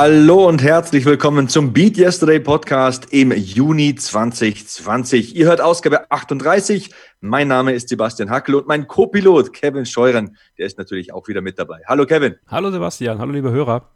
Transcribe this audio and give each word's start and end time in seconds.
Hallo 0.00 0.46
und 0.46 0.62
herzlich 0.62 1.04
willkommen 1.06 1.48
zum 1.48 1.72
Beat 1.72 1.98
Yesterday 1.98 2.38
Podcast 2.38 3.12
im 3.12 3.32
Juni 3.32 3.96
2020. 3.96 5.34
Ihr 5.34 5.46
hört 5.46 5.60
Ausgabe 5.60 6.08
38. 6.12 6.94
Mein 7.20 7.48
Name 7.48 7.72
ist 7.72 7.88
Sebastian 7.88 8.30
Hackel 8.30 8.54
und 8.54 8.68
mein 8.68 8.86
Co-Pilot 8.86 9.52
Kevin 9.52 9.86
Scheuren, 9.86 10.36
der 10.56 10.66
ist 10.66 10.78
natürlich 10.78 11.12
auch 11.12 11.26
wieder 11.26 11.40
mit 11.40 11.58
dabei. 11.58 11.80
Hallo 11.88 12.06
Kevin. 12.06 12.36
Hallo 12.46 12.70
Sebastian, 12.70 13.18
hallo 13.18 13.32
liebe 13.32 13.50
Hörer. 13.50 13.90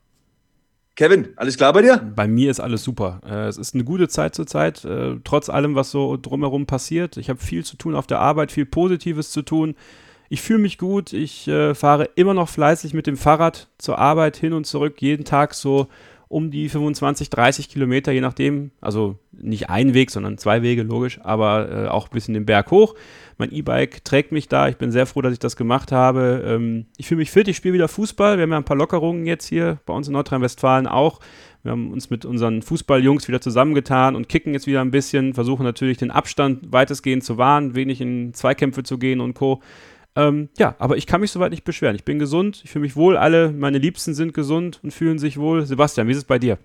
Kevin, 0.96 1.28
alles 1.36 1.56
klar 1.56 1.72
bei 1.72 1.82
dir? 1.82 1.98
Bei 1.98 2.26
mir 2.26 2.50
ist 2.50 2.58
alles 2.58 2.82
super. 2.82 3.20
Äh, 3.24 3.46
es 3.46 3.56
ist 3.56 3.74
eine 3.74 3.84
gute 3.84 4.08
Zeit 4.08 4.34
zurzeit, 4.34 4.84
äh, 4.84 5.18
trotz 5.22 5.48
allem, 5.48 5.76
was 5.76 5.92
so 5.92 6.16
drumherum 6.20 6.66
passiert. 6.66 7.16
Ich 7.16 7.30
habe 7.30 7.38
viel 7.38 7.64
zu 7.64 7.76
tun 7.76 7.94
auf 7.94 8.08
der 8.08 8.18
Arbeit, 8.18 8.50
viel 8.50 8.66
Positives 8.66 9.30
zu 9.30 9.42
tun. 9.42 9.76
Ich 10.32 10.40
fühle 10.40 10.60
mich 10.60 10.78
gut. 10.78 11.12
Ich 11.12 11.46
äh, 11.46 11.74
fahre 11.74 12.08
immer 12.14 12.32
noch 12.32 12.48
fleißig 12.48 12.94
mit 12.94 13.06
dem 13.06 13.18
Fahrrad 13.18 13.68
zur 13.76 13.98
Arbeit 13.98 14.38
hin 14.38 14.54
und 14.54 14.64
zurück, 14.64 15.02
jeden 15.02 15.26
Tag 15.26 15.52
so 15.52 15.88
um 16.28 16.50
die 16.50 16.70
25, 16.70 17.28
30 17.28 17.68
Kilometer, 17.68 18.12
je 18.12 18.22
nachdem. 18.22 18.70
Also 18.80 19.18
nicht 19.32 19.68
ein 19.68 19.92
Weg, 19.92 20.10
sondern 20.10 20.38
zwei 20.38 20.62
Wege, 20.62 20.84
logisch, 20.84 21.20
aber 21.22 21.70
äh, 21.70 21.88
auch 21.88 22.06
ein 22.06 22.14
bisschen 22.14 22.32
den 22.32 22.46
Berg 22.46 22.70
hoch. 22.70 22.94
Mein 23.36 23.52
E-Bike 23.52 24.06
trägt 24.06 24.32
mich 24.32 24.48
da. 24.48 24.68
Ich 24.68 24.78
bin 24.78 24.90
sehr 24.90 25.04
froh, 25.04 25.20
dass 25.20 25.34
ich 25.34 25.38
das 25.38 25.54
gemacht 25.54 25.92
habe. 25.92 26.42
Ähm, 26.46 26.86
ich 26.96 27.08
fühle 27.08 27.18
mich 27.18 27.30
fit. 27.30 27.46
Ich 27.48 27.58
spiele 27.58 27.74
wieder 27.74 27.88
Fußball. 27.88 28.38
Wir 28.38 28.44
haben 28.44 28.52
ja 28.52 28.56
ein 28.56 28.64
paar 28.64 28.78
Lockerungen 28.78 29.26
jetzt 29.26 29.44
hier 29.44 29.80
bei 29.84 29.92
uns 29.92 30.06
in 30.06 30.14
Nordrhein-Westfalen 30.14 30.86
auch. 30.86 31.20
Wir 31.62 31.72
haben 31.72 31.92
uns 31.92 32.08
mit 32.08 32.24
unseren 32.24 32.62
Fußballjungs 32.62 33.28
wieder 33.28 33.42
zusammengetan 33.42 34.16
und 34.16 34.30
kicken 34.30 34.54
jetzt 34.54 34.66
wieder 34.66 34.80
ein 34.80 34.90
bisschen, 34.90 35.34
versuchen 35.34 35.62
natürlich 35.62 35.98
den 35.98 36.10
Abstand 36.10 36.72
weitestgehend 36.72 37.22
zu 37.22 37.36
wahren, 37.36 37.74
wenig 37.74 38.00
in 38.00 38.32
Zweikämpfe 38.32 38.82
zu 38.82 38.96
gehen 38.96 39.20
und 39.20 39.34
Co. 39.34 39.60
Ähm, 40.14 40.50
ja, 40.58 40.74
aber 40.78 40.96
ich 40.96 41.06
kann 41.06 41.20
mich 41.20 41.30
soweit 41.30 41.50
nicht 41.50 41.64
beschweren. 41.64 41.96
Ich 41.96 42.04
bin 42.04 42.18
gesund, 42.18 42.60
ich 42.64 42.70
fühle 42.70 42.82
mich 42.82 42.96
wohl, 42.96 43.16
alle 43.16 43.50
meine 43.50 43.78
Liebsten 43.78 44.14
sind 44.14 44.34
gesund 44.34 44.80
und 44.82 44.92
fühlen 44.92 45.18
sich 45.18 45.38
wohl. 45.38 45.64
Sebastian, 45.64 46.06
wie 46.08 46.12
ist 46.12 46.18
es 46.18 46.24
bei 46.24 46.38
dir? 46.38 46.58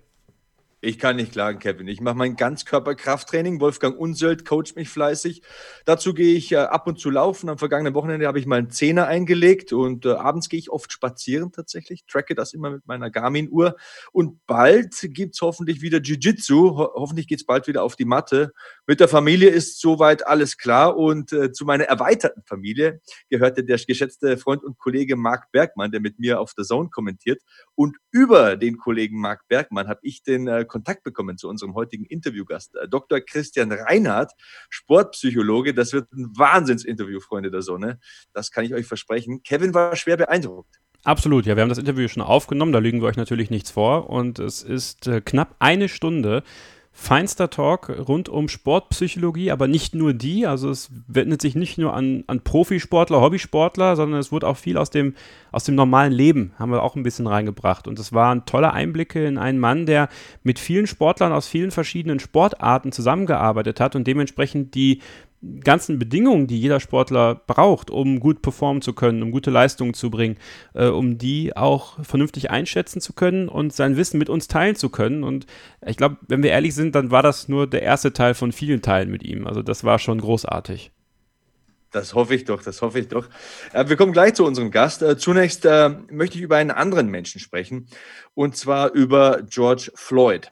Ich 0.80 1.00
kann 1.00 1.16
nicht 1.16 1.32
klagen, 1.32 1.58
Kevin. 1.58 1.88
Ich 1.88 2.00
mache 2.00 2.14
mein 2.14 2.36
Ganzkörperkrafttraining. 2.36 3.60
Wolfgang 3.60 3.98
Unsöld 3.98 4.44
coacht 4.44 4.76
mich 4.76 4.88
fleißig. 4.88 5.42
Dazu 5.84 6.14
gehe 6.14 6.36
ich 6.36 6.52
äh, 6.52 6.58
ab 6.58 6.86
und 6.86 7.00
zu 7.00 7.10
laufen. 7.10 7.48
Am 7.48 7.58
vergangenen 7.58 7.94
Wochenende 7.94 8.28
habe 8.28 8.38
ich 8.38 8.46
mal 8.46 8.60
einen 8.60 8.70
Zehner 8.70 9.08
eingelegt 9.08 9.72
und 9.72 10.06
äh, 10.06 10.10
abends 10.10 10.48
gehe 10.48 10.60
ich 10.60 10.70
oft 10.70 10.92
spazieren 10.92 11.50
tatsächlich. 11.50 12.04
Tracke 12.06 12.36
das 12.36 12.54
immer 12.54 12.70
mit 12.70 12.86
meiner 12.86 13.10
Garmin-Uhr. 13.10 13.74
Und 14.12 14.46
bald 14.46 14.94
gibt 15.02 15.34
es 15.34 15.40
hoffentlich 15.40 15.82
wieder 15.82 15.98
Jiu-Jitsu. 15.98 16.76
Ho 16.76 16.92
hoffentlich 16.94 17.26
geht 17.26 17.40
es 17.40 17.46
bald 17.46 17.66
wieder 17.66 17.82
auf 17.82 17.96
die 17.96 18.04
Matte. 18.04 18.52
Mit 18.86 19.00
der 19.00 19.08
Familie 19.08 19.48
ist 19.48 19.80
soweit 19.80 20.28
alles 20.28 20.58
klar. 20.58 20.96
Und 20.96 21.32
äh, 21.32 21.50
zu 21.50 21.64
meiner 21.64 21.84
erweiterten 21.84 22.44
Familie 22.44 23.00
gehörte 23.30 23.64
der 23.64 23.78
geschätzte 23.78 24.38
Freund 24.38 24.62
und 24.62 24.78
Kollege 24.78 25.16
Marc 25.16 25.50
Bergmann, 25.50 25.90
der 25.90 26.00
mit 26.00 26.20
mir 26.20 26.38
auf 26.38 26.54
der 26.54 26.64
Zone 26.64 26.88
kommentiert. 26.88 27.42
Und 27.74 27.96
über 28.12 28.54
den 28.54 28.76
Kollegen 28.76 29.20
Marc 29.20 29.48
Bergmann 29.48 29.88
habe 29.88 30.00
ich 30.04 30.22
den 30.22 30.46
äh, 30.46 30.66
Kontakt 30.68 31.02
bekommen 31.02 31.38
zu 31.38 31.48
unserem 31.48 31.74
heutigen 31.74 32.04
Interviewgast, 32.04 32.76
äh, 32.76 32.88
Dr. 32.88 33.20
Christian 33.20 33.72
Reinhardt, 33.72 34.32
Sportpsychologe. 34.70 35.74
Das 35.74 35.92
wird 35.92 36.12
ein 36.12 36.30
Wahnsinnsinterview, 36.36 37.20
Freunde 37.20 37.50
der 37.50 37.62
Sonne. 37.62 37.98
Das 38.32 38.50
kann 38.50 38.64
ich 38.64 38.74
euch 38.74 38.86
versprechen. 38.86 39.42
Kevin 39.42 39.74
war 39.74 39.96
schwer 39.96 40.16
beeindruckt. 40.16 40.80
Absolut, 41.04 41.46
ja, 41.46 41.56
wir 41.56 41.62
haben 41.62 41.68
das 41.68 41.78
Interview 41.78 42.08
schon 42.08 42.22
aufgenommen, 42.22 42.72
da 42.72 42.80
lügen 42.80 43.00
wir 43.00 43.06
euch 43.06 43.16
natürlich 43.16 43.50
nichts 43.50 43.70
vor 43.70 44.10
und 44.10 44.40
es 44.40 44.62
ist 44.62 45.06
äh, 45.06 45.20
knapp 45.20 45.54
eine 45.60 45.88
Stunde 45.88 46.42
feinster 47.00 47.48
Talk 47.48 47.90
rund 48.08 48.28
um 48.28 48.48
Sportpsychologie, 48.48 49.52
aber 49.52 49.68
nicht 49.68 49.94
nur 49.94 50.14
die. 50.14 50.46
Also 50.46 50.68
es 50.68 50.90
wendet 51.06 51.40
sich 51.40 51.54
nicht 51.54 51.78
nur 51.78 51.94
an, 51.94 52.24
an 52.26 52.40
Profisportler, 52.40 53.20
Hobbysportler, 53.20 53.94
sondern 53.94 54.18
es 54.18 54.32
wurde 54.32 54.48
auch 54.48 54.56
viel 54.56 54.76
aus 54.76 54.90
dem, 54.90 55.14
aus 55.52 55.62
dem 55.62 55.76
normalen 55.76 56.12
Leben, 56.12 56.52
haben 56.58 56.72
wir 56.72 56.82
auch 56.82 56.96
ein 56.96 57.04
bisschen 57.04 57.28
reingebracht. 57.28 57.86
Und 57.86 58.00
es 58.00 58.12
waren 58.12 58.46
tolle 58.46 58.72
Einblicke 58.72 59.24
in 59.24 59.38
einen 59.38 59.60
Mann, 59.60 59.86
der 59.86 60.08
mit 60.42 60.58
vielen 60.58 60.88
Sportlern 60.88 61.32
aus 61.32 61.46
vielen 61.46 61.70
verschiedenen 61.70 62.18
Sportarten 62.18 62.90
zusammengearbeitet 62.90 63.78
hat 63.78 63.94
und 63.94 64.08
dementsprechend 64.08 64.74
die 64.74 65.00
ganzen 65.60 65.98
Bedingungen, 65.98 66.46
die 66.46 66.60
jeder 66.60 66.80
Sportler 66.80 67.36
braucht, 67.46 67.90
um 67.90 68.20
gut 68.20 68.42
performen 68.42 68.82
zu 68.82 68.92
können, 68.92 69.22
um 69.22 69.30
gute 69.30 69.50
Leistungen 69.50 69.94
zu 69.94 70.10
bringen, 70.10 70.36
äh, 70.74 70.86
um 70.86 71.18
die 71.18 71.56
auch 71.56 72.02
vernünftig 72.04 72.50
einschätzen 72.50 73.00
zu 73.00 73.12
können 73.12 73.48
und 73.48 73.72
sein 73.72 73.96
Wissen 73.96 74.18
mit 74.18 74.28
uns 74.28 74.48
teilen 74.48 74.76
zu 74.76 74.88
können. 74.90 75.22
Und 75.22 75.46
ich 75.86 75.96
glaube, 75.96 76.16
wenn 76.26 76.42
wir 76.42 76.50
ehrlich 76.50 76.74
sind, 76.74 76.94
dann 76.94 77.10
war 77.10 77.22
das 77.22 77.48
nur 77.48 77.66
der 77.66 77.82
erste 77.82 78.12
Teil 78.12 78.34
von 78.34 78.52
vielen 78.52 78.82
Teilen 78.82 79.10
mit 79.10 79.22
ihm. 79.22 79.46
Also 79.46 79.62
das 79.62 79.84
war 79.84 79.98
schon 79.98 80.20
großartig. 80.20 80.90
Das 81.90 82.14
hoffe 82.14 82.34
ich 82.34 82.44
doch, 82.44 82.62
das 82.62 82.82
hoffe 82.82 82.98
ich 82.98 83.08
doch. 83.08 83.28
Äh, 83.72 83.88
wir 83.88 83.96
kommen 83.96 84.12
gleich 84.12 84.34
zu 84.34 84.44
unserem 84.44 84.70
Gast. 84.70 85.02
Äh, 85.02 85.16
zunächst 85.16 85.64
äh, 85.64 85.90
möchte 86.10 86.36
ich 86.36 86.42
über 86.42 86.56
einen 86.56 86.70
anderen 86.70 87.08
Menschen 87.08 87.40
sprechen, 87.40 87.86
und 88.34 88.56
zwar 88.56 88.92
über 88.92 89.42
George 89.48 89.90
Floyd. 89.94 90.50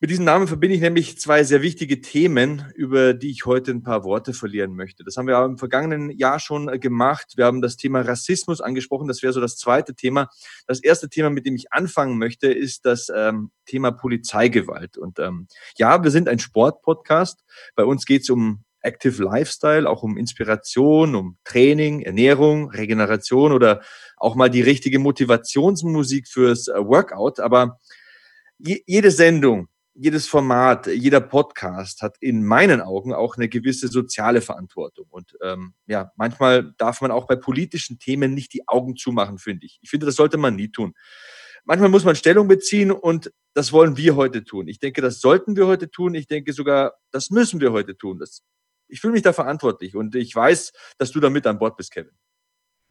Mit 0.00 0.10
diesem 0.10 0.24
Namen 0.24 0.48
verbinde 0.48 0.74
ich 0.74 0.82
nämlich 0.82 1.18
zwei 1.18 1.44
sehr 1.44 1.62
wichtige 1.62 2.00
Themen, 2.00 2.70
über 2.74 3.14
die 3.14 3.30
ich 3.30 3.46
heute 3.46 3.70
ein 3.70 3.84
paar 3.84 4.02
Worte 4.02 4.34
verlieren 4.34 4.74
möchte. 4.74 5.04
Das 5.04 5.16
haben 5.16 5.28
wir 5.28 5.42
im 5.44 5.56
vergangenen 5.56 6.10
Jahr 6.10 6.40
schon 6.40 6.68
äh, 6.68 6.78
gemacht. 6.80 7.34
Wir 7.36 7.46
haben 7.46 7.62
das 7.62 7.76
Thema 7.76 8.00
Rassismus 8.00 8.60
angesprochen. 8.60 9.06
Das 9.06 9.22
wäre 9.22 9.32
so 9.32 9.40
das 9.40 9.56
zweite 9.56 9.94
Thema. 9.94 10.28
Das 10.66 10.82
erste 10.82 11.08
Thema, 11.08 11.30
mit 11.30 11.46
dem 11.46 11.54
ich 11.54 11.72
anfangen 11.72 12.18
möchte, 12.18 12.52
ist 12.52 12.84
das 12.84 13.08
ähm, 13.14 13.50
Thema 13.66 13.92
Polizeigewalt. 13.92 14.98
Und 14.98 15.20
ähm, 15.20 15.46
ja, 15.78 16.02
wir 16.02 16.10
sind 16.10 16.28
ein 16.28 16.40
Sportpodcast. 16.40 17.44
Bei 17.76 17.84
uns 17.84 18.04
geht 18.04 18.22
es 18.22 18.30
um 18.30 18.64
Active 18.80 19.22
Lifestyle, 19.22 19.88
auch 19.88 20.02
um 20.02 20.18
Inspiration, 20.18 21.14
um 21.14 21.38
Training, 21.44 22.02
Ernährung, 22.02 22.68
Regeneration 22.68 23.52
oder 23.52 23.80
auch 24.16 24.34
mal 24.34 24.50
die 24.50 24.60
richtige 24.60 24.98
Motivationsmusik 24.98 26.26
fürs 26.26 26.66
äh, 26.66 26.74
Workout. 26.84 27.38
Aber 27.38 27.78
jede 28.58 29.10
Sendung, 29.10 29.68
jedes 29.94 30.26
Format, 30.26 30.88
jeder 30.88 31.20
Podcast 31.20 32.02
hat 32.02 32.16
in 32.20 32.44
meinen 32.44 32.80
Augen 32.80 33.14
auch 33.14 33.36
eine 33.36 33.48
gewisse 33.48 33.88
soziale 33.88 34.40
Verantwortung. 34.40 35.06
Und 35.08 35.36
ähm, 35.40 35.74
ja, 35.86 36.10
manchmal 36.16 36.74
darf 36.78 37.00
man 37.00 37.12
auch 37.12 37.26
bei 37.26 37.36
politischen 37.36 37.98
Themen 37.98 38.34
nicht 38.34 38.52
die 38.52 38.66
Augen 38.66 38.96
zumachen, 38.96 39.38
finde 39.38 39.66
ich. 39.66 39.78
Ich 39.82 39.90
finde, 39.90 40.06
das 40.06 40.16
sollte 40.16 40.36
man 40.36 40.56
nie 40.56 40.68
tun. 40.68 40.94
Manchmal 41.64 41.88
muss 41.88 42.04
man 42.04 42.16
Stellung 42.16 42.48
beziehen 42.48 42.90
und 42.90 43.32
das 43.54 43.72
wollen 43.72 43.96
wir 43.96 44.16
heute 44.16 44.44
tun. 44.44 44.68
Ich 44.68 44.80
denke, 44.80 45.00
das 45.00 45.20
sollten 45.20 45.56
wir 45.56 45.66
heute 45.66 45.90
tun. 45.90 46.14
Ich 46.14 46.26
denke 46.26 46.52
sogar, 46.52 46.94
das 47.10 47.30
müssen 47.30 47.60
wir 47.60 47.72
heute 47.72 47.96
tun. 47.96 48.18
Das, 48.18 48.42
ich 48.88 49.00
fühle 49.00 49.14
mich 49.14 49.22
da 49.22 49.32
verantwortlich 49.32 49.94
und 49.96 50.14
ich 50.16 50.34
weiß, 50.34 50.72
dass 50.98 51.12
du 51.12 51.20
da 51.20 51.30
mit 51.30 51.46
an 51.46 51.58
Bord 51.58 51.76
bist, 51.76 51.92
Kevin. 51.92 52.12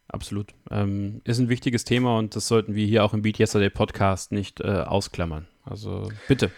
Absolut. 0.07 0.53
Ähm, 0.71 1.21
ist 1.25 1.39
ein 1.39 1.49
wichtiges 1.49 1.83
Thema 1.83 2.17
und 2.17 2.35
das 2.35 2.47
sollten 2.47 2.75
wir 2.75 2.85
hier 2.85 3.03
auch 3.03 3.13
im 3.13 3.21
Beat 3.21 3.39
Yesterday 3.39 3.69
Podcast 3.69 4.31
nicht 4.31 4.61
äh, 4.61 4.67
ausklammern. 4.67 5.47
Also 5.63 6.09
bitte. 6.27 6.51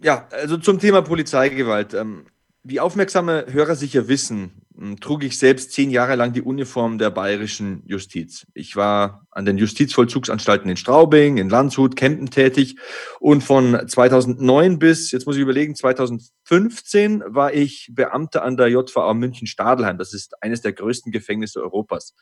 Ja, 0.00 0.28
also 0.30 0.56
zum 0.58 0.78
Thema 0.78 1.02
Polizeigewalt. 1.02 1.94
Ähm, 1.94 2.26
wie 2.62 2.80
aufmerksame 2.80 3.46
Hörer 3.48 3.76
sicher 3.76 4.08
wissen, 4.08 4.66
trug 5.00 5.22
ich 5.22 5.38
selbst 5.38 5.72
zehn 5.72 5.90
Jahre 5.90 6.16
lang 6.16 6.32
die 6.32 6.42
Uniform 6.42 6.98
der 6.98 7.10
bayerischen 7.10 7.82
Justiz. 7.86 8.44
Ich 8.54 8.76
war 8.76 9.26
an 9.30 9.44
den 9.44 9.56
Justizvollzugsanstalten 9.56 10.68
in 10.68 10.76
Straubing, 10.76 11.38
in 11.38 11.48
Landshut, 11.48 11.94
Kempten 11.96 12.28
tätig 12.28 12.76
und 13.20 13.42
von 13.42 13.88
2009 13.88 14.78
bis, 14.78 15.12
jetzt 15.12 15.26
muss 15.26 15.36
ich 15.36 15.42
überlegen, 15.42 15.76
2015 15.76 17.22
war 17.26 17.54
ich 17.54 17.90
Beamter 17.92 18.42
an 18.42 18.56
der 18.56 18.68
JVA 18.68 19.14
München-Stadelheim. 19.14 19.96
Das 19.96 20.12
ist 20.12 20.42
eines 20.42 20.60
der 20.60 20.72
größten 20.72 21.12
Gefängnisse 21.12 21.62
Europas. 21.62 22.14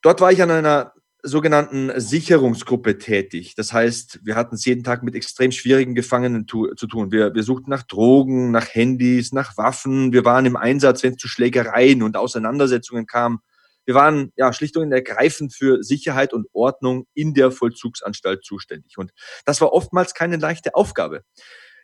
Dort 0.00 0.20
war 0.20 0.32
ich 0.32 0.42
an 0.42 0.50
einer 0.50 0.94
sogenannten 1.22 1.92
Sicherungsgruppe 1.98 2.98
tätig. 2.98 3.54
Das 3.54 3.72
heißt, 3.72 4.20
wir 4.24 4.34
hatten 4.34 4.56
es 4.56 4.64
jeden 4.64 4.82
Tag 4.82 5.02
mit 5.02 5.14
extrem 5.14 5.52
schwierigen 5.52 5.94
Gefangenen 5.94 6.46
tu 6.46 6.74
zu 6.74 6.86
tun. 6.86 7.12
Wir, 7.12 7.34
wir 7.34 7.44
suchten 7.44 7.70
nach 7.70 7.84
Drogen, 7.84 8.50
nach 8.50 8.74
Handys, 8.74 9.32
nach 9.32 9.56
Waffen. 9.56 10.12
Wir 10.12 10.24
waren 10.24 10.46
im 10.46 10.56
Einsatz, 10.56 11.02
wenn 11.02 11.12
es 11.12 11.18
zu 11.18 11.28
Schlägereien 11.28 12.02
und 12.02 12.16
Auseinandersetzungen 12.16 13.06
kam. 13.06 13.40
Wir 13.84 13.94
waren 13.94 14.32
ja 14.36 14.52
schlicht 14.52 14.76
und 14.76 14.92
ergreifend 14.92 15.54
für 15.54 15.82
Sicherheit 15.82 16.32
und 16.32 16.46
Ordnung 16.52 17.06
in 17.14 17.34
der 17.34 17.50
Vollzugsanstalt 17.50 18.44
zuständig. 18.44 18.98
Und 18.98 19.12
das 19.44 19.60
war 19.60 19.72
oftmals 19.72 20.14
keine 20.14 20.36
leichte 20.36 20.74
Aufgabe. 20.74 21.22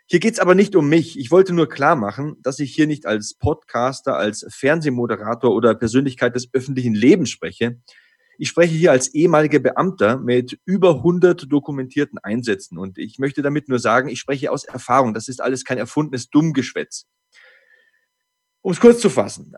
Hier 0.07 0.21
geht's 0.21 0.39
aber 0.39 0.55
nicht 0.55 0.75
um 0.75 0.89
mich. 0.89 1.19
Ich 1.19 1.31
wollte 1.31 1.53
nur 1.53 1.69
klar 1.69 1.95
machen, 1.95 2.37
dass 2.41 2.61
ich 2.61 2.75
hier 2.75 2.87
nicht 2.87 3.05
als 3.05 3.35
Podcaster, 3.35 4.17
als 4.17 4.47
Fernsehmoderator 4.49 5.55
oder 5.55 5.75
Persönlichkeit 5.75 6.35
des 6.35 6.49
öffentlichen 6.53 6.95
Lebens 6.95 7.31
spreche. 7.31 7.81
Ich 8.41 8.51
spreche 8.51 8.75
hier 8.75 8.93
als 8.93 9.13
ehemaliger 9.15 9.59
Beamter 9.59 10.17
mit 10.17 10.61
über 10.65 10.95
100 10.95 11.51
dokumentierten 11.51 12.19
Einsätzen 12.19 12.79
und 12.79 12.97
ich 12.97 13.19
möchte 13.19 13.43
damit 13.43 13.69
nur 13.69 13.81
sagen, 13.81 14.09
ich 14.09 14.21
spreche 14.21 14.53
aus 14.53 14.65
Erfahrung. 14.65 15.13
Das 15.13 15.27
ist 15.27 15.43
alles 15.43 15.65
kein 15.65 15.77
erfundenes 15.77 16.31
Dummgeschwätz. 16.31 17.07
Um 18.63 18.71
es 18.71 18.79
kurz 18.79 19.01
zu 19.01 19.11
fassen, 19.11 19.57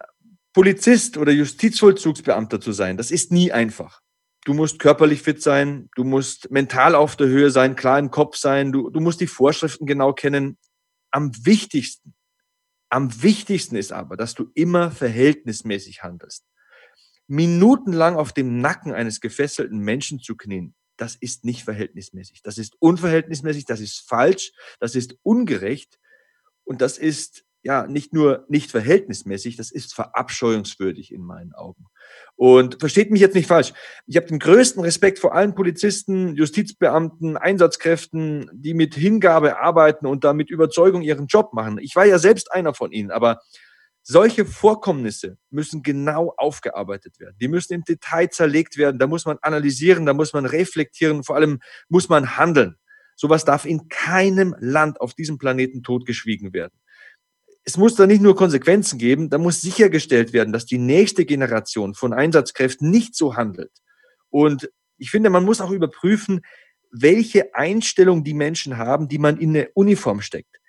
Polizist 0.54 1.18
oder 1.18 1.30
Justizvollzugsbeamter 1.30 2.58
zu 2.58 2.72
sein, 2.72 2.96
das 2.96 3.10
ist 3.10 3.30
nie 3.30 3.52
einfach. 3.52 4.00
Du 4.46 4.54
musst 4.54 4.78
körperlich 4.78 5.20
fit 5.20 5.42
sein, 5.42 5.90
du 5.94 6.02
musst 6.02 6.50
mental 6.50 6.94
auf 6.94 7.16
der 7.16 7.26
Höhe 7.26 7.50
sein, 7.50 7.76
klar 7.76 7.98
im 7.98 8.10
Kopf 8.10 8.38
sein, 8.38 8.72
du, 8.72 8.88
du 8.88 9.00
musst 9.00 9.20
die 9.20 9.26
Vorschriften 9.26 9.84
genau 9.84 10.14
kennen. 10.14 10.56
Am 11.10 11.32
wichtigsten, 11.44 12.14
am 12.88 13.22
wichtigsten 13.22 13.76
ist 13.76 13.92
aber, 13.92 14.16
dass 14.16 14.34
du 14.34 14.50
immer 14.54 14.90
verhältnismäßig 14.90 16.02
handelst 16.02 16.49
minutenlang 17.30 18.16
auf 18.16 18.32
dem 18.32 18.60
Nacken 18.60 18.92
eines 18.92 19.20
gefesselten 19.20 19.78
Menschen 19.78 20.20
zu 20.20 20.36
knien, 20.36 20.74
das 20.96 21.16
ist 21.16 21.44
nicht 21.44 21.64
verhältnismäßig. 21.64 22.42
Das 22.42 22.58
ist 22.58 22.76
unverhältnismäßig, 22.78 23.64
das 23.64 23.80
ist 23.80 24.06
falsch, 24.06 24.52
das 24.80 24.94
ist 24.94 25.16
ungerecht 25.22 25.98
und 26.64 26.82
das 26.82 26.98
ist 26.98 27.44
ja 27.62 27.86
nicht 27.86 28.12
nur 28.12 28.46
nicht 28.48 28.70
verhältnismäßig, 28.70 29.56
das 29.56 29.70
ist 29.70 29.94
verabscheuungswürdig 29.94 31.12
in 31.12 31.22
meinen 31.22 31.52
Augen. 31.52 31.84
Und 32.36 32.80
versteht 32.80 33.10
mich 33.10 33.20
jetzt 33.20 33.34
nicht 33.34 33.46
falsch. 33.46 33.74
Ich 34.06 34.16
habe 34.16 34.26
den 34.26 34.38
größten 34.38 34.82
Respekt 34.82 35.18
vor 35.18 35.34
allen 35.34 35.54
Polizisten, 35.54 36.34
Justizbeamten, 36.36 37.36
Einsatzkräften, 37.36 38.50
die 38.52 38.74
mit 38.74 38.94
Hingabe 38.94 39.58
arbeiten 39.58 40.06
und 40.06 40.24
da 40.24 40.32
mit 40.32 40.50
Überzeugung 40.50 41.02
ihren 41.02 41.26
Job 41.26 41.52
machen. 41.52 41.78
Ich 41.78 41.94
war 41.96 42.06
ja 42.06 42.18
selbst 42.18 42.50
einer 42.52 42.74
von 42.74 42.92
ihnen, 42.92 43.10
aber 43.10 43.40
solche 44.02 44.44
Vorkommnisse 44.44 45.36
müssen 45.50 45.82
genau 45.82 46.34
aufgearbeitet 46.36 47.20
werden. 47.20 47.36
Die 47.40 47.48
müssen 47.48 47.74
im 47.74 47.84
Detail 47.84 48.28
zerlegt 48.30 48.76
werden. 48.76 48.98
Da 48.98 49.06
muss 49.06 49.24
man 49.24 49.38
analysieren, 49.42 50.06
da 50.06 50.14
muss 50.14 50.32
man 50.32 50.46
reflektieren, 50.46 51.22
vor 51.22 51.36
allem 51.36 51.60
muss 51.88 52.08
man 52.08 52.36
handeln. 52.36 52.76
Sowas 53.16 53.44
darf 53.44 53.66
in 53.66 53.88
keinem 53.88 54.54
Land 54.58 55.00
auf 55.00 55.14
diesem 55.14 55.38
Planeten 55.38 55.82
totgeschwiegen 55.82 56.52
werden. 56.52 56.72
Es 57.64 57.76
muss 57.76 57.94
da 57.94 58.06
nicht 58.06 58.22
nur 58.22 58.34
Konsequenzen 58.34 58.98
geben, 58.98 59.28
da 59.28 59.36
muss 59.36 59.60
sichergestellt 59.60 60.32
werden, 60.32 60.52
dass 60.52 60.64
die 60.64 60.78
nächste 60.78 61.26
Generation 61.26 61.94
von 61.94 62.14
Einsatzkräften 62.14 62.90
nicht 62.90 63.14
so 63.14 63.36
handelt. 63.36 63.72
Und 64.30 64.70
ich 64.96 65.10
finde, 65.10 65.28
man 65.28 65.44
muss 65.44 65.60
auch 65.60 65.70
überprüfen, 65.70 66.40
welche 66.90 67.54
Einstellung 67.54 68.24
die 68.24 68.34
Menschen 68.34 68.78
haben, 68.78 69.08
die 69.08 69.18
man 69.18 69.36
in 69.36 69.50
eine 69.50 69.68
Uniform 69.74 70.22
steckt 70.22 70.59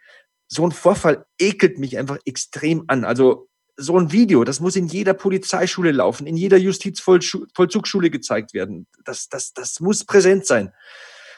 so 0.54 0.68
ein 0.68 0.72
Vorfall 0.72 1.26
ekelt 1.40 1.80
mich 1.80 1.98
einfach 1.98 2.18
extrem 2.26 2.84
an. 2.88 3.06
Also 3.06 3.48
so 3.78 3.98
ein 3.98 4.12
Video, 4.12 4.44
das 4.44 4.60
muss 4.60 4.76
in 4.76 4.88
jeder 4.88 5.14
Polizeischule 5.14 5.92
laufen, 5.92 6.28
in 6.28 6.36
jeder 6.36 6.58
Justizvollzugsschule 6.58 8.10
gezeigt 8.10 8.54
werden. 8.54 8.86
Das, 9.06 9.30
das, 9.30 9.54
das 9.54 9.80
muss 9.80 10.04
präsent 10.04 10.46
sein. 10.46 10.74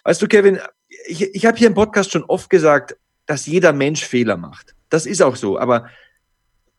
Weißt 0.04 0.20
du, 0.20 0.28
Kevin, 0.28 0.60
ich, 1.06 1.22
ich 1.22 1.46
habe 1.46 1.58
hier 1.58 1.68
im 1.68 1.76
Podcast 1.76 2.12
schon 2.12 2.24
oft 2.24 2.50
gesagt, 2.50 2.98
dass 3.28 3.46
jeder 3.46 3.72
Mensch 3.72 4.04
Fehler 4.04 4.36
macht. 4.36 4.74
Das 4.90 5.06
ist 5.06 5.22
auch 5.22 5.36
so. 5.36 5.60
Aber 5.60 5.90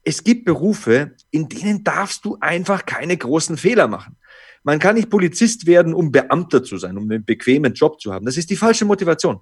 es 0.03 0.25
gibt 0.25 0.45
Berufe, 0.45 1.13
in 1.31 1.49
denen 1.49 1.85
darfst 1.85 2.25
du 2.25 2.37
einfach 2.41 2.85
keine 2.85 3.17
großen 3.17 3.57
Fehler 3.57 3.87
machen. 3.87 4.17
Man 4.65 4.81
kann 4.81 4.97
nicht 4.97 5.09
Polizist 5.09 5.67
werden, 5.67 5.95
um 5.95 6.11
Beamter 6.11 6.65
zu 6.65 6.79
sein, 6.79 6.99
um 6.99 7.05
einen 7.05 7.25
bequemen 7.25 7.75
Job 7.75 8.01
zu 8.01 8.13
haben. 8.13 8.27
Das 8.27 8.37
ist 8.37 8.51
die 8.51 8.57
falsche 8.57 8.87
Motivation 8.87 9.41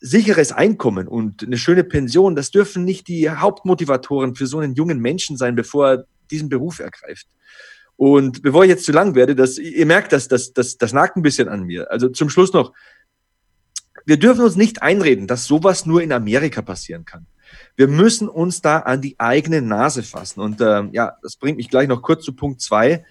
sicheres 0.00 0.52
Einkommen 0.52 1.08
und 1.08 1.42
eine 1.42 1.58
schöne 1.58 1.84
Pension, 1.84 2.36
das 2.36 2.50
dürfen 2.50 2.84
nicht 2.84 3.08
die 3.08 3.30
Hauptmotivatoren 3.30 4.34
für 4.34 4.46
so 4.46 4.58
einen 4.58 4.74
jungen 4.74 5.00
Menschen 5.00 5.36
sein, 5.36 5.56
bevor 5.56 5.88
er 5.88 6.04
diesen 6.30 6.48
Beruf 6.48 6.78
ergreift. 6.78 7.26
Und 7.96 8.42
bevor 8.42 8.62
ich 8.62 8.70
jetzt 8.70 8.84
zu 8.84 8.92
lang 8.92 9.16
werde, 9.16 9.34
das, 9.34 9.58
ihr 9.58 9.86
merkt, 9.86 10.12
das, 10.12 10.28
das, 10.28 10.52
das, 10.52 10.78
das 10.78 10.92
nagt 10.92 11.16
ein 11.16 11.22
bisschen 11.22 11.48
an 11.48 11.64
mir. 11.64 11.90
Also 11.90 12.08
zum 12.08 12.30
Schluss 12.30 12.52
noch, 12.52 12.72
wir 14.06 14.18
dürfen 14.18 14.44
uns 14.44 14.54
nicht 14.54 14.82
einreden, 14.82 15.26
dass 15.26 15.46
sowas 15.46 15.84
nur 15.84 16.00
in 16.00 16.12
Amerika 16.12 16.62
passieren 16.62 17.04
kann. 17.04 17.26
Wir 17.74 17.88
müssen 17.88 18.28
uns 18.28 18.62
da 18.62 18.78
an 18.78 19.00
die 19.00 19.18
eigene 19.18 19.62
Nase 19.62 20.04
fassen. 20.04 20.40
Und 20.40 20.60
ähm, 20.60 20.90
ja, 20.92 21.16
das 21.22 21.36
bringt 21.36 21.56
mich 21.56 21.70
gleich 21.70 21.88
noch 21.88 22.02
kurz 22.02 22.24
zu 22.24 22.34
Punkt 22.34 22.60
zwei. 22.60 23.04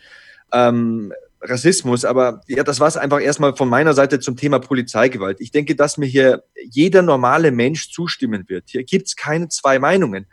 Ähm, 0.54 1.12
Rassismus, 1.42 2.04
aber 2.04 2.42
ja, 2.48 2.64
das 2.64 2.80
war 2.80 2.88
es 2.88 2.98
einfach 2.98 3.22
erstmal 3.22 3.56
von 3.56 3.70
meiner 3.70 3.94
Seite 3.94 4.20
zum 4.20 4.36
Thema 4.36 4.60
Polizeigewalt. 4.60 5.40
Ich 5.40 5.52
denke, 5.52 5.76
dass 5.76 5.98
mir 5.98 6.08
hier 6.08 6.44
jeder 6.70 7.02
normale 7.02 7.52
Mensch 7.52 7.92
zustimmen 7.92 8.50
wird. 8.50 8.70
Hier 8.70 8.84
gibt 8.84 9.08
es 9.08 9.16
keine 9.16 9.48
zwei 9.50 9.80
Meinungen. 9.80 10.28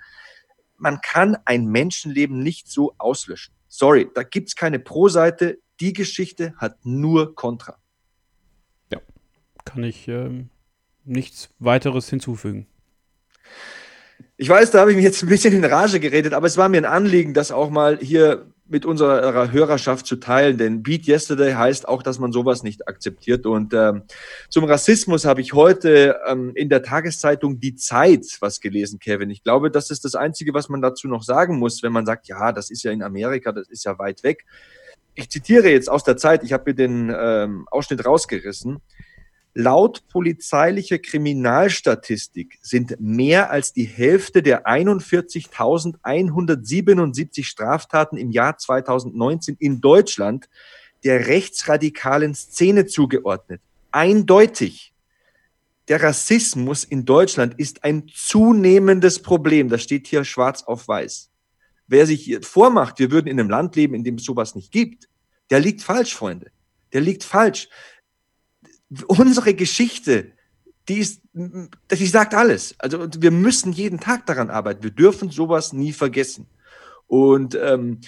Man 0.77 1.01
kann 1.03 1.37
ein 1.45 1.67
Menschenleben 1.67 2.43
nicht 2.43 2.69
so 2.69 2.95
auslöschen. 2.99 3.55
Sorry, 3.69 4.09
da 4.15 4.23
gibt 4.23 4.49
es 4.49 4.57
keine 4.57 4.79
Pro-Seite. 4.79 5.59
Die 5.81 5.93
Geschichte 5.93 6.55
hat 6.57 6.79
nur 6.85 7.35
Kontra. 7.35 7.77
Ja, 8.93 9.01
kann 9.65 9.83
ich 9.83 10.09
ähm, 10.09 10.49
nichts 11.05 11.51
weiteres 11.59 12.09
hinzufügen. 12.09 12.67
Ich 14.37 14.49
weiß, 14.49 14.71
da 14.71 14.81
habe 14.81 14.91
ich 14.91 14.97
mich 14.97 15.05
jetzt 15.05 15.23
ein 15.23 15.29
bisschen 15.29 15.55
in 15.55 15.65
Rage 15.65 16.01
geredet, 16.01 16.33
aber 16.33 16.47
es 16.47 16.57
war 16.57 16.69
mir 16.69 16.79
ein 16.79 16.85
Anliegen, 16.85 17.35
das 17.35 17.53
auch 17.53 17.71
mal 17.71 17.99
hier 17.99 18.54
mit 18.67 18.87
unserer 18.87 19.53
Hörerschaft 19.53 20.07
zu 20.07 20.17
teilen, 20.17 20.57
denn 20.57 20.83
Beat 20.83 21.07
Yesterday 21.07 21.53
heißt 21.53 21.87
auch, 21.87 22.03
dass 22.03 22.19
man 22.19 22.33
sowas 22.33 22.63
nicht 22.63 22.89
akzeptiert. 22.89 23.45
Und 23.45 23.75
ähm, 23.75 24.05
zum 24.49 24.65
Rassismus 24.65 25.27
habe 25.27 25.43
ich 25.43 25.53
heute 25.53 26.19
ähm, 26.27 26.53
in 26.55 26.71
der 26.71 26.83
Tageszeitung 26.83 27.61
Die 27.61 27.75
Zeit 27.75 28.25
was 28.41 28.61
gelesen, 28.61 28.99
Kevin. 29.01 29.29
Ich 29.29 29.43
glaube, 29.43 29.71
das 29.71 29.91
ist 29.91 30.05
das 30.05 30.15
Einzige, 30.15 30.55
was 30.55 30.71
man 30.71 30.81
dazu 30.81 31.09
noch 31.09 31.23
sagen 31.23 31.59
muss, 31.59 31.83
wenn 31.83 31.93
man 31.93 32.07
sagt, 32.07 32.27
ja, 32.27 32.53
das 32.53 32.71
ist 32.71 32.83
ja 32.85 32.91
in 32.91 33.03
Amerika, 33.03 33.53
das 33.53 33.69
ist 33.69 33.85
ja 33.85 33.99
weit 33.99 34.23
weg. 34.23 34.47
Ich 35.15 35.29
zitiere 35.29 35.69
jetzt 35.69 35.91
aus 35.91 36.03
der 36.03 36.17
Zeit, 36.17 36.43
ich 36.43 36.55
habe 36.55 36.71
mir 36.71 36.75
den 36.75 37.15
ähm, 37.15 37.69
Ausschnitt 37.71 38.05
rausgerissen. 38.07 38.81
Laut 39.57 40.09
polizeilicher 40.09 40.99
Kriminalstatistik 40.99 42.59
sind 42.61 42.97
mehr 42.99 43.53
als 43.53 43.73
die 43.73 43.85
Hälfte 43.85 44.43
der 44.43 44.67
41.177 44.67 47.45
Straftaten 47.45 48.17
im 48.17 48.33
Jahr 48.33 48.59
2019 48.59 49.55
in 49.61 49.81
Deutschland 49.81 50.49
der 51.05 51.29
rechtsradikalen 51.29 52.35
Szene 52.35 52.87
zugeordnet. 52.87 53.61
Eindeutig. 53.93 54.93
Der 55.87 56.03
Rassismus 56.03 56.83
in 56.83 57.05
Deutschland 57.05 57.55
ist 57.57 57.85
ein 57.85 58.09
zunehmendes 58.13 59.23
Problem. 59.23 59.69
Das 59.69 59.85
steht 59.85 60.09
hier 60.09 60.25
schwarz 60.25 60.65
auf 60.65 60.89
weiß. 60.89 61.31
Wer 61.87 62.07
sich 62.07 62.25
hier 62.25 62.43
vormacht, 62.43 62.99
wir 62.99 63.13
würden 63.13 63.29
in 63.29 63.39
einem 63.39 63.51
Land 63.51 63.77
leben, 63.77 63.95
in 63.95 64.03
dem 64.03 64.17
es 64.17 64.25
sowas 64.25 64.57
nicht 64.57 64.73
gibt, 64.73 65.09
der 65.51 65.61
liegt 65.61 65.83
falsch, 65.83 66.15
Freunde. 66.15 66.51
Der 66.93 67.03
liegt 67.03 67.23
falsch 67.23 67.69
unsere 69.07 69.55
Geschichte, 69.55 70.33
die 70.89 70.99
ist, 70.99 71.23
die 71.33 72.07
sagt 72.07 72.35
alles. 72.35 72.75
Also 72.79 73.09
wir 73.19 73.31
müssen 73.31 73.73
jeden 73.73 74.01
Tag 74.01 74.27
daran 74.27 74.51
arbeiten. 74.51 74.83
Wir 74.83 74.91
dürfen 74.91 75.31
sowas 75.31 75.73
nie 75.73 75.93
vergessen. 75.93 76.47
Und 77.07 77.55
ähm, 77.55 78.01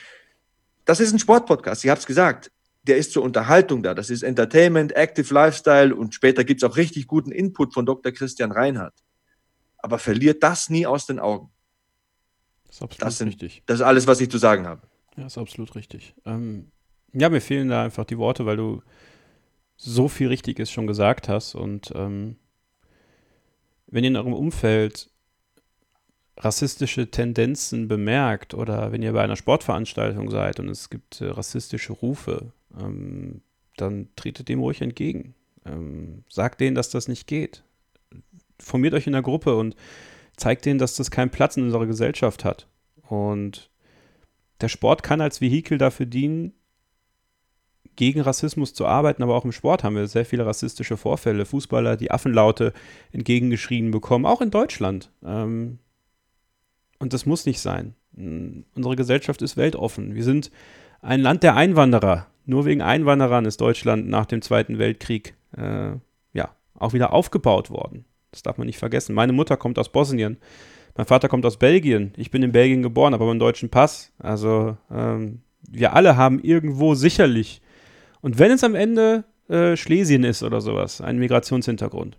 das 0.85 1.01
ist 1.01 1.13
ein 1.13 1.19
Sportpodcast. 1.19 1.85
Ich 1.85 1.91
habe 1.91 2.01
es 2.01 2.07
gesagt. 2.07 2.51
Der 2.83 2.99
ist 2.99 3.13
zur 3.13 3.25
Unterhaltung 3.25 3.83
da. 3.83 3.95
Das 3.95 4.11
ist 4.11 4.23
Entertainment, 4.23 4.95
Active 4.95 5.35
Lifestyle 5.35 5.95
und 5.95 6.15
später 6.15 6.45
gibt 6.45 6.63
es 6.63 6.71
auch 6.71 6.77
richtig 6.77 7.09
guten 7.09 7.33
Input 7.33 7.75
von 7.75 7.85
Dr. 7.85 8.13
Christian 8.13 8.53
Reinhardt. 8.53 8.95
Aber 9.79 9.99
verliert 9.99 10.43
das 10.45 10.71
nie 10.71 10.87
aus 10.87 11.05
den 11.07 11.19
Augen. 11.19 11.51
Das 12.67 12.77
ist 12.77 12.83
absolut 12.83 13.03
das 13.03 13.19
sind, 13.19 13.29
richtig. 13.29 13.63
Das 13.67 13.81
ist 13.81 13.87
alles, 13.87 14.07
was 14.07 14.21
ich 14.21 14.31
zu 14.31 14.39
sagen 14.39 14.69
habe. 14.69 14.83
Ja, 15.17 15.27
ist 15.27 15.37
absolut 15.37 15.75
richtig. 15.75 16.15
Ähm, 16.25 16.71
ja, 17.13 17.29
mir 17.29 17.41
fehlen 17.41 17.71
da 17.71 17.83
einfach 17.83 18.05
die 18.05 18.19
Worte, 18.19 18.47
weil 18.47 18.57
du 18.57 18.83
so 19.77 20.09
viel 20.09 20.29
Richtiges 20.29 20.71
schon 20.71 20.87
gesagt 20.87 21.29
hast. 21.29 21.55
Und 21.55 21.93
ähm, 21.95 22.37
wenn 23.87 24.05
ihr 24.05 24.11
in 24.11 24.17
eurem 24.17 24.33
Umfeld 24.33 25.11
rassistische 26.39 27.11
Tendenzen 27.11 27.89
bemerkt 27.89 28.53
oder 28.55 28.93
wenn 28.93 29.03
ihr 29.03 29.13
bei 29.13 29.23
einer 29.23 29.37
Sportveranstaltung 29.37 30.31
seid 30.31 30.61
und 30.61 30.69
es 30.69 30.91
gibt 30.91 31.21
äh, 31.21 31.27
rassistische 31.27 31.93
Rufe, 31.93 32.53
ähm, 32.79 33.41
dann 33.77 34.09
tretet 34.17 34.49
dem 34.49 34.61
ruhig 34.61 34.83
entgegen. 34.83 35.35
Ähm, 35.65 36.25
sagt 36.29 36.61
denen, 36.61 36.75
dass 36.75 36.91
das 36.91 37.09
nicht 37.09 37.27
geht. 37.27 37.63
Formiert 38.59 38.95
euch 38.95 39.07
in 39.07 39.13
der 39.13 39.23
Gruppe 39.23 39.57
und 39.57 39.77
zeigt 40.37 40.65
denen, 40.65 40.79
dass 40.79 40.97
das 40.97 41.11
keinen 41.11 41.31
Platz 41.31 41.57
in 41.57 41.65
unserer 41.65 41.87
Gesellschaft 41.87 42.45
hat. 42.45 42.67
Und 43.09 43.71
der 44.61 44.69
Sport 44.69 45.03
kann 45.03 45.21
als 45.21 45.41
Vehikel 45.41 45.79
dafür 45.79 46.07
dienen, 46.07 46.53
gegen 47.97 48.21
Rassismus 48.21 48.75
zu 48.75 48.87
arbeiten, 48.87 49.23
aber 49.23 49.35
auch 49.35 49.45
im 49.45 49.53
Sport 49.53 49.85
haben 49.85 49.97
wir 49.97 50.07
sehr 50.07 50.25
viele 50.25 50.47
rassistische 50.47 50.97
Vorfälle. 50.97 51.45
Fußballer, 51.45 51.97
die 51.97 52.11
Affenlaute 52.11 52.73
entgegengeschrien 53.13 53.91
bekommen, 53.91 54.27
auch 54.27 54.41
in 54.41 54.51
Deutschland. 54.51 55.11
Ähm, 55.25 55.79
und 56.99 57.13
das 57.13 57.27
muss 57.27 57.47
nicht 57.47 57.61
sein. 57.61 57.95
Unsere 58.17 58.97
Gesellschaft 58.97 59.43
ist 59.43 59.57
weltoffen. 59.57 60.15
Wir 60.15 60.25
sind 60.25 60.51
ein 61.03 61.21
Land 61.21 61.43
der 61.43 61.57
Einwanderer. 61.57 62.27
Nur 62.47 62.65
wegen 62.65 62.81
Einwanderern 62.81 63.45
ist 63.45 63.61
Deutschland 63.61 64.09
nach 64.09 64.27
dem 64.27 64.41
Zweiten 64.41 64.79
Weltkrieg 64.79 65.35
äh, 65.57 65.91
ja 66.33 66.51
auch 66.79 66.93
wieder 66.93 67.13
aufgebaut 67.13 67.71
worden. 67.71 68.05
Das 68.31 68.43
darf 68.43 68.57
man 68.57 68.67
nicht 68.67 68.79
vergessen. 68.79 69.15
Meine 69.15 69.33
Mutter 69.33 69.57
kommt 69.57 69.79
aus 69.79 69.91
Bosnien. 69.91 70.39
Mein 70.97 71.07
Vater 71.07 71.29
kommt 71.29 71.45
aus 71.45 71.59
Belgien. 71.59 72.13
Ich 72.17 72.31
bin 72.31 72.43
in 72.43 72.53
Belgien 72.53 72.83
geboren, 72.83 73.13
aber 73.13 73.27
mit 73.27 73.33
einem 73.33 73.41
deutschen 73.41 73.69
Pass. 73.69 74.13
Also 74.19 74.77
ähm, 74.91 75.43
wir 75.69 75.95
alle 75.95 76.17
haben 76.17 76.41
irgendwo 76.41 76.95
sicherlich 76.95 77.61
und 78.21 78.39
wenn 78.39 78.51
es 78.51 78.65
am 78.65 78.75
Ende 78.75 79.25
äh, 79.49 79.77
Schlesien 79.77 80.25
ist 80.25 80.43
oder 80.43 80.61
sowas, 80.61 81.01
ein 81.01 81.19
Migrationshintergrund. 81.19 82.19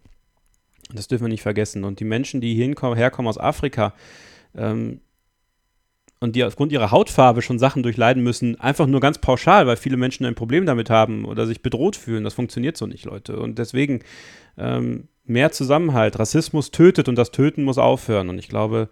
Das 0.94 1.08
dürfen 1.08 1.25
wir 1.25 1.30
nicht 1.30 1.42
vergessen. 1.42 1.84
Und 1.84 2.00
die 2.00 2.06
Menschen, 2.06 2.39
die 2.39 2.56
hinkommen, 2.56 2.98
herkommen 2.98 3.27
aus 3.27 3.38
Afrika 3.38 3.94
ähm, 4.56 5.01
und 6.20 6.36
die 6.36 6.44
aufgrund 6.44 6.72
ihrer 6.72 6.92
Hautfarbe 6.92 7.42
schon 7.42 7.60
Sachen 7.60 7.84
durchleiden 7.84 8.24
müssen, 8.24 8.60
einfach 8.60 8.88
nur 8.88 9.01
ganz 9.01 9.18
pauschal, 9.20 9.68
weil 9.68 9.75
viele 9.75 9.98
Menschen 9.98 10.25
ein 10.25 10.36
Problem 10.36 10.66
damit 10.66 10.89
haben 10.89 11.25
oder 11.25 11.46
sich 11.46 11.62
bedroht 11.62 11.96
fühlen. 11.96 12.24
Das 12.24 12.34
funktioniert 12.34 12.77
so 12.77 12.88
nicht, 12.88 13.06
Leute. 13.06 13.38
Und 13.39 13.60
deswegen 13.60 14.00
ähm, 14.58 15.10
mehr 15.25 15.51
Zusammenhalt. 15.51 16.18
Rassismus 16.18 16.72
tötet 16.72 17.10
und 17.10 17.16
das 17.16 17.32
Töten 17.32 17.63
muss 17.63 17.77
aufhören. 17.77 18.30
Und 18.30 18.39
ich 18.39 18.48
glaube, 18.48 18.89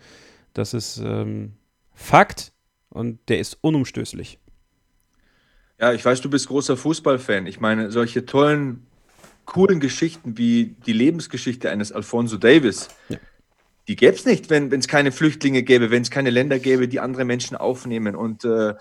das 0.53 0.73
ist 0.73 1.01
ähm, 1.03 1.53
Fakt 1.93 2.51
und 2.89 3.19
der 3.29 3.39
ist 3.39 3.57
unumstößlich. 3.61 4.39
Ja, 5.79 5.91
ich 5.91 6.03
weiß, 6.03 6.21
du 6.21 6.29
bist 6.29 6.47
großer 6.47 6.77
Fußballfan. 6.77 7.47
Ich 7.47 7.59
meine, 7.59 7.91
solche 7.91 8.25
tollen 8.25 8.85
coolen 9.45 9.79
Geschichten 9.79 10.37
wie 10.37 10.75
die 10.85 10.93
Lebensgeschichte 10.93 11.69
eines 11.69 11.91
Alfonso 11.91 12.37
Davis, 12.37 12.89
ja. 13.09 13.17
die 13.87 13.95
gäbe 13.95 14.15
es 14.15 14.25
nicht, 14.25 14.49
wenn 14.49 14.71
es 14.71 14.87
keine 14.87 15.11
Flüchtlinge 15.11 15.63
gäbe, 15.63 15.91
wenn 15.91 16.01
es 16.01 16.09
keine 16.09 16.31
Länder 16.31 16.59
gäbe, 16.59 16.87
die 16.87 16.99
andere 16.99 17.25
Menschen 17.25 17.55
aufnehmen. 17.55 18.15
Und 18.15 18.43
äh, 18.45 18.73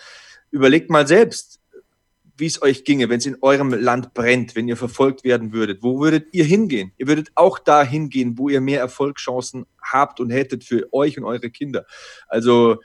überlegt 0.50 0.90
mal 0.90 1.06
selbst, 1.06 1.60
wie 2.36 2.46
es 2.46 2.62
euch 2.62 2.84
ginge, 2.84 3.08
wenn 3.08 3.18
es 3.18 3.26
in 3.26 3.36
eurem 3.42 3.72
Land 3.72 4.14
brennt, 4.14 4.56
wenn 4.56 4.66
ihr 4.66 4.76
verfolgt 4.76 5.22
werden 5.22 5.52
würdet. 5.52 5.82
Wo 5.82 6.00
würdet 6.00 6.28
ihr 6.32 6.44
hingehen? 6.44 6.92
Ihr 6.96 7.06
würdet 7.06 7.30
auch 7.34 7.58
da 7.58 7.84
hingehen, 7.84 8.38
wo 8.38 8.48
ihr 8.48 8.60
mehr 8.60 8.80
Erfolgschancen 8.80 9.66
habt 9.80 10.18
und 10.18 10.30
hättet 10.30 10.64
für 10.64 10.92
euch 10.92 11.16
und 11.16 11.24
eure 11.24 11.50
Kinder. 11.50 11.86
Also 12.26 12.78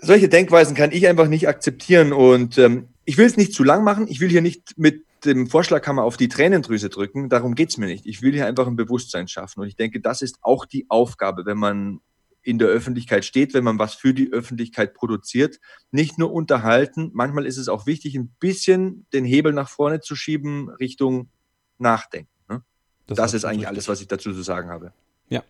solche 0.00 0.28
Denkweisen 0.28 0.74
kann 0.74 0.92
ich 0.92 1.06
einfach 1.08 1.28
nicht 1.28 1.48
akzeptieren 1.48 2.12
und 2.12 2.58
ähm, 2.58 2.88
ich 3.04 3.16
will 3.16 3.26
es 3.26 3.36
nicht 3.36 3.52
zu 3.52 3.64
lang 3.64 3.84
machen. 3.84 4.06
Ich 4.08 4.20
will 4.20 4.28
hier 4.28 4.42
nicht 4.42 4.76
mit 4.76 5.04
dem 5.24 5.48
Vorschlaghammer 5.48 6.04
auf 6.04 6.16
die 6.16 6.28
Tränendrüse 6.28 6.90
drücken. 6.90 7.28
Darum 7.28 7.54
geht 7.54 7.70
es 7.70 7.78
mir 7.78 7.86
nicht. 7.86 8.06
Ich 8.06 8.22
will 8.22 8.32
hier 8.32 8.46
einfach 8.46 8.66
ein 8.66 8.76
Bewusstsein 8.76 9.28
schaffen. 9.28 9.60
Und 9.60 9.68
ich 9.68 9.76
denke, 9.76 10.00
das 10.00 10.22
ist 10.22 10.38
auch 10.42 10.64
die 10.64 10.86
Aufgabe, 10.88 11.44
wenn 11.46 11.58
man 11.58 12.00
in 12.42 12.58
der 12.58 12.68
Öffentlichkeit 12.68 13.24
steht, 13.24 13.52
wenn 13.52 13.64
man 13.64 13.78
was 13.78 13.94
für 13.94 14.14
die 14.14 14.32
Öffentlichkeit 14.32 14.94
produziert. 14.94 15.58
Nicht 15.90 16.18
nur 16.18 16.32
unterhalten, 16.32 17.10
manchmal 17.12 17.46
ist 17.46 17.58
es 17.58 17.68
auch 17.68 17.86
wichtig, 17.86 18.14
ein 18.14 18.28
bisschen 18.40 19.06
den 19.12 19.24
Hebel 19.24 19.52
nach 19.52 19.68
vorne 19.68 20.00
zu 20.00 20.14
schieben 20.14 20.68
Richtung 20.70 21.30
Nachdenken. 21.78 22.30
Ne? 22.48 22.62
Das, 23.06 23.16
das 23.16 23.34
ist 23.34 23.44
eigentlich 23.44 23.58
richtig. 23.58 23.68
alles, 23.68 23.88
was 23.88 24.00
ich 24.00 24.08
dazu 24.08 24.32
zu 24.32 24.42
sagen 24.42 24.70
habe. 24.70 24.92
Ja. 25.28 25.42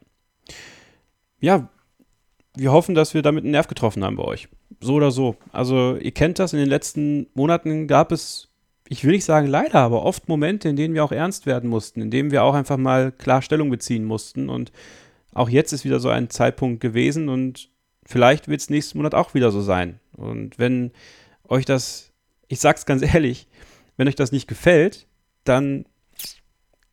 Ja, 1.41 1.71
wir 2.59 2.73
hoffen, 2.73 2.95
dass 2.95 3.15
wir 3.15 3.23
damit 3.23 3.45
einen 3.45 3.53
Nerv 3.53 3.69
getroffen 3.69 4.05
haben 4.05 4.17
bei 4.17 4.25
euch. 4.25 4.49
So 4.81 4.95
oder 4.95 5.11
so. 5.11 5.37
Also, 5.53 5.97
ihr 5.97 6.13
kennt 6.13 6.39
das, 6.39 6.53
in 6.53 6.59
den 6.59 6.69
letzten 6.69 7.29
Monaten 7.35 7.87
gab 7.87 8.13
es, 8.13 8.49
ich 8.89 9.05
will 9.05 9.13
nicht 9.13 9.25
sagen 9.25 9.47
leider, 9.47 9.81
aber 9.81 10.03
oft 10.05 10.29
Momente, 10.29 10.69
in 10.69 10.77
denen 10.77 10.95
wir 10.95 11.05
auch 11.05 11.13
ernst 11.13 11.47
werden 11.47 11.71
mussten, 11.71 12.01
in 12.01 12.11
denen 12.11 12.31
wir 12.31 12.43
auch 12.43 12.55
einfach 12.55 12.77
mal 12.77 13.13
klar 13.13 13.43
Stellung 13.43 13.71
beziehen 13.71 14.05
mussten. 14.05 14.49
Und 14.49 14.73
auch 15.33 15.49
jetzt 15.49 15.73
ist 15.73 15.85
wieder 15.85 16.01
so 16.01 16.09
ein 16.09 16.31
Zeitpunkt 16.31 16.81
gewesen 16.81 17.29
und 17.29 17.71
vielleicht 18.05 18.49
wird 18.49 18.61
es 18.61 18.71
nächsten 18.71 18.99
Monat 18.99 19.15
auch 19.15 19.35
wieder 19.35 19.51
so 19.51 19.61
sein. 19.61 20.01
Und 20.17 20.59
wenn 20.59 20.93
euch 21.49 21.65
das, 21.65 22.13
ich 22.49 22.61
sag's 22.61 22.87
ganz 22.87 23.03
ehrlich, 23.15 23.47
wenn 23.97 24.09
euch 24.09 24.17
das 24.17 24.33
nicht 24.33 24.49
gefällt, 24.49 25.07
dann 25.45 25.85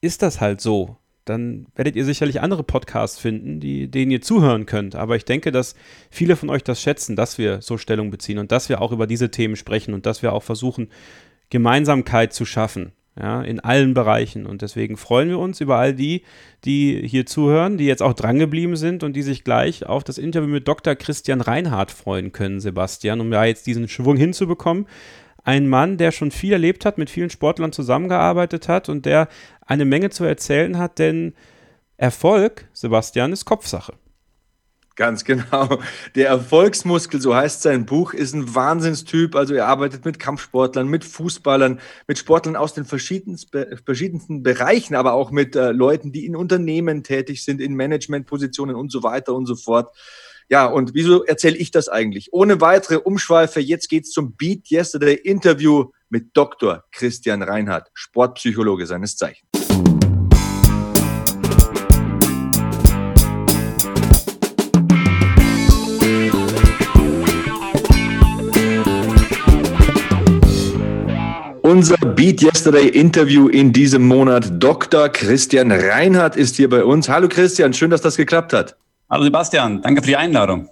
ist 0.01 0.21
das 0.21 0.41
halt 0.41 0.61
so 0.61 0.97
dann 1.25 1.65
werdet 1.75 1.95
ihr 1.95 2.05
sicherlich 2.05 2.41
andere 2.41 2.63
Podcasts 2.63 3.19
finden, 3.19 3.59
die, 3.59 3.89
denen 3.89 4.11
ihr 4.11 4.21
zuhören 4.21 4.65
könnt. 4.65 4.95
Aber 4.95 5.15
ich 5.15 5.25
denke, 5.25 5.51
dass 5.51 5.75
viele 6.09 6.35
von 6.35 6.49
euch 6.49 6.63
das 6.63 6.81
schätzen, 6.81 7.15
dass 7.15 7.37
wir 7.37 7.61
so 7.61 7.77
Stellung 7.77 8.11
beziehen 8.11 8.37
und 8.37 8.51
dass 8.51 8.69
wir 8.69 8.81
auch 8.81 8.91
über 8.91 9.07
diese 9.07 9.31
Themen 9.31 9.55
sprechen 9.55 9.93
und 9.93 10.05
dass 10.05 10.21
wir 10.21 10.33
auch 10.33 10.43
versuchen, 10.43 10.89
Gemeinsamkeit 11.49 12.33
zu 12.33 12.45
schaffen. 12.45 12.93
Ja, 13.17 13.41
in 13.43 13.61
allen 13.61 13.93
Bereichen. 13.93 14.45
Und 14.45 14.61
deswegen 14.61 14.97
freuen 14.97 15.29
wir 15.29 15.39
uns 15.39 15.61
über 15.61 15.77
all 15.77 15.93
die, 15.93 16.23
die 16.65 17.07
hier 17.07 17.25
zuhören, 17.25 17.77
die 17.77 17.85
jetzt 17.85 18.01
auch 18.01 18.11
drangeblieben 18.11 18.75
sind 18.75 19.03
und 19.03 19.13
die 19.13 19.21
sich 19.21 19.45
gleich 19.45 19.85
auf 19.85 20.03
das 20.03 20.17
Interview 20.17 20.49
mit 20.49 20.67
Dr. 20.67 20.95
Christian 20.95 21.39
Reinhardt 21.39 21.91
freuen 21.91 22.33
können, 22.33 22.59
Sebastian, 22.59 23.21
um 23.21 23.31
da 23.31 23.45
jetzt 23.45 23.67
diesen 23.67 23.87
Schwung 23.87 24.17
hinzubekommen 24.17 24.85
ein 25.45 25.69
Mann, 25.69 25.97
der 25.97 26.11
schon 26.11 26.31
viel 26.31 26.53
erlebt 26.53 26.85
hat, 26.85 26.97
mit 26.97 27.09
vielen 27.09 27.29
Sportlern 27.29 27.71
zusammengearbeitet 27.71 28.67
hat 28.67 28.89
und 28.89 29.05
der 29.05 29.29
eine 29.65 29.85
Menge 29.85 30.09
zu 30.09 30.23
erzählen 30.23 30.77
hat, 30.77 30.99
denn 30.99 31.33
Erfolg, 31.97 32.67
Sebastian, 32.73 33.31
ist 33.31 33.45
Kopfsache. 33.45 33.93
Ganz 34.95 35.25
genau. 35.25 35.79
Der 36.15 36.29
Erfolgsmuskel, 36.29 37.19
so 37.19 37.35
heißt 37.35 37.61
sein 37.61 37.85
Buch, 37.85 38.13
ist 38.13 38.33
ein 38.33 38.55
Wahnsinnstyp. 38.55 39.35
Also 39.35 39.53
er 39.53 39.67
arbeitet 39.67 40.05
mit 40.05 40.19
Kampfsportlern, 40.19 40.87
mit 40.87 41.03
Fußballern, 41.03 41.81
mit 42.07 42.17
Sportlern 42.17 42.55
aus 42.55 42.73
den 42.73 42.85
verschiedensten, 42.85 44.41
Bereichen, 44.41 44.95
aber 44.95 45.13
auch 45.13 45.31
mit 45.31 45.55
äh, 45.55 45.71
Leuten, 45.71 46.13
die 46.13 46.25
in 46.25 46.35
Unternehmen 46.35 47.03
tätig 47.03 47.43
sind, 47.43 47.59
in 47.59 47.75
Managementpositionen 47.75 48.75
und 48.75 48.89
so 48.89 49.03
weiter 49.03 49.35
und 49.35 49.47
so 49.47 49.55
fort. 49.55 49.93
Ja, 50.47 50.67
und 50.67 50.93
wieso 50.93 51.23
erzähle 51.23 51.57
ich 51.57 51.71
das 51.71 51.89
eigentlich? 51.89 52.31
Ohne 52.31 52.61
weitere 52.61 52.97
Umschweife, 52.97 53.59
jetzt 53.59 53.89
geht's 53.89 54.11
zum 54.11 54.35
Beat 54.35 54.69
Yesterday 54.69 55.15
Interview 55.15 55.85
mit 56.09 56.37
Dr. 56.37 56.83
Christian 56.91 57.41
Reinhardt, 57.41 57.89
Sportpsychologe 57.95 58.85
seines 58.85 59.17
Zeichens. 59.17 59.49
Unser 71.63 71.97
Beat 71.97 72.43
Yesterday 72.43 72.89
Interview 72.89 73.47
in 73.47 73.73
diesem 73.73 74.07
Monat. 74.07 74.63
Dr. 74.63 75.09
Christian 75.09 75.71
Reinhardt 75.71 76.35
ist 76.35 76.55
hier 76.57 76.69
bei 76.69 76.83
uns. 76.83 77.09
Hallo 77.09 77.27
Christian, 77.27 77.73
schön, 77.73 77.89
dass 77.89 78.01
das 78.01 78.15
geklappt 78.15 78.53
hat. 78.53 78.77
Hallo 79.07 79.23
Sebastian, 79.23 79.83
danke 79.83 80.01
für 80.01 80.07
die 80.07 80.15
Einladung. 80.15 80.67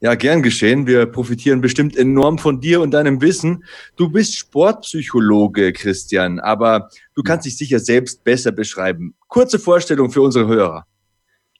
Ja, 0.00 0.14
gern 0.14 0.40
geschehen. 0.40 0.86
Wir 0.86 1.04
profitieren 1.06 1.60
bestimmt 1.60 1.96
enorm 1.96 2.38
von 2.38 2.60
dir 2.60 2.80
und 2.80 2.92
deinem 2.92 3.20
Wissen. 3.20 3.64
Du 3.96 4.08
bist 4.08 4.36
Sportpsychologe, 4.36 5.72
Christian, 5.72 6.38
aber 6.38 6.90
du 7.16 7.24
kannst 7.24 7.44
dich 7.44 7.56
sicher 7.56 7.80
selbst 7.80 8.22
besser 8.22 8.52
beschreiben. 8.52 9.16
Kurze 9.26 9.58
Vorstellung 9.58 10.12
für 10.12 10.22
unsere 10.22 10.46
Hörer. 10.46 10.86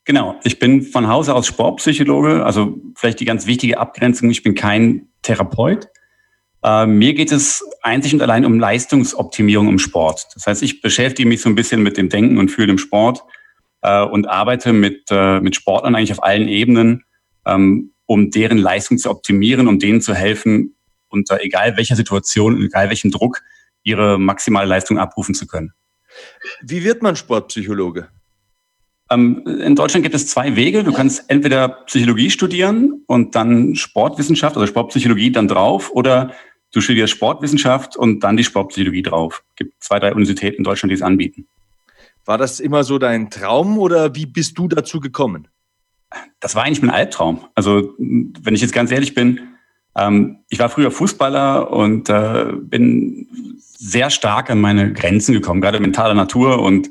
Genau, 0.05 0.39
ich 0.45 0.59
bin 0.59 0.83
von 0.83 1.09
Hause 1.09 1.35
aus 1.35 1.45
Sportpsychologe, 1.45 2.45
also 2.45 2.77
vielleicht 2.95 3.19
die 3.19 3.25
ganz 3.25 3.45
wichtige 3.45 3.77
Abgrenzung, 3.77 4.29
ich 4.29 4.43
bin 4.43 4.55
kein 4.55 5.09
Therapeut. 5.23 5.89
Äh, 6.63 6.85
mir 6.85 7.13
geht 7.15 7.33
es 7.33 7.65
einzig 7.81 8.13
und 8.13 8.21
allein 8.21 8.45
um 8.45 8.61
Leistungsoptimierung 8.61 9.67
im 9.67 9.79
Sport. 9.79 10.27
Das 10.35 10.47
heißt, 10.47 10.63
ich 10.63 10.81
beschäftige 10.81 11.27
mich 11.27 11.41
so 11.41 11.49
ein 11.49 11.55
bisschen 11.55 11.83
mit 11.83 11.97
dem 11.97 12.07
Denken 12.07 12.37
und 12.37 12.49
Fühlen 12.49 12.69
im 12.69 12.77
Sport 12.77 13.23
äh, 13.83 14.03
und 14.03 14.27
arbeite 14.27 14.73
mit, 14.73 15.03
äh, 15.11 15.39
mit 15.39 15.55
Sportlern 15.55 15.95
eigentlich 15.95 16.11
auf 16.11 16.23
allen 16.23 16.47
Ebenen, 16.47 17.03
ähm, 17.45 17.91
um 18.05 18.31
deren 18.31 18.57
Leistung 18.57 18.97
zu 18.97 19.09
optimieren, 19.09 19.67
um 19.67 19.77
denen 19.77 20.01
zu 20.01 20.15
helfen, 20.15 20.75
unter 21.09 21.41
egal 21.41 21.77
welcher 21.77 21.95
Situation, 21.95 22.59
egal 22.61 22.89
welchem 22.89 23.11
Druck, 23.11 23.41
ihre 23.83 24.17
maximale 24.17 24.67
Leistung 24.67 24.97
abrufen 24.97 25.35
zu 25.35 25.45
können. 25.45 25.73
Wie 26.61 26.83
wird 26.83 27.01
man 27.01 27.15
Sportpsychologe? 27.15 28.07
Ähm, 29.11 29.43
in 29.45 29.75
Deutschland 29.75 30.03
gibt 30.03 30.15
es 30.15 30.27
zwei 30.27 30.55
Wege. 30.55 30.83
Du 30.83 30.93
kannst 30.93 31.29
entweder 31.29 31.67
Psychologie 31.85 32.29
studieren 32.29 33.03
und 33.07 33.35
dann 33.35 33.75
Sportwissenschaft, 33.75 34.55
also 34.55 34.65
Sportpsychologie 34.65 35.31
dann 35.31 35.47
drauf, 35.47 35.91
oder 35.91 36.33
du 36.71 36.81
studierst 36.81 37.13
Sportwissenschaft 37.13 37.97
und 37.97 38.21
dann 38.21 38.37
die 38.37 38.43
Sportpsychologie 38.43 39.03
drauf. 39.03 39.43
Es 39.49 39.55
gibt 39.57 39.83
zwei, 39.83 39.99
drei 39.99 40.11
Universitäten 40.11 40.59
in 40.59 40.63
Deutschland, 40.63 40.91
die 40.91 40.95
es 40.95 41.01
anbieten. 41.01 41.47
War 42.25 42.37
das 42.37 42.59
immer 42.59 42.83
so 42.83 42.97
dein 42.97 43.29
Traum 43.29 43.77
oder 43.77 44.15
wie 44.15 44.25
bist 44.25 44.57
du 44.57 44.67
dazu 44.67 44.99
gekommen? 44.99 45.47
Das 46.39 46.55
war 46.55 46.63
eigentlich 46.63 46.81
mein 46.81 46.91
Albtraum. 46.91 47.45
Also, 47.55 47.93
wenn 47.97 48.55
ich 48.55 48.61
jetzt 48.61 48.73
ganz 48.73 48.91
ehrlich 48.91 49.13
bin, 49.13 49.39
ähm, 49.95 50.43
ich 50.49 50.59
war 50.59 50.69
früher 50.69 50.91
Fußballer 50.91 51.71
und 51.71 52.09
äh, 52.09 52.45
bin 52.53 53.27
sehr 53.57 54.09
stark 54.09 54.49
an 54.49 54.61
meine 54.61 54.93
Grenzen 54.93 55.33
gekommen, 55.33 55.61
gerade 55.61 55.79
mentaler 55.79 56.13
Natur 56.13 56.61
und 56.61 56.89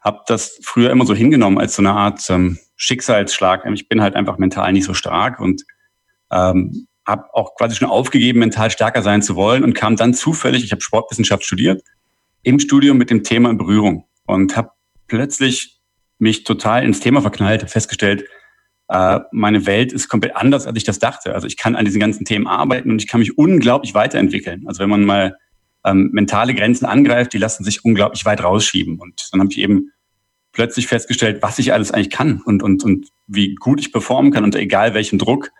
habe 0.00 0.20
das 0.26 0.58
früher 0.62 0.90
immer 0.90 1.06
so 1.06 1.14
hingenommen 1.14 1.58
als 1.58 1.74
so 1.74 1.82
eine 1.82 1.92
Art 1.92 2.28
ähm, 2.30 2.58
Schicksalsschlag. 2.76 3.64
Ich 3.72 3.88
bin 3.88 4.02
halt 4.02 4.14
einfach 4.14 4.38
mental 4.38 4.72
nicht 4.72 4.84
so 4.84 4.94
stark 4.94 5.40
und 5.40 5.64
ähm, 6.30 6.86
habe 7.06 7.24
auch 7.32 7.54
quasi 7.56 7.74
schon 7.74 7.88
aufgegeben, 7.88 8.40
mental 8.40 8.70
stärker 8.70 9.02
sein 9.02 9.22
zu 9.22 9.34
wollen 9.34 9.64
und 9.64 9.72
kam 9.72 9.96
dann 9.96 10.14
zufällig, 10.14 10.62
ich 10.62 10.72
habe 10.72 10.82
Sportwissenschaft 10.82 11.44
studiert, 11.44 11.82
im 12.42 12.60
Studium 12.60 12.98
mit 12.98 13.10
dem 13.10 13.24
Thema 13.24 13.50
in 13.50 13.58
Berührung 13.58 14.07
und 14.28 14.56
habe 14.56 14.70
plötzlich 15.08 15.80
mich 16.18 16.44
total 16.44 16.84
ins 16.84 17.00
Thema 17.00 17.22
verknallt, 17.22 17.68
festgestellt, 17.68 18.24
äh, 18.88 19.20
meine 19.32 19.66
Welt 19.66 19.92
ist 19.92 20.08
komplett 20.08 20.36
anders, 20.36 20.66
als 20.66 20.76
ich 20.76 20.84
das 20.84 20.98
dachte. 20.98 21.34
Also 21.34 21.46
ich 21.46 21.56
kann 21.56 21.74
an 21.74 21.84
diesen 21.84 22.00
ganzen 22.00 22.24
Themen 22.24 22.46
arbeiten 22.46 22.90
und 22.90 23.02
ich 23.02 23.08
kann 23.08 23.20
mich 23.20 23.38
unglaublich 23.38 23.94
weiterentwickeln. 23.94 24.64
Also 24.66 24.80
wenn 24.80 24.90
man 24.90 25.04
mal 25.04 25.36
ähm, 25.84 26.10
mentale 26.12 26.54
Grenzen 26.54 26.84
angreift, 26.84 27.32
die 27.32 27.38
lassen 27.38 27.64
sich 27.64 27.84
unglaublich 27.84 28.24
weit 28.26 28.42
rausschieben. 28.42 28.98
Und 28.98 29.28
dann 29.32 29.40
habe 29.40 29.50
ich 29.50 29.58
eben 29.58 29.92
plötzlich 30.52 30.88
festgestellt, 30.88 31.40
was 31.40 31.58
ich 31.58 31.72
alles 31.72 31.90
eigentlich 31.90 32.10
kann 32.10 32.42
und, 32.42 32.62
und, 32.62 32.84
und 32.84 33.08
wie 33.26 33.54
gut 33.54 33.80
ich 33.80 33.92
performen 33.92 34.30
kann 34.30 34.44
unter 34.44 34.58
egal 34.58 34.92
welchem 34.92 35.18
Druck. 35.18 35.50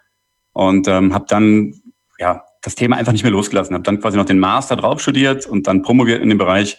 Und 0.52 0.88
ähm, 0.88 1.14
habe 1.14 1.24
dann 1.28 1.74
ja 2.18 2.44
das 2.60 2.74
Thema 2.74 2.96
einfach 2.96 3.12
nicht 3.12 3.22
mehr 3.22 3.32
losgelassen. 3.32 3.74
Habe 3.74 3.84
dann 3.84 4.00
quasi 4.00 4.18
noch 4.18 4.26
den 4.26 4.40
Master 4.40 4.76
drauf 4.76 5.00
studiert 5.00 5.46
und 5.46 5.66
dann 5.66 5.82
promoviert 5.82 6.22
in 6.22 6.28
dem 6.28 6.38
Bereich 6.38 6.76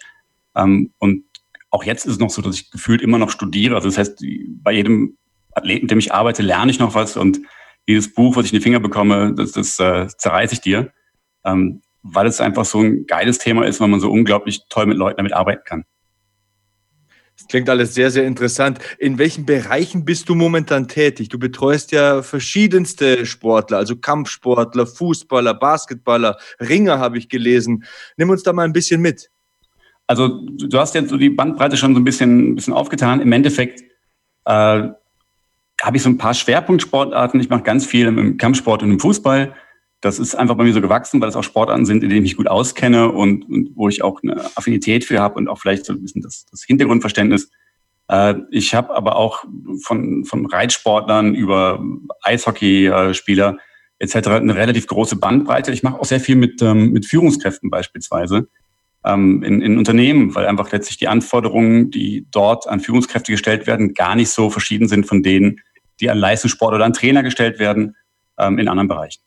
ähm, 0.55 0.93
und 0.99 1.23
auch 1.71 1.83
jetzt 1.83 2.05
ist 2.05 2.13
es 2.13 2.19
noch 2.19 2.29
so, 2.29 2.41
dass 2.41 2.55
ich 2.55 2.71
gefühlt 2.71 3.01
immer 3.01 3.17
noch 3.17 3.29
studiere. 3.29 3.75
Also 3.75 3.87
das 3.87 3.97
heißt, 3.97 4.23
bei 4.63 4.71
jedem 4.71 5.17
Athleten, 5.53 5.83
mit 5.83 5.91
dem 5.91 5.99
ich 5.99 6.13
arbeite, 6.13 6.41
lerne 6.41 6.71
ich 6.71 6.79
noch 6.79 6.95
was 6.95 7.17
und 7.17 7.39
jedes 7.85 8.13
Buch, 8.13 8.35
was 8.35 8.45
ich 8.45 8.53
in 8.53 8.59
die 8.59 8.63
Finger 8.63 8.79
bekomme, 8.79 9.33
das, 9.35 9.51
das 9.51 9.79
äh, 9.79 10.07
zerreiße 10.07 10.53
ich 10.53 10.61
dir, 10.61 10.91
ähm, 11.43 11.81
weil 12.03 12.27
es 12.27 12.41
einfach 12.41 12.65
so 12.65 12.81
ein 12.81 13.05
geiles 13.05 13.39
Thema 13.39 13.65
ist, 13.65 13.79
weil 13.79 13.87
man 13.87 13.99
so 13.99 14.11
unglaublich 14.11 14.61
toll 14.69 14.85
mit 14.85 14.97
Leuten 14.97 15.17
damit 15.17 15.33
arbeiten 15.33 15.63
kann. 15.65 15.85
Das 17.37 17.47
klingt 17.47 17.69
alles 17.69 17.93
sehr, 17.93 18.11
sehr 18.11 18.25
interessant. 18.25 18.79
In 18.97 19.17
welchen 19.17 19.45
Bereichen 19.45 20.03
bist 20.03 20.27
du 20.27 20.35
momentan 20.35 20.89
tätig? 20.89 21.29
Du 21.29 21.39
betreust 21.39 21.93
ja 21.93 22.21
verschiedenste 22.21 23.25
Sportler, 23.25 23.77
also 23.77 23.95
Kampfsportler, 23.95 24.85
Fußballer, 24.85 25.53
Basketballer, 25.53 26.37
Ringer 26.59 26.99
habe 26.99 27.17
ich 27.17 27.29
gelesen. 27.29 27.85
Nimm 28.17 28.29
uns 28.29 28.43
da 28.43 28.51
mal 28.51 28.65
ein 28.65 28.73
bisschen 28.73 28.99
mit. 28.99 29.29
Also 30.09 30.27
du 30.27 30.79
hast 30.79 30.95
jetzt 30.95 31.09
so 31.09 31.17
die 31.17 31.29
Bandbreite 31.29 31.77
schon 31.77 31.93
so 31.93 32.01
ein 32.01 32.03
bisschen, 32.03 32.51
ein 32.51 32.55
bisschen 32.55 32.73
aufgetan. 32.73 33.21
Im 33.21 33.31
Endeffekt 33.31 33.81
äh, 34.45 34.51
habe 34.51 34.95
ich 35.93 36.01
so 36.01 36.09
ein 36.09 36.17
paar 36.17 36.33
Schwerpunktsportarten. 36.33 37.39
Ich 37.39 37.49
mache 37.49 37.61
ganz 37.61 37.85
viel 37.85 38.07
im 38.07 38.37
Kampfsport 38.37 38.81
und 38.81 38.89
im 38.89 38.99
Fußball. 38.99 39.53
Das 40.01 40.17
ist 40.17 40.33
einfach 40.33 40.55
bei 40.55 40.63
mir 40.63 40.73
so 40.73 40.81
gewachsen, 40.81 41.21
weil 41.21 41.29
es 41.29 41.35
auch 41.35 41.43
Sportarten 41.43 41.85
sind, 41.85 42.01
in 42.01 42.09
denen 42.09 42.25
ich 42.25 42.31
mich 42.31 42.37
gut 42.37 42.47
auskenne 42.47 43.11
und, 43.11 43.47
und 43.47 43.69
wo 43.75 43.87
ich 43.87 44.01
auch 44.01 44.23
eine 44.23 44.43
Affinität 44.57 45.05
für 45.05 45.19
habe 45.19 45.35
und 45.35 45.47
auch 45.47 45.59
vielleicht 45.59 45.85
so 45.85 45.93
ein 45.93 46.01
bisschen 46.01 46.23
das, 46.23 46.47
das 46.49 46.63
Hintergrundverständnis. 46.63 47.51
Äh, 48.07 48.33
ich 48.49 48.73
habe 48.73 48.95
aber 48.95 49.15
auch 49.15 49.43
von, 49.83 50.25
von 50.25 50.47
Reitsportlern 50.47 51.35
über 51.35 51.83
Eishockeyspieler 52.23 53.57
etc. 53.99 54.15
eine 54.15 54.55
relativ 54.55 54.87
große 54.87 55.17
Bandbreite. 55.17 55.71
Ich 55.71 55.83
mache 55.83 55.99
auch 55.99 56.05
sehr 56.05 56.19
viel 56.19 56.35
mit, 56.35 56.63
ähm, 56.63 56.93
mit 56.93 57.05
Führungskräften 57.05 57.69
beispielsweise 57.69 58.47
ähm, 59.05 59.43
in, 59.43 59.61
in 59.61 59.77
Unternehmen, 59.77 60.35
weil 60.35 60.45
einfach 60.45 60.71
letztlich 60.71 60.97
die 60.97 61.07
Anforderungen, 61.07 61.91
die 61.91 62.27
dort 62.31 62.67
an 62.67 62.79
Führungskräfte 62.79 63.31
gestellt 63.31 63.67
werden, 63.67 63.93
gar 63.93 64.15
nicht 64.15 64.29
so 64.29 64.49
verschieden 64.49 64.87
sind 64.87 65.05
von 65.05 65.23
denen, 65.23 65.61
die 65.99 66.09
an 66.09 66.17
Leistungssport 66.17 66.73
oder 66.73 66.85
an 66.85 66.93
Trainer 66.93 67.23
gestellt 67.23 67.59
werden 67.59 67.95
ähm, 68.37 68.57
in 68.57 68.67
anderen 68.67 68.87
Bereichen. 68.87 69.21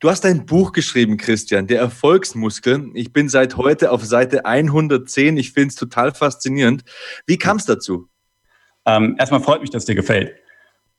Du 0.00 0.08
hast 0.08 0.24
ein 0.24 0.46
Buch 0.46 0.72
geschrieben, 0.72 1.18
Christian, 1.18 1.66
der 1.66 1.78
Erfolgsmuskel. 1.80 2.90
Ich 2.94 3.12
bin 3.12 3.28
seit 3.28 3.58
heute 3.58 3.92
auf 3.92 4.02
Seite 4.02 4.46
110. 4.46 5.36
Ich 5.36 5.52
finde 5.52 5.68
es 5.68 5.74
total 5.74 6.14
faszinierend. 6.14 6.84
Wie 7.26 7.36
kam 7.36 7.58
es 7.58 7.66
dazu? 7.66 8.08
Ähm, 8.86 9.16
erstmal 9.18 9.42
freut 9.42 9.60
mich, 9.60 9.68
dass 9.68 9.84
dir 9.84 9.94
gefällt. 9.94 10.32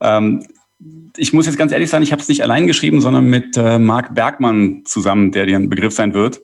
Ähm, 0.01 0.45
ich 1.17 1.33
muss 1.33 1.47
jetzt 1.47 1.57
ganz 1.57 1.71
ehrlich 1.71 1.89
sein, 1.89 2.03
ich 2.03 2.11
habe 2.11 2.21
es 2.21 2.27
nicht 2.27 2.43
allein 2.43 2.67
geschrieben, 2.67 3.01
sondern 3.01 3.25
mit 3.25 3.57
äh, 3.57 3.79
Marc 3.79 4.13
Bergmann 4.13 4.83
zusammen, 4.85 5.31
der 5.31 5.47
dir 5.47 5.55
ein 5.55 5.69
Begriff 5.69 5.93
sein 5.93 6.13
wird. 6.13 6.41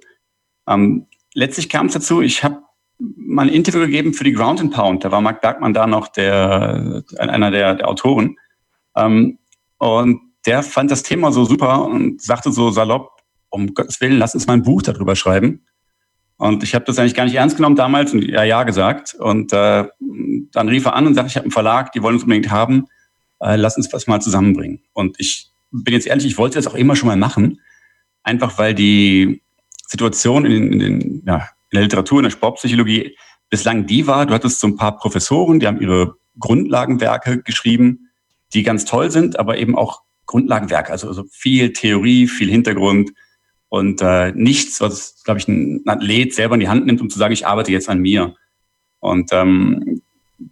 Ähm, 0.68 1.08
letztlich 1.34 1.70
kam 1.70 1.88
es 1.88 1.94
dazu, 1.94 2.22
ich 2.22 2.44
habe 2.44 2.62
mal 3.00 3.48
ein 3.48 3.54
Interview 3.54 3.82
gegeben 3.82 4.14
für 4.14 4.24
die 4.24 4.34
Ground 4.34 4.60
and 4.60 4.74
Pound. 4.74 5.04
Da 5.06 5.12
war 5.12 5.22
Marc 5.22 5.42
Bergmann 5.42 5.74
da 5.74 5.88
noch 5.88 6.08
der, 6.08 7.04
einer 7.18 7.52
der, 7.52 7.76
der 7.76 7.88
Autoren. 7.88 8.38
Ähm, 8.96 9.40
und 9.78 10.22
der 10.46 10.64
fand 10.64 10.90
das 10.92 11.04
Thema 11.04 11.32
so 11.32 11.46
super 11.46 11.86
und 11.86 12.22
sagte 12.22 12.52
so 12.52 12.72
salopp, 12.72 13.12
um 13.50 13.74
Gottes 13.74 14.02
Willen, 14.02 14.18
lass 14.18 14.34
uns 14.34 14.48
mal 14.48 14.54
ein 14.54 14.64
Buch 14.64 14.82
darüber 14.82 15.16
schreiben. 15.16 15.66
Und 16.38 16.64
ich 16.64 16.76
habe 16.76 16.86
das 16.86 17.00
eigentlich 17.00 17.16
gar 17.16 17.26
nicht 17.26 17.36
ernst 17.36 17.58
genommen 17.58 17.76
damals 17.76 18.14
und 18.14 18.24
ja, 18.24 18.44
ja 18.44 18.64
gesagt. 18.64 19.16
Und 19.16 19.54
äh, 19.54 19.86
dann 20.52 20.70
rief 20.70 20.86
er 20.86 20.96
an 20.96 21.08
und 21.08 21.16
sagte, 21.16 21.30
ich 21.30 21.36
habe 21.36 21.46
einen 21.46 21.52
Verlag, 21.52 21.92
die 21.92 22.02
wollen 22.02 22.16
uns 22.16 22.24
unbedingt 22.24 22.52
haben, 22.52 22.86
äh, 23.40 23.56
lass 23.56 23.78
uns 23.78 23.92
was 23.92 24.08
mal 24.08 24.22
zusammenbringen. 24.22 24.82
Und 24.94 25.20
ich 25.20 25.50
bin 25.72 25.94
jetzt 25.94 26.08
ehrlich, 26.08 26.26
ich 26.26 26.38
wollte 26.38 26.56
das 26.56 26.68
auch 26.68 26.76
immer 26.76 26.96
schon 26.96 27.08
mal 27.08 27.18
machen, 27.18 27.60
einfach 28.24 28.58
weil 28.58 28.74
die 28.74 29.42
Situation 29.88 30.46
in, 30.46 30.52
den, 30.52 30.74
in, 30.74 30.80
den, 30.80 31.24
ja, 31.26 31.50
in 31.72 31.76
der 31.76 31.82
Literatur, 31.82 32.20
in 32.20 32.24
der 32.24 32.32
Sportpsychologie 32.32 33.18
bislang 33.50 33.86
die 33.86 34.08
war, 34.08 34.26
du 34.26 34.34
hattest 34.34 34.60
so 34.60 34.68
ein 34.68 34.76
paar 34.76 34.98
Professoren, 34.98 35.60
die 35.60 35.68
haben 35.68 35.82
ihre 35.82 36.16
Grundlagenwerke 36.40 37.42
geschrieben, 37.42 38.10
die 38.54 38.64
ganz 38.64 38.86
toll 38.86 39.12
sind, 39.12 39.40
aber 39.40 39.58
eben 39.58 39.76
auch 39.76 40.02
Grundlagenwerk, 40.26 40.90
also, 40.90 41.08
also 41.08 41.24
viel 41.32 41.74
Theorie, 41.74 42.28
viel 42.28 42.50
Hintergrund 42.50 43.12
und 43.70 44.02
äh, 44.02 44.32
nichts, 44.34 44.82
was, 44.82 45.24
glaube 45.24 45.40
ich, 45.40 45.48
ein 45.48 45.82
Athlet 45.86 46.34
selber 46.34 46.56
in 46.56 46.62
die 46.62 46.70
Hand 46.70 46.86
nimmt, 46.86 47.02
um 47.02 47.10
zu 47.10 47.18
sagen, 47.18 47.34
ich 47.34 47.48
arbeite 47.48 47.72
jetzt 47.72 47.90
an 47.90 48.00
mir. 48.00 48.36
Und 49.00 49.30
ähm, 49.32 50.02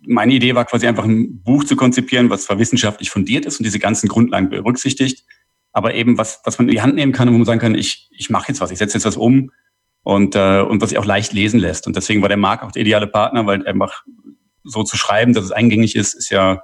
meine 0.05 0.33
Idee 0.33 0.55
war 0.55 0.65
quasi 0.65 0.87
einfach 0.87 1.03
ein 1.03 1.41
Buch 1.41 1.63
zu 1.63 1.75
konzipieren, 1.75 2.29
was 2.29 2.45
zwar 2.45 2.59
wissenschaftlich 2.59 3.09
fundiert 3.09 3.45
ist 3.45 3.59
und 3.59 3.63
diese 3.65 3.79
ganzen 3.79 4.07
Grundlagen 4.07 4.49
berücksichtigt, 4.49 5.25
aber 5.75 5.93
eben 5.93 6.17
was, 6.17 6.39
was 6.45 6.57
man 6.57 6.69
in 6.69 6.73
die 6.73 6.81
Hand 6.81 6.95
nehmen 6.95 7.11
kann, 7.11 7.27
wo 7.27 7.33
man 7.33 7.43
sagen 7.43 7.59
kann, 7.59 7.75
ich, 7.75 8.07
ich 8.09 8.29
mache 8.29 8.47
jetzt 8.47 8.61
was, 8.61 8.71
ich 8.71 8.77
setze 8.77 8.95
jetzt 8.97 9.03
was 9.03 9.17
um 9.17 9.51
und, 10.03 10.33
äh, 10.33 10.61
und 10.61 10.81
was 10.81 10.89
sich 10.89 10.97
auch 10.97 11.05
leicht 11.05 11.33
lesen 11.33 11.59
lässt. 11.59 11.85
Und 11.85 11.97
deswegen 11.97 12.21
war 12.21 12.29
der 12.29 12.37
Marc 12.37 12.63
auch 12.63 12.71
der 12.71 12.83
ideale 12.83 13.07
Partner, 13.07 13.45
weil 13.45 13.67
einfach 13.67 14.05
so 14.63 14.83
zu 14.83 14.95
schreiben, 14.95 15.33
dass 15.33 15.43
es 15.43 15.51
eingängig 15.51 15.97
ist, 15.97 16.13
ist 16.13 16.29
ja 16.29 16.61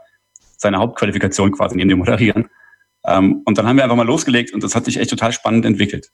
seine 0.55 0.77
Hauptqualifikation 0.77 1.51
quasi 1.51 1.75
neben 1.75 1.89
dem 1.89 1.99
Moderieren. 1.99 2.49
Ähm, 3.05 3.41
und 3.43 3.57
dann 3.57 3.67
haben 3.67 3.75
wir 3.75 3.83
einfach 3.83 3.97
mal 3.97 4.07
losgelegt 4.07 4.53
und 4.53 4.63
das 4.63 4.75
hat 4.75 4.85
sich 4.85 4.95
echt 4.95 5.09
total 5.09 5.33
spannend 5.33 5.65
entwickelt. 5.65 6.09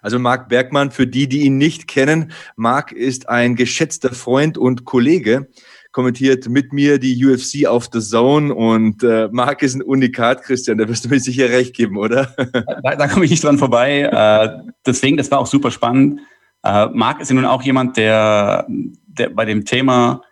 Also 0.00 0.18
Marc 0.18 0.48
Bergmann, 0.48 0.92
für 0.92 1.06
die, 1.06 1.28
die 1.28 1.42
ihn 1.42 1.58
nicht 1.58 1.88
kennen, 1.88 2.32
Marc 2.56 2.92
ist 2.92 3.28
ein 3.28 3.54
geschätzter 3.54 4.14
Freund 4.14 4.56
und 4.56 4.86
Kollege, 4.86 5.50
kommentiert 5.94 6.48
mit 6.48 6.72
mir 6.72 6.98
die 6.98 7.24
UFC 7.24 7.66
auf 7.66 7.88
The 7.90 8.00
Zone 8.00 8.54
und 8.54 9.02
äh, 9.02 9.28
Marc 9.32 9.62
ist 9.62 9.74
ein 9.74 9.82
Unikat, 9.82 10.42
Christian, 10.42 10.76
da 10.76 10.86
wirst 10.86 11.04
du 11.04 11.08
mir 11.08 11.20
sicher 11.20 11.48
recht 11.48 11.74
geben, 11.74 11.96
oder? 11.96 12.34
da, 12.82 12.96
da 12.96 13.08
komme 13.08 13.24
ich 13.24 13.30
nicht 13.30 13.44
dran 13.44 13.56
vorbei. 13.58 14.00
Äh, 14.02 14.70
deswegen, 14.84 15.16
das 15.16 15.30
war 15.30 15.38
auch 15.38 15.46
super 15.46 15.70
spannend. 15.70 16.20
Äh, 16.62 16.88
Marc 16.92 17.20
ist 17.20 17.30
ja 17.30 17.34
nun 17.34 17.46
auch 17.46 17.62
jemand, 17.62 17.96
der, 17.96 18.66
der 18.68 19.30
bei 19.30 19.46
dem 19.46 19.64
Thema, 19.64 20.22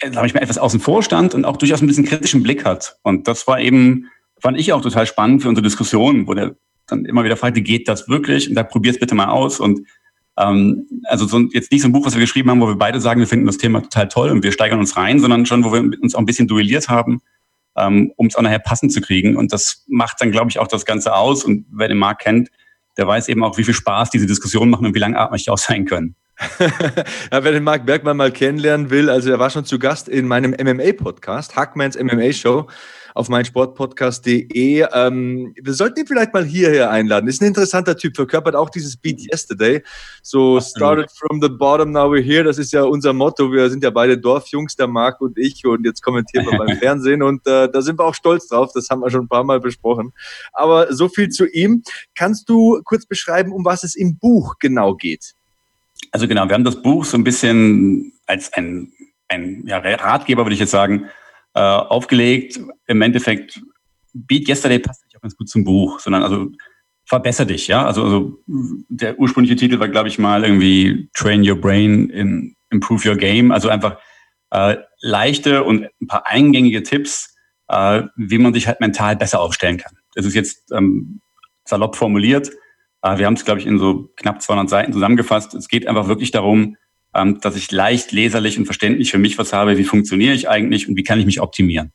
äh, 0.00 0.10
sage 0.12 0.26
ich 0.26 0.34
mal, 0.34 0.42
etwas 0.42 0.58
außen 0.58 0.80
vor 0.80 1.02
stand 1.02 1.34
und 1.34 1.44
auch 1.44 1.56
durchaus 1.56 1.80
ein 1.80 1.86
bisschen 1.86 2.04
kritischen 2.04 2.42
Blick 2.42 2.64
hat. 2.64 2.98
Und 3.02 3.28
das 3.28 3.46
war 3.46 3.60
eben 3.60 4.10
fand 4.44 4.58
ich 4.58 4.74
auch 4.74 4.82
total 4.82 5.06
spannend 5.06 5.40
für 5.40 5.48
unsere 5.48 5.62
Diskussion, 5.62 6.26
wo 6.26 6.34
der 6.34 6.54
dann 6.86 7.06
immer 7.06 7.24
wieder 7.24 7.36
fragte, 7.36 7.62
geht 7.62 7.88
das 7.88 8.08
wirklich? 8.10 8.46
Und 8.48 8.56
da 8.56 8.62
probier's 8.62 8.98
bitte 8.98 9.14
mal 9.14 9.28
aus. 9.28 9.58
Und 9.58 9.80
ähm, 10.36 10.86
also 11.04 11.26
so, 11.26 11.38
jetzt 11.52 11.70
nicht 11.70 11.82
so 11.82 11.88
ein 11.88 11.92
Buch, 11.92 12.06
was 12.06 12.14
wir 12.14 12.20
geschrieben 12.20 12.50
haben, 12.50 12.60
wo 12.60 12.66
wir 12.66 12.76
beide 12.76 13.00
sagen, 13.00 13.20
wir 13.20 13.26
finden 13.26 13.46
das 13.46 13.58
Thema 13.58 13.82
total 13.82 14.08
toll 14.08 14.30
und 14.30 14.42
wir 14.42 14.52
steigern 14.52 14.80
uns 14.80 14.96
rein, 14.96 15.20
sondern 15.20 15.46
schon, 15.46 15.64
wo 15.64 15.72
wir 15.72 15.82
uns 16.00 16.14
auch 16.14 16.18
ein 16.18 16.26
bisschen 16.26 16.48
duelliert 16.48 16.88
haben, 16.88 17.20
ähm, 17.76 18.12
um 18.16 18.26
es 18.26 18.36
auch 18.36 18.42
nachher 18.42 18.58
passend 18.58 18.92
zu 18.92 19.00
kriegen. 19.00 19.36
Und 19.36 19.52
das 19.52 19.84
macht 19.86 20.20
dann, 20.20 20.32
glaube 20.32 20.50
ich, 20.50 20.58
auch 20.58 20.68
das 20.68 20.84
Ganze 20.84 21.14
aus. 21.14 21.44
Und 21.44 21.66
wer 21.70 21.88
den 21.88 21.98
Markt 21.98 22.22
kennt, 22.22 22.50
der 22.96 23.06
weiß 23.06 23.28
eben 23.28 23.44
auch, 23.44 23.58
wie 23.58 23.64
viel 23.64 23.74
Spaß 23.74 24.10
diese 24.10 24.26
Diskussionen 24.26 24.70
machen 24.70 24.86
und 24.86 24.94
wie 24.94 25.00
langatmig 25.00 25.44
die 25.44 25.50
auch 25.50 25.58
sein 25.58 25.84
können. 25.84 26.16
ja, 26.58 27.44
wer 27.44 27.52
den 27.52 27.62
Marc 27.62 27.86
Bergmann 27.86 28.16
mal 28.16 28.32
kennenlernen 28.32 28.90
will, 28.90 29.08
also 29.08 29.30
er 29.30 29.38
war 29.38 29.50
schon 29.50 29.64
zu 29.64 29.78
Gast 29.78 30.08
in 30.08 30.26
meinem 30.26 30.50
MMA-Podcast, 30.50 31.54
Hackmans 31.54 31.96
MMA-Show 31.96 32.66
auf 33.14 33.28
meinsportpodcast.de. 33.28 34.86
Ähm, 34.92 35.54
wir 35.60 35.72
sollten 35.72 36.00
ihn 36.00 36.06
vielleicht 36.06 36.34
mal 36.34 36.44
hierher 36.44 36.90
einladen. 36.90 37.28
Ist 37.28 37.40
ein 37.40 37.46
interessanter 37.46 37.96
Typ, 37.96 38.16
verkörpert 38.16 38.56
auch 38.56 38.70
dieses 38.70 38.96
Beat 38.96 39.20
Yesterday. 39.20 39.82
So 40.20 40.60
started 40.60 41.10
from 41.12 41.40
the 41.40 41.48
bottom, 41.48 41.92
now 41.92 42.12
we're 42.12 42.22
here. 42.22 42.42
Das 42.42 42.58
ist 42.58 42.72
ja 42.72 42.82
unser 42.82 43.12
Motto. 43.12 43.52
Wir 43.52 43.70
sind 43.70 43.84
ja 43.84 43.90
beide 43.90 44.18
Dorfjungs, 44.18 44.74
der 44.74 44.88
Marc 44.88 45.20
und 45.20 45.38
ich. 45.38 45.64
Und 45.64 45.86
jetzt 45.86 46.02
kommentieren 46.02 46.46
wir 46.46 46.58
beim 46.58 46.76
Fernsehen. 46.80 47.22
Und 47.22 47.46
äh, 47.46 47.70
da 47.70 47.82
sind 47.82 48.00
wir 48.00 48.04
auch 48.04 48.14
stolz 48.14 48.48
drauf. 48.48 48.72
Das 48.74 48.90
haben 48.90 49.00
wir 49.00 49.10
schon 49.10 49.22
ein 49.22 49.28
paar 49.28 49.44
Mal 49.44 49.60
besprochen. 49.60 50.12
Aber 50.52 50.92
so 50.92 51.08
viel 51.08 51.28
zu 51.28 51.46
ihm. 51.46 51.84
Kannst 52.16 52.48
du 52.48 52.80
kurz 52.82 53.06
beschreiben, 53.06 53.52
um 53.52 53.64
was 53.64 53.84
es 53.84 53.94
im 53.94 54.18
Buch 54.18 54.56
genau 54.58 54.94
geht? 54.94 55.34
Also 56.10 56.26
genau, 56.26 56.48
wir 56.48 56.54
haben 56.54 56.64
das 56.64 56.82
Buch 56.82 57.04
so 57.04 57.16
ein 57.16 57.24
bisschen 57.24 58.12
als 58.26 58.52
ein, 58.52 58.92
ein 59.28 59.62
ja, 59.66 59.78
Ratgeber, 59.78 60.44
würde 60.44 60.54
ich 60.54 60.60
jetzt 60.60 60.72
sagen, 60.72 61.08
äh, 61.54 61.60
aufgelegt. 61.60 62.60
Im 62.86 63.02
Endeffekt, 63.02 63.60
Beat 64.12 64.48
Yesterday 64.48 64.78
passt 64.78 65.04
nicht 65.04 65.16
auch 65.16 65.22
ganz 65.22 65.36
gut 65.36 65.48
zum 65.48 65.64
Buch, 65.64 66.00
sondern 66.00 66.22
also 66.22 66.50
verbessere 67.06 67.46
dich, 67.46 67.68
ja. 67.68 67.84
Also, 67.84 68.04
also 68.04 68.38
der 68.46 69.18
ursprüngliche 69.18 69.56
Titel 69.56 69.78
war, 69.78 69.88
glaube 69.88 70.08
ich, 70.08 70.18
mal 70.18 70.44
irgendwie 70.44 71.08
Train 71.14 71.48
Your 71.48 71.60
Brain 71.60 72.08
in 72.10 72.56
Improve 72.70 73.08
Your 73.08 73.16
Game. 73.16 73.52
Also 73.52 73.68
einfach 73.68 73.98
äh, 74.50 74.76
leichte 75.00 75.64
und 75.64 75.88
ein 76.00 76.06
paar 76.06 76.26
eingängige 76.26 76.82
Tipps, 76.82 77.34
äh, 77.68 78.02
wie 78.16 78.38
man 78.38 78.54
sich 78.54 78.66
halt 78.66 78.80
mental 78.80 79.16
besser 79.16 79.40
aufstellen 79.40 79.78
kann. 79.78 79.94
Das 80.14 80.24
ist 80.24 80.34
jetzt 80.34 80.72
ähm, 80.72 81.20
salopp 81.64 81.96
formuliert. 81.96 82.50
Äh, 83.02 83.18
wir 83.18 83.26
haben 83.26 83.34
es, 83.34 83.44
glaube 83.44 83.60
ich, 83.60 83.66
in 83.66 83.78
so 83.78 84.10
knapp 84.16 84.40
200 84.40 84.70
Seiten 84.70 84.92
zusammengefasst. 84.92 85.54
Es 85.54 85.68
geht 85.68 85.86
einfach 85.86 86.08
wirklich 86.08 86.30
darum, 86.30 86.76
ähm, 87.14 87.40
dass 87.40 87.56
ich 87.56 87.70
leicht 87.70 88.12
leserlich 88.12 88.58
und 88.58 88.66
verständlich 88.66 89.10
für 89.10 89.18
mich 89.18 89.38
was 89.38 89.52
habe, 89.52 89.78
wie 89.78 89.84
funktioniere 89.84 90.34
ich 90.34 90.48
eigentlich 90.48 90.88
und 90.88 90.96
wie 90.96 91.04
kann 91.04 91.18
ich 91.18 91.26
mich 91.26 91.40
optimieren. 91.40 91.92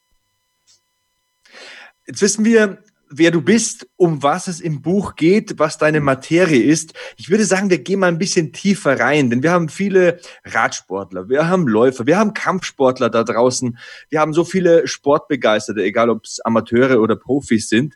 Jetzt 2.07 2.21
wissen 2.21 2.45
wir, 2.45 2.79
wer 3.09 3.31
du 3.31 3.41
bist, 3.41 3.87
um 3.97 4.23
was 4.23 4.47
es 4.47 4.61
im 4.61 4.81
Buch 4.81 5.15
geht, 5.15 5.57
was 5.57 5.77
deine 5.77 5.99
Materie 5.99 6.61
ist. 6.61 6.93
Ich 7.17 7.29
würde 7.29 7.45
sagen, 7.45 7.69
wir 7.69 7.79
gehen 7.79 7.99
mal 7.99 8.07
ein 8.07 8.19
bisschen 8.19 8.53
tiefer 8.53 8.99
rein, 8.99 9.29
denn 9.29 9.43
wir 9.43 9.51
haben 9.51 9.69
viele 9.69 10.19
Radsportler, 10.45 11.29
wir 11.29 11.47
haben 11.47 11.67
Läufer, 11.67 12.05
wir 12.05 12.17
haben 12.17 12.33
Kampfsportler 12.33 13.09
da 13.09 13.23
draußen, 13.23 13.77
wir 14.09 14.19
haben 14.19 14.33
so 14.33 14.43
viele 14.43 14.87
Sportbegeisterte, 14.87 15.83
egal 15.83 16.09
ob 16.09 16.25
es 16.25 16.39
Amateure 16.41 16.99
oder 16.99 17.15
Profis 17.15 17.69
sind. 17.69 17.95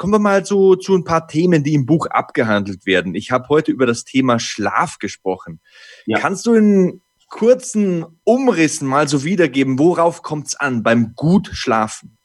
Kommen 0.00 0.14
wir 0.14 0.18
mal 0.18 0.46
zu, 0.46 0.76
zu 0.76 0.94
ein 0.94 1.04
paar 1.04 1.28
Themen, 1.28 1.62
die 1.62 1.74
im 1.74 1.84
Buch 1.84 2.06
abgehandelt 2.06 2.86
werden. 2.86 3.14
Ich 3.14 3.32
habe 3.32 3.50
heute 3.50 3.70
über 3.70 3.84
das 3.84 4.04
Thema 4.04 4.38
Schlaf 4.38 4.98
gesprochen. 4.98 5.60
Ja. 6.06 6.18
Kannst 6.18 6.46
du 6.46 6.54
in 6.54 7.02
kurzen 7.28 8.06
Umrissen 8.24 8.88
mal 8.88 9.08
so 9.08 9.24
wiedergeben, 9.24 9.78
worauf 9.78 10.22
kommt 10.22 10.46
es 10.46 10.56
an 10.56 10.82
beim 10.82 11.12
gut 11.16 11.50
Schlafen? 11.52 12.16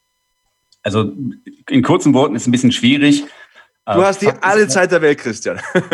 Also 0.84 1.12
in 1.68 1.82
kurzen 1.82 2.14
Worten 2.14 2.34
ist 2.34 2.46
ein 2.46 2.50
bisschen 2.50 2.72
schwierig. 2.72 3.24
Du 3.84 4.02
hast 4.02 4.22
die 4.22 4.30
alle 4.40 4.68
Zeit 4.68 4.90
der 4.90 5.02
Welt, 5.02 5.18
Christian. 5.18 5.60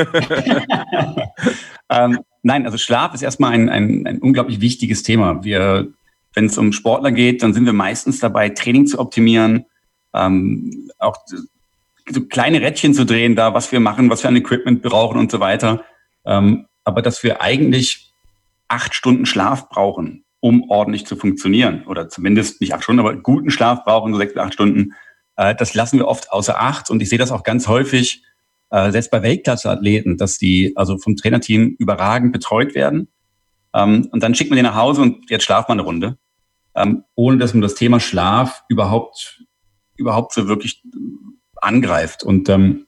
ähm, 1.91 2.21
nein, 2.43 2.65
also 2.65 2.79
Schlaf 2.79 3.13
ist 3.13 3.23
erstmal 3.23 3.55
ein, 3.55 3.69
ein, 3.69 4.07
ein 4.07 4.19
unglaublich 4.21 4.61
wichtiges 4.61 5.03
Thema. 5.03 5.43
Wir, 5.43 5.93
wenn 6.35 6.45
es 6.45 6.57
um 6.57 6.71
Sportler 6.71 7.11
geht, 7.11 7.43
dann 7.43 7.53
sind 7.53 7.67
wir 7.67 7.73
meistens 7.73 8.21
dabei, 8.21 8.51
Training 8.51 8.87
zu 8.87 9.01
optimieren, 9.01 9.65
ähm, 10.15 10.89
auch 11.01 11.17
so 12.09 12.27
kleine 12.27 12.61
Rädchen 12.61 12.95
zu 12.95 13.05
drehen, 13.05 13.37
da 13.37 13.55
was 13.55 13.73
wir 13.73 13.81
machen, 13.81 14.11
was 14.11 14.23
wir 14.23 14.29
an 14.29 14.37
Equipment 14.37 14.83
brauchen 14.83 15.19
und 15.19 15.31
so 15.31 15.41
weiter. 15.41 15.85
Ähm, 16.25 16.67
aber 16.85 17.03
dass 17.03 17.23
wir 17.23 17.41
eigentlich 17.41 18.13
acht 18.69 18.95
Stunden 18.95 19.27
Schlaf 19.27 19.69
brauchen, 19.69 20.25
um 20.41 20.71
ordentlich 20.71 21.07
zu 21.07 21.17
funktionieren. 21.17 21.85
Oder 21.87 22.09
zumindest 22.09 22.61
nicht 22.61 22.75
acht 22.75 22.83
Stunden, 22.83 23.01
aber 23.01 23.15
guten 23.17 23.51
Schlaf 23.51 23.85
brauchen, 23.85 24.13
so 24.13 24.19
sechs 24.19 24.33
bis 24.33 24.43
acht 24.43 24.55
Stunden. 24.55 24.93
Äh, 25.37 25.55
das 25.55 25.75
lassen 25.75 25.99
wir 25.99 26.09
oft 26.09 26.33
außer 26.33 26.61
Acht. 26.61 26.91
Und 26.91 27.03
ich 27.03 27.09
sehe 27.09 27.19
das 27.19 27.31
auch 27.31 27.43
ganz 27.43 27.69
häufig, 27.69 28.23
äh, 28.71 28.91
selbst 28.91 29.11
bei 29.11 29.23
Weltklasse-Athleten, 29.23 30.17
dass 30.17 30.39
die 30.39 30.73
also 30.77 30.99
vom 30.99 31.17
Trainerteam 31.17 31.77
überragend 31.79 32.33
betreut 32.33 32.75
werden. 32.75 33.09
Ähm, 33.75 34.09
und 34.11 34.23
dann 34.23 34.35
schickt 34.35 34.51
man 34.51 34.57
die 34.57 34.63
nach 34.63 34.77
Hause 34.77 35.03
und 35.03 35.31
jetzt 35.31 35.45
schlaft 35.45 35.69
man 35.69 35.79
eine 35.79 35.87
Runde. 35.87 36.19
Ähm, 36.75 37.05
ohne 37.15 37.37
dass 37.37 37.53
man 37.53 37.61
das 37.61 37.75
Thema 37.75 38.01
Schlaf 38.01 38.65
überhaupt, 38.69 39.45
überhaupt 39.97 40.33
so 40.33 40.49
wirklich 40.49 40.83
angreift. 41.63 42.23
Und 42.23 42.49
ähm, 42.49 42.87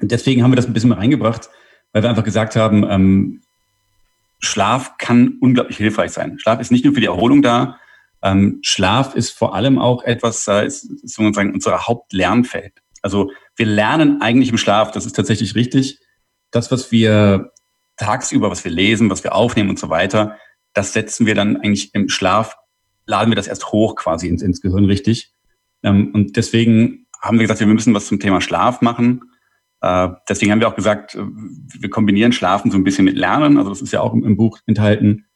deswegen 0.00 0.42
haben 0.42 0.52
wir 0.52 0.56
das 0.56 0.66
ein 0.66 0.72
bisschen 0.72 0.92
reingebracht, 0.92 1.48
weil 1.92 2.02
wir 2.02 2.10
einfach 2.10 2.24
gesagt 2.24 2.56
haben, 2.56 2.84
ähm, 2.88 3.42
Schlaf 4.40 4.98
kann 4.98 5.38
unglaublich 5.40 5.78
hilfreich 5.78 6.12
sein. 6.12 6.38
Schlaf 6.38 6.60
ist 6.60 6.70
nicht 6.70 6.84
nur 6.84 6.94
für 6.94 7.00
die 7.00 7.06
Erholung 7.06 7.42
da, 7.42 7.78
ähm, 8.22 8.58
Schlaf 8.62 9.14
ist 9.14 9.30
vor 9.30 9.54
allem 9.54 9.78
auch 9.78 10.02
etwas, 10.02 10.46
äh, 10.48 10.66
ist, 10.66 10.84
ist 10.84 11.14
sozusagen 11.14 11.54
unser 11.54 11.86
Hauptlernfeld. 11.86 12.72
Also 13.02 13.30
wir 13.56 13.66
lernen 13.66 14.20
eigentlich 14.20 14.50
im 14.50 14.58
Schlaf, 14.58 14.90
das 14.90 15.06
ist 15.06 15.14
tatsächlich 15.14 15.54
richtig. 15.54 16.00
Das, 16.50 16.70
was 16.70 16.90
wir 16.90 17.52
tagsüber, 17.96 18.50
was 18.50 18.64
wir 18.64 18.70
lesen, 18.70 19.10
was 19.10 19.24
wir 19.24 19.34
aufnehmen 19.34 19.70
und 19.70 19.78
so 19.78 19.88
weiter, 19.88 20.38
das 20.74 20.92
setzen 20.92 21.26
wir 21.26 21.34
dann 21.34 21.56
eigentlich 21.56 21.94
im 21.94 22.08
Schlaf, 22.08 22.56
laden 23.06 23.30
wir 23.30 23.36
das 23.36 23.46
erst 23.46 23.72
hoch 23.72 23.96
quasi 23.96 24.28
ins, 24.28 24.42
ins 24.42 24.60
Gehirn 24.60 24.84
richtig. 24.84 25.32
Ähm, 25.82 26.10
und 26.12 26.36
deswegen 26.36 27.05
haben 27.26 27.38
wir 27.38 27.44
gesagt, 27.44 27.60
wir 27.60 27.66
müssen 27.66 27.94
was 27.94 28.06
zum 28.06 28.20
Thema 28.20 28.40
Schlaf 28.40 28.80
machen. 28.80 29.22
Äh, 29.80 30.08
deswegen 30.28 30.52
haben 30.52 30.60
wir 30.60 30.68
auch 30.68 30.76
gesagt, 30.76 31.14
äh, 31.14 31.22
wir 31.22 31.90
kombinieren 31.90 32.32
Schlafen 32.32 32.70
so 32.70 32.78
ein 32.78 32.84
bisschen 32.84 33.04
mit 33.04 33.16
Lernen. 33.16 33.58
Also 33.58 33.70
das 33.70 33.82
ist 33.82 33.92
ja 33.92 34.00
auch 34.00 34.12
im, 34.12 34.24
im 34.24 34.36
Buch 34.36 34.58
enthalten. 34.66 35.26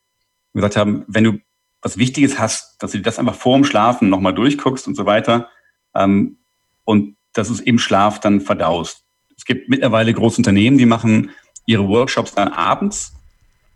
Wir 0.52 0.62
gesagt 0.62 0.76
haben, 0.76 1.04
wenn 1.06 1.24
du 1.24 1.38
was 1.82 1.98
Wichtiges 1.98 2.38
hast, 2.38 2.82
dass 2.82 2.92
du 2.92 3.00
das 3.00 3.18
einfach 3.18 3.34
vor 3.34 3.56
dem 3.56 3.64
Schlafen 3.64 4.08
nochmal 4.08 4.34
durchguckst 4.34 4.86
und 4.86 4.96
so 4.96 5.06
weiter 5.06 5.48
ähm, 5.94 6.38
und 6.84 7.16
dass 7.32 7.48
du 7.48 7.54
es 7.54 7.60
im 7.60 7.78
Schlaf 7.78 8.20
dann 8.20 8.40
verdaust. 8.40 9.04
Es 9.36 9.44
gibt 9.44 9.68
mittlerweile 9.68 10.12
große 10.12 10.38
Unternehmen, 10.38 10.78
die 10.78 10.86
machen 10.86 11.30
ihre 11.66 11.88
Workshops 11.88 12.34
dann 12.34 12.48
abends, 12.48 13.14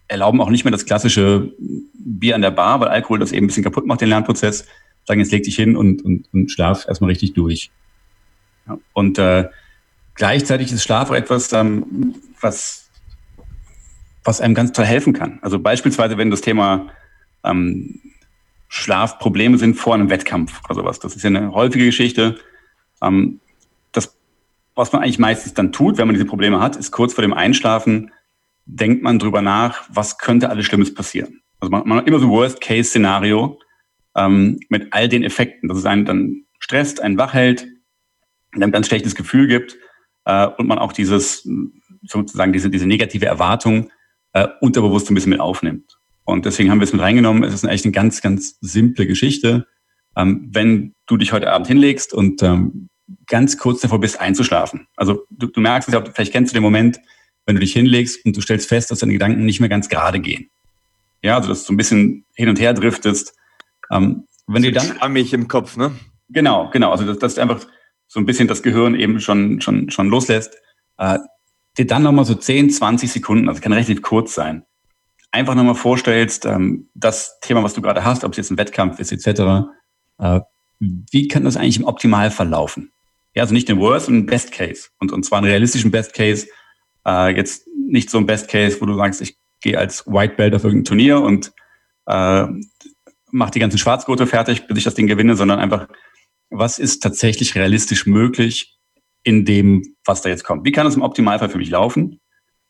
erlauben 0.08 0.40
auch 0.40 0.50
nicht 0.50 0.64
mehr 0.64 0.72
das 0.72 0.84
klassische 0.84 1.54
Bier 1.94 2.34
an 2.34 2.42
der 2.42 2.50
Bar, 2.50 2.80
weil 2.80 2.88
Alkohol 2.88 3.18
das 3.18 3.32
eben 3.32 3.44
ein 3.44 3.46
bisschen 3.46 3.64
kaputt 3.64 3.86
macht, 3.86 4.00
den 4.00 4.08
Lernprozess. 4.10 4.66
Sagen, 5.06 5.20
jetzt 5.20 5.32
leg 5.32 5.44
dich 5.44 5.56
hin 5.56 5.76
und, 5.76 6.04
und, 6.04 6.32
und 6.32 6.50
schlaf 6.50 6.86
erstmal 6.86 7.10
richtig 7.10 7.34
durch. 7.34 7.70
Und 8.92 9.18
äh, 9.18 9.48
gleichzeitig 10.14 10.72
ist 10.72 10.82
Schlaf 10.82 11.10
auch 11.10 11.14
etwas, 11.14 11.52
ähm, 11.52 12.14
was, 12.40 12.88
was 14.24 14.40
einem 14.40 14.54
ganz 14.54 14.72
toll 14.72 14.84
helfen 14.84 15.12
kann. 15.12 15.38
Also 15.42 15.58
beispielsweise, 15.58 16.16
wenn 16.18 16.30
das 16.30 16.40
Thema 16.40 16.88
ähm, 17.44 18.00
Schlafprobleme 18.68 19.58
sind 19.58 19.76
vor 19.76 19.94
einem 19.94 20.10
Wettkampf 20.10 20.60
oder 20.64 20.74
sowas. 20.74 20.98
Das 20.98 21.14
ist 21.14 21.22
ja 21.22 21.28
eine 21.28 21.52
häufige 21.52 21.84
Geschichte. 21.84 22.40
Ähm, 23.02 23.40
das, 23.92 24.16
was 24.74 24.92
man 24.92 25.02
eigentlich 25.02 25.18
meistens 25.18 25.54
dann 25.54 25.72
tut, 25.72 25.96
wenn 25.98 26.08
man 26.08 26.14
diese 26.14 26.26
Probleme 26.26 26.60
hat, 26.60 26.76
ist 26.76 26.90
kurz 26.90 27.14
vor 27.14 27.22
dem 27.22 27.34
Einschlafen, 27.34 28.10
denkt 28.66 29.02
man 29.02 29.18
drüber 29.18 29.42
nach, 29.42 29.84
was 29.90 30.18
könnte 30.18 30.50
alles 30.50 30.66
Schlimmes 30.66 30.92
passieren. 30.92 31.40
Also 31.60 31.70
man, 31.70 31.86
man 31.86 31.98
hat 31.98 32.08
immer 32.08 32.18
so 32.18 32.28
Worst-Case-Szenario 32.30 33.60
ähm, 34.16 34.58
mit 34.68 34.92
all 34.92 35.08
den 35.08 35.22
Effekten, 35.22 35.68
dass 35.68 35.78
es 35.78 35.86
einen 35.86 36.04
dann 36.04 36.44
stresst, 36.58 37.00
einen 37.00 37.18
wachhält, 37.18 37.66
einem 38.62 38.72
ganz 38.72 38.86
schlechtes 38.86 39.14
Gefühl 39.14 39.46
gibt 39.46 39.76
äh, 40.24 40.46
und 40.46 40.66
man 40.66 40.78
auch 40.78 40.92
dieses 40.92 41.48
sozusagen 42.02 42.52
diese, 42.52 42.70
diese 42.70 42.86
negative 42.86 43.26
Erwartung 43.26 43.90
äh, 44.32 44.48
unterbewusst 44.60 45.10
ein 45.10 45.14
bisschen 45.14 45.30
mit 45.30 45.40
aufnimmt. 45.40 45.98
Und 46.24 46.46
deswegen 46.46 46.70
haben 46.70 46.80
wir 46.80 46.84
es 46.84 46.92
mit 46.92 47.02
reingenommen. 47.02 47.44
Es 47.44 47.54
ist 47.54 47.64
eigentlich 47.64 47.84
eine 47.84 47.92
ganz, 47.92 48.20
ganz 48.22 48.58
simple 48.60 49.06
Geschichte. 49.06 49.66
Ähm, 50.16 50.48
wenn 50.52 50.94
du 51.06 51.16
dich 51.16 51.32
heute 51.32 51.50
Abend 51.50 51.66
hinlegst 51.66 52.14
und 52.14 52.42
ähm, 52.42 52.88
ganz 53.26 53.58
kurz 53.58 53.80
davor 53.80 54.00
bist, 54.00 54.20
einzuschlafen. 54.20 54.86
Also 54.96 55.26
du, 55.30 55.46
du 55.46 55.60
merkst 55.60 55.88
es, 55.88 56.02
vielleicht 56.14 56.32
kennst 56.32 56.52
du 56.52 56.54
den 56.54 56.62
Moment, 56.62 57.00
wenn 57.46 57.56
du 57.56 57.60
dich 57.60 57.72
hinlegst 57.72 58.24
und 58.24 58.36
du 58.36 58.40
stellst 58.40 58.68
fest, 58.68 58.90
dass 58.90 59.00
deine 59.00 59.12
Gedanken 59.12 59.44
nicht 59.44 59.60
mehr 59.60 59.68
ganz 59.68 59.88
gerade 59.88 60.20
gehen. 60.20 60.50
Ja, 61.22 61.36
also 61.36 61.48
dass 61.48 61.64
du 61.64 61.72
ein 61.72 61.76
bisschen 61.76 62.24
hin 62.34 62.48
und 62.48 62.58
her 62.60 62.74
driftest. 62.74 63.34
Ähm, 63.90 64.26
wenn 64.46 64.62
du 64.62 64.72
dann 64.72 64.86
schwammig 64.86 65.32
im 65.32 65.48
Kopf, 65.48 65.76
ne? 65.76 65.92
Genau, 66.28 66.70
genau. 66.70 66.90
Also 66.90 67.04
dass, 67.06 67.18
dass 67.18 67.38
einfach 67.38 67.66
so 68.14 68.20
ein 68.20 68.26
bisschen 68.26 68.46
das 68.46 68.62
Gehirn 68.62 68.94
eben 68.94 69.18
schon 69.18 69.60
schon 69.60 69.90
schon 69.90 70.08
loslässt. 70.08 70.56
Äh, 70.98 71.18
dir 71.76 71.86
dann 71.88 72.04
nochmal 72.04 72.24
so 72.24 72.36
10, 72.36 72.70
20 72.70 73.10
Sekunden, 73.10 73.48
also 73.48 73.60
kann 73.60 73.72
relativ 73.72 74.02
kurz 74.02 74.32
sein, 74.34 74.64
einfach 75.32 75.56
nochmal 75.56 75.74
vorstellst, 75.74 76.46
ähm, 76.46 76.88
das 76.94 77.40
Thema, 77.40 77.64
was 77.64 77.74
du 77.74 77.82
gerade 77.82 78.04
hast, 78.04 78.22
ob 78.22 78.30
es 78.30 78.36
jetzt 78.36 78.50
ein 78.52 78.56
Wettkampf 78.56 79.00
ist, 79.00 79.10
etc., 79.10 79.66
äh, 80.20 80.40
wie 80.78 81.26
kann 81.26 81.42
das 81.42 81.56
eigentlich 81.56 81.78
im 81.78 81.86
Optimal 81.86 82.30
verlaufen? 82.30 82.92
Ja, 83.34 83.42
also 83.42 83.52
nicht 83.52 83.68
den 83.68 83.80
Worst, 83.80 84.06
sondern 84.06 84.26
Best 84.26 84.52
Case. 84.52 84.90
Und, 85.00 85.10
und 85.10 85.24
zwar 85.24 85.38
einen 85.38 85.48
realistischen 85.48 85.90
Best 85.90 86.14
Case. 86.14 86.46
Äh, 87.04 87.34
jetzt 87.34 87.66
nicht 87.88 88.10
so 88.10 88.18
ein 88.18 88.26
Best 88.26 88.48
Case, 88.48 88.80
wo 88.80 88.86
du 88.86 88.94
sagst, 88.94 89.22
ich 89.22 89.36
gehe 89.60 89.76
als 89.76 90.06
White 90.06 90.34
Belt 90.36 90.54
auf 90.54 90.62
irgendein 90.62 90.84
Turnier 90.84 91.20
und 91.20 91.52
äh, 92.06 92.46
mache 93.32 93.50
die 93.50 93.58
ganzen 93.58 93.78
Schwarzgurte 93.78 94.28
fertig, 94.28 94.68
bis 94.68 94.78
ich 94.78 94.84
das 94.84 94.94
Ding 94.94 95.08
gewinne, 95.08 95.34
sondern 95.34 95.58
einfach, 95.58 95.88
was 96.58 96.78
ist 96.78 97.02
tatsächlich 97.02 97.54
realistisch 97.54 98.06
möglich 98.06 98.78
in 99.22 99.44
dem, 99.44 99.82
was 100.04 100.22
da 100.22 100.28
jetzt 100.28 100.44
kommt? 100.44 100.64
Wie 100.64 100.72
kann 100.72 100.86
es 100.86 100.96
im 100.96 101.02
Optimalfall 101.02 101.48
für 101.48 101.58
mich 101.58 101.70
laufen? 101.70 102.20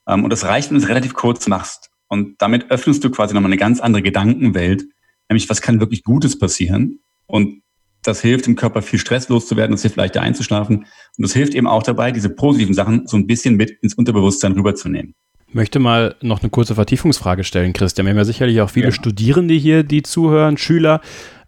Ähm, 0.07 0.23
und 0.23 0.29
das 0.29 0.45
reicht, 0.45 0.69
wenn 0.69 0.77
du 0.77 0.83
es 0.83 0.89
relativ 0.89 1.13
kurz 1.13 1.47
machst. 1.47 1.89
Und 2.07 2.35
damit 2.39 2.71
öffnest 2.71 3.03
du 3.03 3.09
quasi 3.09 3.33
nochmal 3.33 3.49
eine 3.49 3.57
ganz 3.57 3.79
andere 3.79 4.01
Gedankenwelt, 4.01 4.85
nämlich 5.29 5.49
was 5.49 5.61
kann 5.61 5.79
wirklich 5.79 6.03
Gutes 6.03 6.37
passieren. 6.37 6.99
Und 7.27 7.61
das 8.03 8.21
hilft 8.21 8.45
dem 8.45 8.55
Körper 8.55 8.81
viel 8.81 8.99
Stress 8.99 9.29
loszuwerden, 9.29 9.73
es 9.73 9.81
hilft 9.81 9.97
leichter 9.97 10.21
einzuschlafen. 10.21 10.77
Und 10.77 10.87
das 11.17 11.33
hilft 11.33 11.55
eben 11.55 11.67
auch 11.67 11.83
dabei, 11.83 12.11
diese 12.11 12.29
positiven 12.29 12.75
Sachen 12.75 13.07
so 13.07 13.17
ein 13.17 13.25
bisschen 13.25 13.55
mit 13.55 13.71
ins 13.81 13.95
Unterbewusstsein 13.95 14.51
rüberzunehmen. 14.51 15.15
Ich 15.47 15.55
möchte 15.55 15.79
mal 15.79 16.15
noch 16.21 16.41
eine 16.41 16.49
kurze 16.49 16.75
Vertiefungsfrage 16.75 17.43
stellen, 17.43 17.73
Christian. 17.73 18.05
Wir 18.05 18.11
haben 18.11 18.17
ja 18.17 18.25
sicherlich 18.25 18.61
auch 18.61 18.69
viele 18.69 18.87
ja. 18.87 18.91
Studierende 18.91 19.53
hier, 19.53 19.83
die 19.83 20.03
zuhören, 20.03 20.57
Schüler. 20.57 21.01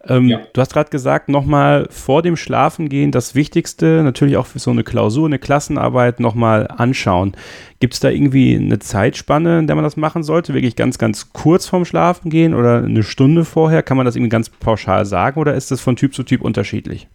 Ähm, 0.08 0.28
ja. 0.28 0.40
Du 0.54 0.60
hast 0.60 0.72
gerade 0.72 0.88
gesagt, 0.88 1.28
nochmal 1.28 1.86
vor 1.90 2.22
dem 2.22 2.36
Schlafengehen 2.36 3.12
das 3.12 3.34
Wichtigste, 3.34 4.02
natürlich 4.02 4.38
auch 4.38 4.46
für 4.46 4.58
so 4.58 4.70
eine 4.70 4.82
Klausur, 4.82 5.26
eine 5.26 5.38
Klassenarbeit 5.38 6.18
nochmal 6.18 6.66
anschauen. 6.68 7.32
Gibt 7.78 7.94
es 7.94 8.00
da 8.00 8.08
irgendwie 8.08 8.56
eine 8.56 8.78
Zeitspanne, 8.78 9.58
in 9.58 9.66
der 9.66 9.76
man 9.76 9.84
das 9.84 9.98
machen 9.98 10.22
sollte? 10.22 10.54
Wirklich 10.54 10.76
ganz, 10.76 10.96
ganz 10.96 11.32
kurz 11.32 11.66
vorm 11.66 11.84
Schlafengehen 11.84 12.54
oder 12.54 12.82
eine 12.82 13.02
Stunde 13.02 13.44
vorher? 13.44 13.82
Kann 13.82 13.98
man 13.98 14.06
das 14.06 14.16
irgendwie 14.16 14.30
ganz 14.30 14.48
pauschal 14.48 15.04
sagen 15.04 15.38
oder 15.38 15.54
ist 15.54 15.70
das 15.70 15.80
von 15.82 15.94
Typ 15.94 16.14
zu 16.14 16.22
Typ 16.22 16.40
unterschiedlich? 16.40 17.06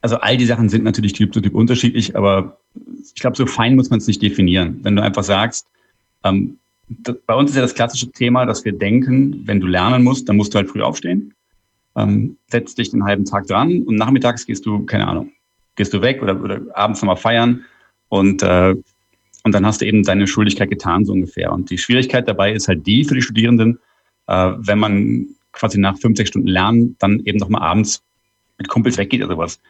Also 0.00 0.16
all 0.16 0.38
die 0.38 0.46
Sachen 0.46 0.70
sind 0.70 0.82
natürlich 0.82 1.12
Typ 1.12 1.34
zu 1.34 1.42
Typ 1.42 1.54
unterschiedlich, 1.54 2.16
aber 2.16 2.56
ich 3.14 3.20
glaube, 3.20 3.36
so 3.36 3.44
fein 3.44 3.76
muss 3.76 3.90
man 3.90 3.98
es 3.98 4.06
nicht 4.06 4.22
definieren. 4.22 4.80
Wenn 4.82 4.96
du 4.96 5.02
einfach 5.02 5.24
sagst, 5.24 5.66
ähm, 6.24 6.56
bei 7.26 7.34
uns 7.34 7.50
ist 7.50 7.56
ja 7.56 7.62
das 7.62 7.74
klassische 7.74 8.10
Thema, 8.10 8.46
dass 8.46 8.64
wir 8.64 8.72
denken, 8.72 9.42
wenn 9.44 9.60
du 9.60 9.66
lernen 9.66 10.02
musst, 10.02 10.28
dann 10.28 10.36
musst 10.36 10.54
du 10.54 10.56
halt 10.56 10.70
früh 10.70 10.80
aufstehen 10.80 11.34
ähm, 12.02 12.36
setzt 12.48 12.78
dich 12.78 12.90
den 12.90 13.04
halben 13.04 13.24
Tag 13.24 13.46
dran 13.46 13.82
und 13.82 13.96
nachmittags 13.96 14.46
gehst 14.46 14.66
du, 14.66 14.84
keine 14.86 15.06
Ahnung, 15.08 15.32
gehst 15.76 15.92
du 15.92 16.02
weg 16.02 16.22
oder, 16.22 16.40
oder 16.40 16.60
abends 16.74 17.02
nochmal 17.02 17.16
feiern 17.16 17.64
und, 18.08 18.42
äh, 18.42 18.74
und 19.42 19.54
dann 19.54 19.64
hast 19.64 19.80
du 19.80 19.86
eben 19.86 20.02
deine 20.02 20.26
Schuldigkeit 20.26 20.68
getan, 20.68 21.04
so 21.06 21.12
ungefähr. 21.12 21.52
Und 21.52 21.70
die 21.70 21.78
Schwierigkeit 21.78 22.28
dabei 22.28 22.52
ist 22.52 22.68
halt 22.68 22.86
die 22.86 23.04
für 23.04 23.14
die 23.14 23.22
Studierenden, 23.22 23.78
äh, 24.26 24.52
wenn 24.58 24.78
man 24.78 25.26
quasi 25.52 25.78
nach 25.78 25.98
fünf, 25.98 26.16
sechs 26.16 26.30
Stunden 26.30 26.48
Lernen 26.48 26.96
dann 26.98 27.20
eben 27.24 27.38
nochmal 27.38 27.62
abends 27.62 28.02
mit 28.58 28.68
Kumpels 28.68 28.98
weggeht 28.98 29.22
oder 29.22 29.34
sowas, 29.34 29.60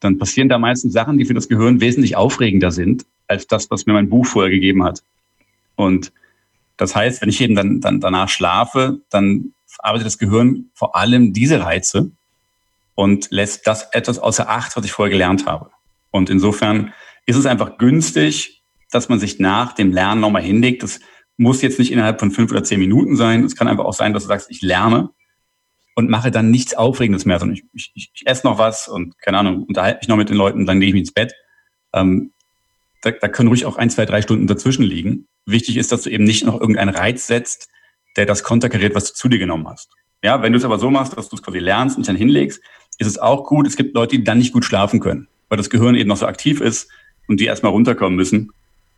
dann 0.00 0.18
passieren 0.18 0.48
da 0.48 0.58
meistens 0.58 0.92
Sachen, 0.92 1.18
die 1.18 1.24
für 1.24 1.34
das 1.34 1.48
Gehirn 1.48 1.80
wesentlich 1.80 2.16
aufregender 2.16 2.70
sind, 2.70 3.04
als 3.26 3.46
das, 3.46 3.70
was 3.70 3.86
mir 3.86 3.94
mein 3.94 4.08
Buch 4.08 4.26
vorher 4.26 4.50
gegeben 4.50 4.84
hat. 4.84 5.02
Und 5.74 6.12
das 6.76 6.94
heißt, 6.94 7.22
wenn 7.22 7.28
ich 7.28 7.40
eben 7.40 7.54
dann, 7.54 7.80
dann 7.80 8.00
danach 8.00 8.28
schlafe, 8.28 9.00
dann 9.10 9.52
arbeitet 9.80 10.06
das 10.06 10.18
Gehirn 10.18 10.70
vor 10.74 10.96
allem 10.96 11.32
diese 11.32 11.60
Reize 11.60 12.12
und 12.94 13.28
lässt 13.30 13.66
das 13.66 13.88
etwas 13.92 14.18
außer 14.18 14.48
Acht, 14.48 14.76
was 14.76 14.84
ich 14.84 14.92
vorher 14.92 15.10
gelernt 15.10 15.46
habe. 15.46 15.70
Und 16.10 16.30
insofern 16.30 16.92
ist 17.26 17.36
es 17.36 17.46
einfach 17.46 17.78
günstig, 17.78 18.62
dass 18.90 19.08
man 19.08 19.18
sich 19.18 19.38
nach 19.38 19.72
dem 19.72 19.92
Lernen 19.92 20.20
nochmal 20.20 20.42
hinlegt. 20.42 20.82
Das 20.82 21.00
muss 21.36 21.62
jetzt 21.62 21.78
nicht 21.78 21.92
innerhalb 21.92 22.18
von 22.18 22.30
fünf 22.30 22.50
oder 22.50 22.64
zehn 22.64 22.80
Minuten 22.80 23.16
sein. 23.16 23.44
Es 23.44 23.56
kann 23.56 23.68
einfach 23.68 23.84
auch 23.84 23.92
sein, 23.92 24.12
dass 24.12 24.22
du 24.22 24.28
sagst, 24.28 24.50
ich 24.50 24.62
lerne 24.62 25.10
und 25.94 26.08
mache 26.08 26.30
dann 26.30 26.50
nichts 26.50 26.74
Aufregendes 26.74 27.24
mehr, 27.24 27.38
sondern 27.38 27.56
ich, 27.56 27.64
ich, 27.72 27.92
ich, 27.94 28.10
ich 28.14 28.26
esse 28.26 28.46
noch 28.46 28.58
was 28.58 28.88
und 28.88 29.18
keine 29.18 29.38
Ahnung, 29.38 29.64
unterhalte 29.64 29.98
mich 29.98 30.08
noch 30.08 30.16
mit 30.16 30.28
den 30.28 30.36
Leuten, 30.36 30.66
dann 30.66 30.78
lege 30.78 30.88
ich 30.88 30.94
mich 30.94 31.00
ins 31.00 31.12
Bett. 31.12 31.34
Ähm, 31.92 32.32
da, 33.02 33.10
da 33.10 33.28
können 33.28 33.48
ruhig 33.48 33.66
auch 33.66 33.76
ein, 33.76 33.90
zwei, 33.90 34.06
drei 34.06 34.22
Stunden 34.22 34.46
dazwischen 34.46 34.82
liegen. 34.82 35.26
Wichtig 35.44 35.76
ist, 35.76 35.92
dass 35.92 36.02
du 36.02 36.10
eben 36.10 36.24
nicht 36.24 36.44
noch 36.44 36.60
irgendeinen 36.60 36.94
Reiz 36.94 37.26
setzt, 37.26 37.68
der 38.16 38.26
das 38.26 38.42
konterkariert, 38.42 38.94
was 38.94 39.12
du 39.12 39.14
zu 39.14 39.28
dir 39.28 39.38
genommen 39.38 39.68
hast. 39.68 39.90
Ja, 40.22 40.42
wenn 40.42 40.52
du 40.52 40.58
es 40.58 40.64
aber 40.64 40.78
so 40.78 40.90
machst, 40.90 41.16
dass 41.16 41.28
du 41.28 41.36
es 41.36 41.42
quasi 41.42 41.58
lernst 41.58 41.96
und 41.96 42.08
dann 42.08 42.16
hinlegst, 42.16 42.60
ist 42.98 43.06
es 43.06 43.18
auch 43.18 43.44
gut. 43.44 43.66
Es 43.66 43.76
gibt 43.76 43.94
Leute, 43.94 44.16
die 44.16 44.24
dann 44.24 44.38
nicht 44.38 44.52
gut 44.52 44.64
schlafen 44.64 45.00
können, 45.00 45.28
weil 45.48 45.58
das 45.58 45.70
Gehirn 45.70 45.94
eben 45.94 46.08
noch 46.08 46.16
so 46.16 46.26
aktiv 46.26 46.60
ist 46.60 46.88
und 47.28 47.40
die 47.40 47.44
erstmal 47.44 47.72
runterkommen 47.72 48.16
müssen. 48.16 48.52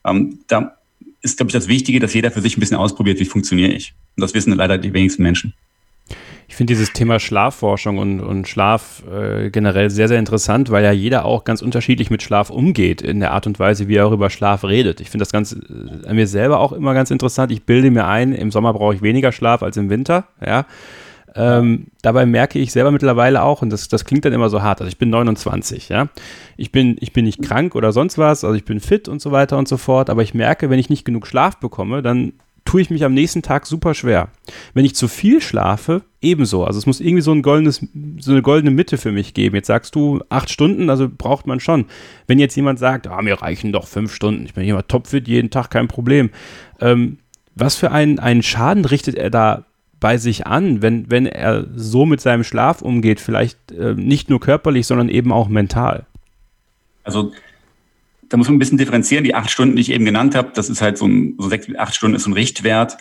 Ähm, 0.05 0.41
da 0.47 0.79
ist, 1.21 1.37
glaube 1.37 1.49
ich, 1.49 1.55
das 1.55 1.69
Wichtige, 1.69 1.99
dass 1.99 2.15
jeder 2.15 2.31
für 2.31 2.41
sich 2.41 2.57
ein 2.57 2.61
bisschen 2.61 2.77
ausprobiert, 2.77 3.19
wie 3.19 3.25
funktioniere 3.25 3.73
ich. 3.73 3.95
Und 4.17 4.23
das 4.23 4.35
wissen 4.35 4.53
leider 4.53 4.79
die 4.79 4.93
wenigsten 4.93 5.23
Menschen. 5.23 5.55
Ich 6.51 6.57
finde 6.57 6.73
dieses 6.73 6.95
Thema 6.95 7.21
Schlafforschung 7.21 7.99
und, 7.99 8.21
und 8.21 8.49
Schlaf 8.49 9.03
äh, 9.13 9.51
generell 9.51 9.91
sehr, 9.91 10.09
sehr 10.09 10.19
interessant, 10.19 10.71
weil 10.71 10.83
ja 10.83 10.93
jeder 10.93 11.27
auch 11.27 11.45
ganz 11.45 11.61
unterschiedlich 11.61 12.11
mit 12.11 12.23
Schlaf 12.23 12.49
umgeht, 12.49 13.03
in 13.03 13.21
der 13.21 13.33
Art 13.33 13.47
und 13.47 13.59
Weise, 13.59 13.87
wie 13.87 13.97
er 13.97 14.07
auch 14.07 14.13
über 14.13 14.31
Schlaf 14.31 14.65
redet. 14.65 15.03
Ich 15.03 15.11
finde 15.11 15.23
das 15.23 15.31
ganz 15.31 15.53
äh, 15.53 16.09
an 16.09 16.17
mir 16.17 16.27
selber 16.27 16.59
auch 16.61 16.73
immer 16.73 16.95
ganz 16.95 17.11
interessant. 17.11 17.53
Ich 17.53 17.65
bilde 17.65 17.91
mir 17.91 18.07
ein, 18.07 18.33
im 18.33 18.51
Sommer 18.51 18.73
brauche 18.73 18.95
ich 18.95 19.03
weniger 19.03 19.31
Schlaf 19.31 19.63
als 19.63 19.77
im 19.77 19.91
Winter, 19.91 20.25
ja. 20.45 20.65
Ähm, 21.35 21.89
dabei 22.01 22.25
merke 22.25 22.59
ich 22.59 22.73
selber 22.73 22.91
mittlerweile 22.91 23.43
auch, 23.43 23.61
und 23.61 23.71
das, 23.71 23.89
das 23.89 24.07
klingt 24.07 24.25
dann 24.25 24.33
immer 24.33 24.49
so 24.49 24.63
hart, 24.63 24.81
also 24.81 24.89
ich 24.89 24.97
bin 24.97 25.11
29, 25.11 25.91
ja. 25.91 26.09
Ich 26.57 26.73
bin, 26.73 26.97
ich 27.01 27.13
bin 27.13 27.27
nicht 27.27 27.43
krank 27.43 27.75
oder 27.75 27.93
sonst 27.93 28.17
was, 28.17 28.43
also 28.43 28.57
ich 28.57 28.65
bin 28.65 28.81
fit 28.81 29.07
und 29.07 29.21
so 29.21 29.33
weiter 29.33 29.59
und 29.59 29.69
so 29.69 29.77
fort, 29.77 30.09
aber 30.09 30.23
ich 30.23 30.33
merke, 30.33 30.71
wenn 30.71 30.79
ich 30.79 30.89
nicht 30.89 31.05
genug 31.05 31.27
Schlaf 31.27 31.59
bekomme, 31.59 32.01
dann 32.01 32.33
tue 32.69 32.83
ich 32.83 32.91
mich 32.91 33.03
am 33.03 33.15
nächsten 33.15 33.41
Tag 33.41 33.65
super 33.65 33.95
schwer. 33.95 34.29
Wenn 34.75 34.85
ich 34.85 34.95
zu 34.95 35.09
viel 35.09 35.41
schlafe, 35.41 36.03
ebenso. 36.21 36.67
Also 36.67 36.79
es 36.79 36.85
muss 36.85 37.01
irgendwie 37.01 37.23
so 37.23 37.33
ein 37.33 37.41
goldenes, 37.41 37.81
so 38.19 38.33
eine 38.33 38.43
goldene 38.43 38.71
Mitte 38.71 38.99
für 38.99 39.11
mich 39.11 39.33
geben. 39.33 39.57
Jetzt 39.57 39.69
sagst 39.69 39.95
du 39.95 40.21
acht 40.29 40.51
Stunden, 40.51 40.91
also 40.91 41.09
braucht 41.09 41.47
man 41.47 41.61
schon. 41.61 41.87
Wenn 42.27 42.39
jetzt 42.39 42.57
jemand 42.57 42.79
sagt, 42.79 43.07
ah, 43.07 43.23
mir 43.23 43.41
reichen 43.41 43.73
doch 43.73 43.87
fünf 43.87 44.15
Stunden, 44.15 44.45
ich 44.45 44.53
bin 44.53 44.65
immer 44.65 44.87
topfit, 44.87 45.29
jeden 45.29 45.49
Tag 45.49 45.71
kein 45.71 45.89
Problem. 45.89 46.29
Ähm, 46.79 47.21
was 47.55 47.75
für 47.75 47.91
einen, 47.91 48.19
einen 48.19 48.43
Schaden 48.43 48.85
richtet 48.85 49.15
er 49.15 49.31
da 49.31 49.65
bei 49.99 50.19
sich 50.19 50.47
an, 50.47 50.83
wenn, 50.83 51.11
wenn 51.11 51.25
er 51.25 51.67
so 51.75 52.05
mit 52.05 52.21
seinem 52.21 52.45
Schlaf 52.45 52.83
umgeht, 52.83 53.19
vielleicht 53.19 53.73
äh, 53.73 53.95
nicht 53.95 54.29
nur 54.29 54.41
körperlich, 54.41 54.87
sondern 54.87 55.09
eben 55.09 55.33
auch 55.33 55.49
mental? 55.49 56.05
Also 57.03 57.33
da 58.29 58.37
muss 58.37 58.49
man 58.49 58.57
ein 58.57 58.59
bisschen 58.59 58.79
differenzieren. 58.79 59.25
Die 59.25 59.35
acht 59.35 59.51
Stunden, 59.51 59.77
die 59.77 59.83
ich 59.83 59.91
eben 59.91 60.05
genannt 60.05 60.35
habe, 60.35 60.53
das 60.55 60.71
ist 60.71 60.83
halt 60.83 60.99
so 60.99 61.07
ein, 61.07 61.37
so 61.39 61.49
sechs 61.49 61.67
bis 61.67 61.77
acht 61.77 61.95
Stunden 61.95 62.17
ist 62.17 62.25
so 62.25 62.31
ein 62.31 62.35
Richtwert. 62.35 62.99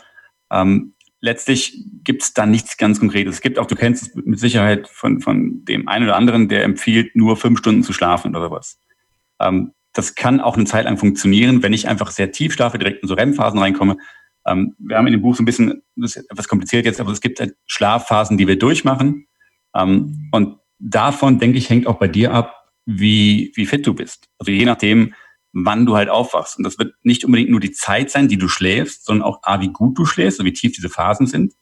Ähm, 0.51 0.93
letztlich 1.19 1.83
gibt 2.03 2.23
es 2.23 2.33
da 2.33 2.45
nichts 2.45 2.77
ganz 2.77 2.99
Konkretes. 2.99 3.35
Es 3.35 3.41
gibt 3.41 3.59
auch, 3.59 3.65
du 3.65 3.75
kennst 3.75 4.03
es 4.03 4.15
mit 4.15 4.39
Sicherheit 4.39 4.87
von, 4.87 5.21
von 5.21 5.65
dem 5.65 5.87
einen 5.87 6.05
oder 6.05 6.15
anderen, 6.15 6.47
der 6.47 6.63
empfiehlt, 6.63 7.15
nur 7.15 7.37
fünf 7.37 7.59
Stunden 7.59 7.83
zu 7.83 7.93
schlafen 7.93 8.35
oder 8.35 8.47
sowas. 8.47 8.79
Ähm, 9.39 9.73
das 9.93 10.15
kann 10.15 10.39
auch 10.39 10.55
eine 10.55 10.65
Zeit 10.65 10.85
lang 10.85 10.97
funktionieren, 10.97 11.63
wenn 11.63 11.73
ich 11.73 11.87
einfach 11.87 12.11
sehr 12.11 12.31
tief 12.31 12.53
schlafe, 12.53 12.77
direkt 12.77 13.01
in 13.01 13.07
so 13.07 13.15
REM-Phasen 13.15 13.59
reinkomme. 13.59 13.97
Ähm, 14.45 14.75
wir 14.77 14.97
haben 14.97 15.07
in 15.07 15.13
dem 15.13 15.21
Buch 15.21 15.35
so 15.35 15.41
ein 15.41 15.45
bisschen, 15.45 15.81
das 15.95 16.15
ist 16.15 16.31
etwas 16.31 16.47
kompliziert 16.47 16.85
jetzt, 16.85 17.01
aber 17.01 17.11
es 17.11 17.21
gibt 17.21 17.39
halt 17.39 17.55
Schlafphasen, 17.65 18.37
die 18.37 18.47
wir 18.47 18.59
durchmachen. 18.59 19.27
Ähm, 19.75 20.29
und 20.31 20.59
davon, 20.79 21.39
denke 21.39 21.57
ich, 21.57 21.69
hängt 21.69 21.87
auch 21.87 21.97
bei 21.97 22.07
dir 22.07 22.31
ab, 22.31 22.66
wie, 22.87 23.51
wie 23.55 23.65
fit 23.65 23.85
du 23.85 23.93
bist. 23.93 24.27
Also 24.39 24.51
je 24.51 24.65
nachdem, 24.65 25.13
wann 25.51 25.85
du 25.85 25.95
halt 25.95 26.09
aufwachst. 26.09 26.57
Und 26.57 26.63
das 26.63 26.79
wird 26.79 26.95
nicht 27.03 27.25
unbedingt 27.25 27.51
nur 27.51 27.59
die 27.59 27.71
Zeit 27.71 28.09
sein, 28.09 28.27
die 28.27 28.37
du 28.37 28.47
schläfst, 28.47 29.05
sondern 29.05 29.27
auch 29.27 29.39
A, 29.43 29.59
wie 29.61 29.69
gut 29.69 29.97
du 29.97 30.05
schläfst, 30.05 30.39
so 30.39 30.45
wie 30.45 30.53
tief 30.53 30.73
diese 30.73 30.89
Phasen 30.89 31.27
sind 31.27 31.53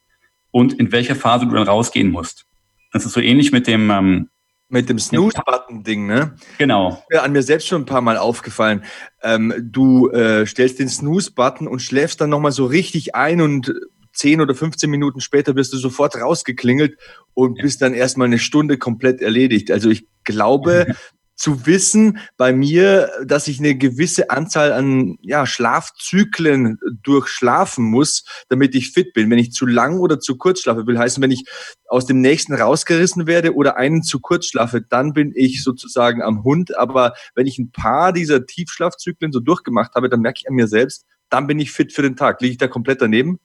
und 0.50 0.74
in 0.74 0.92
welcher 0.92 1.16
Phase 1.16 1.46
du 1.46 1.54
dann 1.54 1.66
rausgehen 1.66 2.10
musst. 2.10 2.46
Das 2.92 3.04
ist 3.04 3.12
so 3.12 3.20
ähnlich 3.20 3.52
mit 3.52 3.66
dem 3.66 3.90
ähm, 3.90 4.30
mit 4.68 4.88
dem 4.88 4.98
Snooze-Button-Ding, 4.98 6.06
ne? 6.06 6.34
Genau. 6.58 7.04
Mir 7.08 7.22
an 7.22 7.30
mir 7.30 7.42
selbst 7.42 7.68
schon 7.68 7.82
ein 7.82 7.86
paar 7.86 8.00
Mal 8.00 8.16
aufgefallen. 8.16 8.82
Ähm, 9.22 9.54
du 9.60 10.10
äh, 10.10 10.44
stellst 10.44 10.80
den 10.80 10.88
Snooze-Button 10.88 11.68
und 11.68 11.82
schläfst 11.82 12.20
dann 12.20 12.30
nochmal 12.30 12.50
so 12.50 12.66
richtig 12.66 13.14
ein 13.14 13.40
und 13.40 13.72
10 14.12 14.40
oder 14.40 14.54
15 14.54 14.90
Minuten 14.90 15.20
später 15.20 15.54
wirst 15.54 15.72
du 15.72 15.76
sofort 15.76 16.16
rausgeklingelt 16.16 16.98
und 17.34 17.58
ja. 17.58 17.62
bist 17.62 17.82
dann 17.82 17.94
erstmal 17.94 18.26
eine 18.26 18.38
Stunde 18.38 18.78
komplett 18.78 19.20
erledigt. 19.20 19.70
Also 19.70 19.88
ich 19.88 20.08
glaube, 20.24 20.94
zu 21.36 21.66
wissen 21.66 22.18
bei 22.36 22.52
mir, 22.52 23.10
dass 23.24 23.46
ich 23.46 23.58
eine 23.58 23.76
gewisse 23.76 24.30
Anzahl 24.30 24.72
an 24.72 25.18
ja, 25.20 25.46
Schlafzyklen 25.46 26.78
durchschlafen 27.02 27.84
muss, 27.84 28.24
damit 28.48 28.74
ich 28.74 28.90
fit 28.90 29.12
bin. 29.12 29.30
Wenn 29.30 29.38
ich 29.38 29.52
zu 29.52 29.66
lang 29.66 29.98
oder 29.98 30.18
zu 30.18 30.36
kurz 30.38 30.60
schlafe, 30.60 30.86
will 30.86 30.98
heißen, 30.98 31.22
wenn 31.22 31.30
ich 31.30 31.44
aus 31.88 32.06
dem 32.06 32.20
nächsten 32.20 32.54
rausgerissen 32.54 33.26
werde 33.26 33.54
oder 33.54 33.76
einen 33.76 34.02
zu 34.02 34.20
kurz 34.20 34.46
schlafe, 34.46 34.80
dann 34.80 35.12
bin 35.12 35.32
ich 35.36 35.62
sozusagen 35.62 36.22
am 36.22 36.42
Hund. 36.42 36.76
Aber 36.76 37.12
wenn 37.34 37.46
ich 37.46 37.58
ein 37.58 37.70
paar 37.70 38.12
dieser 38.12 38.46
Tiefschlafzyklen 38.46 39.30
so 39.30 39.40
durchgemacht 39.40 39.94
habe, 39.94 40.08
dann 40.08 40.20
merke 40.20 40.40
ich 40.42 40.48
an 40.48 40.54
mir 40.54 40.68
selbst, 40.68 41.04
dann 41.28 41.46
bin 41.46 41.58
ich 41.58 41.70
fit 41.70 41.92
für 41.92 42.02
den 42.02 42.16
Tag. 42.16 42.40
Liege 42.40 42.52
ich 42.52 42.58
da 42.58 42.66
komplett 42.66 43.02
daneben? 43.02 43.38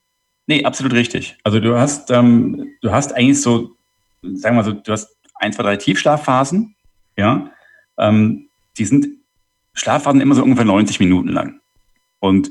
Nee, 0.46 0.64
absolut 0.64 0.94
richtig. 0.94 1.36
Also 1.44 1.60
du 1.60 1.78
hast, 1.78 2.10
ähm, 2.10 2.72
du 2.80 2.90
hast 2.90 3.12
eigentlich 3.12 3.40
so, 3.40 3.76
sagen 4.22 4.56
wir 4.56 4.62
mal 4.62 4.64
so, 4.64 4.72
du 4.72 4.92
hast 4.92 5.16
ein, 5.36 5.52
zwei, 5.52 5.62
drei 5.62 5.76
Tiefschlafphasen, 5.76 6.74
ja, 7.16 7.50
ähm, 7.98 8.48
die 8.78 8.84
sind 8.84 9.08
Schlafphasen 9.74 10.20
immer 10.20 10.34
so 10.34 10.42
ungefähr 10.42 10.64
90 10.64 11.00
Minuten 11.00 11.28
lang. 11.28 11.60
Und 12.18 12.50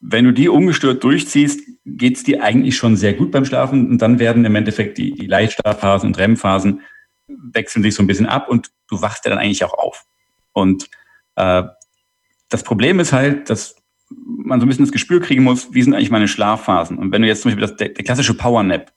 wenn 0.00 0.24
du 0.24 0.32
die 0.32 0.48
ungestört 0.48 1.02
durchziehst, 1.02 1.60
geht 1.86 2.16
es 2.16 2.24
dir 2.24 2.42
eigentlich 2.42 2.76
schon 2.76 2.96
sehr 2.96 3.14
gut 3.14 3.30
beim 3.30 3.44
Schlafen 3.44 3.88
und 3.88 3.98
dann 4.02 4.18
werden 4.18 4.44
im 4.44 4.54
Endeffekt 4.54 4.98
die, 4.98 5.12
die 5.12 5.26
Leichtschlafphasen 5.26 6.08
und 6.08 6.18
REM-Phasen 6.18 6.82
wechseln 7.28 7.82
sich 7.82 7.94
so 7.94 8.02
ein 8.02 8.06
bisschen 8.06 8.26
ab 8.26 8.48
und 8.48 8.70
du 8.88 9.00
wachst 9.00 9.24
ja 9.24 9.30
dann 9.30 9.38
eigentlich 9.38 9.64
auch 9.64 9.72
auf. 9.74 10.04
Und 10.52 10.90
äh, 11.36 11.62
das 12.48 12.62
Problem 12.62 13.00
ist 13.00 13.12
halt, 13.12 13.48
dass 13.50 13.76
man 14.10 14.60
so 14.60 14.66
ein 14.66 14.68
bisschen 14.68 14.84
das 14.84 14.92
Gespür 14.92 15.20
kriegen 15.20 15.42
muss, 15.42 15.72
wie 15.72 15.82
sind 15.82 15.94
eigentlich 15.94 16.10
meine 16.10 16.28
Schlafphasen. 16.28 16.98
Und 16.98 17.12
wenn 17.12 17.22
du 17.22 17.28
jetzt 17.28 17.42
zum 17.42 17.50
Beispiel 17.50 17.66
das, 17.66 17.76
der, 17.76 17.88
der 17.90 18.04
klassische 18.04 18.34
Powernap, 18.34 18.92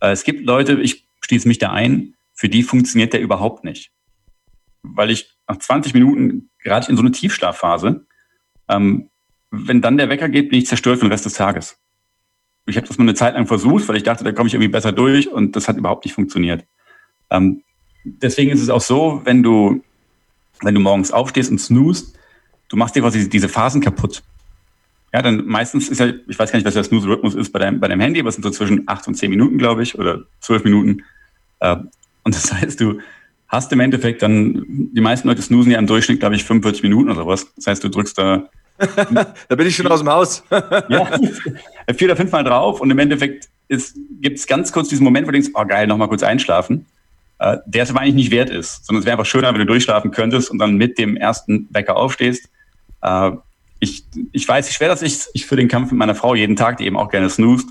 äh, 0.00 0.10
es 0.10 0.24
gibt 0.24 0.44
Leute, 0.44 0.80
ich 0.80 1.06
schließe 1.20 1.48
mich 1.48 1.58
da 1.58 1.72
ein, 1.72 2.14
für 2.34 2.48
die 2.48 2.62
funktioniert 2.62 3.12
der 3.12 3.20
überhaupt 3.20 3.64
nicht 3.64 3.90
weil 4.94 5.10
ich 5.10 5.36
nach 5.48 5.58
20 5.58 5.94
Minuten 5.94 6.50
gerade 6.62 6.88
in 6.90 6.96
so 6.96 7.02
eine 7.02 7.12
Tiefschlafphase, 7.12 8.06
ähm, 8.68 9.10
wenn 9.50 9.80
dann 9.80 9.96
der 9.96 10.08
Wecker 10.08 10.28
geht, 10.28 10.50
bin 10.50 10.58
ich 10.58 10.66
zerstört 10.66 10.98
für 10.98 11.06
den 11.06 11.12
Rest 11.12 11.24
des 11.24 11.34
Tages. 11.34 11.78
Ich 12.66 12.76
habe 12.76 12.86
das 12.86 12.98
mal 12.98 13.04
eine 13.04 13.14
Zeit 13.14 13.34
lang 13.34 13.46
versucht, 13.46 13.88
weil 13.88 13.96
ich 13.96 14.02
dachte, 14.02 14.24
da 14.24 14.32
komme 14.32 14.48
ich 14.48 14.54
irgendwie 14.54 14.70
besser 14.70 14.92
durch 14.92 15.30
und 15.30 15.54
das 15.54 15.68
hat 15.68 15.76
überhaupt 15.76 16.04
nicht 16.04 16.14
funktioniert. 16.14 16.64
Ähm, 17.30 17.62
deswegen 18.04 18.50
ist 18.50 18.60
es 18.60 18.70
auch 18.70 18.80
so, 18.80 19.20
wenn 19.24 19.42
du, 19.42 19.82
wenn 20.62 20.74
du 20.74 20.80
morgens 20.80 21.12
aufstehst 21.12 21.50
und 21.50 21.58
snoost, 21.58 22.18
du 22.68 22.76
machst 22.76 22.96
dir 22.96 23.02
quasi 23.02 23.28
diese 23.28 23.48
Phasen 23.48 23.80
kaputt. 23.80 24.22
Ja, 25.12 25.22
dann 25.22 25.46
meistens 25.46 25.88
ist 25.88 26.00
ja, 26.00 26.08
ich 26.26 26.38
weiß 26.38 26.50
gar 26.50 26.58
nicht, 26.58 26.66
was 26.66 26.74
der 26.74 26.84
Snooze-Rhythmus 26.84 27.34
ist 27.34 27.52
bei 27.52 27.60
deinem, 27.60 27.78
bei 27.78 27.88
deinem 27.88 28.00
Handy, 28.00 28.20
aber 28.20 28.28
es 28.28 28.34
sind 28.34 28.42
so 28.42 28.50
zwischen 28.50 28.82
acht 28.86 29.06
und 29.06 29.14
zehn 29.14 29.30
Minuten, 29.30 29.58
glaube 29.58 29.82
ich, 29.82 29.98
oder 29.98 30.24
zwölf 30.40 30.64
Minuten. 30.64 31.04
Äh, 31.60 31.76
und 32.24 32.34
das 32.34 32.52
heißt, 32.60 32.80
du, 32.80 33.00
hast 33.48 33.72
im 33.72 33.80
Endeffekt 33.80 34.22
dann, 34.22 34.64
die 34.68 35.00
meisten 35.00 35.28
Leute 35.28 35.42
snoosen 35.42 35.72
ja 35.72 35.78
im 35.78 35.86
Durchschnitt, 35.86 36.20
glaube 36.20 36.34
ich, 36.34 36.44
45 36.44 36.82
Minuten 36.82 37.10
oder 37.10 37.26
was. 37.26 37.52
Das 37.54 37.66
heißt, 37.66 37.84
du 37.84 37.88
drückst 37.88 38.18
da. 38.18 38.48
da 39.48 39.54
bin 39.54 39.66
ich 39.66 39.76
schon 39.76 39.86
aus 39.86 40.00
dem 40.00 40.10
Haus. 40.10 40.42
ja, 40.50 41.18
vier 41.94 42.08
oder 42.08 42.16
fünfmal 42.16 42.44
drauf 42.44 42.80
und 42.80 42.90
im 42.90 42.98
Endeffekt 42.98 43.48
gibt 43.68 44.38
es 44.38 44.46
ganz 44.46 44.72
kurz 44.72 44.88
diesen 44.88 45.04
Moment, 45.04 45.26
wo 45.26 45.30
du 45.30 45.38
denkst, 45.38 45.50
oh 45.54 45.64
geil, 45.64 45.86
nochmal 45.86 46.08
kurz 46.08 46.22
einschlafen. 46.22 46.86
Äh, 47.38 47.58
der 47.66 47.82
es 47.82 47.90
aber 47.90 48.00
eigentlich 48.00 48.14
nicht 48.14 48.30
wert 48.30 48.48
ist, 48.48 48.86
sondern 48.86 49.00
es 49.00 49.06
wäre 49.06 49.12
einfach 49.14 49.26
schöner, 49.26 49.52
wenn 49.52 49.60
du 49.60 49.66
durchschlafen 49.66 50.10
könntest 50.10 50.50
und 50.50 50.58
dann 50.58 50.76
mit 50.76 50.96
dem 50.98 51.16
ersten 51.16 51.68
Wecker 51.70 51.96
aufstehst. 51.96 52.48
Äh, 53.02 53.32
ich, 53.78 54.04
ich 54.32 54.48
weiß, 54.48 54.68
wie 54.70 54.72
schwer 54.72 54.88
das 54.88 55.02
ist, 55.02 55.30
ich 55.34 55.44
für 55.44 55.56
den 55.56 55.68
Kampf 55.68 55.90
mit 55.90 55.98
meiner 55.98 56.14
Frau 56.14 56.34
jeden 56.34 56.56
Tag, 56.56 56.78
die 56.78 56.86
eben 56.86 56.96
auch 56.96 57.10
gerne 57.10 57.28
snoost. 57.28 57.68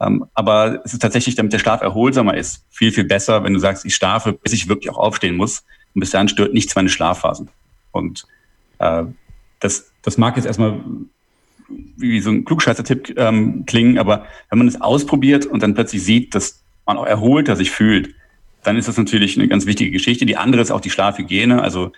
Ähm, 0.00 0.26
aber 0.34 0.82
es 0.84 0.92
ist 0.92 1.00
tatsächlich, 1.00 1.34
damit 1.34 1.52
der 1.52 1.58
Schlaf 1.58 1.80
erholsamer 1.80 2.36
ist, 2.36 2.64
viel, 2.70 2.92
viel 2.92 3.04
besser, 3.04 3.44
wenn 3.44 3.54
du 3.54 3.60
sagst, 3.60 3.84
ich 3.84 3.94
schlafe, 3.94 4.32
bis 4.32 4.52
ich 4.52 4.68
wirklich 4.68 4.90
auch 4.90 4.98
aufstehen 4.98 5.36
muss. 5.36 5.64
Und 5.94 6.00
bis 6.00 6.10
dahin 6.10 6.28
stört 6.28 6.52
nichts 6.52 6.74
meine 6.76 6.88
Schlafphasen. 6.88 7.48
Und 7.92 8.26
äh, 8.78 9.04
das, 9.60 9.90
das 10.02 10.18
mag 10.18 10.36
jetzt 10.36 10.46
erstmal 10.46 10.80
wie 11.68 12.20
so 12.20 12.30
ein 12.30 12.44
Klugscheißer-Tipp 12.44 13.14
ähm, 13.16 13.64
klingen, 13.66 13.98
aber 13.98 14.26
wenn 14.50 14.58
man 14.58 14.68
es 14.68 14.80
ausprobiert 14.80 15.46
und 15.46 15.62
dann 15.62 15.74
plötzlich 15.74 16.04
sieht, 16.04 16.34
dass 16.34 16.62
man 16.84 16.96
auch 16.98 17.06
erholter 17.06 17.56
sich 17.56 17.70
fühlt, 17.70 18.14
dann 18.62 18.76
ist 18.76 18.88
das 18.88 18.96
natürlich 18.96 19.36
eine 19.36 19.48
ganz 19.48 19.66
wichtige 19.66 19.90
Geschichte. 19.90 20.26
Die 20.26 20.36
andere 20.36 20.62
ist 20.62 20.70
auch 20.70 20.80
die 20.80 20.90
Schlafhygiene. 20.90 21.62
Also 21.62 21.92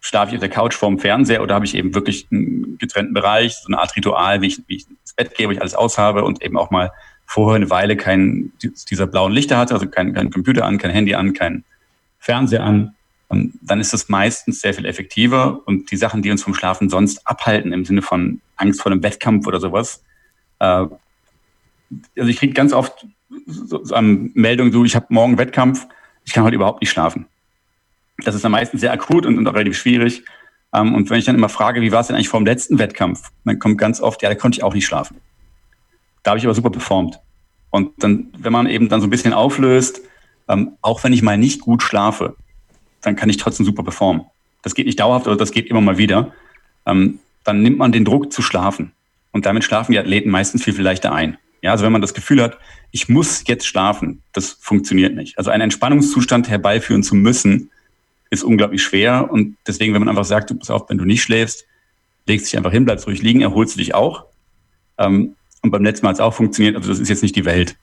schlafe 0.00 0.30
ich 0.30 0.36
auf 0.36 0.40
der 0.40 0.48
Couch 0.48 0.74
vorm 0.74 0.98
Fernseher 0.98 1.42
oder 1.42 1.54
habe 1.54 1.64
ich 1.64 1.74
eben 1.74 1.94
wirklich 1.94 2.26
einen 2.30 2.76
getrennten 2.78 3.14
Bereich, 3.14 3.54
so 3.54 3.68
eine 3.68 3.78
Art 3.78 3.94
Ritual, 3.94 4.42
wie 4.42 4.48
ich, 4.48 4.62
wie 4.66 4.76
ich 4.76 4.86
ins 4.88 5.14
Bett 5.14 5.34
gehe, 5.34 5.46
wo 5.46 5.52
ich 5.52 5.60
alles 5.60 5.74
aushabe 5.74 6.24
und 6.24 6.42
eben 6.42 6.58
auch 6.58 6.70
mal 6.70 6.90
vorher 7.32 7.56
eine 7.56 7.70
Weile 7.70 7.96
kein 7.96 8.52
dieser 8.90 9.06
blauen 9.06 9.32
Lichter 9.32 9.56
hatte, 9.56 9.72
also 9.72 9.88
kein, 9.88 10.12
kein 10.12 10.30
Computer 10.30 10.66
an, 10.66 10.76
kein 10.76 10.90
Handy 10.90 11.14
an, 11.14 11.32
kein 11.32 11.64
Fernseher 12.18 12.62
an, 12.62 12.94
dann 13.28 13.80
ist 13.80 13.94
es 13.94 14.10
meistens 14.10 14.60
sehr 14.60 14.74
viel 14.74 14.84
effektiver 14.84 15.62
und 15.64 15.90
die 15.90 15.96
Sachen, 15.96 16.20
die 16.20 16.30
uns 16.30 16.42
vom 16.42 16.54
Schlafen 16.54 16.90
sonst 16.90 17.26
abhalten, 17.26 17.72
im 17.72 17.86
Sinne 17.86 18.02
von 18.02 18.42
Angst 18.56 18.82
vor 18.82 18.92
einem 18.92 19.02
Wettkampf 19.02 19.46
oder 19.46 19.60
sowas, 19.60 20.04
äh, 20.58 20.64
also 20.64 20.98
ich 22.16 22.36
kriege 22.36 22.52
ganz 22.52 22.74
oft 22.74 23.06
so, 23.46 23.82
so 23.82 23.94
eine 23.94 24.30
Meldung, 24.34 24.70
so 24.70 24.84
ich 24.84 24.94
habe 24.94 25.06
morgen 25.08 25.38
Wettkampf, 25.38 25.86
ich 26.24 26.34
kann 26.34 26.44
heute 26.44 26.56
überhaupt 26.56 26.82
nicht 26.82 26.90
schlafen. 26.90 27.24
Das 28.18 28.34
ist 28.34 28.44
dann 28.44 28.52
meistens 28.52 28.82
sehr 28.82 28.92
akut 28.92 29.24
und, 29.24 29.38
und 29.38 29.48
auch 29.48 29.54
relativ 29.54 29.78
schwierig. 29.78 30.22
Ähm, 30.74 30.94
und 30.94 31.08
wenn 31.08 31.18
ich 31.18 31.24
dann 31.24 31.34
immer 31.34 31.48
frage, 31.48 31.80
wie 31.80 31.92
war 31.92 32.00
es 32.00 32.08
denn 32.08 32.16
eigentlich 32.16 32.28
vor 32.28 32.40
dem 32.40 32.46
letzten 32.46 32.78
Wettkampf, 32.78 33.30
dann 33.46 33.58
kommt 33.58 33.78
ganz 33.78 34.02
oft, 34.02 34.22
ja, 34.22 34.28
da 34.28 34.34
konnte 34.34 34.58
ich 34.58 34.64
auch 34.64 34.74
nicht 34.74 34.86
schlafen. 34.86 35.16
Da 36.22 36.30
habe 36.30 36.38
ich 36.38 36.44
aber 36.44 36.54
super 36.54 36.70
performt. 36.70 37.18
Und 37.70 37.90
dann, 38.02 38.32
wenn 38.38 38.52
man 38.52 38.66
eben 38.66 38.88
dann 38.88 39.00
so 39.00 39.06
ein 39.06 39.10
bisschen 39.10 39.32
auflöst, 39.32 40.02
ähm, 40.48 40.72
auch 40.82 41.02
wenn 41.04 41.12
ich 41.12 41.22
mal 41.22 41.38
nicht 41.38 41.60
gut 41.60 41.82
schlafe, 41.82 42.36
dann 43.00 43.16
kann 43.16 43.28
ich 43.28 43.36
trotzdem 43.38 43.66
super 43.66 43.82
performen. 43.82 44.26
Das 44.62 44.74
geht 44.74 44.86
nicht 44.86 45.00
dauerhaft, 45.00 45.26
aber 45.26 45.36
das 45.36 45.50
geht 45.50 45.66
immer 45.68 45.80
mal 45.80 45.98
wieder. 45.98 46.32
Ähm, 46.86 47.18
dann 47.44 47.62
nimmt 47.62 47.78
man 47.78 47.92
den 47.92 48.04
Druck 48.04 48.32
zu 48.32 48.42
schlafen. 48.42 48.92
Und 49.32 49.46
damit 49.46 49.64
schlafen 49.64 49.92
die 49.92 49.98
Athleten 49.98 50.30
meistens 50.30 50.62
viel, 50.62 50.74
viel 50.74 50.84
leichter 50.84 51.12
ein. 51.12 51.38
Ja, 51.62 51.72
also 51.72 51.84
wenn 51.84 51.92
man 51.92 52.02
das 52.02 52.14
Gefühl 52.14 52.42
hat, 52.42 52.58
ich 52.90 53.08
muss 53.08 53.44
jetzt 53.46 53.66
schlafen, 53.66 54.22
das 54.32 54.50
funktioniert 54.50 55.14
nicht. 55.14 55.38
Also 55.38 55.50
einen 55.50 55.62
Entspannungszustand 55.62 56.48
herbeiführen 56.48 57.02
zu 57.02 57.14
müssen, 57.14 57.70
ist 58.30 58.44
unglaublich 58.44 58.82
schwer. 58.82 59.30
Und 59.30 59.56
deswegen, 59.66 59.94
wenn 59.94 60.00
man 60.00 60.08
einfach 60.08 60.24
sagt, 60.24 60.50
du 60.50 60.54
pass 60.56 60.70
auf, 60.70 60.88
wenn 60.90 60.98
du 60.98 61.04
nicht 61.04 61.22
schläfst, 61.22 61.66
legst 62.26 62.46
dich 62.46 62.56
einfach 62.56 62.72
hin, 62.72 62.84
bleibst 62.84 63.06
ruhig 63.06 63.22
liegen, 63.22 63.40
erholst 63.40 63.74
du 63.74 63.78
dich 63.78 63.94
auch. 63.94 64.26
Ähm, 64.98 65.34
und 65.62 65.70
beim 65.70 65.84
letzten 65.84 66.04
Mal 66.04 66.10
hat 66.10 66.16
es 66.16 66.20
auch 66.20 66.34
funktioniert. 66.34 66.76
Also 66.76 66.88
das 66.88 66.98
ist 66.98 67.08
jetzt 67.08 67.22
nicht 67.22 67.36
die 67.36 67.44
Welt. 67.44 67.76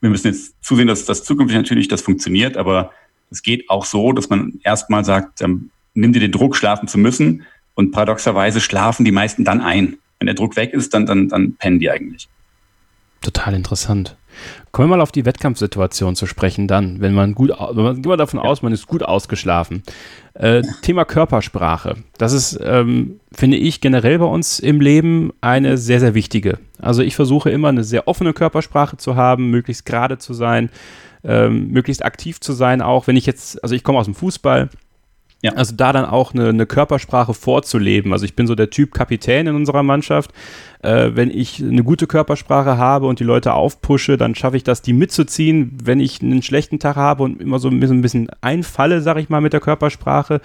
Wir 0.00 0.10
müssen 0.10 0.28
jetzt 0.28 0.54
zusehen, 0.62 0.86
dass 0.86 1.04
das 1.04 1.24
zukünftig 1.24 1.56
natürlich 1.56 1.88
das 1.88 2.02
funktioniert, 2.02 2.56
aber 2.56 2.92
es 3.30 3.42
geht 3.42 3.68
auch 3.70 3.84
so, 3.84 4.12
dass 4.12 4.28
man 4.28 4.60
erstmal 4.62 5.04
sagt, 5.04 5.40
ähm, 5.40 5.70
nimm 5.94 6.12
dir 6.12 6.20
den 6.20 6.32
Druck, 6.32 6.56
schlafen 6.56 6.88
zu 6.88 6.98
müssen. 6.98 7.44
Und 7.74 7.90
paradoxerweise 7.90 8.60
schlafen 8.60 9.04
die 9.04 9.12
meisten 9.12 9.44
dann 9.44 9.60
ein. 9.60 9.96
Wenn 10.18 10.26
der 10.26 10.34
Druck 10.34 10.56
weg 10.56 10.74
ist, 10.74 10.92
dann, 10.92 11.06
dann, 11.06 11.28
dann 11.28 11.54
pennen 11.54 11.80
die 11.80 11.90
eigentlich. 11.90 12.28
Total 13.22 13.54
interessant. 13.54 14.16
Kommen 14.70 14.88
wir 14.88 14.96
mal 14.96 15.02
auf 15.02 15.12
die 15.12 15.24
Wettkampfsituation 15.24 16.16
zu 16.16 16.26
sprechen 16.26 16.68
dann, 16.68 17.00
wenn 17.00 17.14
man 17.14 17.34
gut, 17.34 17.50
wenn 17.50 17.84
man, 17.84 17.96
gehen 17.96 18.10
wir 18.10 18.16
davon 18.16 18.40
aus, 18.40 18.62
man 18.62 18.72
ist 18.72 18.86
gut 18.86 19.02
ausgeschlafen. 19.02 19.82
Äh, 20.34 20.62
Thema 20.82 21.04
Körpersprache. 21.04 21.96
Das 22.16 22.32
ist, 22.32 22.58
ähm, 22.62 23.20
finde 23.32 23.58
ich, 23.58 23.80
generell 23.80 24.18
bei 24.18 24.24
uns 24.24 24.58
im 24.58 24.80
Leben 24.80 25.32
eine 25.40 25.76
sehr, 25.76 26.00
sehr 26.00 26.14
wichtige. 26.14 26.58
Also 26.80 27.02
ich 27.02 27.14
versuche 27.14 27.50
immer 27.50 27.68
eine 27.68 27.84
sehr 27.84 28.08
offene 28.08 28.32
Körpersprache 28.32 28.96
zu 28.96 29.16
haben, 29.16 29.50
möglichst 29.50 29.84
gerade 29.84 30.18
zu 30.18 30.32
sein, 30.32 30.70
ähm, 31.24 31.68
möglichst 31.68 32.04
aktiv 32.04 32.40
zu 32.40 32.52
sein, 32.52 32.82
auch 32.82 33.06
wenn 33.06 33.16
ich 33.16 33.26
jetzt, 33.26 33.62
also 33.62 33.74
ich 33.74 33.84
komme 33.84 33.98
aus 33.98 34.06
dem 34.06 34.14
Fußball, 34.14 34.70
ja. 35.42 35.52
Also 35.52 35.74
da 35.76 35.92
dann 35.92 36.04
auch 36.04 36.32
eine, 36.32 36.48
eine, 36.48 36.66
Körpersprache 36.66 37.34
vorzuleben. 37.34 38.12
Also 38.12 38.24
ich 38.24 38.34
bin 38.34 38.46
so 38.46 38.54
der 38.54 38.70
Typ 38.70 38.94
Kapitän 38.94 39.48
in 39.48 39.56
unserer 39.56 39.82
Mannschaft. 39.82 40.32
Äh, 40.82 41.10
wenn 41.14 41.30
ich 41.30 41.60
eine 41.60 41.82
gute 41.82 42.06
Körpersprache 42.06 42.78
habe 42.78 43.06
und 43.06 43.18
die 43.18 43.24
Leute 43.24 43.52
aufpushe, 43.52 44.16
dann 44.16 44.36
schaffe 44.36 44.56
ich 44.56 44.64
das, 44.64 44.82
die 44.82 44.92
mitzuziehen. 44.92 45.76
Wenn 45.82 45.98
ich 45.98 46.22
einen 46.22 46.42
schlechten 46.42 46.78
Tag 46.78 46.94
habe 46.94 47.24
und 47.24 47.40
immer 47.40 47.58
so 47.58 47.68
ein 47.68 47.80
bisschen, 47.80 47.98
ein 47.98 48.02
bisschen 48.02 48.28
einfalle, 48.40 49.00
sag 49.02 49.18
ich 49.18 49.28
mal, 49.28 49.40
mit 49.40 49.52
der 49.52 49.60
Körpersprache, 49.60 50.40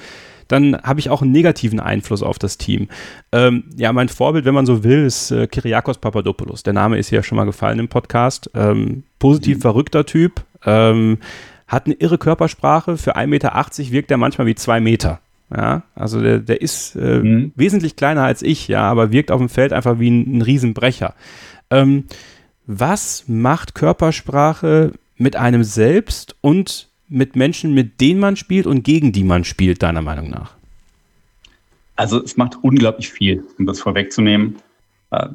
dann 0.48 0.82
habe 0.82 1.00
ich 1.00 1.10
auch 1.10 1.22
einen 1.22 1.32
negativen 1.32 1.80
Einfluss 1.80 2.24
auf 2.24 2.40
das 2.40 2.58
Team. 2.58 2.88
Ähm, 3.32 3.66
ja, 3.76 3.94
mein 3.94 4.10
Vorbild, 4.10 4.46
wenn 4.46 4.54
man 4.54 4.66
so 4.66 4.84
will, 4.84 5.06
ist 5.06 5.30
äh, 5.30 5.46
Kyriakos 5.46 6.00
Papadopoulos. 6.00 6.64
Der 6.64 6.74
Name 6.74 6.98
ist 6.98 7.12
ja 7.12 7.22
schon 7.22 7.36
mal 7.36 7.46
gefallen 7.46 7.80
im 7.80 7.88
Podcast. 7.88 8.50
Ähm, 8.56 9.04
positiv 9.20 9.58
mhm. 9.58 9.62
verrückter 9.62 10.06
Typ. 10.06 10.44
Ähm, 10.66 11.20
hat 11.68 11.86
eine 11.86 11.96
irre 11.96 12.18
Körpersprache. 12.18 12.98
Für 12.98 13.18
1,80 13.18 13.28
Meter 13.28 13.92
wirkt 13.92 14.12
er 14.12 14.18
manchmal 14.18 14.48
wie 14.48 14.56
zwei 14.56 14.80
Meter. 14.80 15.20
Ja, 15.56 15.84
also 15.96 16.22
der, 16.22 16.40
der 16.40 16.62
ist 16.62 16.96
äh, 16.96 17.20
mhm. 17.20 17.52
wesentlich 17.56 17.96
kleiner 17.96 18.24
als 18.24 18.42
ich, 18.42 18.68
ja, 18.68 18.82
aber 18.82 19.12
wirkt 19.12 19.32
auf 19.32 19.40
dem 19.40 19.48
Feld 19.48 19.72
einfach 19.72 19.98
wie 19.98 20.10
ein, 20.10 20.38
ein 20.38 20.42
Riesenbrecher. 20.42 21.14
Ähm, 21.70 22.06
was 22.66 23.26
macht 23.28 23.74
Körpersprache 23.74 24.92
mit 25.16 25.38
einem 25.38 25.64
selbst 25.64 26.36
und 26.42 26.90
mit 27.08 27.38
Menschen, 27.38 27.74
mit 27.74 28.02
denen 28.02 28.20
man 28.20 28.36
spielt 28.36 28.68
und 28.68 28.84
gegen 28.84 29.14
die 29.14 29.24
man 29.24 29.46
spielt, 29.46 29.84
deiner 29.84 30.02
Meinung 30.02 30.30
nach? 30.30 30.56
Also 31.96 32.22
es 32.22 32.36
macht 32.36 32.58
unglaublich 32.62 33.10
viel, 33.10 33.46
um 33.58 33.66
das 33.66 33.80
vorwegzunehmen. 33.80 34.58
Äh, 35.12 35.30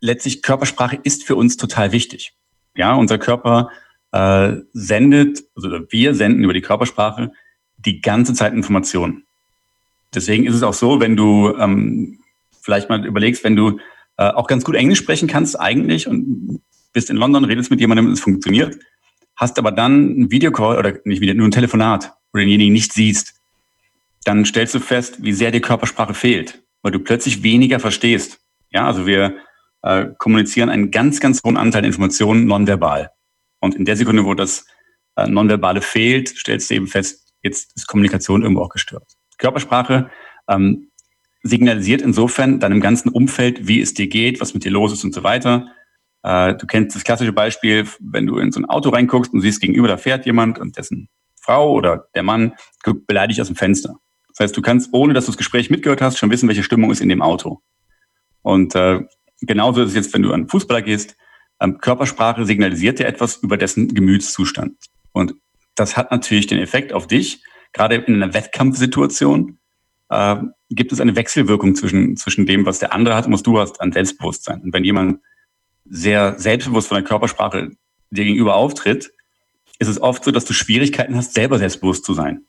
letztlich 0.00 0.42
Körpersprache 0.42 0.98
ist 1.02 1.24
für 1.24 1.36
uns 1.36 1.58
total 1.58 1.92
wichtig. 1.92 2.32
Ja, 2.74 2.94
unser 2.94 3.18
Körper 3.18 3.68
äh, 4.12 4.56
sendet, 4.72 5.44
also 5.56 5.70
wir 5.90 6.14
senden 6.14 6.44
über 6.44 6.52
die 6.52 6.60
Körpersprache 6.60 7.32
die 7.78 8.00
ganze 8.00 8.34
Zeit 8.34 8.52
Informationen. 8.52 9.24
Deswegen 10.14 10.46
ist 10.46 10.54
es 10.54 10.62
auch 10.62 10.74
so, 10.74 11.00
wenn 11.00 11.16
du 11.16 11.54
ähm, 11.58 12.18
vielleicht 12.60 12.88
mal 12.88 13.04
überlegst, 13.04 13.44
wenn 13.44 13.56
du 13.56 13.78
äh, 14.18 14.24
auch 14.24 14.46
ganz 14.46 14.64
gut 14.64 14.74
Englisch 14.74 14.98
sprechen 14.98 15.28
kannst 15.28 15.58
eigentlich 15.58 16.06
und 16.06 16.60
bist 16.92 17.10
in 17.10 17.16
London, 17.16 17.44
redest 17.44 17.70
mit 17.70 17.80
jemandem 17.80 18.10
es 18.10 18.20
funktioniert, 18.20 18.78
hast 19.36 19.58
aber 19.58 19.72
dann 19.72 20.20
ein 20.20 20.30
Videocall 20.30 20.78
oder 20.78 20.94
nicht 21.04 21.20
wieder, 21.20 21.34
nur 21.34 21.48
ein 21.48 21.52
Telefonat, 21.52 22.12
wo 22.32 22.38
du 22.38 22.40
denjenigen 22.40 22.74
nicht 22.74 22.92
siehst, 22.92 23.34
dann 24.24 24.44
stellst 24.44 24.74
du 24.74 24.80
fest, 24.80 25.22
wie 25.22 25.32
sehr 25.32 25.50
die 25.50 25.60
Körpersprache 25.60 26.14
fehlt, 26.14 26.62
weil 26.82 26.92
du 26.92 26.98
plötzlich 26.98 27.42
weniger 27.42 27.80
verstehst. 27.80 28.40
Ja, 28.70 28.86
also 28.86 29.06
wir 29.06 29.36
äh, 29.82 30.06
kommunizieren 30.18 30.68
einen 30.68 30.90
ganz, 30.90 31.18
ganz 31.20 31.42
hohen 31.42 31.56
Anteil 31.56 31.84
Informationen 31.84 32.46
nonverbal. 32.46 33.10
Und 33.62 33.76
in 33.76 33.84
der 33.84 33.96
Sekunde, 33.96 34.24
wo 34.24 34.34
das 34.34 34.66
äh, 35.16 35.26
Nonverbale 35.28 35.80
fehlt, 35.80 36.28
stellst 36.28 36.68
du 36.68 36.74
eben 36.74 36.88
fest, 36.88 37.32
jetzt 37.42 37.74
ist 37.76 37.86
Kommunikation 37.86 38.42
irgendwo 38.42 38.62
auch 38.62 38.68
gestört. 38.68 39.04
Körpersprache 39.38 40.10
ähm, 40.48 40.90
signalisiert 41.44 42.02
insofern 42.02 42.58
deinem 42.58 42.80
ganzen 42.80 43.08
Umfeld, 43.08 43.68
wie 43.68 43.80
es 43.80 43.94
dir 43.94 44.08
geht, 44.08 44.40
was 44.40 44.52
mit 44.52 44.64
dir 44.64 44.72
los 44.72 44.92
ist 44.92 45.04
und 45.04 45.14
so 45.14 45.22
weiter. 45.22 45.68
Äh, 46.24 46.54
du 46.54 46.66
kennst 46.66 46.96
das 46.96 47.04
klassische 47.04 47.32
Beispiel, 47.32 47.86
wenn 48.00 48.26
du 48.26 48.38
in 48.38 48.50
so 48.50 48.60
ein 48.60 48.64
Auto 48.64 48.90
reinguckst 48.90 49.32
und 49.32 49.40
siehst 49.40 49.60
gegenüber, 49.60 49.86
da 49.86 49.96
fährt 49.96 50.26
jemand 50.26 50.58
und 50.58 50.76
dessen 50.76 51.08
Frau 51.40 51.72
oder 51.72 52.08
der 52.16 52.24
Mann 52.24 52.54
guckt 52.82 53.06
beleidigt 53.06 53.40
aus 53.40 53.46
dem 53.46 53.56
Fenster. 53.56 53.96
Das 54.28 54.40
heißt, 54.40 54.56
du 54.56 54.62
kannst, 54.62 54.92
ohne 54.92 55.14
dass 55.14 55.26
du 55.26 55.30
das 55.30 55.38
Gespräch 55.38 55.70
mitgehört 55.70 56.02
hast, 56.02 56.18
schon 56.18 56.30
wissen, 56.30 56.48
welche 56.48 56.64
Stimmung 56.64 56.90
ist 56.90 57.00
in 57.00 57.08
dem 57.08 57.22
Auto. 57.22 57.60
Und 58.42 58.74
äh, 58.74 59.02
genauso 59.40 59.82
ist 59.82 59.90
es 59.90 59.94
jetzt, 59.94 60.14
wenn 60.14 60.22
du 60.22 60.32
an 60.32 60.48
Fußballer 60.48 60.82
gehst. 60.82 61.16
Ähm, 61.62 61.78
Körpersprache 61.78 62.44
signalisiert 62.44 62.98
dir 62.98 63.06
etwas 63.06 63.36
über 63.36 63.56
dessen 63.56 63.94
Gemütszustand. 63.94 64.76
Und 65.12 65.34
das 65.76 65.96
hat 65.96 66.10
natürlich 66.10 66.48
den 66.48 66.58
Effekt 66.58 66.92
auf 66.92 67.06
dich. 67.06 67.44
Gerade 67.72 67.94
in 67.94 68.20
einer 68.20 68.34
Wettkampfsituation 68.34 69.58
äh, 70.10 70.36
gibt 70.70 70.92
es 70.92 71.00
eine 71.00 71.14
Wechselwirkung 71.14 71.76
zwischen, 71.76 72.16
zwischen 72.16 72.46
dem, 72.46 72.66
was 72.66 72.80
der 72.80 72.92
andere 72.92 73.14
hat 73.14 73.26
und 73.26 73.32
was 73.32 73.44
du 73.44 73.60
hast 73.60 73.80
an 73.80 73.92
Selbstbewusstsein. 73.92 74.60
Und 74.60 74.74
wenn 74.74 74.84
jemand 74.84 75.20
sehr 75.84 76.38
selbstbewusst 76.38 76.88
von 76.88 76.96
der 76.96 77.04
Körpersprache 77.04 77.70
dir 78.10 78.24
gegenüber 78.24 78.56
auftritt, 78.56 79.12
ist 79.78 79.88
es 79.88 80.00
oft 80.00 80.24
so, 80.24 80.32
dass 80.32 80.44
du 80.44 80.52
Schwierigkeiten 80.52 81.16
hast, 81.16 81.34
selber 81.34 81.58
selbstbewusst 81.58 82.04
zu 82.04 82.12
sein. 82.12 82.44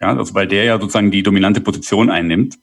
Ja, 0.00 0.16
also 0.16 0.34
weil 0.34 0.46
der 0.46 0.64
ja 0.64 0.78
sozusagen 0.78 1.10
die 1.10 1.22
dominante 1.22 1.60
Position 1.60 2.10
einnimmt. 2.10 2.58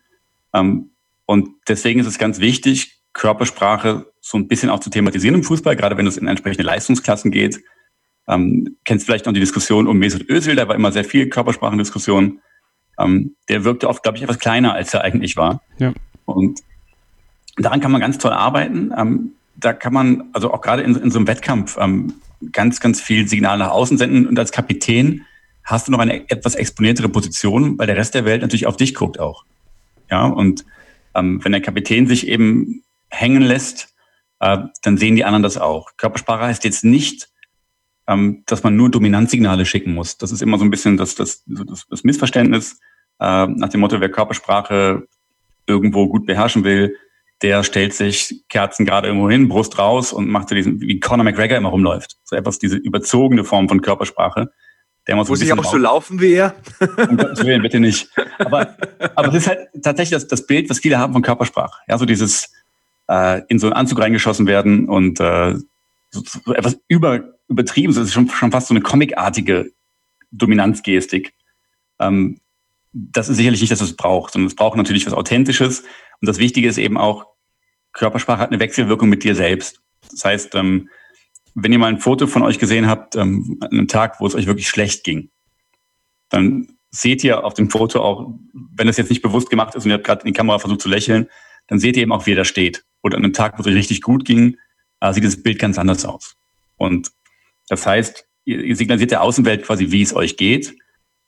Ähm, 0.54 0.91
und 1.25 1.49
deswegen 1.67 1.99
ist 1.99 2.08
es 2.08 2.19
ganz 2.19 2.39
wichtig, 2.39 3.02
Körpersprache 3.13 4.12
so 4.21 4.38
ein 4.38 4.47
bisschen 4.47 4.69
auch 4.69 4.79
zu 4.79 4.89
thematisieren 4.89 5.36
im 5.36 5.43
Fußball, 5.43 5.75
gerade 5.75 5.97
wenn 5.97 6.08
es 6.08 6.17
in 6.17 6.27
entsprechende 6.27 6.63
Leistungsklassen 6.63 7.32
geht. 7.32 7.60
Ähm, 8.27 8.77
kennst 8.86 9.05
vielleicht 9.05 9.25
noch 9.25 9.34
die 9.34 9.39
Diskussion 9.39 9.88
um 9.88 9.97
Mesut 9.97 10.29
Özil, 10.29 10.55
da 10.55 10.67
war 10.67 10.75
immer 10.75 10.91
sehr 10.91 11.03
viel 11.03 11.29
Körpersprachendiskussion. 11.29 12.39
Ähm, 12.99 13.36
der 13.47 13.63
wirkte 13.63 13.88
oft, 13.88 14.03
glaube 14.03 14.17
ich, 14.17 14.23
etwas 14.23 14.39
kleiner, 14.39 14.73
als 14.73 14.93
er 14.93 15.03
eigentlich 15.03 15.38
war. 15.38 15.62
Ja. 15.77 15.93
Und 16.25 16.60
daran 17.58 17.79
kann 17.79 17.91
man 17.91 18.01
ganz 18.01 18.17
toll 18.17 18.34
arbeiten. 18.34 18.91
Ähm, 18.95 19.32
da 19.55 19.73
kann 19.73 19.93
man, 19.93 20.29
also 20.34 20.53
auch 20.53 20.62
gerade 20.62 20.84
in, 20.84 20.95
in 20.95 21.12
so 21.12 21.19
einem 21.19 21.27
Wettkampf, 21.27 21.77
ähm, 21.79 22.13
ganz, 22.51 22.79
ganz 22.79 23.01
viel 23.01 23.27
Signal 23.27 23.58
nach 23.58 23.71
außen 23.71 23.97
senden. 23.97 24.27
Und 24.27 24.38
als 24.38 24.51
Kapitän 24.51 25.25
hast 25.63 25.88
du 25.88 25.91
noch 25.91 25.99
eine 25.99 26.29
etwas 26.29 26.55
exponiertere 26.55 27.10
Position, 27.10 27.77
weil 27.77 27.88
der 27.88 27.97
Rest 27.97 28.15
der 28.15 28.25
Welt 28.25 28.41
natürlich 28.41 28.67
auf 28.67 28.77
dich 28.77 28.95
guckt 28.95 29.19
auch. 29.19 29.45
Ja, 30.10 30.25
und 30.25 30.65
ähm, 31.15 31.43
wenn 31.43 31.51
der 31.51 31.62
Kapitän 31.62 32.08
sich 32.08 32.27
eben 32.27 32.84
hängen 33.10 33.41
lässt, 33.41 33.88
äh, 34.39 34.58
dann 34.82 34.97
sehen 34.97 35.15
die 35.15 35.25
anderen 35.25 35.43
das 35.43 35.58
auch. 35.58 35.97
Körpersprache 35.97 36.45
heißt 36.45 36.63
jetzt 36.63 36.84
nicht, 36.84 37.30
ähm, 38.08 38.43
dass 38.45 38.63
man 38.63 38.76
nur 38.76 38.89
Dominanzsignale 38.89 39.66
schicken 39.66 39.93
muss. 39.93 40.18
Das 40.18 40.32
ist 40.32 40.41
immer 40.41 40.57
so 40.57 40.66
ein 40.66 40.72
bisschen 40.72 40.97
das, 40.97 41.16
das, 41.16 41.43
das, 41.45 41.86
das 41.89 42.03
Missverständnis 42.03 42.80
äh, 43.20 43.47
nach 43.47 43.70
dem 43.70 43.82
Motto, 43.82 43.99
wer 43.99 44.09
Körpersprache 44.09 45.07
irgendwo 45.68 46.07
gut 46.07 46.26
beherrschen 46.26 46.63
will, 46.63 46.95
der 47.41 47.63
stellt 47.63 47.93
sich 47.93 48.43
Kerzen 48.49 48.86
gerade 48.86 49.07
irgendwo 49.07 49.30
hin, 49.30 49.47
Brust 49.47 49.78
raus 49.78 50.11
und 50.11 50.28
macht 50.28 50.49
so 50.49 50.55
diesen, 50.55 50.82
wie 50.82 50.99
Conor 50.99 51.24
McGregor 51.24 51.57
immer 51.57 51.70
rumläuft. 51.70 52.18
So 52.24 52.36
etwas, 52.36 52.59
diese 52.59 52.76
überzogene 52.76 53.43
Form 53.43 53.70
von 53.70 53.82
Körpersprache. 53.82 54.51
Der 55.07 55.16
muss, 55.16 55.30
muss 55.30 55.41
ich 55.41 55.51
auch 55.53 55.63
so 55.63 55.78
laufen 55.78 56.20
wie 56.20 56.34
er? 56.34 56.55
Um 57.09 57.18
Gottes 57.18 57.43
Willen, 57.45 57.61
bitte 57.61 57.80
nicht. 57.80 58.09
Aber, 58.38 58.76
aber 59.16 59.30
es 59.30 59.36
ist 59.36 59.47
halt 59.47 59.70
tatsächlich 59.82 60.11
das, 60.11 60.28
das 60.28 60.45
Bild, 60.45 60.70
was 60.70 60.80
viele 60.80 60.99
haben 60.99 61.13
von 61.13 61.22
Körpersprache. 61.22 61.82
Ja, 61.88 61.97
so 61.97 62.05
dieses, 62.05 62.51
äh, 63.10 63.41
in 63.47 63.60
so 63.60 63.68
einen 63.68 63.74
Anzug 63.74 63.99
reingeschossen 63.99 64.47
werden 64.47 64.88
und 64.88 65.20
äh, 65.20 65.55
so, 66.12 66.24
so 66.24 66.53
etwas 66.53 66.80
über, 66.88 67.34
übertrieben. 67.47 67.93
Das 67.93 68.03
ist 68.03 68.14
schon, 68.14 68.30
schon 68.30 68.51
fast 68.51 68.68
so 68.68 68.74
eine 68.74 68.82
comicartige 68.82 69.72
Dominanzgestik. 70.32 71.34
Ähm, 71.99 72.39
das 72.93 73.30
ist 73.30 73.38
sicherlich 73.38 73.62
nicht, 73.62 73.72
dass 73.72 73.82
es 73.82 73.95
braucht, 73.95 74.34
sondern 74.34 74.47
es 74.47 74.55
braucht 74.55 74.78
natürlich 74.78 75.05
was 75.05 75.14
Authentisches. 75.14 75.82
Und 75.82 76.28
das 76.28 76.38
Wichtige 76.38 76.68
ist 76.68 76.78
eben 76.78 76.97
auch, 76.97 77.28
Körpersprache 77.93 78.39
hat 78.39 78.51
eine 78.51 78.60
Wechselwirkung 78.60 79.10
mit 79.10 79.24
dir 79.24 79.36
selbst. 79.36 79.82
Das 80.12 80.26
heißt, 80.26 80.55
ähm, 80.55 80.89
wenn 81.55 81.74
ihr 81.74 81.80
mal 81.80 81.88
ein 81.88 81.99
Foto 81.99 82.28
von 82.28 82.43
euch 82.43 82.60
gesehen 82.60 82.88
habt, 82.88 83.16
ähm, 83.16 83.57
an 83.62 83.72
einem 83.72 83.88
Tag, 83.88 84.20
wo 84.20 84.28
es 84.28 84.36
euch 84.36 84.45
wirklich 84.45 84.70
schlecht 84.70 85.03
ging, 85.03 85.30
dann 86.30 86.68
seht 86.91 87.24
ihr 87.24 87.43
auf 87.43 87.53
dem 87.55 87.70
Foto 87.70 88.01
auch, 88.01 88.34
wenn 88.53 88.88
es 88.88 88.97
jetzt 88.97 89.10
nicht 89.10 89.22
bewusst 89.22 89.49
gemacht 89.49 89.76
ist 89.76 89.84
und 89.84 89.91
ihr 89.91 89.95
habt 89.95 90.05
gerade 90.05 90.22
in 90.22 90.28
die 90.28 90.38
Kamera 90.38 90.60
versucht 90.60 90.82
zu 90.82 90.89
lächeln, 90.89 91.28
dann 91.70 91.80
seht 91.80 91.95
ihr 91.95 92.03
eben 92.03 92.11
auch, 92.11 92.26
wie 92.26 92.34
er 92.34 92.38
da 92.38 92.45
steht. 92.45 92.84
Oder 93.01 93.17
an 93.17 93.24
einem 93.24 93.34
Tag, 93.34 93.57
wo 93.57 93.61
es 93.61 93.67
euch 93.67 93.76
richtig 93.76 94.01
gut 94.01 94.26
ging, 94.26 94.57
äh, 94.99 95.13
sieht 95.13 95.24
das 95.24 95.41
Bild 95.41 95.59
ganz 95.59 95.78
anders 95.78 96.03
aus. 96.03 96.36
Und 96.78 97.11
das 97.70 97.86
heißt, 97.86 98.28
ihr, 98.45 98.63
ihr 98.63 98.76
signalisiert 98.76 99.11
der 99.11 99.22
Außenwelt 99.22 99.63
quasi, 99.63 99.91
wie 99.91 100.01
es 100.01 100.15
euch 100.15 100.36
geht. 100.36 100.76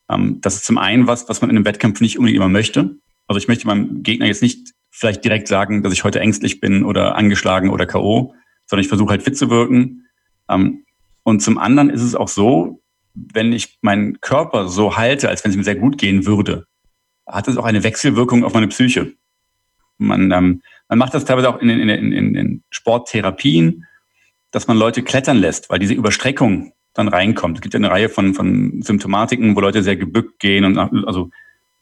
Ähm, 0.10 0.42
das 0.42 0.56
ist 0.56 0.66
zum 0.66 0.78
einen 0.78 1.08
was, 1.08 1.30
was 1.30 1.42
man 1.42 1.50
in 1.50 1.56
einem 1.56 1.66
Wettkampf 1.66 2.02
nicht 2.02 2.18
unbedingt 2.18 2.38
immer 2.38 2.50
möchte. 2.50 2.98
Also 3.28 3.38
ich 3.38 3.48
möchte 3.48 3.68
meinem 3.68 4.04
Gegner 4.04 4.26
jetzt 4.26 4.42
nicht 4.42 4.74
vielleicht 4.90 5.24
direkt 5.24 5.48
sagen, 5.48 5.84
dass 5.84 5.94
ich 5.94 6.04
heute 6.04 6.20
ängstlich 6.20 6.60
bin 6.60 6.84
oder 6.84 7.16
angeschlagen 7.16 7.70
oder 7.70 7.86
K.O., 7.86 8.34
sondern 8.66 8.84
ich 8.84 8.90
versuche 8.90 9.12
halt 9.12 9.24
fit 9.24 9.38
zu 9.38 9.50
wirken. 9.50 10.08
Ähm, 10.50 10.84
und 11.24 11.42
zum 11.42 11.58
anderen 11.58 11.90
ist 11.90 12.02
es 12.02 12.16
auch 12.16 12.28
so, 12.28 12.82
wenn 13.14 13.54
ich 13.54 13.78
meinen 13.82 14.20
Körper 14.22 14.68
so 14.68 14.98
halte, 14.98 15.30
als 15.30 15.44
wenn 15.44 15.52
es 15.52 15.58
mir 15.58 15.64
sehr 15.64 15.76
gut 15.76 15.98
gehen 15.98 16.26
würde, 16.26 16.66
hat 17.28 17.48
es 17.48 17.58
auch 17.58 17.66
eine 17.66 17.84
Wechselwirkung 17.84 18.44
auf 18.44 18.54
meine 18.54 18.68
Psyche. 18.68 19.14
Man, 20.02 20.32
ähm, 20.32 20.62
man 20.90 21.00
macht 21.00 21.14
das 21.14 21.26
teilweise 21.26 21.50
auch 21.50 21.60
in, 21.60 21.70
in, 21.70 21.90
in, 21.90 22.36
in 22.36 22.64
Sporttherapien, 22.70 23.86
dass 24.52 24.68
man 24.68 24.78
Leute 24.78 25.04
klettern 25.04 25.38
lässt, 25.38 25.70
weil 25.70 25.80
diese 25.80 25.94
Überstreckung 25.94 26.74
dann 26.94 27.08
reinkommt. 27.08 27.58
Es 27.58 27.62
gibt 27.62 27.74
ja 27.74 27.80
eine 27.80 27.90
Reihe 27.90 28.10
von, 28.10 28.34
von 28.34 28.82
Symptomatiken, 28.82 29.56
wo 29.56 29.62
Leute 29.62 29.84
sehr 29.84 29.96
gebückt 29.96 30.40
gehen 30.40 30.66
und 30.66 30.74
nach, 30.74 30.92
also 31.06 31.30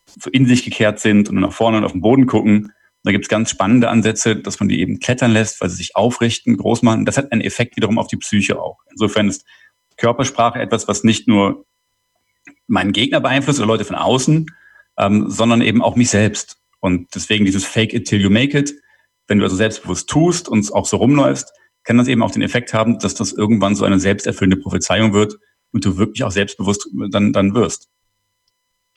so 0.05 0.29
in 0.29 0.45
sich 0.45 0.63
gekehrt 0.63 0.99
sind 0.99 1.29
und 1.29 1.39
nach 1.39 1.53
vorne 1.53 1.77
und 1.77 1.83
auf 1.83 1.91
den 1.91 2.01
Boden 2.01 2.25
gucken. 2.25 2.71
Da 3.03 3.11
gibt 3.11 3.25
es 3.25 3.29
ganz 3.29 3.49
spannende 3.49 3.89
Ansätze, 3.89 4.35
dass 4.35 4.59
man 4.59 4.69
die 4.69 4.81
eben 4.81 4.99
klettern 4.99 5.31
lässt, 5.31 5.61
weil 5.61 5.69
sie 5.69 5.77
sich 5.77 5.95
aufrichten, 5.95 6.57
groß 6.57 6.81
machen. 6.81 7.05
Das 7.05 7.17
hat 7.17 7.31
einen 7.31 7.41
Effekt 7.41 7.75
wiederum 7.77 7.97
auf 7.97 8.07
die 8.07 8.17
Psyche 8.17 8.61
auch. 8.61 8.79
Insofern 8.91 9.29
ist 9.29 9.45
Körpersprache 9.97 10.59
etwas, 10.59 10.87
was 10.87 11.03
nicht 11.03 11.27
nur 11.27 11.65
meinen 12.67 12.91
Gegner 12.91 13.19
beeinflusst 13.19 13.59
oder 13.59 13.67
Leute 13.67 13.85
von 13.85 13.95
außen, 13.95 14.47
ähm, 14.97 15.29
sondern 15.29 15.61
eben 15.61 15.81
auch 15.81 15.95
mich 15.95 16.09
selbst. 16.09 16.57
Und 16.79 17.13
deswegen 17.15 17.45
dieses 17.45 17.65
Fake 17.65 17.93
it 17.93 18.07
till 18.07 18.21
you 18.21 18.29
make 18.29 18.57
it. 18.57 18.73
Wenn 19.27 19.39
du 19.39 19.43
also 19.43 19.55
selbstbewusst 19.55 20.09
tust 20.09 20.49
und 20.49 20.73
auch 20.73 20.85
so 20.85 20.97
rumläufst, 20.97 21.51
kann 21.83 21.97
das 21.97 22.07
eben 22.07 22.23
auch 22.23 22.31
den 22.31 22.41
Effekt 22.41 22.73
haben, 22.73 22.99
dass 22.99 23.15
das 23.15 23.33
irgendwann 23.33 23.75
so 23.75 23.85
eine 23.85 23.99
selbsterfüllende 23.99 24.57
Prophezeiung 24.57 25.13
wird 25.13 25.37
und 25.71 25.85
du 25.85 25.97
wirklich 25.97 26.23
auch 26.23 26.31
selbstbewusst 26.31 26.89
dann, 27.11 27.33
dann 27.33 27.53
wirst. 27.53 27.89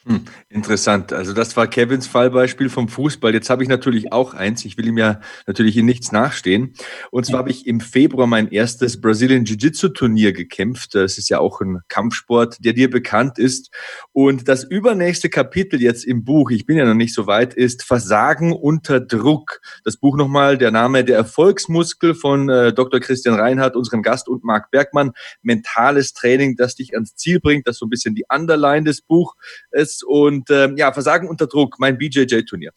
Hm, 0.05 0.25
interessant. 0.49 1.13
Also 1.13 1.33
das 1.33 1.57
war 1.57 1.69
Kevins 1.69 2.09
Fallbeispiel 2.09 2.69
vom 2.69 2.89
Fußball. 2.89 3.33
Jetzt 3.33 3.49
habe 3.51 3.63
ich 3.63 3.69
natürlich 3.69 4.13
auch 4.13 4.35
eins. 4.35 4.65
Ich 4.65 4.77
will 4.77 4.89
ihm 4.89 4.99
ja 4.99 5.21
natürlich 5.47 5.77
in 5.77 5.87
nichts 5.87 6.11
nachstehen. 6.11 6.75
Und 7.13 7.25
zwar 7.25 7.39
habe 7.39 7.53
ich 7.53 7.69
im 7.69 7.79
Februar 7.79 8.27
mein 8.27 8.49
erstes 8.49 9.01
Brazilian 9.01 9.45
Jiu-Jitsu 9.45 9.91
Turnier 9.91 10.33
gekämpft. 10.33 10.97
Das 10.97 11.19
ist 11.19 11.31
ja 11.31 11.39
auch 11.39 11.61
ein 11.61 11.83
Kampfsport, 11.87 12.57
der 12.65 12.73
dir 12.73 12.91
bekannt 12.91 13.39
ist. 13.39 13.71
Und 14.11 14.49
das 14.49 14.65
übernächste 14.65 15.31
Kapitel 15.31 15.81
jetzt 15.81 16.05
im 16.05 16.25
Buch, 16.25 16.51
ich 16.51 16.67
bin 16.67 16.77
ja 16.77 16.85
noch 16.85 16.95
nicht 16.95 17.15
so 17.15 17.29
weit, 17.29 17.55
ist 17.55 17.85
Versagen 17.85 18.53
unter 18.53 18.99
Druck. 18.99 19.61
Das 19.85 19.99
Buch 19.99 20.17
nochmal, 20.17 20.59
der 20.59 20.73
Name 20.73 21.05
Der 21.05 21.17
Erfolgsmuskel 21.17 22.17
von 22.17 22.49
äh, 22.49 22.73
Dr. 22.73 22.99
Christian 22.99 23.37
Reinhardt, 23.37 23.77
unserem 23.77 24.03
Gast 24.03 24.29
und 24.29 24.43
Marc 24.43 24.73
Bergmann. 24.73 25.13
Mentales 25.43 26.13
Training, 26.13 26.57
das 26.57 26.75
dich 26.75 26.95
ans 26.95 27.15
Ziel 27.15 27.39
bringt. 27.39 27.69
Das 27.69 27.77
ist 27.77 27.81
so 27.81 27.87
ein 27.87 27.91
bisschen 27.91 28.17
die 28.17 28.25
Underline 28.29 28.83
des 28.83 29.01
Buches 29.01 29.92
Und 30.01 30.51
ähm, 30.51 30.77
ja, 30.77 30.93
Versagen 30.93 31.29
unter 31.29 31.47
Druck, 31.47 31.77
mein 31.79 31.99
BJJ-Turnier. 31.99 32.73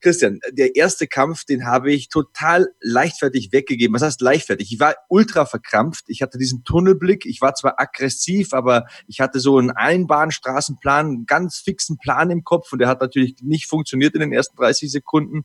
Christian, 0.00 0.40
der 0.50 0.76
erste 0.76 1.06
Kampf, 1.06 1.44
den 1.44 1.66
habe 1.66 1.92
ich 1.92 2.08
total 2.08 2.68
leichtfertig 2.80 3.52
weggegeben. 3.52 3.94
Was 3.94 4.02
heißt 4.02 4.20
leichtfertig? 4.20 4.72
Ich 4.72 4.80
war 4.80 4.94
ultra 5.08 5.44
verkrampft. 5.44 6.04
Ich 6.08 6.22
hatte 6.22 6.38
diesen 6.38 6.64
Tunnelblick. 6.64 7.26
Ich 7.26 7.40
war 7.40 7.54
zwar 7.54 7.80
aggressiv, 7.80 8.52
aber 8.52 8.86
ich 9.06 9.20
hatte 9.20 9.40
so 9.40 9.58
einen 9.58 9.70
Einbahnstraßenplan, 9.70 11.06
einen 11.06 11.26
ganz 11.26 11.58
fixen 11.58 11.98
Plan 11.98 12.30
im 12.30 12.44
Kopf 12.44 12.72
und 12.72 12.78
der 12.78 12.88
hat 12.88 13.00
natürlich 13.00 13.36
nicht 13.42 13.66
funktioniert 13.66 14.14
in 14.14 14.20
den 14.20 14.32
ersten 14.32 14.56
30 14.56 14.90
Sekunden 14.90 15.44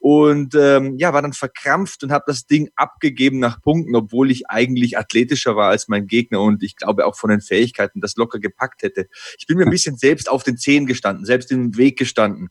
und 0.00 0.54
ähm, 0.54 0.96
ja, 0.96 1.12
war 1.12 1.22
dann 1.22 1.32
verkrampft 1.32 2.04
und 2.04 2.12
habe 2.12 2.24
das 2.26 2.46
Ding 2.46 2.70
abgegeben 2.76 3.40
nach 3.40 3.60
Punkten, 3.60 3.96
obwohl 3.96 4.30
ich 4.30 4.48
eigentlich 4.48 4.96
athletischer 4.96 5.56
war 5.56 5.70
als 5.70 5.88
mein 5.88 6.06
Gegner 6.06 6.40
und 6.40 6.62
ich 6.62 6.76
glaube 6.76 7.04
auch 7.04 7.16
von 7.16 7.30
den 7.30 7.40
Fähigkeiten 7.40 8.00
das 8.00 8.16
locker 8.16 8.38
gepackt 8.38 8.82
hätte. 8.82 9.08
Ich 9.38 9.46
bin 9.46 9.58
mir 9.58 9.64
ein 9.64 9.70
bisschen 9.78 9.96
selbst 9.96 10.30
auf 10.30 10.44
den 10.44 10.56
Zehen 10.56 10.86
gestanden, 10.86 11.24
selbst 11.24 11.50
im 11.50 11.76
Weg 11.76 11.98
gestanden. 11.98 12.50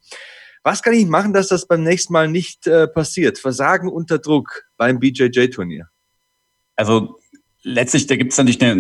Was 0.68 0.84
kann 0.84 0.94
ich 0.94 1.06
machen, 1.06 1.32
dass 1.32 1.48
das 1.48 1.66
beim 1.66 1.82
nächsten 1.82 2.12
Mal 2.12 2.28
nicht 2.28 2.68
äh, 2.68 2.90
passiert? 2.90 3.40
Versagen 3.40 3.88
unter 3.88 4.20
Druck 4.20 4.64
beim 4.76 5.00
BJJ-Turnier. 5.00 5.88
Also 6.76 7.16
letztlich, 7.64 8.06
da 8.08 8.18
gibt 8.18 8.34
es 8.34 8.38
natürlich 8.38 8.62
eine, 8.62 8.74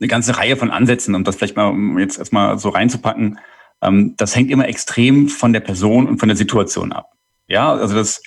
eine 0.00 0.08
ganze 0.08 0.36
Reihe 0.36 0.56
von 0.56 0.72
Ansätzen, 0.72 1.14
um 1.14 1.22
das 1.22 1.36
vielleicht 1.36 1.54
mal 1.54 1.68
um 1.68 1.96
jetzt 2.00 2.18
erstmal 2.18 2.58
so 2.58 2.70
reinzupacken. 2.70 3.38
Ähm, 3.82 4.14
das 4.16 4.34
hängt 4.34 4.50
immer 4.50 4.66
extrem 4.66 5.28
von 5.28 5.52
der 5.52 5.60
Person 5.60 6.08
und 6.08 6.18
von 6.18 6.28
der 6.28 6.36
Situation 6.36 6.90
ab. 6.90 7.12
Ja, 7.46 7.72
also 7.72 7.94
das 7.94 8.20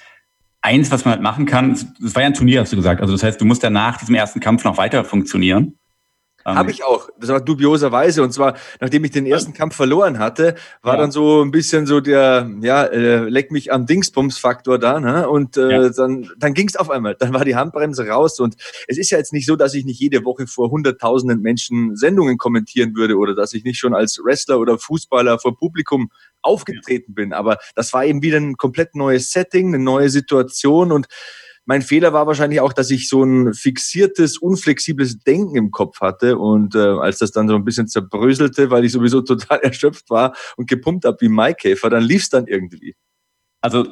eins, 0.62 0.90
was 0.90 1.04
man 1.04 1.16
halt 1.16 1.22
machen 1.22 1.46
kann, 1.46 1.78
das 2.00 2.16
war 2.16 2.22
ja 2.22 2.30
ein 2.30 2.34
Turnier, 2.34 2.62
hast 2.62 2.72
du 2.72 2.78
gesagt. 2.78 3.02
Also 3.02 3.12
das 3.12 3.24
heißt, 3.24 3.42
du 3.42 3.46
musst 3.46 3.62
ja 3.62 3.70
nach 3.70 3.98
diesem 3.98 4.16
ersten 4.16 4.40
Kampf 4.40 4.64
noch 4.64 4.78
weiter 4.78 5.04
funktionieren. 5.04 5.79
Habe 6.56 6.72
ich 6.72 6.84
auch. 6.84 7.10
Das 7.20 7.30
war 7.30 7.42
dubioserweise. 7.42 8.24
Und 8.24 8.32
zwar, 8.32 8.56
nachdem 8.80 9.04
ich 9.04 9.12
den 9.12 9.26
ersten 9.26 9.54
Kampf 9.54 9.76
verloren 9.76 10.20
hatte, 10.20 10.56
war 10.82 10.96
ja. 10.96 11.02
dann 11.02 11.12
so 11.12 11.42
ein 11.42 11.52
bisschen 11.52 11.86
so 11.86 12.00
der, 12.00 12.50
ja, 12.62 12.84
äh, 12.84 13.30
leck 13.30 13.52
mich 13.52 13.72
am 13.72 13.86
Dingsbums-Faktor 13.86 14.80
da. 14.80 15.00
Ne? 15.00 15.30
Und 15.30 15.58
äh, 15.58 15.72
ja. 15.72 15.90
dann, 15.90 16.30
dann 16.38 16.54
ging 16.54 16.68
es 16.68 16.76
auf 16.76 16.90
einmal. 16.90 17.16
Dann 17.16 17.34
war 17.34 17.46
die 17.46 17.56
Handbremse 17.56 18.08
raus. 18.08 18.40
Und 18.40 18.56
es 18.88 18.98
ist 18.98 19.10
ja 19.10 19.18
jetzt 19.18 19.34
nicht 19.34 19.46
so, 19.46 19.56
dass 19.56 19.74
ich 19.74 19.86
nicht 19.86 20.00
jede 20.00 20.26
Woche 20.26 20.48
vor 20.48 20.70
hunderttausenden 20.72 21.42
Menschen 21.42 21.96
Sendungen 21.96 22.38
kommentieren 22.38 22.96
würde 22.96 23.18
oder 23.18 23.36
dass 23.36 23.54
ich 23.54 23.64
nicht 23.64 23.80
schon 23.80 23.94
als 23.94 24.20
Wrestler 24.24 24.60
oder 24.60 24.78
Fußballer 24.78 25.40
vor 25.40 25.58
Publikum 25.58 26.12
aufgetreten 26.42 27.12
ja. 27.12 27.24
bin. 27.24 27.34
Aber 27.34 27.58
das 27.76 27.94
war 27.94 28.06
eben 28.06 28.22
wieder 28.22 28.38
ein 28.38 28.58
komplett 28.58 28.96
neues 28.96 29.32
Setting, 29.32 29.74
eine 29.74 29.84
neue 29.84 30.10
Situation 30.10 30.92
und 30.92 31.08
mein 31.70 31.84
Fehler 31.84 32.14
war 32.14 32.26
wahrscheinlich 32.26 32.62
auch, 32.62 32.74
dass 32.74 32.90
ich 32.90 33.08
so 33.08 33.24
ein 33.24 33.54
fixiertes, 33.54 34.40
unflexibles 34.40 35.20
Denken 35.20 35.56
im 35.56 35.70
Kopf 35.70 36.02
hatte. 36.02 36.40
Und 36.40 36.74
äh, 36.74 36.80
als 36.80 37.20
das 37.20 37.32
dann 37.32 37.48
so 37.48 37.54
ein 37.54 37.64
bisschen 37.64 37.88
zerbröselte, 37.88 38.72
weil 38.72 38.86
ich 38.86 38.92
sowieso 38.92 39.22
total 39.22 39.60
erschöpft 39.60 40.10
war 40.10 40.36
und 40.58 40.68
gepumpt 40.68 41.06
habe 41.06 41.18
wie 41.22 41.30
Maikäfer, 41.30 41.92
dann 41.92 42.02
lief 42.02 42.24
es 42.24 42.30
dann 42.30 42.48
irgendwie. 42.48 42.96
Also 43.62 43.86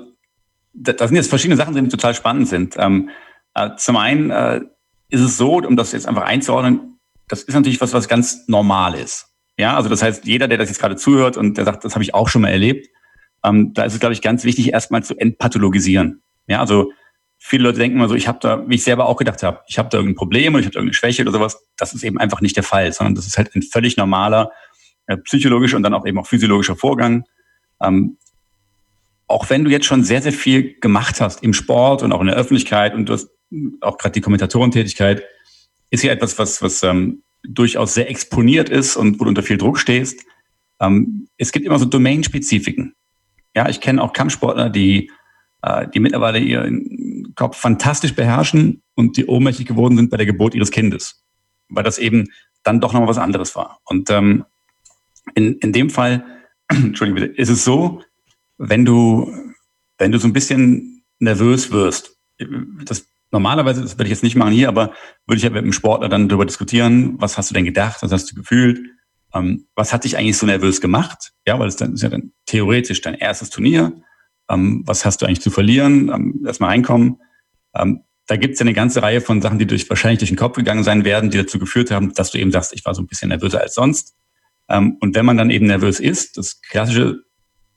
da, 0.73 0.93
da, 0.93 1.07
sind 1.07 1.17
jetzt 1.17 1.29
verschiedene 1.29 1.55
Sachen, 1.55 1.75
die 1.75 1.87
total 1.87 2.15
spannend 2.15 2.47
sind. 2.47 2.73
Ähm, 2.79 3.11
äh, 3.53 3.69
zum 3.77 3.97
einen 3.97 4.31
äh, 4.31 4.61
ist 5.09 5.21
es 5.21 5.37
so, 5.37 5.57
um 5.57 5.75
das 5.75 5.91
jetzt 5.91 6.07
einfach 6.07 6.23
einzuordnen, 6.23 6.97
das 7.27 7.43
ist 7.43 7.53
natürlich 7.53 7.79
was, 7.79 7.93
was 7.93 8.07
ganz 8.07 8.47
normal 8.47 8.95
ist. 8.95 9.27
Ja, 9.55 9.77
also 9.77 9.87
das 9.87 10.01
heißt, 10.01 10.25
jeder, 10.25 10.47
der 10.47 10.57
das 10.57 10.69
jetzt 10.69 10.79
gerade 10.79 10.95
zuhört 10.95 11.37
und 11.37 11.59
der 11.59 11.65
sagt, 11.65 11.85
das 11.85 11.93
habe 11.93 12.03
ich 12.03 12.15
auch 12.15 12.27
schon 12.27 12.41
mal 12.41 12.49
erlebt, 12.49 12.87
ähm, 13.43 13.75
da 13.75 13.83
ist 13.83 13.93
es, 13.93 13.99
glaube 13.99 14.13
ich, 14.13 14.23
ganz 14.23 14.45
wichtig, 14.45 14.73
erstmal 14.73 15.03
zu 15.03 15.15
entpathologisieren. 15.15 16.23
Ja, 16.47 16.59
also 16.59 16.91
viele 17.37 17.63
Leute 17.63 17.79
denken 17.79 17.97
immer 17.97 18.09
so, 18.09 18.15
ich 18.15 18.27
habe 18.27 18.39
da, 18.41 18.67
wie 18.67 18.75
ich 18.75 18.83
selber 18.83 19.07
auch 19.07 19.17
gedacht 19.17 19.43
habe, 19.43 19.61
ich 19.67 19.77
habe 19.77 19.89
da 19.89 19.97
irgendein 19.97 20.15
Problem 20.15 20.53
oder 20.53 20.61
ich 20.61 20.67
habe 20.67 20.75
irgendeine 20.75 20.93
Schwäche 20.93 21.21
oder 21.21 21.31
sowas. 21.31 21.65
Das 21.77 21.93
ist 21.93 22.03
eben 22.03 22.17
einfach 22.17 22.41
nicht 22.41 22.55
der 22.55 22.63
Fall, 22.63 22.91
sondern 22.91 23.15
das 23.15 23.27
ist 23.27 23.37
halt 23.37 23.55
ein 23.55 23.61
völlig 23.61 23.97
normaler 23.97 24.51
äh, 25.07 25.17
psychologischer 25.17 25.77
und 25.77 25.83
dann 25.83 25.93
auch 25.93 26.05
eben 26.05 26.19
auch 26.19 26.27
physiologischer 26.27 26.75
Vorgang. 26.75 27.25
Ähm, 27.81 28.17
auch 29.27 29.49
wenn 29.49 29.63
du 29.63 29.71
jetzt 29.71 29.85
schon 29.85 30.03
sehr, 30.03 30.21
sehr 30.21 30.33
viel 30.33 30.79
gemacht 30.79 31.21
hast 31.21 31.43
im 31.43 31.53
Sport 31.53 32.01
und 32.01 32.11
auch 32.11 32.21
in 32.21 32.27
der 32.27 32.35
Öffentlichkeit 32.35 32.93
und 32.93 33.07
du 33.07 33.13
hast 33.13 33.29
auch 33.81 33.97
gerade 33.97 34.13
die 34.13 34.21
Kommentatorentätigkeit, 34.21 35.23
ist 35.89 36.03
ja 36.03 36.11
etwas, 36.11 36.37
was, 36.39 36.61
was 36.61 36.83
ähm, 36.83 37.23
durchaus 37.43 37.93
sehr 37.93 38.09
exponiert 38.09 38.69
ist 38.69 38.95
und 38.97 39.19
wo 39.19 39.25
du 39.25 39.29
unter 39.29 39.43
viel 39.43 39.57
Druck 39.57 39.79
stehst. 39.79 40.25
Ähm, 40.79 41.27
es 41.37 41.51
gibt 41.51 41.65
immer 41.65 41.79
so 41.79 41.85
Domainspezifiken. 41.85 42.93
Ja, 43.55 43.69
ich 43.69 43.81
kenne 43.81 44.01
auch 44.01 44.13
Kampfsportler, 44.13 44.69
die, 44.69 45.11
die 45.93 45.99
mittlerweile 45.99 46.39
ihren 46.39 47.33
Kopf 47.35 47.57
fantastisch 47.57 48.15
beherrschen 48.15 48.81
und 48.95 49.17
die 49.17 49.25
ohnmächtig 49.25 49.67
geworden 49.67 49.97
sind 49.97 50.09
bei 50.09 50.17
der 50.17 50.25
Geburt 50.25 50.55
ihres 50.55 50.71
Kindes, 50.71 51.23
weil 51.69 51.83
das 51.83 51.97
eben 51.97 52.29
dann 52.63 52.81
doch 52.81 52.93
nochmal 52.93 53.09
was 53.09 53.17
anderes 53.17 53.55
war. 53.55 53.79
Und 53.85 54.09
ähm, 54.09 54.45
in, 55.35 55.57
in 55.59 55.73
dem 55.73 55.89
Fall, 55.89 56.25
Entschuldigung 56.67 57.21
bitte, 57.21 57.33
ist 57.33 57.49
es 57.49 57.63
so, 57.63 58.01
wenn 58.57 58.85
du, 58.85 59.31
wenn 59.97 60.11
du 60.11 60.19
so 60.19 60.27
ein 60.27 60.33
bisschen 60.33 61.03
nervös 61.19 61.71
wirst, 61.71 62.17
das 62.85 63.07
normalerweise, 63.31 63.81
das 63.81 63.93
würde 63.97 64.05
ich 64.05 64.11
jetzt 64.11 64.23
nicht 64.23 64.35
machen 64.35 64.53
hier, 64.53 64.69
aber 64.69 64.93
würde 65.25 65.37
ich 65.37 65.43
ja 65.43 65.49
mit 65.49 65.63
einem 65.63 65.73
Sportler 65.73 66.09
dann 66.09 66.29
darüber 66.29 66.45
diskutieren, 66.45 67.15
was 67.19 67.37
hast 67.37 67.49
du 67.49 67.53
denn 67.53 67.65
gedacht, 67.65 68.01
was 68.01 68.11
hast 68.11 68.31
du 68.31 68.35
gefühlt, 68.35 68.79
ähm, 69.33 69.65
was 69.75 69.93
hat 69.93 70.03
dich 70.03 70.17
eigentlich 70.17 70.37
so 70.37 70.45
nervös 70.45 70.81
gemacht? 70.81 71.33
Ja, 71.45 71.59
weil 71.59 71.67
es 71.67 71.75
dann 71.75 71.93
ist 71.93 72.03
ja 72.03 72.09
dann 72.09 72.31
theoretisch 72.45 73.01
dein 73.01 73.15
erstes 73.15 73.49
Turnier. 73.49 73.93
Ähm, 74.49 74.83
was 74.85 75.05
hast 75.05 75.21
du 75.21 75.25
eigentlich 75.25 75.41
zu 75.41 75.51
verlieren? 75.51 76.09
Ähm, 76.09 76.43
erstmal 76.45 76.71
reinkommen. 76.71 77.21
Ähm, 77.75 78.01
da 78.27 78.35
gibt 78.35 78.53
es 78.53 78.59
ja 78.59 78.65
eine 78.65 78.73
ganze 78.73 79.01
Reihe 79.01 79.21
von 79.21 79.41
Sachen, 79.41 79.57
die 79.57 79.67
durch, 79.67 79.89
wahrscheinlich 79.89 80.19
durch 80.19 80.29
den 80.29 80.37
Kopf 80.37 80.55
gegangen 80.55 80.83
sein 80.83 81.05
werden, 81.05 81.29
die 81.29 81.37
dazu 81.37 81.59
geführt 81.59 81.91
haben, 81.91 82.13
dass 82.13 82.31
du 82.31 82.39
eben 82.39 82.51
sagst, 82.51 82.73
ich 82.73 82.83
war 82.85 82.93
so 82.93 83.01
ein 83.01 83.07
bisschen 83.07 83.29
nervöser 83.29 83.61
als 83.61 83.73
sonst. 83.73 84.15
Ähm, 84.69 84.97
und 84.99 85.15
wenn 85.15 85.25
man 85.25 85.37
dann 85.37 85.49
eben 85.49 85.65
nervös 85.65 85.99
ist, 85.99 86.37
das 86.37 86.61
klassische 86.61 87.23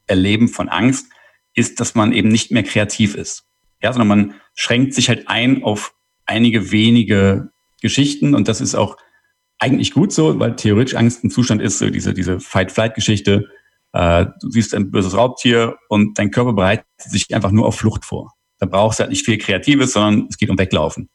Erleben 0.07 0.49
von 0.49 0.69
Angst 0.69 1.07
ist, 1.55 1.81
dass 1.81 1.95
man 1.95 2.13
eben 2.13 2.29
nicht 2.29 2.51
mehr 2.51 2.63
kreativ 2.63 3.15
ist. 3.15 3.45
Ja, 3.83 3.93
sondern 3.93 4.09
man 4.09 4.35
schränkt 4.55 4.95
sich 4.95 5.09
halt 5.09 5.29
ein 5.29 5.63
auf 5.63 5.95
einige 6.27 6.71
wenige 6.71 7.51
Geschichten 7.81 8.35
und 8.35 8.49
das 8.49 8.61
ist 8.61 8.75
auch 8.75 8.97
eigentlich 9.59 9.93
gut 9.93 10.13
so, 10.13 10.39
weil 10.39 10.57
theoretisch 10.57 10.95
Angst 10.95 11.23
ein 11.23 11.31
Zustand 11.31 11.63
ist, 11.63 11.79
so 11.79 11.91
diese, 11.91 12.15
diese 12.15 12.41
Fight-Flight-Geschichte. 12.41 13.49
Äh, 13.93 14.27
du 14.41 14.51
siehst 14.51 14.75
ein 14.75 14.91
böses 14.91 15.17
Raubtier 15.17 15.77
und 15.89 16.19
dein 16.19 16.31
Körper 16.31 16.53
bereitet 16.53 16.87
sich 16.99 17.35
einfach 17.35 17.51
nur 17.51 17.67
auf 17.67 17.77
Flucht 17.77 18.05
vor. 18.05 18.35
Da 18.59 18.67
brauchst 18.67 18.99
du 18.99 19.03
halt 19.03 19.11
nicht 19.11 19.25
viel 19.25 19.39
Kreatives, 19.39 19.93
sondern 19.93 20.27
es 20.29 20.37
geht 20.37 20.51
um 20.51 20.59
Weglaufen. 20.59 21.09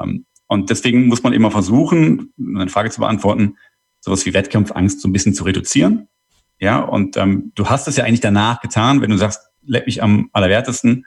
Ähm, 0.00 0.26
und 0.46 0.70
deswegen 0.70 1.06
muss 1.06 1.22
man 1.22 1.32
immer 1.32 1.50
versuchen, 1.50 2.32
eine 2.38 2.68
Frage 2.68 2.90
zu 2.90 3.00
beantworten, 3.00 3.56
sowas 4.00 4.26
wie 4.26 4.34
Wettkampfangst 4.34 5.00
so 5.00 5.08
ein 5.08 5.12
bisschen 5.12 5.34
zu 5.34 5.44
reduzieren. 5.44 6.08
Ja, 6.58 6.80
und 6.80 7.16
ähm, 7.16 7.52
du 7.54 7.68
hast 7.68 7.88
es 7.88 7.96
ja 7.96 8.04
eigentlich 8.04 8.20
danach 8.20 8.60
getan, 8.60 9.00
wenn 9.00 9.10
du 9.10 9.16
sagst, 9.16 9.40
leck 9.64 9.86
mich 9.86 10.02
am 10.02 10.30
allerwertesten, 10.32 11.06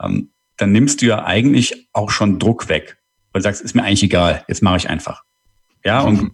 ähm, 0.00 0.30
dann 0.56 0.72
nimmst 0.72 1.02
du 1.02 1.06
ja 1.06 1.24
eigentlich 1.24 1.88
auch 1.92 2.10
schon 2.10 2.38
Druck 2.38 2.68
weg. 2.68 2.98
Weil 3.32 3.40
du 3.40 3.44
sagst, 3.44 3.62
ist 3.62 3.74
mir 3.74 3.82
eigentlich 3.82 4.02
egal, 4.02 4.44
jetzt 4.46 4.62
mache 4.62 4.76
ich 4.76 4.88
einfach. 4.88 5.24
Ja, 5.84 6.02
und 6.02 6.32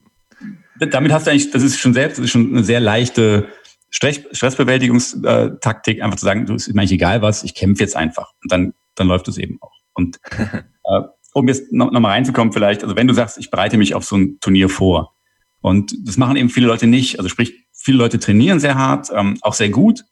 damit 0.79 1.13
hast 1.13 1.27
du 1.27 1.31
eigentlich, 1.31 1.51
das 1.51 1.63
ist 1.63 1.79
schon 1.79 1.95
selbst, 1.95 2.19
das 2.19 2.27
ist 2.27 2.31
schon 2.31 2.51
eine 2.51 2.65
sehr 2.65 2.81
leichte 2.81 3.49
Stressbewältigungstaktik, 3.91 6.03
einfach 6.03 6.19
zu 6.19 6.25
sagen, 6.25 6.47
du 6.47 6.55
ist 6.55 6.73
mir 6.73 6.81
eigentlich 6.81 6.93
egal 6.93 7.21
was, 7.23 7.43
ich 7.43 7.55
kämpfe 7.55 7.83
jetzt 7.83 7.97
einfach. 7.97 8.33
Und 8.43 8.53
dann, 8.53 8.75
dann 8.95 9.09
läuft 9.09 9.29
es 9.29 9.39
eben 9.39 9.59
auch. 9.63 9.73
Und 9.95 10.21
äh, 10.85 11.01
um 11.33 11.49
jetzt 11.49 11.73
noch, 11.73 11.91
noch 11.91 12.03
reinzukommen 12.03 12.53
vielleicht, 12.53 12.83
also 12.83 12.97
wenn 12.97 13.07
du 13.07 13.15
sagst, 13.15 13.39
ich 13.39 13.51
bereite 13.51 13.79
mich 13.79 13.95
auf 13.95 14.05
so 14.05 14.17
ein 14.17 14.39
Turnier 14.41 14.69
vor, 14.69 15.15
und 15.61 15.95
das 16.07 16.17
machen 16.17 16.37
eben 16.37 16.51
viele 16.51 16.67
Leute 16.67 16.87
nicht. 16.87 17.19
Also 17.19 17.29
sprich, 17.29 17.67
viele 17.73 17.99
Leute 17.99 18.19
trainieren 18.19 18.61
sehr 18.61 18.77
hart, 18.77 19.11
ähm, 19.15 19.39
auch 19.41 19.55
sehr 19.55 19.71
gut, 19.71 20.05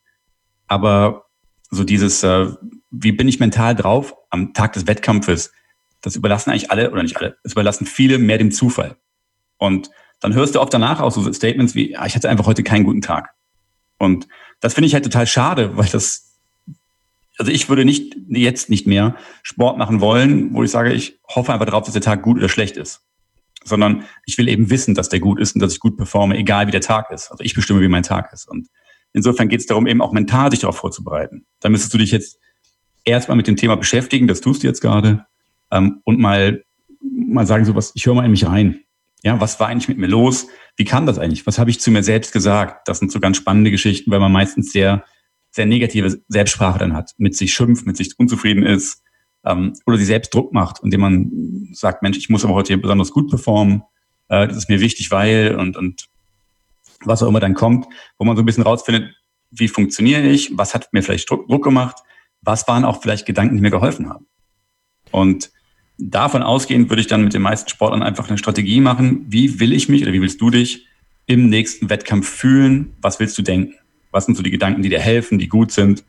aber 0.66 1.26
so 1.70 1.84
dieses, 1.84 2.22
äh, 2.22 2.48
wie 2.90 3.12
bin 3.12 3.28
ich 3.28 3.40
mental 3.40 3.74
drauf 3.74 4.14
am 4.30 4.54
Tag 4.54 4.72
des 4.72 4.86
Wettkampfes, 4.86 5.52
das 6.00 6.16
überlassen 6.16 6.50
eigentlich 6.50 6.70
alle, 6.70 6.90
oder 6.90 7.02
nicht 7.02 7.16
alle, 7.16 7.36
das 7.42 7.52
überlassen 7.52 7.86
viele 7.86 8.18
mehr 8.18 8.38
dem 8.38 8.50
Zufall. 8.50 8.96
Und 9.58 9.90
dann 10.20 10.34
hörst 10.34 10.54
du 10.54 10.60
oft 10.60 10.72
danach 10.72 11.00
auch 11.00 11.10
so 11.10 11.32
Statements 11.32 11.74
wie, 11.74 11.96
ah, 11.96 12.06
ich 12.06 12.14
hatte 12.14 12.28
einfach 12.28 12.46
heute 12.46 12.62
keinen 12.62 12.84
guten 12.84 13.02
Tag. 13.02 13.30
Und 13.98 14.28
das 14.60 14.74
finde 14.74 14.86
ich 14.86 14.94
halt 14.94 15.04
total 15.04 15.26
schade, 15.26 15.76
weil 15.76 15.86
das, 15.86 16.38
also 17.38 17.50
ich 17.52 17.68
würde 17.68 17.84
nicht, 17.84 18.16
jetzt 18.28 18.70
nicht 18.70 18.86
mehr 18.86 19.16
Sport 19.42 19.78
machen 19.78 20.00
wollen, 20.00 20.54
wo 20.54 20.62
ich 20.62 20.70
sage, 20.70 20.92
ich 20.92 21.18
hoffe 21.28 21.52
einfach 21.52 21.66
darauf, 21.66 21.84
dass 21.84 21.92
der 21.92 22.02
Tag 22.02 22.22
gut 22.22 22.38
oder 22.38 22.48
schlecht 22.48 22.76
ist. 22.76 23.02
Sondern 23.64 24.04
ich 24.24 24.38
will 24.38 24.48
eben 24.48 24.70
wissen, 24.70 24.94
dass 24.94 25.08
der 25.08 25.20
gut 25.20 25.40
ist 25.40 25.54
und 25.54 25.60
dass 25.60 25.72
ich 25.72 25.80
gut 25.80 25.96
performe, 25.96 26.36
egal 26.36 26.66
wie 26.66 26.72
der 26.72 26.80
Tag 26.80 27.10
ist. 27.10 27.30
Also 27.30 27.42
ich 27.42 27.54
bestimme, 27.54 27.80
wie 27.80 27.88
mein 27.88 28.02
Tag 28.02 28.32
ist. 28.32 28.48
Und 28.48 28.68
insofern 29.12 29.48
geht 29.48 29.60
es 29.60 29.66
darum, 29.66 29.86
eben 29.86 30.00
auch 30.00 30.12
mental 30.12 30.50
sich 30.50 30.60
darauf 30.60 30.76
vorzubereiten. 30.76 31.46
Da 31.60 31.68
müsstest 31.68 31.92
du 31.92 31.98
dich 31.98 32.12
jetzt 32.12 32.38
erstmal 33.04 33.36
mit 33.36 33.46
dem 33.46 33.56
Thema 33.56 33.76
beschäftigen, 33.76 34.26
das 34.26 34.40
tust 34.40 34.62
du 34.62 34.66
jetzt 34.66 34.80
gerade, 34.80 35.26
ähm, 35.70 36.00
und 36.04 36.18
mal, 36.18 36.64
mal 37.00 37.46
sagen, 37.46 37.64
so 37.64 37.74
was, 37.74 37.92
ich 37.94 38.06
höre 38.06 38.14
mal 38.14 38.24
in 38.24 38.30
mich 38.30 38.46
rein. 38.46 38.80
Ja, 39.22 39.40
was 39.40 39.58
war 39.58 39.68
eigentlich 39.68 39.88
mit 39.88 39.98
mir 39.98 40.06
los? 40.06 40.48
Wie 40.76 40.84
kam 40.84 41.06
das 41.06 41.18
eigentlich? 41.18 41.46
Was 41.46 41.58
habe 41.58 41.70
ich 41.70 41.80
zu 41.80 41.90
mir 41.90 42.02
selbst 42.02 42.32
gesagt? 42.32 42.86
Das 42.88 42.98
sind 42.98 43.10
so 43.10 43.18
ganz 43.18 43.36
spannende 43.36 43.70
Geschichten, 43.70 44.10
weil 44.10 44.20
man 44.20 44.32
meistens 44.32 44.72
sehr, 44.72 45.04
sehr 45.50 45.66
negative 45.66 46.20
Selbstsprache 46.28 46.78
dann 46.78 46.94
hat, 46.94 47.12
mit 47.16 47.34
sich 47.34 47.54
schimpft, 47.54 47.86
mit 47.86 47.96
sich 47.96 48.18
unzufrieden 48.18 48.62
ist 48.62 49.02
ähm, 49.44 49.72
oder 49.86 49.96
sich 49.96 50.06
selbst 50.06 50.34
Druck 50.34 50.52
macht, 50.52 50.80
indem 50.82 51.00
man 51.00 51.68
sagt, 51.72 52.02
Mensch, 52.02 52.18
ich 52.18 52.28
muss 52.28 52.44
aber 52.44 52.54
heute 52.54 52.74
hier 52.74 52.82
besonders 52.82 53.10
gut 53.10 53.30
performen. 53.30 53.82
Äh, 54.28 54.48
das 54.48 54.56
ist 54.56 54.68
mir 54.68 54.80
wichtig, 54.80 55.10
weil 55.10 55.56
und, 55.56 55.76
und 55.76 56.08
was 57.04 57.22
auch 57.22 57.28
immer 57.28 57.40
dann 57.40 57.54
kommt, 57.54 57.86
wo 58.18 58.24
man 58.24 58.36
so 58.36 58.42
ein 58.42 58.46
bisschen 58.46 58.64
rausfindet, 58.64 59.14
wie 59.50 59.68
funktioniere 59.68 60.22
ich, 60.22 60.56
was 60.56 60.74
hat 60.74 60.92
mir 60.92 61.02
vielleicht 61.02 61.30
Druck, 61.30 61.48
Druck 61.48 61.64
gemacht, 61.64 61.96
was 62.42 62.66
waren 62.68 62.84
auch 62.84 63.00
vielleicht 63.00 63.26
Gedanken, 63.26 63.56
die 63.56 63.62
mir 63.62 63.70
geholfen 63.70 64.08
haben. 64.08 64.26
Und 65.10 65.50
davon 65.98 66.42
ausgehend 66.42 66.90
würde 66.90 67.00
ich 67.00 67.06
dann 67.06 67.24
mit 67.24 67.34
den 67.34 67.42
meisten 67.42 67.68
Sportlern 67.68 68.02
einfach 68.02 68.28
eine 68.28 68.38
Strategie 68.38 68.80
machen. 68.80 69.24
Wie 69.28 69.60
will 69.60 69.72
ich 69.72 69.88
mich 69.88 70.02
oder 70.02 70.12
wie 70.12 70.20
willst 70.20 70.40
du 70.40 70.50
dich 70.50 70.86
im 71.26 71.48
nächsten 71.48 71.90
Wettkampf 71.90 72.28
fühlen? 72.28 72.94
Was 73.00 73.18
willst 73.18 73.36
du 73.38 73.42
denken? 73.42 73.74
Was 74.10 74.26
sind 74.26 74.36
so 74.36 74.42
die 74.42 74.50
Gedanken, 74.50 74.82
die 74.82 74.88
dir 74.88 75.00
helfen, 75.00 75.38
die 75.38 75.48
gut 75.48 75.72
sind? 75.72 76.04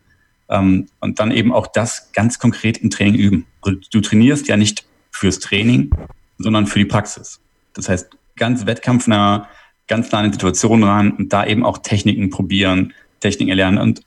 Ähm, 0.50 0.88
und 1.00 1.20
dann 1.20 1.32
eben 1.32 1.54
auch 1.54 1.68
das 1.68 2.12
ganz 2.14 2.40
konkret 2.40 2.78
im 2.78 2.90
Training 2.90 3.16
üben. 3.16 3.46
Also 3.62 3.80
du 3.92 4.02
trainierst 4.02 4.48
ja 4.48 4.58
nicht 4.58 4.86
fürs 5.12 5.40
Training, 5.40 5.90
sondern 6.38 6.68
für 6.68 6.80
die 6.80 6.86
Praxis. 6.86 7.40
Das 7.74 7.90
heißt, 7.90 8.10
ganz 8.36 8.66
wettkampfnah, 8.66 9.50
ganz 9.88 10.12
nah 10.12 10.24
in 10.24 10.32
Situationen 10.32 10.88
ran 10.88 11.12
und 11.12 11.34
da 11.34 11.46
eben 11.46 11.66
auch 11.66 11.80
Techniken 11.80 12.30
probieren, 12.30 12.94
Techniken 13.20 13.50
erlernen 13.50 13.78
und 13.78 14.02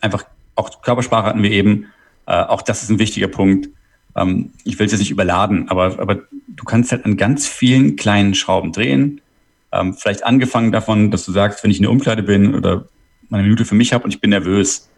einfach 0.00 0.24
auch 0.54 0.82
Körpersprache 0.82 1.26
hatten 1.26 1.42
wir 1.42 1.50
eben. 1.50 1.86
Äh, 2.26 2.42
auch 2.42 2.62
das 2.62 2.82
ist 2.82 2.90
ein 2.90 2.98
wichtiger 2.98 3.28
Punkt 3.28 3.68
ähm, 4.16 4.52
ich 4.64 4.78
will 4.78 4.86
es 4.86 4.92
jetzt 4.92 5.00
nicht 5.00 5.10
überladen, 5.10 5.68
aber, 5.68 5.98
aber 5.98 6.22
du 6.48 6.64
kannst 6.64 6.92
halt 6.92 7.04
an 7.04 7.16
ganz 7.16 7.46
vielen 7.46 7.96
kleinen 7.96 8.34
Schrauben 8.34 8.72
drehen. 8.72 9.20
Ähm, 9.72 9.94
vielleicht 9.94 10.24
angefangen 10.24 10.72
davon, 10.72 11.10
dass 11.10 11.24
du 11.24 11.32
sagst, 11.32 11.64
wenn 11.64 11.70
ich 11.70 11.78
in 11.78 11.84
der 11.84 11.92
Umkleide 11.92 12.22
bin 12.22 12.54
oder 12.54 12.86
meine 13.28 13.44
Minute 13.44 13.64
für 13.64 13.74
mich 13.74 13.92
habe 13.92 14.04
und 14.04 14.14
ich 14.14 14.20
bin 14.20 14.30
nervös, 14.30 14.90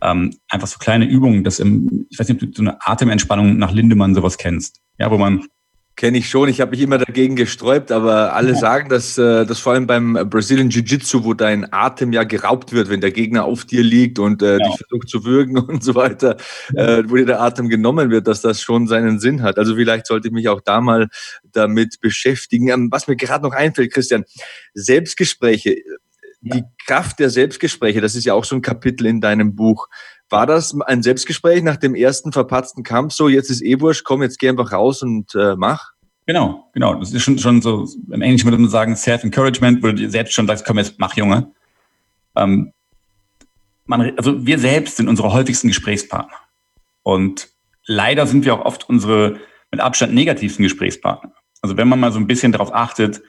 ähm, 0.00 0.34
einfach 0.48 0.66
so 0.66 0.78
kleine 0.78 1.04
Übungen, 1.04 1.44
das 1.44 1.60
im, 1.60 2.06
ich 2.10 2.18
weiß 2.18 2.28
nicht, 2.28 2.42
ob 2.42 2.48
du 2.48 2.56
so 2.56 2.62
eine 2.62 2.78
Atementspannung 2.80 3.58
nach 3.58 3.72
Lindemann 3.72 4.14
sowas 4.14 4.38
kennst, 4.38 4.80
ja, 4.98 5.10
wo 5.10 5.18
man 5.18 5.46
Kenne 5.94 6.18
ich 6.18 6.30
schon. 6.30 6.48
Ich 6.48 6.60
habe 6.62 6.70
mich 6.70 6.80
immer 6.80 6.96
dagegen 6.96 7.36
gesträubt, 7.36 7.92
aber 7.92 8.34
alle 8.34 8.54
sagen, 8.54 8.88
dass, 8.88 9.18
äh, 9.18 9.44
dass 9.44 9.58
vor 9.58 9.74
allem 9.74 9.86
beim 9.86 10.14
Brazilian 10.30 10.70
Jiu-Jitsu, 10.70 11.24
wo 11.24 11.34
dein 11.34 11.70
Atem 11.70 12.14
ja 12.14 12.24
geraubt 12.24 12.72
wird, 12.72 12.88
wenn 12.88 13.02
der 13.02 13.10
Gegner 13.10 13.44
auf 13.44 13.66
dir 13.66 13.82
liegt 13.82 14.18
und 14.18 14.42
äh, 14.42 14.52
ja. 14.52 14.58
dich 14.58 14.76
versucht 14.78 15.08
zu 15.10 15.24
würgen 15.24 15.58
und 15.58 15.84
so 15.84 15.94
weiter, 15.94 16.38
äh, 16.74 17.02
wo 17.06 17.16
dir 17.16 17.26
der 17.26 17.42
Atem 17.42 17.68
genommen 17.68 18.10
wird, 18.10 18.26
dass 18.26 18.40
das 18.40 18.62
schon 18.62 18.86
seinen 18.86 19.20
Sinn 19.20 19.42
hat. 19.42 19.58
Also 19.58 19.74
vielleicht 19.76 20.06
sollte 20.06 20.28
ich 20.28 20.34
mich 20.34 20.48
auch 20.48 20.62
da 20.62 20.80
mal 20.80 21.08
damit 21.52 22.00
beschäftigen. 22.00 22.68
Ähm, 22.68 22.88
was 22.90 23.06
mir 23.06 23.16
gerade 23.16 23.44
noch 23.44 23.52
einfällt, 23.52 23.92
Christian, 23.92 24.24
Selbstgespräche, 24.72 25.76
die 26.40 26.64
Kraft 26.86 27.20
der 27.20 27.30
Selbstgespräche, 27.30 28.00
das 28.00 28.16
ist 28.16 28.24
ja 28.24 28.34
auch 28.34 28.44
so 28.44 28.56
ein 28.56 28.62
Kapitel 28.62 29.06
in 29.06 29.20
deinem 29.20 29.54
Buch. 29.54 29.88
War 30.32 30.46
das 30.46 30.74
ein 30.86 31.02
Selbstgespräch 31.02 31.62
nach 31.62 31.76
dem 31.76 31.94
ersten 31.94 32.32
verpatzten 32.32 32.82
Kampf? 32.82 33.12
So, 33.12 33.28
jetzt 33.28 33.50
ist 33.50 33.62
eh 33.62 33.78
wurscht, 33.80 34.02
komm, 34.04 34.22
jetzt 34.22 34.38
geh 34.38 34.48
einfach 34.48 34.72
raus 34.72 35.02
und 35.02 35.34
äh, 35.34 35.56
mach? 35.56 35.92
Genau, 36.24 36.70
genau. 36.72 36.94
Das 36.94 37.12
ist 37.12 37.22
schon, 37.22 37.38
schon 37.38 37.60
so, 37.60 37.86
im 38.10 38.22
Englischen 38.22 38.46
würde 38.46 38.56
man 38.56 38.70
sagen, 38.70 38.96
Self-Encouragement, 38.96 39.82
wo 39.82 39.88
du 39.88 39.94
dir 39.94 40.10
selbst 40.10 40.32
schon 40.32 40.46
sagst, 40.46 40.64
komm, 40.64 40.78
jetzt 40.78 40.98
mach, 40.98 41.14
Junge. 41.16 41.52
Ähm, 42.34 42.72
man, 43.84 44.16
also 44.16 44.46
wir 44.46 44.58
selbst 44.58 44.96
sind 44.96 45.06
unsere 45.06 45.34
häufigsten 45.34 45.68
Gesprächspartner. 45.68 46.38
Und 47.02 47.50
leider 47.84 48.26
sind 48.26 48.46
wir 48.46 48.54
auch 48.54 48.64
oft 48.64 48.88
unsere 48.88 49.38
mit 49.70 49.80
Abstand 49.80 50.14
negativsten 50.14 50.62
Gesprächspartner. 50.62 51.34
Also 51.60 51.76
wenn 51.76 51.88
man 51.88 52.00
mal 52.00 52.10
so 52.10 52.18
ein 52.18 52.26
bisschen 52.26 52.52
darauf 52.52 52.72
achtet, 52.74 53.20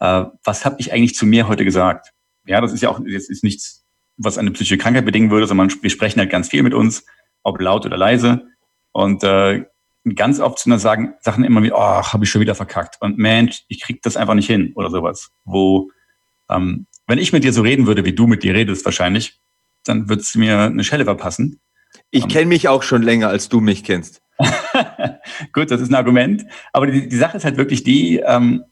äh, 0.00 0.24
was 0.42 0.64
habe 0.64 0.76
ich 0.80 0.92
eigentlich 0.92 1.14
zu 1.14 1.24
mir 1.24 1.46
heute 1.46 1.64
gesagt? 1.64 2.10
Ja, 2.46 2.60
das 2.60 2.72
ist 2.72 2.82
ja 2.82 2.88
auch, 2.88 2.98
jetzt 3.06 3.30
ist 3.30 3.44
nichts 3.44 3.84
was 4.18 4.36
eine 4.36 4.50
psychische 4.50 4.78
Krankheit 4.78 5.04
bedingen 5.04 5.30
würde, 5.30 5.46
sondern 5.46 5.72
wir 5.80 5.90
sprechen 5.90 6.20
halt 6.20 6.30
ganz 6.30 6.48
viel 6.48 6.62
mit 6.62 6.74
uns, 6.74 7.06
ob 7.42 7.60
laut 7.60 7.86
oder 7.86 7.96
leise. 7.96 8.46
Und 8.92 9.22
äh, 9.22 9.64
ganz 10.14 10.40
oft 10.40 10.58
sind 10.58 10.72
das 10.72 10.82
sagen, 10.82 11.14
Sachen 11.20 11.44
immer 11.44 11.62
wie, 11.62 11.72
oh, 11.72 11.78
habe 11.78 12.24
ich 12.24 12.30
schon 12.30 12.40
wieder 12.40 12.54
verkackt. 12.54 12.96
Und 13.00 13.18
Mensch, 13.18 13.64
ich 13.68 13.80
krieg 13.80 14.02
das 14.02 14.16
einfach 14.16 14.34
nicht 14.34 14.48
hin 14.48 14.72
oder 14.74 14.90
sowas. 14.90 15.30
Wo, 15.44 15.90
ähm, 16.50 16.86
wenn 17.06 17.18
ich 17.18 17.32
mit 17.32 17.44
dir 17.44 17.52
so 17.52 17.62
reden 17.62 17.86
würde, 17.86 18.04
wie 18.04 18.14
du 18.14 18.26
mit 18.26 18.42
dir 18.42 18.54
redest 18.54 18.84
wahrscheinlich, 18.84 19.40
dann 19.84 20.08
würdest 20.08 20.34
du 20.34 20.40
mir 20.40 20.58
eine 20.58 20.84
Schelle 20.84 21.04
verpassen. 21.04 21.60
Ich 22.10 22.24
um, 22.24 22.28
kenne 22.28 22.46
mich 22.46 22.68
auch 22.68 22.82
schon 22.82 23.02
länger, 23.02 23.28
als 23.28 23.48
du 23.48 23.60
mich 23.60 23.84
kennst. 23.84 24.22
Gut, 25.52 25.70
das 25.70 25.80
ist 25.80 25.90
ein 25.90 25.94
Argument. 25.94 26.44
Aber 26.72 26.86
die, 26.86 27.08
die 27.08 27.16
Sache 27.16 27.36
ist 27.36 27.44
halt 27.44 27.56
wirklich 27.56 27.82
die, 27.84 28.18
ähm, 28.18 28.64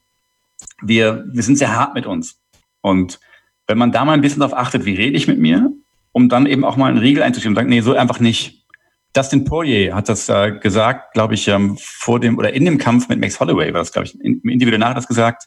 wir, 0.81 1.25
wir 1.31 1.43
sind 1.43 1.57
sehr 1.57 1.75
hart 1.75 1.93
mit 1.93 2.05
uns. 2.05 2.39
Und 2.81 3.19
wenn 3.67 3.77
man 3.77 3.91
da 3.91 4.05
mal 4.05 4.13
ein 4.13 4.21
bisschen 4.21 4.39
darauf 4.39 4.57
achtet, 4.57 4.85
wie 4.85 4.95
rede 4.95 5.17
ich 5.17 5.27
mit 5.27 5.39
mir, 5.39 5.71
um 6.11 6.29
dann 6.29 6.45
eben 6.45 6.65
auch 6.65 6.77
mal 6.77 6.89
einen 6.89 6.97
Riegel 6.97 7.23
einzuschieben 7.23 7.51
und 7.51 7.61
sagt, 7.61 7.69
nee, 7.69 7.81
so 7.81 7.93
einfach 7.93 8.19
nicht. 8.19 8.65
Dustin 9.13 9.45
Poirier 9.45 9.95
hat 9.95 10.09
das 10.09 10.29
äh, 10.29 10.57
gesagt, 10.59 11.13
glaube 11.13 11.33
ich, 11.33 11.47
ähm, 11.47 11.77
vor 11.79 12.19
dem 12.19 12.37
oder 12.37 12.53
in 12.53 12.65
dem 12.65 12.77
Kampf 12.77 13.09
mit 13.09 13.19
Max 13.19 13.39
Holloway 13.39 13.73
war 13.73 13.81
das, 13.81 13.91
glaube 13.91 14.07
ich, 14.07 14.19
im 14.21 14.41
Individual 14.43 14.89
hat 14.89 14.97
das 14.97 15.07
gesagt, 15.07 15.45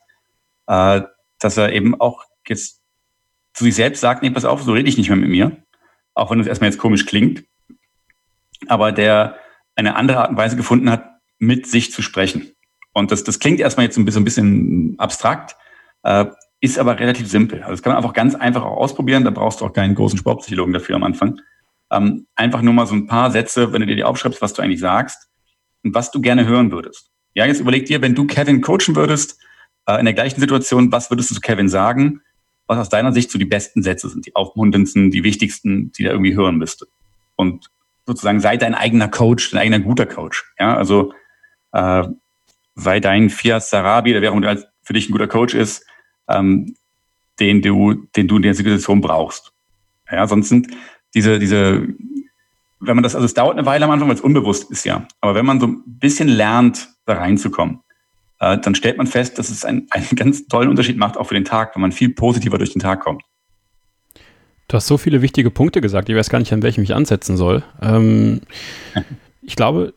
äh, 0.66 1.02
dass 1.38 1.56
er 1.56 1.72
eben 1.72 2.00
auch 2.00 2.24
jetzt 2.46 2.82
zu 3.54 3.64
sich 3.64 3.74
selbst 3.74 4.00
sagt, 4.00 4.22
nee, 4.22 4.30
pass 4.30 4.44
auf, 4.44 4.62
so 4.62 4.72
rede 4.72 4.88
ich 4.88 4.96
nicht 4.96 5.08
mehr 5.08 5.16
mit 5.16 5.28
mir, 5.28 5.56
auch 6.14 6.30
wenn 6.30 6.40
es 6.40 6.46
erstmal 6.46 6.70
jetzt 6.70 6.78
komisch 6.78 7.06
klingt, 7.06 7.44
aber 8.66 8.92
der 8.92 9.36
eine 9.76 9.96
andere 9.96 10.18
Art 10.18 10.30
und 10.30 10.36
Weise 10.36 10.56
gefunden 10.56 10.90
hat, 10.90 11.04
mit 11.38 11.66
sich 11.66 11.92
zu 11.92 12.02
sprechen. 12.02 12.52
Und 12.92 13.10
das, 13.12 13.24
das 13.24 13.38
klingt 13.38 13.60
erstmal 13.60 13.86
jetzt 13.86 13.96
ein 13.96 14.04
bisschen, 14.04 14.22
ein 14.22 14.24
bisschen 14.24 14.94
abstrakt, 14.98 15.56
äh, 16.02 16.26
ist 16.61 16.78
aber 16.78 16.98
relativ 16.98 17.28
simpel. 17.28 17.61
Also 17.61 17.72
das 17.72 17.82
kann 17.82 17.92
man 17.92 17.96
einfach 17.96 18.12
ganz 18.12 18.34
einfach 18.34 18.62
auch 18.62 18.76
ausprobieren. 18.76 19.24
Da 19.24 19.30
brauchst 19.30 19.61
du 19.61 19.64
auch 19.64 19.72
keinen 19.72 19.94
großen 19.94 20.18
Sportpsychologen 20.18 20.72
dafür 20.74 20.96
am 20.96 21.02
Anfang. 21.02 21.40
Ähm, 21.90 22.26
einfach 22.36 22.62
nur 22.62 22.74
mal 22.74 22.86
so 22.86 22.94
ein 22.94 23.06
paar 23.06 23.30
Sätze, 23.30 23.72
wenn 23.72 23.80
du 23.80 23.86
dir 23.86 23.96
die 23.96 24.04
aufschreibst, 24.04 24.42
was 24.42 24.52
du 24.52 24.62
eigentlich 24.62 24.80
sagst 24.80 25.28
und 25.82 25.94
was 25.94 26.11
du 26.11 26.20
gerne 26.20 26.46
hören 26.46 26.70
würdest. 26.70 27.11
Ja, 27.34 27.46
jetzt 27.46 27.61
überleg 27.61 27.86
dir, 27.86 28.02
wenn 28.02 28.14
du 28.14 28.26
Kevin 28.26 28.61
coachen 28.61 28.94
würdest, 28.94 29.38
äh, 29.86 29.98
in 29.98 30.04
der 30.04 30.14
gleichen 30.14 30.40
Situation, 30.40 30.92
was 30.92 31.11
würdest 31.11 31.30
du 31.30 31.34
zu 31.34 31.40
Kevin 31.40 31.68
sagen? 31.68 32.20
Was 32.66 32.78
aus 32.78 32.88
deiner 32.88 33.12
Sicht 33.12 33.30
so 33.30 33.38
die 33.38 33.44
besten 33.44 33.82
Sätze 33.82 34.08
sind, 34.08 34.26
die 34.26 34.36
aufmunterndsten, 34.36 35.11
die 35.11 35.24
wichtigsten, 35.24 35.90
die 35.92 36.04
er 36.04 36.12
irgendwie 36.12 36.36
hören 36.36 36.56
müsste? 36.56 36.86
Und 37.36 37.70
sozusagen 38.06 38.40
sei 38.40 38.56
dein 38.56 38.74
eigener 38.74 39.08
Coach, 39.08 39.50
dein 39.50 39.61
eigener 39.61 39.80
guter 39.80 40.06
Coach. 40.06 40.52
Ja, 40.58 40.76
also 40.76 41.12
äh, 41.72 42.04
sei 42.74 43.00
dein 43.00 43.30
Fias 43.30 43.70
Sarabi, 43.70 44.12
der 44.12 44.22
während 44.22 44.66
für 44.82 44.92
dich 44.92 45.08
ein 45.08 45.12
guter 45.12 45.28
Coach 45.28 45.54
ist, 45.54 45.84
ähm, 46.30 46.74
den 47.38 47.62
du, 47.62 47.94
den 48.16 48.28
du 48.28 48.36
in 48.36 48.42
der 48.42 48.54
Situation 48.54 49.00
brauchst. 49.00 49.52
Ja, 50.10 50.26
sonst 50.26 50.48
sind 50.48 50.68
diese, 51.14 51.38
diese, 51.38 51.88
wenn 52.80 52.96
man 52.96 53.02
das, 53.02 53.14
also 53.14 53.24
es 53.24 53.34
dauert 53.34 53.56
eine 53.56 53.66
Weile 53.66 53.84
am 53.84 53.90
Anfang, 53.90 54.08
weil 54.08 54.16
es 54.16 54.20
unbewusst 54.20 54.70
ist 54.70 54.84
ja. 54.84 55.06
Aber 55.20 55.34
wenn 55.34 55.46
man 55.46 55.60
so 55.60 55.66
ein 55.66 55.82
bisschen 55.86 56.28
lernt, 56.28 56.88
da 57.06 57.14
reinzukommen, 57.14 57.80
äh, 58.40 58.58
dann 58.58 58.74
stellt 58.74 58.98
man 58.98 59.06
fest, 59.06 59.38
dass 59.38 59.50
es 59.50 59.64
einen, 59.64 59.86
einen 59.90 60.08
ganz 60.16 60.46
tollen 60.46 60.68
Unterschied 60.68 60.96
macht, 60.96 61.16
auch 61.16 61.28
für 61.28 61.34
den 61.34 61.44
Tag, 61.44 61.74
wenn 61.74 61.82
man 61.82 61.92
viel 61.92 62.10
positiver 62.10 62.58
durch 62.58 62.72
den 62.72 62.80
Tag 62.80 63.00
kommt. 63.00 63.22
Du 64.68 64.76
hast 64.76 64.86
so 64.86 64.98
viele 64.98 65.20
wichtige 65.20 65.50
Punkte 65.50 65.80
gesagt, 65.80 66.08
ich 66.08 66.14
weiß 66.14 66.30
gar 66.30 66.38
nicht, 66.38 66.52
an 66.52 66.62
welchem 66.62 66.84
ich 66.84 66.94
ansetzen 66.94 67.36
soll. 67.36 67.64
Ähm, 67.82 68.42
ich 69.42 69.56
glaube, 69.56 69.94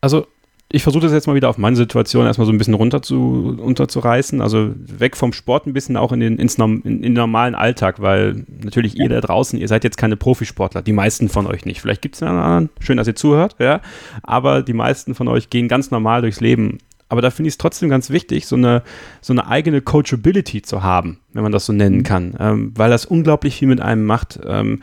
also 0.00 0.26
ich 0.74 0.82
versuche 0.82 1.04
das 1.04 1.12
jetzt 1.12 1.28
mal 1.28 1.36
wieder 1.36 1.48
auf 1.48 1.56
meine 1.56 1.76
Situation 1.76 2.26
erstmal 2.26 2.46
so 2.46 2.52
ein 2.52 2.58
bisschen 2.58 2.74
runter 2.74 3.00
zu, 3.00 3.56
unterzureißen. 3.62 4.40
Also 4.40 4.72
weg 4.76 5.16
vom 5.16 5.32
Sport 5.32 5.68
ein 5.68 5.72
bisschen 5.72 5.96
auch 5.96 6.10
in 6.10 6.18
den, 6.18 6.36
ins, 6.36 6.56
in, 6.56 6.82
in 6.82 7.02
den 7.02 7.12
normalen 7.12 7.54
Alltag, 7.54 8.02
weil 8.02 8.44
natürlich 8.64 8.98
ihr 8.98 9.08
da 9.08 9.20
draußen, 9.20 9.56
ihr 9.56 9.68
seid 9.68 9.84
jetzt 9.84 9.98
keine 9.98 10.16
Profisportler, 10.16 10.82
die 10.82 10.92
meisten 10.92 11.28
von 11.28 11.46
euch 11.46 11.64
nicht. 11.64 11.80
Vielleicht 11.80 12.02
gibt 12.02 12.16
es 12.16 12.24
einen 12.24 12.38
anderen, 12.38 12.70
schön, 12.80 12.96
dass 12.96 13.06
ihr 13.06 13.14
zuhört, 13.14 13.54
ja. 13.60 13.82
Aber 14.24 14.62
die 14.62 14.72
meisten 14.72 15.14
von 15.14 15.28
euch 15.28 15.48
gehen 15.48 15.68
ganz 15.68 15.92
normal 15.92 16.22
durchs 16.22 16.40
Leben 16.40 16.78
aber 17.10 17.22
da 17.22 17.30
finde 17.30 17.48
ich 17.48 17.54
es 17.54 17.58
trotzdem 17.58 17.90
ganz 17.90 18.10
wichtig, 18.10 18.46
so 18.46 18.56
eine, 18.56 18.82
so 19.20 19.32
eine 19.32 19.46
eigene 19.46 19.80
Coachability 19.82 20.62
zu 20.62 20.82
haben, 20.82 21.20
wenn 21.32 21.44
man 21.44 21.52
das 21.52 21.66
so 21.66 21.72
nennen 21.72 21.98
mhm. 21.98 22.02
kann, 22.02 22.34
ähm, 22.40 22.72
weil 22.74 22.90
das 22.90 23.04
unglaublich 23.04 23.56
viel 23.56 23.68
mit 23.68 23.80
einem 23.80 24.04
macht. 24.04 24.40
Ähm, 24.44 24.80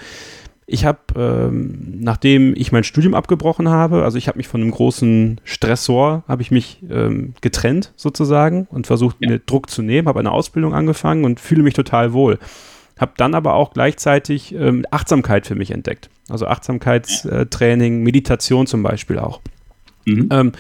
ich 0.68 0.86
habe, 0.86 1.00
ähm, 1.16 2.00
nachdem 2.00 2.54
ich 2.56 2.72
mein 2.72 2.84
Studium 2.84 3.14
abgebrochen 3.14 3.68
habe, 3.68 4.04
also 4.04 4.18
ich 4.18 4.28
habe 4.28 4.38
mich 4.38 4.48
von 4.48 4.62
einem 4.62 4.72
großen 4.72 5.42
Stressor, 5.44 6.24
habe 6.28 6.42
ich 6.42 6.52
mich 6.52 6.82
ähm, 6.90 7.34
getrennt 7.42 7.94
sozusagen 7.96 8.68
und 8.72 8.88
versucht, 8.88 9.18
ja. 9.20 9.30
mir 9.30 9.40
Druck 9.40 9.70
zu 9.70 9.82
nehmen, 9.82 10.08
habe 10.08 10.20
eine 10.20 10.32
Ausbildung 10.32 10.74
angefangen 10.74 11.26
und 11.26 11.40
fühle 11.40 11.64
mich 11.64 11.74
total 11.74 12.14
wohl. 12.14 12.40
Habe 13.00 13.14
dann 13.18 13.34
aber 13.34 13.56
auch 13.56 13.74
gleichzeitig 13.74 14.54
ähm, 14.54 14.86
Achtsamkeit 14.92 15.48
für 15.48 15.56
mich 15.56 15.72
entdeckt. 15.72 16.10
Also 16.30 16.48
Achtsamkeitstraining, 16.48 18.04
Meditation 18.04 18.68
zum 18.68 18.84
Beispiel 18.84 19.20
auch. 19.20 19.42
Mhm. 20.06 20.30
Ähm, 20.32 20.52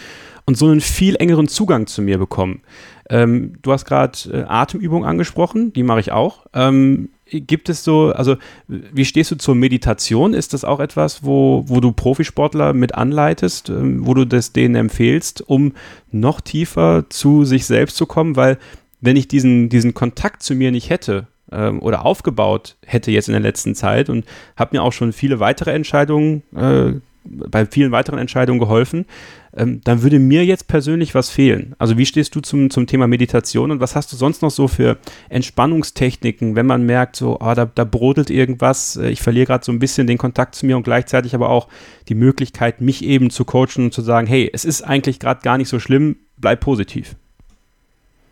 und 0.45 0.57
so 0.57 0.67
einen 0.67 0.81
viel 0.81 1.15
engeren 1.15 1.47
Zugang 1.47 1.87
zu 1.87 2.01
mir 2.01 2.17
bekommen. 2.17 2.61
Ähm, 3.09 3.53
du 3.61 3.71
hast 3.71 3.85
gerade 3.85 4.17
äh, 4.31 4.43
Atemübungen 4.47 5.07
angesprochen, 5.07 5.71
die 5.73 5.83
mache 5.83 5.99
ich 5.99 6.11
auch. 6.11 6.47
Ähm, 6.53 7.09
gibt 7.31 7.69
es 7.69 7.83
so, 7.83 8.11
also 8.11 8.35
wie 8.67 9.05
stehst 9.05 9.31
du 9.31 9.35
zur 9.35 9.55
Meditation? 9.55 10.33
Ist 10.33 10.53
das 10.53 10.63
auch 10.63 10.79
etwas, 10.79 11.23
wo, 11.23 11.63
wo 11.67 11.79
du 11.79 11.91
Profisportler 11.91 12.73
mit 12.73 12.95
anleitest, 12.95 13.69
ähm, 13.69 14.05
wo 14.05 14.13
du 14.13 14.25
das 14.25 14.53
denen 14.53 14.75
empfehlst, 14.75 15.41
um 15.41 15.73
noch 16.11 16.41
tiefer 16.41 17.05
zu 17.09 17.45
sich 17.45 17.65
selbst 17.65 17.97
zu 17.97 18.05
kommen? 18.05 18.35
Weil 18.35 18.57
wenn 18.99 19.15
ich 19.15 19.27
diesen, 19.27 19.69
diesen 19.69 19.93
Kontakt 19.93 20.43
zu 20.43 20.55
mir 20.55 20.71
nicht 20.71 20.89
hätte, 20.89 21.27
ähm, 21.51 21.81
oder 21.81 22.05
aufgebaut 22.05 22.77
hätte 22.85 23.11
jetzt 23.11 23.27
in 23.27 23.33
der 23.33 23.41
letzten 23.41 23.75
Zeit 23.75 24.09
und 24.09 24.25
habe 24.55 24.75
mir 24.75 24.83
auch 24.83 24.93
schon 24.93 25.13
viele 25.13 25.39
weitere 25.39 25.71
Entscheidungen 25.71 26.43
äh, 26.55 26.93
bei 27.23 27.65
vielen 27.65 27.91
weiteren 27.91 28.19
Entscheidungen 28.19 28.59
geholfen, 28.59 29.05
ähm, 29.53 29.81
dann 29.83 30.01
würde 30.01 30.19
mir 30.19 30.45
jetzt 30.45 30.67
persönlich 30.67 31.13
was 31.13 31.29
fehlen. 31.29 31.75
Also 31.77 31.97
wie 31.97 32.05
stehst 32.05 32.35
du 32.35 32.39
zum, 32.39 32.69
zum 32.69 32.87
Thema 32.87 33.07
Meditation 33.07 33.71
und 33.71 33.79
was 33.79 33.95
hast 33.95 34.11
du 34.11 34.15
sonst 34.15 34.41
noch 34.41 34.51
so 34.51 34.67
für 34.67 34.97
Entspannungstechniken, 35.29 36.55
wenn 36.55 36.65
man 36.65 36.85
merkt, 36.85 37.15
so, 37.15 37.37
oh, 37.39 37.53
da, 37.53 37.65
da 37.65 37.83
brodelt 37.83 38.29
irgendwas, 38.29 38.95
äh, 38.95 39.09
ich 39.09 39.21
verliere 39.21 39.47
gerade 39.47 39.65
so 39.65 39.71
ein 39.71 39.79
bisschen 39.79 40.07
den 40.07 40.17
Kontakt 40.17 40.55
zu 40.55 40.65
mir 40.65 40.77
und 40.77 40.83
gleichzeitig 40.83 41.35
aber 41.35 41.49
auch 41.49 41.67
die 42.07 42.15
Möglichkeit, 42.15 42.81
mich 42.81 43.03
eben 43.03 43.29
zu 43.29 43.45
coachen 43.45 43.85
und 43.85 43.93
zu 43.93 44.01
sagen, 44.01 44.27
hey, 44.27 44.49
es 44.53 44.65
ist 44.65 44.83
eigentlich 44.83 45.19
gerade 45.19 45.41
gar 45.41 45.57
nicht 45.57 45.69
so 45.69 45.79
schlimm, 45.79 46.17
bleib 46.37 46.61
positiv. 46.61 47.15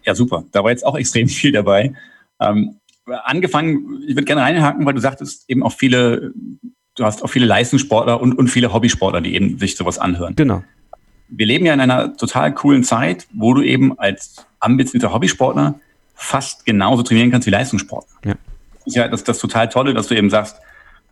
Ja, 0.06 0.16
super. 0.16 0.46
Da 0.52 0.64
war 0.64 0.72
jetzt 0.72 0.86
auch 0.86 0.96
extrem 0.98 1.28
viel 1.28 1.52
dabei. 1.52 1.94
Ähm, 2.40 2.76
angefangen, 3.06 4.04
ich 4.08 4.16
würde 4.16 4.26
gerne 4.26 4.42
reinhaken, 4.42 4.86
weil 4.86 4.94
du 4.94 5.02
sagtest 5.02 5.50
eben 5.50 5.64
auch 5.64 5.74
viele, 5.74 6.32
du 6.96 7.04
hast 7.04 7.24
auch 7.24 7.30
viele 7.30 7.46
Leistungssportler 7.46 8.22
und, 8.22 8.38
und 8.38 8.48
viele 8.48 8.72
Hobbysportler, 8.72 9.20
die 9.20 9.36
eben 9.36 9.58
sich 9.60 9.76
sowas 9.76 9.98
anhören. 9.98 10.36
Genau 10.36 10.64
wir 11.30 11.46
leben 11.46 11.66
ja 11.66 11.74
in 11.74 11.80
einer 11.80 12.16
total 12.16 12.54
coolen 12.54 12.84
Zeit, 12.84 13.28
wo 13.34 13.54
du 13.54 13.62
eben 13.62 13.98
als 14.00 14.46
ambitionierter 14.60 15.14
Hobbysportler 15.14 15.80
fast 16.16 16.66
genauso 16.66 17.04
trainieren 17.04 17.32
kannst 17.32 17.48
wie 17.48 17.52
Leistungssportler. 17.52 18.18
Ja. 18.26 18.36
Das 18.76 18.88
ist 18.88 18.96
ja 18.96 19.08
das, 19.08 19.24
das 19.24 19.40
total 19.40 19.70
Tolle, 19.70 19.94
dass 19.94 20.08
du 20.08 20.16
eben 20.16 20.30
sagst, 20.30 20.58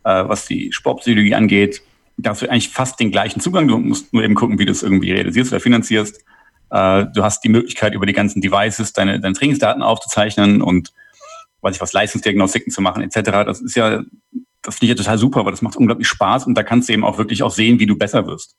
äh, 0.04 0.28
was 0.28 0.46
die 0.46 0.72
Sportpsychologie 0.72 1.34
angeht, 1.34 1.82
da 2.16 2.30
hast 2.30 2.42
du 2.42 2.50
eigentlich 2.50 2.70
fast 2.70 2.98
den 2.98 3.10
gleichen 3.10 3.40
Zugang. 3.40 3.68
Du 3.68 3.78
musst 3.78 4.12
nur 4.12 4.24
eben 4.24 4.34
gucken, 4.34 4.58
wie 4.58 4.66
du 4.66 4.72
es 4.72 4.82
irgendwie 4.82 5.12
realisierst 5.12 5.52
oder 5.52 5.60
finanzierst. 5.60 6.24
Äh, 6.70 7.06
du 7.14 7.22
hast 7.22 7.44
die 7.44 7.48
Möglichkeit, 7.48 7.94
über 7.94 8.06
die 8.06 8.12
ganzen 8.12 8.40
Devices 8.40 8.92
deine, 8.92 9.20
deine 9.20 9.34
Trainingsdaten 9.34 9.82
aufzuzeichnen 9.82 10.60
und 10.60 10.92
weiß 11.60 11.76
ich 11.76 11.80
was, 11.80 11.92
Leistungsdiagnostiken 11.92 12.72
zu 12.72 12.80
machen, 12.80 13.02
etc. 13.02 13.30
Das 13.46 13.60
ist 13.60 13.76
ja, 13.76 14.02
das 14.62 14.76
finde 14.76 14.92
ich 14.92 14.98
ja 14.98 15.04
total 15.04 15.18
super, 15.18 15.44
weil 15.44 15.52
das 15.52 15.62
macht 15.62 15.76
unglaublich 15.76 16.08
Spaß 16.08 16.46
und 16.46 16.54
da 16.54 16.62
kannst 16.62 16.88
du 16.88 16.92
eben 16.92 17.04
auch 17.04 17.18
wirklich 17.18 17.42
auch 17.42 17.50
sehen, 17.50 17.78
wie 17.78 17.86
du 17.86 17.96
besser 17.96 18.26
wirst. 18.26 18.56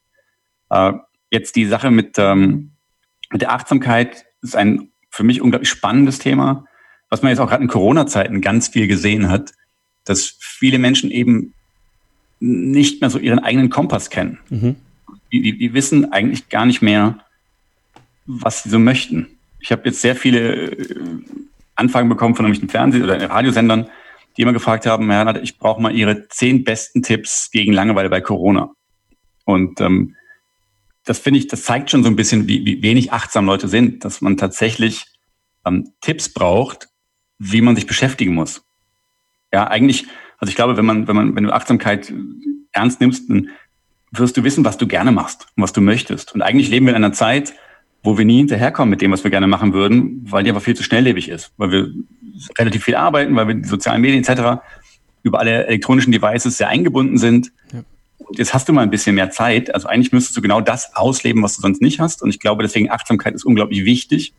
Äh, 0.69 0.93
Jetzt 1.29 1.55
die 1.55 1.65
Sache 1.65 1.91
mit, 1.91 2.17
ähm, 2.17 2.71
mit 3.31 3.41
der 3.41 3.51
Achtsamkeit 3.51 4.25
ist 4.41 4.55
ein 4.55 4.89
für 5.09 5.23
mich 5.23 5.41
unglaublich 5.41 5.69
spannendes 5.69 6.19
Thema, 6.19 6.65
was 7.09 7.21
man 7.21 7.31
jetzt 7.31 7.39
auch 7.39 7.49
gerade 7.49 7.63
in 7.63 7.69
Corona-Zeiten 7.69 8.41
ganz 8.41 8.69
viel 8.69 8.87
gesehen 8.87 9.29
hat, 9.29 9.53
dass 10.05 10.37
viele 10.39 10.79
Menschen 10.79 11.11
eben 11.11 11.53
nicht 12.39 13.01
mehr 13.01 13.09
so 13.09 13.19
ihren 13.19 13.39
eigenen 13.39 13.69
Kompass 13.69 14.09
kennen. 14.09 14.39
Mhm. 14.49 14.75
Die, 15.31 15.41
die, 15.41 15.57
die 15.57 15.73
wissen 15.73 16.11
eigentlich 16.11 16.49
gar 16.49 16.65
nicht 16.65 16.81
mehr, 16.81 17.19
was 18.25 18.63
sie 18.63 18.69
so 18.69 18.79
möchten. 18.79 19.27
Ich 19.59 19.71
habe 19.71 19.83
jetzt 19.85 20.01
sehr 20.01 20.15
viele 20.15 20.71
äh, 20.71 20.95
Anfragen 21.75 22.09
bekommen 22.09 22.35
von 22.35 22.45
irgendwelchen 22.45 22.69
Fernseh- 22.69 23.03
oder 23.03 23.29
Radiosendern, 23.29 23.89
die 24.37 24.43
immer 24.43 24.53
gefragt 24.53 24.85
haben, 24.85 25.09
Herr, 25.09 25.41
ich 25.41 25.57
brauche 25.57 25.81
mal 25.81 25.93
Ihre 25.93 26.27
zehn 26.29 26.63
besten 26.63 27.03
Tipps 27.03 27.49
gegen 27.51 27.73
Langeweile 27.73 28.09
bei 28.09 28.21
Corona. 28.21 28.71
Und 29.45 29.81
ähm, 29.81 30.15
das 31.09 31.17
finde 31.17 31.39
ich, 31.39 31.47
das 31.47 31.63
zeigt 31.63 31.89
schon 31.89 32.03
so 32.03 32.09
ein 32.09 32.15
bisschen, 32.15 32.47
wie, 32.47 32.63
wie 32.65 32.83
wenig 32.83 33.11
achtsam 33.11 33.47
Leute 33.47 33.67
sind, 33.67 34.05
dass 34.05 34.21
man 34.21 34.37
tatsächlich 34.37 35.05
ähm, 35.65 35.91
Tipps 36.01 36.29
braucht, 36.29 36.87
wie 37.39 37.61
man 37.61 37.75
sich 37.75 37.87
beschäftigen 37.87 38.35
muss. 38.35 38.61
Ja, 39.51 39.67
eigentlich, 39.67 40.05
also 40.37 40.51
ich 40.51 40.55
glaube, 40.55 40.77
wenn 40.77 40.85
man, 40.85 41.07
wenn 41.07 41.15
man, 41.15 41.35
wenn 41.35 41.45
du 41.45 41.51
Achtsamkeit 41.51 42.13
ernst 42.73 43.01
nimmst, 43.01 43.27
dann 43.27 43.49
wirst 44.11 44.37
du 44.37 44.43
wissen, 44.43 44.63
was 44.63 44.77
du 44.77 44.85
gerne 44.85 45.11
machst 45.11 45.47
und 45.55 45.63
was 45.63 45.73
du 45.73 45.81
möchtest. 45.81 46.35
Und 46.35 46.43
eigentlich 46.43 46.69
leben 46.69 46.85
wir 46.85 46.91
in 46.91 47.03
einer 47.03 47.13
Zeit, 47.13 47.55
wo 48.03 48.19
wir 48.19 48.25
nie 48.25 48.37
hinterherkommen 48.37 48.91
mit 48.91 49.01
dem, 49.01 49.11
was 49.11 49.23
wir 49.23 49.31
gerne 49.31 49.47
machen 49.47 49.73
würden, 49.73 50.27
weil 50.29 50.43
die 50.43 50.51
einfach 50.51 50.61
viel 50.61 50.75
zu 50.75 50.83
schnelllebig 50.83 51.27
ist, 51.27 51.53
weil 51.57 51.71
wir 51.71 51.91
relativ 52.59 52.83
viel 52.83 52.95
arbeiten, 52.95 53.35
weil 53.35 53.47
wir 53.47 53.55
die 53.55 53.67
sozialen 53.67 54.01
Medien 54.01 54.23
etc. 54.23 54.61
über 55.23 55.39
alle 55.39 55.65
elektronischen 55.65 56.11
Devices 56.11 56.57
sehr 56.57 56.67
eingebunden 56.67 57.17
sind. 57.17 57.51
Ja 57.73 57.83
jetzt 58.31 58.53
hast 58.53 58.67
du 58.69 58.73
mal 58.73 58.81
ein 58.81 58.89
bisschen 58.89 59.15
mehr 59.15 59.31
Zeit. 59.31 59.73
Also 59.73 59.87
eigentlich 59.87 60.11
müsstest 60.11 60.37
du 60.37 60.41
genau 60.41 60.61
das 60.61 60.95
ausleben, 60.95 61.41
was 61.43 61.55
du 61.55 61.61
sonst 61.61 61.81
nicht 61.81 61.99
hast. 61.99 62.21
Und 62.21 62.29
ich 62.29 62.39
glaube, 62.39 62.63
deswegen 62.63 62.91
Achtsamkeit 62.91 63.33
ist 63.33 63.45
unglaublich 63.45 63.85
wichtig, 63.85 64.33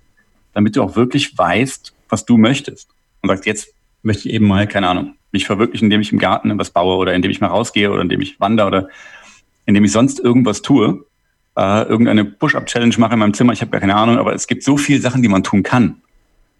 damit 0.53 0.76
du 0.76 0.83
auch 0.83 0.97
wirklich 0.97 1.37
weißt, 1.37 1.95
was 2.09 2.24
du 2.24 2.37
möchtest. 2.37 2.89
Und 3.22 3.28
sagst, 3.28 3.47
jetzt 3.47 3.68
möchte 4.03 4.28
ich 4.28 4.35
eben 4.35 4.47
mal, 4.47 4.66
keine 4.66 4.89
Ahnung, 4.89 5.14
mich 5.33 5.47
verwirklichen, 5.47 5.87
indem 5.87 6.01
ich 6.01 6.12
im 6.12 6.18
Garten 6.18 6.51
etwas 6.51 6.70
baue 6.70 6.97
oder 6.97 7.14
indem 7.14 7.31
ich 7.31 7.41
mal 7.41 7.49
rausgehe 7.49 7.91
oder 7.91 8.03
indem 8.03 8.20
ich 8.20 8.41
wandere 8.41 8.66
oder 8.66 8.89
indem 9.66 9.85
ich 9.85 9.93
sonst 9.93 10.20
irgendwas 10.20 10.62
tue. 10.62 11.05
Äh, 11.57 11.83
irgendeine 11.83 12.24
Push-Up-Challenge 12.24 12.95
mache 12.99 13.14
in 13.14 13.18
meinem 13.18 13.35
Zimmer, 13.35 13.53
ich 13.53 13.61
habe 13.61 13.70
gar 13.70 13.81
keine 13.81 13.97
Ahnung, 13.97 14.18
aber 14.18 14.35
es 14.35 14.47
gibt 14.47 14.62
so 14.62 14.76
viele 14.76 15.01
Sachen, 15.01 15.22
die 15.22 15.28
man 15.28 15.43
tun 15.43 15.62
kann. 15.62 16.01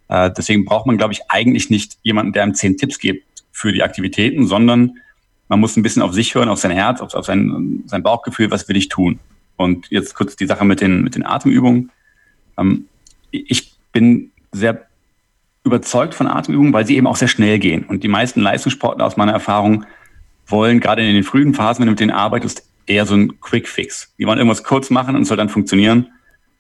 Äh, 0.09 0.31
deswegen 0.37 0.65
braucht 0.65 0.87
man, 0.87 0.99
glaube 0.99 1.13
ich, 1.13 1.21
eigentlich 1.29 1.71
nicht 1.71 1.99
jemanden, 2.03 2.33
der 2.33 2.43
einem 2.43 2.55
zehn 2.55 2.77
Tipps 2.77 2.99
gibt 2.99 3.25
für 3.53 3.73
die 3.73 3.83
Aktivitäten, 3.83 4.47
sondern 4.47 4.99
man 5.51 5.59
muss 5.59 5.77
ein 5.77 5.83
bisschen 5.83 6.03
auf 6.03 6.15
sich 6.15 6.35
hören, 6.37 6.49
auf 6.49 6.61
sein 6.61 6.71
Herz, 6.71 7.01
auf, 7.01 7.13
auf 7.15 7.27
sein, 7.27 7.83
sein 7.87 8.05
Bauchgefühl, 8.05 8.53
was 8.53 8.69
will 8.69 8.77
ich 8.77 8.89
tun. 8.89 9.19
Und 9.57 9.91
jetzt 9.91 10.15
kurz 10.15 10.37
die 10.37 10.47
Sache 10.47 10.65
mit 10.65 10.81
den, 10.81 11.03
mit 11.03 11.17
den 11.17 11.27
Atemübungen. 11.27 11.91
Ähm, 12.57 12.87
ich 13.33 13.75
bin 13.93 14.31
sehr 14.53 14.87
überzeugt 15.65 16.15
von 16.15 16.29
Atemübungen, 16.29 16.73
weil 16.73 16.87
sie 16.87 16.97
eben 16.97 17.09
auch 17.09 17.17
sehr 17.17 17.29
schnell 17.29 17.59
gehen. 17.59 17.85
Und 17.85 18.05
die 18.05 18.09
meisten 18.09 18.41
Leistungssportler 18.41 19.05
aus 19.05 19.17
meiner 19.17 19.33
Erfahrung 19.33 19.85
wollen 20.47 20.79
gerade 20.79 21.07
in 21.07 21.15
den 21.15 21.25
frühen 21.25 21.53
Phasen, 21.53 21.83
wenn 21.83 21.87
du 21.89 21.93
mit 21.93 22.01
denen 22.01 22.13
arbeitest, 22.13 22.65
eher 22.87 23.05
so 23.05 23.17
ein 23.17 23.41
Quick 23.41 23.67
Fix. 23.67 24.15
Die 24.19 24.27
wollen 24.27 24.39
irgendwas 24.39 24.63
kurz 24.63 24.89
machen 24.89 25.17
und 25.17 25.23
es 25.23 25.29
soll 25.29 25.37
dann 25.37 25.49
funktionieren. 25.49 26.13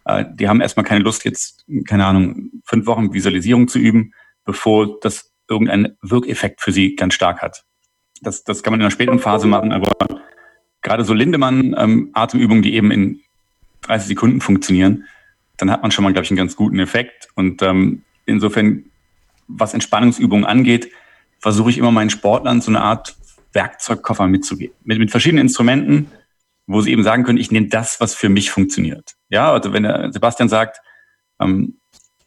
Äh, 0.05 0.24
die 0.34 0.49
haben 0.49 0.61
erstmal 0.61 0.84
keine 0.84 1.05
Lust, 1.05 1.24
jetzt, 1.24 1.64
keine 1.86 2.07
Ahnung, 2.07 2.51
fünf 2.64 2.86
Wochen 2.86 3.14
Visualisierung 3.14 3.68
zu 3.68 3.78
üben, 3.78 4.14
bevor 4.45 4.99
das 5.01 5.32
irgendeinen 5.49 5.97
Wirkeffekt 6.03 6.61
für 6.61 6.72
sie 6.72 6.97
ganz 6.97 7.14
stark 7.14 7.41
hat. 7.41 7.64
Das, 8.20 8.44
das 8.44 8.62
kann 8.62 8.72
man 8.72 8.80
in 8.80 8.84
einer 8.84 8.90
späten 8.90 9.18
Phase 9.18 9.46
machen, 9.46 9.72
aber 9.72 9.90
gerade 10.82 11.04
so 11.04 11.14
Lindemann-Atemübungen, 11.14 12.58
ähm, 12.58 12.62
die 12.62 12.74
eben 12.74 12.90
in 12.90 13.20
30 13.82 14.08
Sekunden 14.08 14.40
funktionieren, 14.40 15.04
dann 15.56 15.70
hat 15.70 15.82
man 15.82 15.90
schon 15.90 16.04
mal, 16.04 16.12
glaube 16.12 16.24
ich, 16.24 16.30
einen 16.30 16.38
ganz 16.38 16.56
guten 16.56 16.78
Effekt. 16.78 17.28
Und 17.34 17.62
ähm, 17.62 18.02
insofern, 18.26 18.84
was 19.48 19.74
Entspannungsübungen 19.74 20.44
angeht, 20.44 20.90
versuche 21.38 21.70
ich 21.70 21.78
immer 21.78 21.90
meinen 21.90 22.10
Sportlern 22.10 22.60
so 22.60 22.70
eine 22.70 22.82
Art 22.82 23.16
Werkzeugkoffer 23.52 24.26
mitzugeben. 24.28 24.74
Mit, 24.84 24.98
mit 24.98 25.10
verschiedenen 25.10 25.46
Instrumenten, 25.46 26.10
wo 26.66 26.80
sie 26.80 26.92
eben 26.92 27.02
sagen 27.02 27.24
können, 27.24 27.38
ich 27.38 27.50
nehme 27.50 27.68
das, 27.68 28.00
was 28.00 28.14
für 28.14 28.28
mich 28.28 28.50
funktioniert. 28.50 29.16
Ja, 29.28 29.52
also 29.52 29.72
wenn 29.72 29.82
der 29.82 30.12
Sebastian 30.12 30.48
sagt, 30.48 30.80
ähm, 31.40 31.79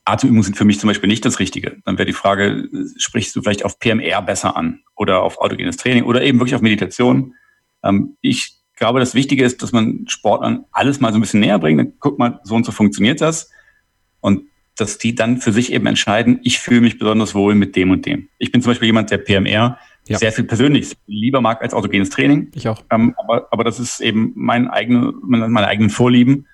Atemübungen 0.05 0.43
sind 0.43 0.57
für 0.57 0.65
mich 0.65 0.79
zum 0.79 0.89
Beispiel 0.89 1.07
nicht 1.07 1.23
das 1.23 1.39
Richtige. 1.39 1.77
Dann 1.85 1.97
wäre 1.97 2.05
die 2.05 2.13
Frage, 2.13 2.67
sprichst 2.97 3.35
du 3.35 3.41
vielleicht 3.41 3.63
auf 3.63 3.79
PMR 3.79 4.21
besser 4.21 4.57
an 4.57 4.81
oder 4.95 5.21
auf 5.21 5.39
autogenes 5.39 5.77
Training 5.77 6.03
oder 6.03 6.21
eben 6.21 6.39
wirklich 6.39 6.55
auf 6.55 6.61
Meditation? 6.61 7.35
Ähm, 7.83 8.17
ich 8.21 8.57
glaube, 8.75 8.99
das 8.99 9.15
Wichtige 9.15 9.45
ist, 9.45 9.61
dass 9.61 9.71
man 9.71 10.05
Sportlern 10.07 10.65
alles 10.71 10.99
mal 10.99 11.11
so 11.11 11.17
ein 11.17 11.21
bisschen 11.21 11.39
näher 11.39 11.59
bringt. 11.59 11.79
Dann 11.79 11.93
guck 11.99 12.19
mal, 12.19 12.39
so 12.43 12.55
und 12.55 12.65
so 12.65 12.71
funktioniert 12.71 13.21
das. 13.21 13.49
Und 14.19 14.43
dass 14.75 14.97
die 14.97 15.15
dann 15.15 15.37
für 15.37 15.51
sich 15.51 15.71
eben 15.71 15.85
entscheiden, 15.85 16.39
ich 16.43 16.59
fühle 16.59 16.81
mich 16.81 16.97
besonders 16.97 17.35
wohl 17.35 17.55
mit 17.55 17.75
dem 17.75 17.91
und 17.91 18.05
dem. 18.05 18.29
Ich 18.39 18.51
bin 18.51 18.61
zum 18.61 18.71
Beispiel 18.71 18.87
jemand, 18.87 19.11
der 19.11 19.19
PMR 19.19 19.77
ja. 20.07 20.17
sehr 20.17 20.31
viel 20.31 20.43
persönlich 20.43 20.97
lieber 21.07 21.39
mag 21.39 21.61
als 21.61 21.73
autogenes 21.73 22.09
Training. 22.09 22.51
Ich 22.55 22.67
auch. 22.67 22.83
Ähm, 22.89 23.15
aber, 23.17 23.47
aber 23.51 23.63
das 23.63 23.79
ist 23.79 24.01
eben 24.01 24.33
mein 24.35 24.67
eigene, 24.67 25.13
meine 25.21 25.67
eigenen 25.67 25.89
Vorlieben. 25.89 26.47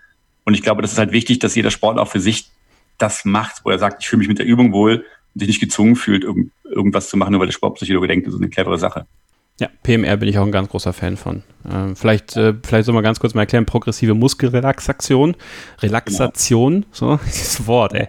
Und 0.44 0.54
ich 0.54 0.62
glaube, 0.62 0.82
das 0.82 0.92
ist 0.92 1.00
halt 1.00 1.12
wichtig, 1.12 1.40
dass 1.40 1.56
jeder 1.56 1.72
Sportler 1.72 2.02
auch 2.04 2.08
für 2.10 2.20
sich 2.20 2.52
das 3.00 3.26
macht, 3.26 3.66
wo 3.66 3.72
er 3.72 3.80
sagt, 3.80 4.04
ich 4.04 4.10
fühle 4.10 4.20
mich 4.20 4.28
mit 4.28 4.40
der 4.40 4.46
Übung 4.46 4.72
wohl 4.72 5.06
und 5.34 5.40
sich 5.40 5.48
nicht 5.48 5.60
gezwungen 5.60 5.96
fühlt, 5.96 6.24
irgend, 6.24 6.52
irgendwas 6.64 7.10
zu 7.10 7.18
machen, 7.18 7.32
nur 7.32 7.40
weil 7.40 7.48
der 7.48 7.54
Sportpsychologe 7.54 8.08
denkt, 8.08 8.28
das 8.28 8.34
ist 8.34 8.40
eine 8.40 8.50
clevere 8.50 8.78
Sache. 8.78 9.06
Ja, 9.60 9.68
PMR 9.84 10.16
bin 10.16 10.30
ich 10.30 10.38
auch 10.38 10.46
ein 10.46 10.54
ganz 10.54 10.70
großer 10.70 10.94
Fan 10.94 11.18
von. 11.18 11.44
Ähm, 11.70 11.98
vielleicht, 11.98 12.38
äh, 12.38 12.54
vielleicht 12.64 12.86
soll 12.86 12.96
man 12.96 13.04
ganz 13.04 13.20
kurz 13.20 13.34
mal 13.34 13.42
erklären, 13.42 13.66
progressive 13.66 14.14
Muskelrelaxation. 14.14 15.36
Relaxation, 15.82 16.74
genau. 16.82 16.88
so, 16.92 17.20
dieses 17.26 17.68
Wort, 17.68 17.94
ey. 17.94 18.08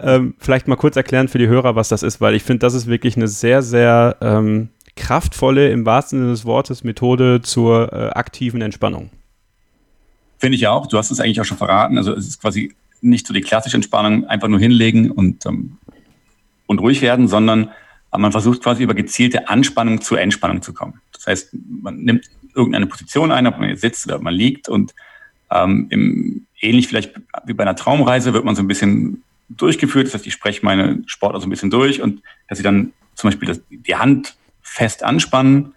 Ähm, 0.00 0.34
vielleicht 0.38 0.68
mal 0.68 0.76
kurz 0.76 0.94
erklären 0.94 1.26
für 1.26 1.38
die 1.38 1.48
Hörer, 1.48 1.74
was 1.74 1.88
das 1.88 2.04
ist, 2.04 2.20
weil 2.20 2.36
ich 2.36 2.44
finde, 2.44 2.60
das 2.60 2.74
ist 2.74 2.86
wirklich 2.86 3.16
eine 3.16 3.26
sehr, 3.26 3.62
sehr 3.62 4.16
ähm, 4.20 4.68
kraftvolle, 4.94 5.70
im 5.70 5.84
wahrsten 5.84 6.20
Sinne 6.20 6.30
des 6.30 6.44
Wortes, 6.44 6.84
Methode 6.84 7.40
zur 7.42 7.92
äh, 7.92 8.10
aktiven 8.10 8.62
Entspannung. 8.62 9.10
Finde 10.38 10.56
ich 10.56 10.68
auch. 10.68 10.86
Du 10.86 10.98
hast 10.98 11.10
es 11.10 11.18
eigentlich 11.18 11.40
auch 11.40 11.44
schon 11.44 11.58
verraten. 11.58 11.98
Also 11.98 12.12
es 12.12 12.28
ist 12.28 12.40
quasi 12.40 12.74
nicht 13.02 13.26
so 13.26 13.34
die 13.34 13.40
klassische 13.40 13.76
Entspannung, 13.76 14.26
einfach 14.26 14.48
nur 14.48 14.58
hinlegen 14.58 15.10
und, 15.10 15.44
ähm, 15.46 15.78
und 16.66 16.78
ruhig 16.78 17.02
werden, 17.02 17.28
sondern 17.28 17.70
man 18.16 18.32
versucht 18.32 18.62
quasi 18.62 18.82
über 18.82 18.94
gezielte 18.94 19.48
Anspannung 19.48 20.00
zur 20.00 20.20
Entspannung 20.20 20.62
zu 20.62 20.74
kommen. 20.74 21.00
Das 21.12 21.26
heißt, 21.26 21.56
man 21.82 21.98
nimmt 21.98 22.28
irgendeine 22.54 22.86
Position 22.86 23.32
ein, 23.32 23.46
ob 23.46 23.58
man 23.58 23.68
jetzt 23.68 23.80
sitzt 23.80 24.06
oder 24.06 24.16
ob 24.16 24.22
man 24.22 24.34
liegt 24.34 24.68
und 24.68 24.94
ähm, 25.50 25.86
im, 25.90 26.46
ähnlich 26.60 26.88
vielleicht 26.88 27.14
wie 27.46 27.54
bei 27.54 27.64
einer 27.64 27.76
Traumreise 27.76 28.34
wird 28.34 28.44
man 28.44 28.54
so 28.54 28.62
ein 28.62 28.68
bisschen 28.68 29.22
durchgeführt. 29.48 30.06
Das 30.06 30.14
heißt, 30.14 30.26
ich 30.26 30.32
spreche 30.32 30.64
meine 30.64 31.02
Sportler 31.06 31.40
so 31.40 31.46
ein 31.46 31.50
bisschen 31.50 31.70
durch 31.70 32.02
und 32.02 32.22
dass 32.48 32.58
sie 32.58 32.64
dann 32.64 32.92
zum 33.14 33.28
Beispiel 33.30 33.48
das, 33.48 33.60
die 33.70 33.96
Hand 33.96 34.36
fest 34.60 35.02
anspannen 35.02 35.74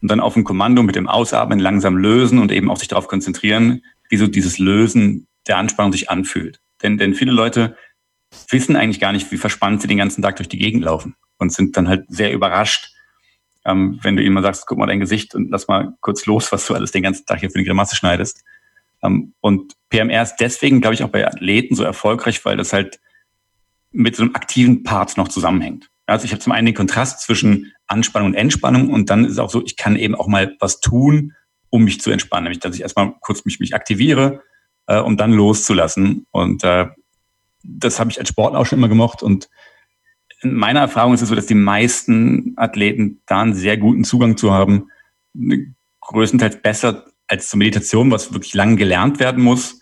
und 0.00 0.10
dann 0.10 0.20
auf 0.20 0.36
ein 0.36 0.44
Kommando 0.44 0.82
mit 0.82 0.96
dem 0.96 1.08
Ausatmen 1.08 1.58
langsam 1.58 1.96
lösen 1.96 2.38
und 2.38 2.52
eben 2.52 2.70
auch 2.70 2.78
sich 2.78 2.88
darauf 2.88 3.08
konzentrieren, 3.08 3.82
wie 4.08 4.16
so 4.16 4.26
dieses 4.26 4.58
Lösen 4.58 5.26
der 5.46 5.58
Anspannung 5.58 5.92
sich 5.92 6.10
anfühlt. 6.10 6.60
Denn, 6.82 6.98
denn 6.98 7.14
viele 7.14 7.32
Leute 7.32 7.76
wissen 8.50 8.76
eigentlich 8.76 9.00
gar 9.00 9.12
nicht, 9.12 9.30
wie 9.32 9.36
verspannt 9.36 9.82
sie 9.82 9.88
den 9.88 9.98
ganzen 9.98 10.22
Tag 10.22 10.36
durch 10.36 10.48
die 10.48 10.58
Gegend 10.58 10.84
laufen 10.84 11.16
und 11.38 11.52
sind 11.52 11.76
dann 11.76 11.88
halt 11.88 12.04
sehr 12.08 12.32
überrascht, 12.32 12.92
ähm, 13.64 13.98
wenn 14.02 14.16
du 14.16 14.22
ihnen 14.22 14.34
mal 14.34 14.42
sagst, 14.42 14.66
guck 14.66 14.78
mal 14.78 14.86
dein 14.86 15.00
Gesicht 15.00 15.34
und 15.34 15.50
lass 15.50 15.68
mal 15.68 15.94
kurz 16.00 16.26
los, 16.26 16.52
was 16.52 16.66
du 16.66 16.74
alles 16.74 16.92
den 16.92 17.02
ganzen 17.02 17.26
Tag 17.26 17.40
hier 17.40 17.50
für 17.50 17.56
eine 17.56 17.64
Grimasse 17.64 17.96
schneidest. 17.96 18.42
Ähm, 19.02 19.34
und 19.40 19.74
PMR 19.90 20.22
ist 20.22 20.36
deswegen, 20.36 20.80
glaube 20.80 20.94
ich, 20.94 21.02
auch 21.02 21.10
bei 21.10 21.26
Athleten 21.26 21.74
so 21.74 21.84
erfolgreich, 21.84 22.44
weil 22.44 22.56
das 22.56 22.72
halt 22.72 23.00
mit 23.90 24.16
so 24.16 24.22
einem 24.22 24.34
aktiven 24.34 24.82
Part 24.82 25.16
noch 25.16 25.28
zusammenhängt. 25.28 25.90
Also 26.06 26.24
ich 26.24 26.32
habe 26.32 26.40
zum 26.40 26.52
einen 26.52 26.66
den 26.66 26.74
Kontrast 26.74 27.20
zwischen 27.20 27.72
Anspannung 27.86 28.28
und 28.28 28.34
Entspannung 28.34 28.90
und 28.90 29.10
dann 29.10 29.24
ist 29.24 29.32
es 29.32 29.38
auch 29.38 29.50
so, 29.50 29.62
ich 29.64 29.76
kann 29.76 29.96
eben 29.96 30.14
auch 30.14 30.26
mal 30.26 30.56
was 30.60 30.80
tun, 30.80 31.34
um 31.70 31.84
mich 31.84 32.00
zu 32.00 32.10
entspannen, 32.10 32.44
nämlich 32.44 32.60
dass 32.60 32.74
ich 32.74 32.82
erstmal 32.82 33.14
kurz 33.20 33.44
mich, 33.44 33.60
mich 33.60 33.74
aktiviere, 33.74 34.42
äh, 34.88 34.98
um 34.98 35.16
dann 35.16 35.32
loszulassen. 35.32 36.26
Und 36.32 36.64
äh, 36.64 36.88
das 37.62 38.00
habe 38.00 38.10
ich 38.10 38.18
als 38.18 38.28
Sportler 38.28 38.58
auch 38.58 38.66
schon 38.66 38.78
immer 38.78 38.88
gemocht. 38.88 39.22
Und 39.22 39.48
in 40.42 40.54
meiner 40.54 40.80
Erfahrung 40.80 41.14
ist 41.14 41.22
es 41.22 41.28
so, 41.28 41.34
dass 41.34 41.46
die 41.46 41.54
meisten 41.54 42.54
Athleten 42.56 43.20
da 43.26 43.42
einen 43.42 43.54
sehr 43.54 43.76
guten 43.76 44.04
Zugang 44.04 44.36
zu 44.36 44.52
haben, 44.52 44.90
größtenteils 46.00 46.62
besser 46.62 47.06
als 47.26 47.48
zur 47.48 47.58
Meditation, 47.58 48.10
was 48.10 48.32
wirklich 48.32 48.54
lang 48.54 48.76
gelernt 48.76 49.20
werden 49.20 49.44
muss, 49.44 49.80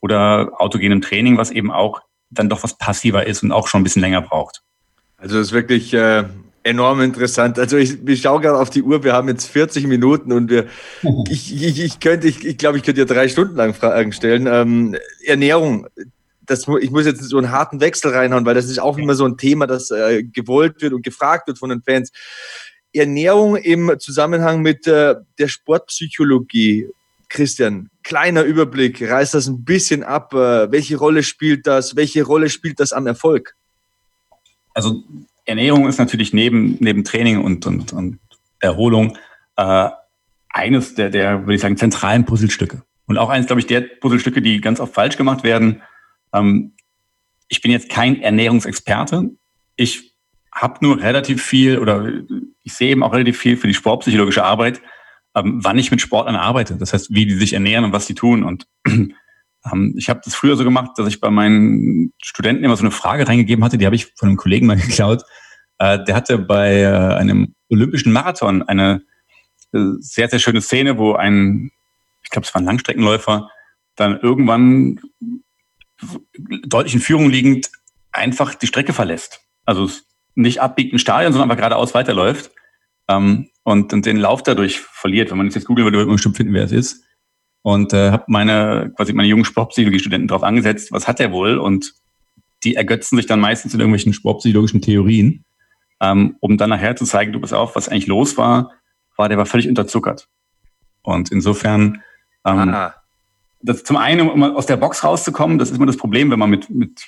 oder 0.00 0.52
autogenem 0.58 1.00
Training, 1.00 1.38
was 1.38 1.50
eben 1.50 1.70
auch 1.70 2.02
dann 2.30 2.48
doch 2.48 2.62
was 2.62 2.76
passiver 2.76 3.26
ist 3.26 3.42
und 3.42 3.52
auch 3.52 3.68
schon 3.68 3.80
ein 3.80 3.84
bisschen 3.84 4.02
länger 4.02 4.20
braucht. 4.20 4.62
Also 5.16 5.38
das 5.38 5.48
ist 5.48 5.52
wirklich 5.52 5.94
äh, 5.94 6.24
enorm 6.64 7.02
interessant. 7.02 7.58
Also 7.58 7.76
ich, 7.76 8.06
ich 8.06 8.22
schaue 8.22 8.40
gerade 8.40 8.58
auf 8.58 8.70
die 8.70 8.82
Uhr, 8.82 9.04
wir 9.04 9.12
haben 9.12 9.28
jetzt 9.28 9.46
40 9.46 9.86
Minuten 9.86 10.32
und 10.32 10.50
wir, 10.50 10.66
ich, 11.28 11.54
ich, 11.54 11.80
ich 11.80 12.00
könnte, 12.00 12.26
ich, 12.26 12.44
ich 12.44 12.58
glaube, 12.58 12.78
ich 12.78 12.82
könnte 12.82 13.04
dir 13.04 13.14
drei 13.14 13.28
Stunden 13.28 13.54
lang 13.54 13.74
Fragen 13.74 14.12
stellen. 14.12 14.46
Ähm, 14.46 14.96
Ernährung, 15.24 15.86
das, 16.42 16.66
ich 16.80 16.90
muss 16.90 17.06
jetzt 17.06 17.22
so 17.22 17.38
einen 17.38 17.50
harten 17.50 17.80
Wechsel 17.80 18.12
reinhauen, 18.12 18.44
weil 18.44 18.54
das 18.54 18.66
ist 18.66 18.80
auch 18.80 18.98
immer 18.98 19.14
so 19.14 19.24
ein 19.24 19.36
Thema, 19.36 19.66
das 19.66 19.90
äh, 19.90 20.24
gewollt 20.24 20.82
wird 20.82 20.92
und 20.92 21.04
gefragt 21.04 21.46
wird 21.46 21.58
von 21.58 21.70
den 21.70 21.82
Fans. 21.82 22.10
Ernährung 22.92 23.56
im 23.56 23.94
Zusammenhang 23.98 24.62
mit 24.62 24.86
äh, 24.86 25.16
der 25.38 25.48
Sportpsychologie. 25.48 26.88
Christian, 27.28 27.90
kleiner 28.04 28.44
Überblick, 28.44 29.02
reißt 29.02 29.34
das 29.34 29.48
ein 29.48 29.64
bisschen 29.64 30.04
ab. 30.04 30.32
Äh, 30.34 30.70
welche 30.70 30.96
Rolle 30.96 31.22
spielt 31.24 31.66
das? 31.66 31.96
Welche 31.96 32.22
Rolle 32.22 32.48
spielt 32.48 32.78
das 32.78 32.92
am 32.92 33.06
Erfolg? 33.06 33.56
Also 34.72 35.02
Ernährung 35.44 35.88
ist 35.88 35.98
natürlich 35.98 36.32
neben, 36.32 36.76
neben 36.80 37.04
Training 37.04 37.42
und, 37.42 37.66
und, 37.66 37.92
und 37.92 38.18
Erholung 38.60 39.18
äh, 39.56 39.88
eines 40.48 40.94
der, 40.94 41.10
der, 41.10 41.42
würde 41.42 41.54
ich 41.54 41.60
sagen, 41.60 41.76
zentralen 41.76 42.24
Puzzlestücke. 42.24 42.82
Und 43.06 43.18
auch 43.18 43.28
eines, 43.28 43.46
glaube 43.46 43.60
ich, 43.60 43.66
der 43.66 43.82
Puzzlestücke, 43.82 44.40
die 44.40 44.60
ganz 44.60 44.80
oft 44.80 44.94
falsch 44.94 45.16
gemacht 45.16 45.44
werden. 45.44 45.82
Ähm, 46.32 46.72
ich 47.48 47.60
bin 47.60 47.70
jetzt 47.70 47.88
kein 47.88 48.22
Ernährungsexperte. 48.22 49.30
Ich 49.76 50.14
habe 50.50 50.78
nur 50.80 51.00
relativ 51.00 51.42
viel 51.44 51.78
oder 51.78 52.10
ich 52.62 52.72
sehe 52.72 52.90
eben 52.90 53.02
auch 53.02 53.12
relativ 53.12 53.38
viel 53.38 53.56
für 53.56 53.66
die 53.66 53.74
sportpsychologische 53.74 54.44
Arbeit, 54.44 54.80
ähm, 55.34 55.60
wann 55.62 55.78
ich 55.78 55.90
mit 55.90 56.00
Sportlern 56.00 56.36
arbeite. 56.36 56.76
Das 56.76 56.92
heißt, 56.92 57.12
wie 57.12 57.26
die 57.26 57.34
sich 57.34 57.52
ernähren 57.52 57.84
und 57.84 57.92
was 57.92 58.06
sie 58.06 58.14
tun. 58.14 58.44
Und 58.44 58.66
ich 59.96 60.08
habe 60.08 60.20
das 60.24 60.34
früher 60.34 60.56
so 60.56 60.64
gemacht, 60.64 60.92
dass 60.96 61.08
ich 61.08 61.20
bei 61.20 61.30
meinen 61.30 62.12
Studenten 62.22 62.64
immer 62.64 62.76
so 62.76 62.82
eine 62.82 62.90
Frage 62.90 63.26
reingegeben 63.26 63.64
hatte, 63.64 63.78
die 63.78 63.86
habe 63.86 63.96
ich 63.96 64.12
von 64.16 64.28
einem 64.28 64.36
Kollegen 64.36 64.66
mal 64.66 64.76
geklaut. 64.80 65.22
Äh, 65.78 66.04
der 66.04 66.14
hatte 66.14 66.38
bei 66.38 66.80
äh, 66.80 66.86
einem 66.86 67.54
olympischen 67.70 68.12
Marathon 68.12 68.62
eine 68.62 69.02
äh, 69.72 69.78
sehr, 70.00 70.28
sehr 70.28 70.38
schöne 70.38 70.60
Szene, 70.60 70.98
wo 70.98 71.14
ein, 71.14 71.70
ich 72.22 72.30
glaube, 72.30 72.46
es 72.46 72.54
war 72.54 72.60
ein 72.60 72.66
Langstreckenläufer, 72.66 73.50
dann 73.96 74.20
irgendwann 74.20 75.00
deutlich 76.66 76.94
in 76.94 77.00
Führung 77.00 77.30
liegend 77.30 77.70
einfach 78.12 78.54
die 78.54 78.66
Strecke 78.66 78.92
verlässt. 78.92 79.40
Also 79.64 79.90
nicht 80.34 80.60
abbiegt 80.60 80.92
im 80.92 80.98
Stadion, 80.98 81.32
sondern 81.32 81.50
einfach 81.50 81.60
geradeaus 81.60 81.94
weiterläuft 81.94 82.50
ähm, 83.08 83.48
und, 83.62 83.92
den 83.92 84.16
Lauf 84.16 84.42
dadurch 84.42 84.80
verliert. 84.80 85.30
Wenn 85.30 85.38
man 85.38 85.48
jetzt 85.48 85.64
googeln 85.64 85.86
würde, 85.86 85.96
würde 85.96 86.08
man 86.08 86.16
bestimmt 86.16 86.36
finden, 86.36 86.52
wer 86.52 86.64
es 86.64 86.72
ist 86.72 87.03
und 87.64 87.94
äh, 87.94 88.10
habe 88.10 88.24
meine 88.26 88.92
quasi 88.94 89.14
meine 89.14 89.26
jungen 89.26 89.46
Sportpsychologie-Studenten 89.46 90.28
darauf 90.28 90.42
angesetzt, 90.42 90.92
was 90.92 91.08
hat 91.08 91.18
er 91.18 91.32
wohl 91.32 91.56
und 91.56 91.94
die 92.62 92.76
ergötzen 92.76 93.16
sich 93.16 93.24
dann 93.24 93.40
meistens 93.40 93.72
in 93.72 93.80
irgendwelchen 93.80 94.12
sportpsychologischen 94.12 94.82
Theorien, 94.82 95.46
ähm, 95.98 96.36
um 96.40 96.58
dann 96.58 96.68
nachher 96.68 96.94
zu 96.94 97.06
zeigen, 97.06 97.32
du 97.32 97.40
pass 97.40 97.54
auf, 97.54 97.74
was 97.74 97.88
eigentlich 97.88 98.06
los 98.06 98.36
war, 98.36 98.72
war 99.16 99.30
der 99.30 99.38
war 99.38 99.46
völlig 99.46 99.66
unterzuckert. 99.66 100.28
Und 101.02 101.32
insofern 101.32 102.02
ähm, 102.44 102.76
das 103.62 103.82
zum 103.82 103.96
einen, 103.96 104.28
um 104.28 104.42
aus 104.42 104.66
der 104.66 104.76
Box 104.76 105.02
rauszukommen, 105.02 105.58
das 105.58 105.70
ist 105.70 105.78
immer 105.78 105.86
das 105.86 105.96
Problem, 105.96 106.30
wenn 106.30 106.38
man 106.38 106.50
mit, 106.50 106.68
mit 106.68 107.00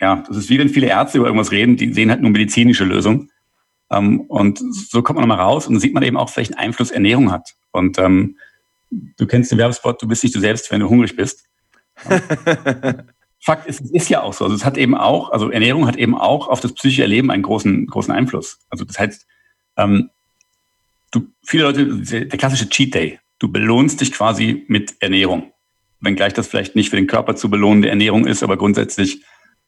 ja, 0.00 0.22
das 0.28 0.36
ist 0.36 0.48
wie 0.50 0.58
wenn 0.60 0.68
viele 0.68 0.86
Ärzte 0.86 1.18
über 1.18 1.26
irgendwas 1.26 1.50
reden, 1.50 1.76
die 1.76 1.92
sehen 1.92 2.10
halt 2.10 2.20
nur 2.20 2.30
medizinische 2.30 2.84
Lösungen. 2.84 3.32
Ähm, 3.90 4.20
und 4.20 4.62
so 4.72 5.02
kommt 5.02 5.18
man 5.18 5.28
nochmal 5.28 5.44
raus 5.44 5.66
und 5.66 5.74
dann 5.74 5.80
sieht 5.80 5.94
man 5.94 6.04
eben 6.04 6.16
auch, 6.16 6.34
welchen 6.36 6.54
Einfluss 6.54 6.92
Ernährung 6.92 7.32
hat. 7.32 7.56
Und 7.72 7.98
ähm, 7.98 8.36
du 8.90 9.26
kennst 9.26 9.50
den 9.50 9.58
Werbespot, 9.58 10.00
du 10.00 10.08
bist 10.08 10.22
nicht 10.22 10.34
du 10.34 10.40
selbst, 10.40 10.70
wenn 10.70 10.80
du 10.80 10.88
hungrig 10.88 11.16
bist. 11.16 11.44
Fakt 13.40 13.66
ist, 13.66 13.80
es 13.80 13.90
ist 13.90 14.08
ja 14.08 14.22
auch 14.22 14.32
so. 14.32 14.44
Also 14.44 14.56
es 14.56 14.64
hat 14.64 14.76
eben 14.76 14.96
auch, 14.96 15.30
also 15.30 15.50
Ernährung 15.50 15.86
hat 15.86 15.96
eben 15.96 16.16
auch 16.16 16.48
auf 16.48 16.60
das 16.60 16.72
psychische 16.72 17.02
Erleben 17.02 17.30
einen 17.30 17.42
großen, 17.42 17.86
großen 17.86 18.12
Einfluss. 18.12 18.58
Also 18.70 18.84
das 18.84 18.98
heißt, 18.98 19.26
ähm, 19.76 20.10
du, 21.12 21.28
viele 21.44 21.64
Leute, 21.64 21.86
der 21.86 22.38
klassische 22.38 22.68
Cheat 22.68 22.94
Day, 22.94 23.20
du 23.38 23.48
belohnst 23.48 24.00
dich 24.00 24.12
quasi 24.12 24.64
mit 24.68 24.96
Ernährung. 25.00 25.52
Wenngleich 26.00 26.34
das 26.34 26.48
vielleicht 26.48 26.76
nicht 26.76 26.90
für 26.90 26.96
den 26.96 27.06
Körper 27.06 27.36
zu 27.36 27.50
belohnende 27.50 27.88
Ernährung 27.88 28.26
ist, 28.26 28.42
aber 28.42 28.56
grundsätzlich 28.56 29.22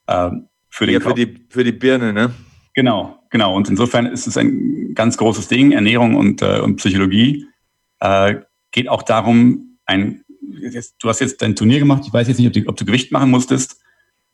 äh, 0.06 0.30
für 0.68 0.86
den 0.86 0.94
ja, 0.94 1.00
Körper. 1.00 1.16
Für 1.16 1.26
die, 1.26 1.46
für 1.48 1.64
die 1.64 1.72
Birne, 1.72 2.12
ne? 2.12 2.34
Genau, 2.74 3.18
genau. 3.30 3.54
Und 3.54 3.68
insofern 3.68 4.06
ist 4.06 4.26
es 4.26 4.36
ein 4.36 4.94
ganz 4.94 5.16
großes 5.16 5.48
Ding, 5.48 5.72
Ernährung 5.72 6.16
und, 6.16 6.42
äh, 6.42 6.60
und 6.60 6.76
Psychologie. 6.76 7.46
Äh, 8.00 8.36
geht 8.70 8.88
auch 8.88 9.02
darum, 9.02 9.78
ein, 9.86 10.24
du 10.40 11.08
hast 11.08 11.20
jetzt 11.20 11.42
dein 11.42 11.56
Turnier 11.56 11.78
gemacht, 11.78 12.04
ich 12.06 12.12
weiß 12.12 12.28
jetzt 12.28 12.38
nicht, 12.38 12.46
ob 12.46 12.52
du, 12.52 12.68
ob 12.68 12.76
du 12.76 12.84
Gewicht 12.84 13.12
machen 13.12 13.30
musstest. 13.30 13.80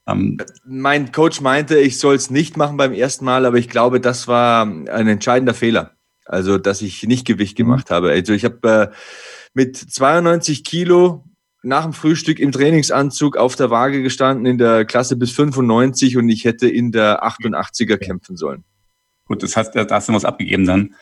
Ähm, 0.07 0.39
mein 0.67 1.13
Coach 1.13 1.41
meinte, 1.41 1.79
ich 1.79 1.99
soll 1.99 2.15
es 2.15 2.31
nicht 2.31 2.57
machen 2.57 2.77
beim 2.77 2.93
ersten 2.93 3.25
Mal, 3.25 3.47
aber 3.47 3.57
ich 3.57 3.69
glaube, 3.69 4.01
das 4.01 4.29
war 4.29 4.67
ein 4.67 5.09
entscheidender 5.09 5.55
Fehler. 5.55 5.93
Also, 6.27 6.59
dass 6.59 6.83
ich 6.83 7.03
nicht 7.05 7.27
Gewicht 7.27 7.57
gemacht 7.57 7.91
habe. 7.91 8.11
Also, 8.11 8.33
ich 8.33 8.45
habe 8.45 8.91
äh, 8.93 8.97
mit 9.53 9.77
92 9.77 10.65
Kilo 10.65 11.25
nach 11.63 11.85
dem 11.85 11.93
Frühstück 11.93 12.39
im 12.39 12.53
Trainingsanzug 12.53 13.37
auf 13.37 13.57
der 13.57 13.71
Waage 13.71 14.03
gestanden 14.03 14.47
in 14.47 14.59
der 14.59 14.85
Klasse 14.85 15.17
bis 15.17 15.33
95 15.33 16.17
und 16.17 16.29
ich 16.29 16.45
hätte 16.45 16.69
in 16.69 16.93
der 16.93 17.25
88er 17.25 17.97
kämpfen 17.97 18.37
sollen. 18.37 18.65
Gut, 19.27 19.43
das 19.43 19.57
heißt, 19.57 19.75
da 19.75 19.87
hast 19.89 20.09
du 20.09 20.13
was 20.13 20.27
abgegeben 20.27 20.67
dann. 20.67 20.95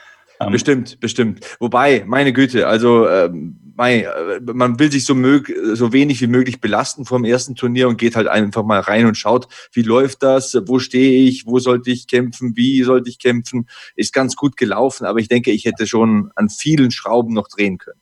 Bestimmt, 0.50 1.00
bestimmt. 1.00 1.40
Wobei, 1.60 2.04
meine 2.06 2.32
Güte, 2.32 2.66
also 2.66 3.08
ähm, 3.08 3.58
mei, 3.76 4.02
äh, 4.02 4.40
man 4.52 4.78
will 4.78 4.90
sich 4.90 5.04
so, 5.04 5.14
mög 5.14 5.52
so 5.74 5.92
wenig 5.92 6.20
wie 6.20 6.26
möglich 6.26 6.60
belasten 6.60 7.04
vom 7.04 7.24
ersten 7.24 7.54
Turnier 7.54 7.88
und 7.88 7.98
geht 7.98 8.16
halt 8.16 8.28
einfach 8.28 8.64
mal 8.64 8.80
rein 8.80 9.06
und 9.06 9.16
schaut, 9.16 9.48
wie 9.72 9.82
läuft 9.82 10.22
das, 10.22 10.56
wo 10.66 10.78
stehe 10.78 11.28
ich, 11.28 11.46
wo 11.46 11.58
sollte 11.58 11.90
ich 11.90 12.06
kämpfen, 12.06 12.56
wie 12.56 12.82
sollte 12.82 13.10
ich 13.10 13.18
kämpfen. 13.18 13.68
Ist 13.96 14.12
ganz 14.12 14.36
gut 14.36 14.56
gelaufen, 14.56 15.06
aber 15.06 15.18
ich 15.18 15.28
denke, 15.28 15.50
ich 15.50 15.64
hätte 15.64 15.86
schon 15.86 16.30
an 16.34 16.48
vielen 16.48 16.90
Schrauben 16.90 17.34
noch 17.34 17.48
drehen 17.48 17.78
können. 17.78 18.00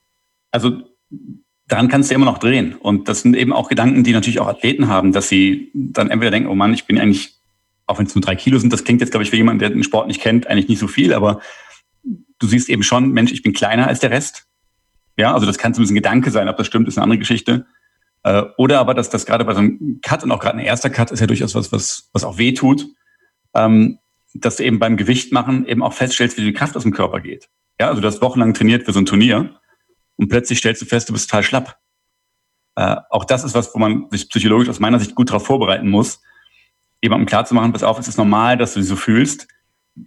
Also 0.51 0.83
daran 1.71 1.89
kannst 1.89 2.11
du 2.11 2.15
immer 2.15 2.27
noch 2.27 2.39
drehen. 2.39 2.75
Und 2.75 3.09
das 3.09 3.23
sind 3.23 3.37
eben 3.37 3.53
auch 3.53 3.69
Gedanken, 3.69 4.05
die 4.05 4.13
natürlich 4.13 4.41
auch 4.41 4.49
Athleten 4.49 4.89
haben, 4.89 5.13
dass 5.13 5.29
sie 5.29 5.71
dann 5.75 6.11
entweder 6.11 6.31
denken, 6.31 6.49
oh 6.49 6.55
Mann, 6.55 6.75
ich 6.75 6.87
bin 6.87 6.99
eigentlich, 6.99 7.35
auch 7.87 7.99
wenn 7.99 8.07
es 8.07 8.15
nur 8.15 8.23
drei 8.23 8.35
Kilo 8.35 8.59
sind, 8.59 8.73
das 8.73 8.85
klingt 8.85 9.01
jetzt, 9.01 9.11
glaube 9.11 9.25
ich, 9.25 9.31
für 9.31 9.37
jemanden, 9.37 9.61
der 9.61 9.71
den 9.71 9.85
Sport 9.85 10.09
nicht 10.09 10.21
kennt, 10.21 10.47
eigentlich 10.47 10.69
nicht 10.69 10.79
so 10.79 10.89
viel, 10.89 11.15
aber 11.15 11.41
du 12.41 12.47
siehst 12.49 12.69
eben 12.69 12.83
schon, 12.83 13.13
Mensch, 13.13 13.31
ich 13.31 13.43
bin 13.43 13.53
kleiner 13.53 13.87
als 13.87 14.01
der 14.01 14.11
Rest. 14.11 14.47
Ja, 15.17 15.33
also 15.33 15.47
das 15.47 15.59
kann 15.59 15.75
zumindest 15.75 15.93
ein 15.93 15.97
Gedanke 15.97 16.31
sein, 16.31 16.49
ob 16.49 16.57
das 16.57 16.67
stimmt, 16.67 16.89
ist 16.89 16.99
eine 16.99 17.05
andere 17.05 17.19
Geschichte. 17.19 17.67
Äh, 18.23 18.43
oder 18.59 18.81
aber, 18.81 18.95
dass 18.95 19.11
das 19.11 19.27
gerade 19.27 19.45
bei 19.45 19.55
so 19.55 19.61
einem 19.61 20.01
Cut 20.03 20.25
und 20.25 20.33
auch 20.33 20.41
gerade 20.41 20.59
ein 20.59 20.65
erster 20.65 20.91
Cut 20.91 21.11
ist 21.11 21.21
ja 21.21 21.27
durchaus 21.27 21.55
was, 21.55 21.71
was, 21.73 22.11
was 22.13 22.25
auch 22.25 22.39
weh 22.39 22.53
tut, 22.53 22.87
ähm, 23.55 23.99
dass 24.35 24.57
du 24.57 24.65
eben 24.65 24.79
beim 24.79 24.97
Gewicht 24.97 25.33
machen 25.33 25.67
eben 25.67 25.83
auch 25.83 25.93
feststellst, 25.93 26.37
wie 26.37 26.45
die 26.45 26.53
Kraft 26.53 26.77
aus 26.77 26.83
dem 26.83 26.93
Körper 26.93 27.21
geht. 27.21 27.49
Ja, 27.79 27.89
also 27.89 28.01
du 28.01 28.07
hast 28.07 28.23
wochenlang 28.23 28.55
trainiert 28.55 28.85
für 28.85 28.93
so 28.93 29.01
ein 29.01 29.07
Turnier 29.07 29.59
und 30.17 30.29
plötzlich 30.29 30.59
stellst 30.59 30.83
du 30.83 30.87
fest, 30.87 31.09
du 31.09 31.13
bist 31.13 31.31
total 31.31 31.43
schlapp. 31.43 31.79
Äh, 32.77 32.97
auch 33.11 33.25
das 33.25 33.45
ist 33.45 33.55
was, 33.55 33.75
wo 33.75 33.79
man 33.79 34.07
sich 34.11 34.29
psychologisch 34.29 34.69
aus 34.69 34.81
meiner 34.81 34.99
Sicht 34.99 35.15
gut 35.15 35.31
darauf 35.31 35.47
vorbereiten 35.47 35.89
muss, 35.89 36.21
jemandem 37.03 37.27
klarzumachen, 37.27 37.73
pass 37.73 37.83
auf, 37.83 37.99
es 37.99 38.09
ist 38.09 38.19
normal, 38.19 38.57
dass 38.57 38.75
du 38.75 38.81
dich 38.81 38.89
so 38.89 38.97
fühlst. 38.97 39.49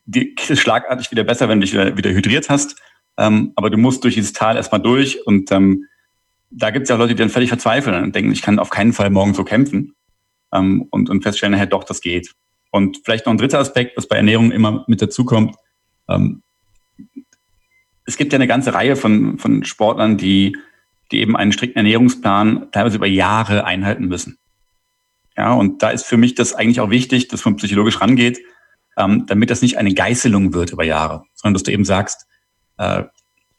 Die 0.05 0.35
ist 0.47 0.59
schlagartig 0.59 1.11
wieder 1.11 1.23
besser, 1.23 1.49
wenn 1.49 1.59
du 1.59 1.65
dich 1.65 1.73
wieder, 1.73 1.97
wieder 1.97 2.11
hydriert 2.11 2.49
hast. 2.49 2.75
Ähm, 3.17 3.53
aber 3.55 3.69
du 3.69 3.77
musst 3.77 4.03
durch 4.03 4.15
dieses 4.15 4.33
Tal 4.33 4.55
erstmal 4.55 4.81
durch 4.81 5.25
und 5.25 5.51
ähm, 5.51 5.85
da 6.49 6.69
gibt 6.71 6.83
es 6.83 6.89
ja 6.89 6.95
Leute, 6.95 7.15
die 7.15 7.21
dann 7.21 7.29
völlig 7.29 7.49
verzweifeln 7.49 8.03
und 8.03 8.15
denken, 8.15 8.31
ich 8.31 8.41
kann 8.41 8.59
auf 8.59 8.69
keinen 8.69 8.93
Fall 8.93 9.09
morgen 9.09 9.33
so 9.33 9.43
kämpfen 9.43 9.95
ähm, 10.51 10.87
und, 10.91 11.09
und 11.09 11.21
feststellen, 11.21 11.53
nachher 11.53 11.67
doch, 11.67 11.83
das 11.83 12.01
geht. 12.01 12.33
Und 12.71 13.01
vielleicht 13.03 13.25
noch 13.25 13.33
ein 13.33 13.37
dritter 13.37 13.59
Aspekt, 13.59 13.97
was 13.97 14.07
bei 14.07 14.15
Ernährung 14.15 14.51
immer 14.51 14.83
mit 14.87 15.01
dazukommt. 15.01 15.55
Ähm, 16.09 16.41
es 18.05 18.17
gibt 18.17 18.33
ja 18.33 18.37
eine 18.37 18.47
ganze 18.47 18.73
Reihe 18.73 18.95
von, 18.95 19.37
von 19.37 19.63
Sportlern, 19.63 20.17
die, 20.17 20.57
die 21.11 21.19
eben 21.19 21.35
einen 21.35 21.51
strikten 21.51 21.77
Ernährungsplan 21.77 22.69
teilweise 22.71 22.97
über 22.97 23.07
Jahre 23.07 23.65
einhalten 23.65 24.07
müssen. 24.07 24.37
Ja, 25.37 25.53
und 25.53 25.81
da 25.81 25.89
ist 25.89 26.05
für 26.05 26.17
mich 26.17 26.35
das 26.35 26.53
eigentlich 26.53 26.79
auch 26.79 26.89
wichtig, 26.89 27.27
dass 27.27 27.45
man 27.45 27.55
psychologisch 27.55 28.01
rangeht, 28.01 28.39
ähm, 28.97 29.25
damit 29.27 29.49
das 29.49 29.61
nicht 29.61 29.77
eine 29.77 29.93
Geißelung 29.93 30.53
wird 30.53 30.71
über 30.71 30.83
Jahre, 30.83 31.23
sondern 31.33 31.55
dass 31.55 31.63
du 31.63 31.71
eben 31.71 31.85
sagst, 31.85 32.27
äh, 32.77 33.03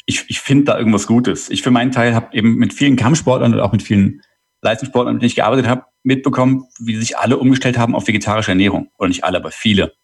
ich, 0.07 0.24
ich 0.28 0.41
finde 0.41 0.64
da 0.64 0.78
irgendwas 0.78 1.07
Gutes. 1.07 1.49
Ich 1.51 1.62
für 1.62 1.70
meinen 1.70 1.93
Teil 1.93 2.14
habe 2.14 2.37
eben 2.37 2.57
mit 2.57 2.74
vielen 2.74 2.97
Kampfsportlern 2.97 3.55
und 3.55 3.61
auch 3.61 3.72
mit 3.72 3.82
vielen 3.82 4.22
Leistungssportlern, 4.61 5.14
mit 5.14 5.22
denen 5.22 5.28
ich 5.28 5.37
gearbeitet 5.37 5.66
habe, 5.66 5.85
mitbekommen, 6.03 6.66
wie 6.78 6.97
sich 6.97 7.16
alle 7.16 7.39
umgestellt 7.39 7.78
haben 7.78 7.95
auf 7.95 8.07
vegetarische 8.07 8.51
Ernährung. 8.51 8.91
Oder 8.99 9.09
nicht 9.09 9.24
alle, 9.24 9.39
aber 9.39 9.51
viele. 9.51 9.95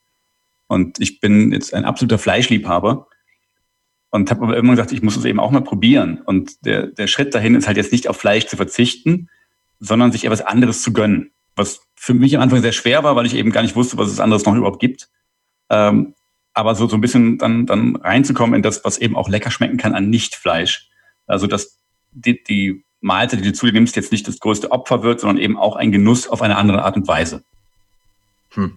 Und 0.67 1.01
ich 1.01 1.21
bin 1.21 1.53
jetzt 1.53 1.75
ein 1.75 1.85
absoluter 1.85 2.19
Fleischliebhaber 2.19 3.09
und 4.11 4.31
habe 4.31 4.43
aber 4.43 4.55
irgendwann 4.55 4.77
gesagt, 4.77 4.93
ich 4.93 5.03
muss 5.03 5.17
es 5.17 5.25
eben 5.25 5.41
auch 5.41 5.51
mal 5.51 5.63
probieren. 5.63 6.21
Und 6.25 6.65
der, 6.65 6.87
der 6.87 7.07
Schritt 7.07 7.35
dahin 7.35 7.55
ist 7.55 7.67
halt 7.67 7.77
jetzt 7.77 7.93
nicht 7.93 8.09
auf 8.09 8.17
Fleisch 8.17 8.47
zu 8.47 8.57
verzichten, 8.57 9.29
sondern 9.79 10.13
sich 10.13 10.25
etwas 10.25 10.43
anderes 10.43 10.83
zu 10.83 10.93
gönnen. 10.93 11.33
Was 11.57 11.83
für 11.95 12.15
mich 12.15 12.37
am 12.37 12.43
Anfang 12.43 12.63
sehr 12.63 12.73
schwer 12.73 13.03
war, 13.03 13.17
weil 13.17 13.27
ich 13.27 13.35
eben 13.35 13.53
gar 13.53 13.63
nicht 13.63 13.77
wusste, 13.77 13.99
was 13.99 14.11
es 14.11 14.21
anderes 14.21 14.45
noch 14.45 14.55
überhaupt 14.55 14.81
gibt. 14.81 15.09
Ähm, 15.71 16.15
aber 16.53 16.75
so, 16.75 16.89
so 16.89 16.97
ein 16.97 17.01
bisschen 17.01 17.39
dann, 17.39 17.67
dann 17.67 17.97
reinzukommen 17.97 18.57
in 18.57 18.63
das, 18.63 18.85
was 18.85 18.99
eben 18.99 19.17
auch 19.17 19.29
lecker 19.29 19.51
schmecken 19.51 19.77
kann 19.77 19.95
an 19.95 20.11
Nicht-Fleisch. 20.11 20.89
Also, 21.27 21.47
dass 21.47 21.79
die, 22.13 22.43
die 22.43 22.85
Mahlzeit, 23.01 23.41
die 23.41 23.45
du 23.45 23.53
zu 23.53 23.67
dir 23.67 23.73
nimmst, 23.73 23.97
jetzt 23.97 24.13
nicht 24.13 24.27
das 24.29 24.41
größte 24.41 24.73
Opfer 24.73 25.03
wird, 25.03 25.21
sondern 25.21 25.39
eben 25.39 25.57
auch 25.57 25.77
ein 25.77 25.93
Genuss 25.93 26.29
auf 26.29 26.43
eine 26.43 26.57
andere 26.57 26.83
Art 26.83 26.97
und 26.97 27.09
Weise. 27.09 27.45
Hm. 28.51 28.77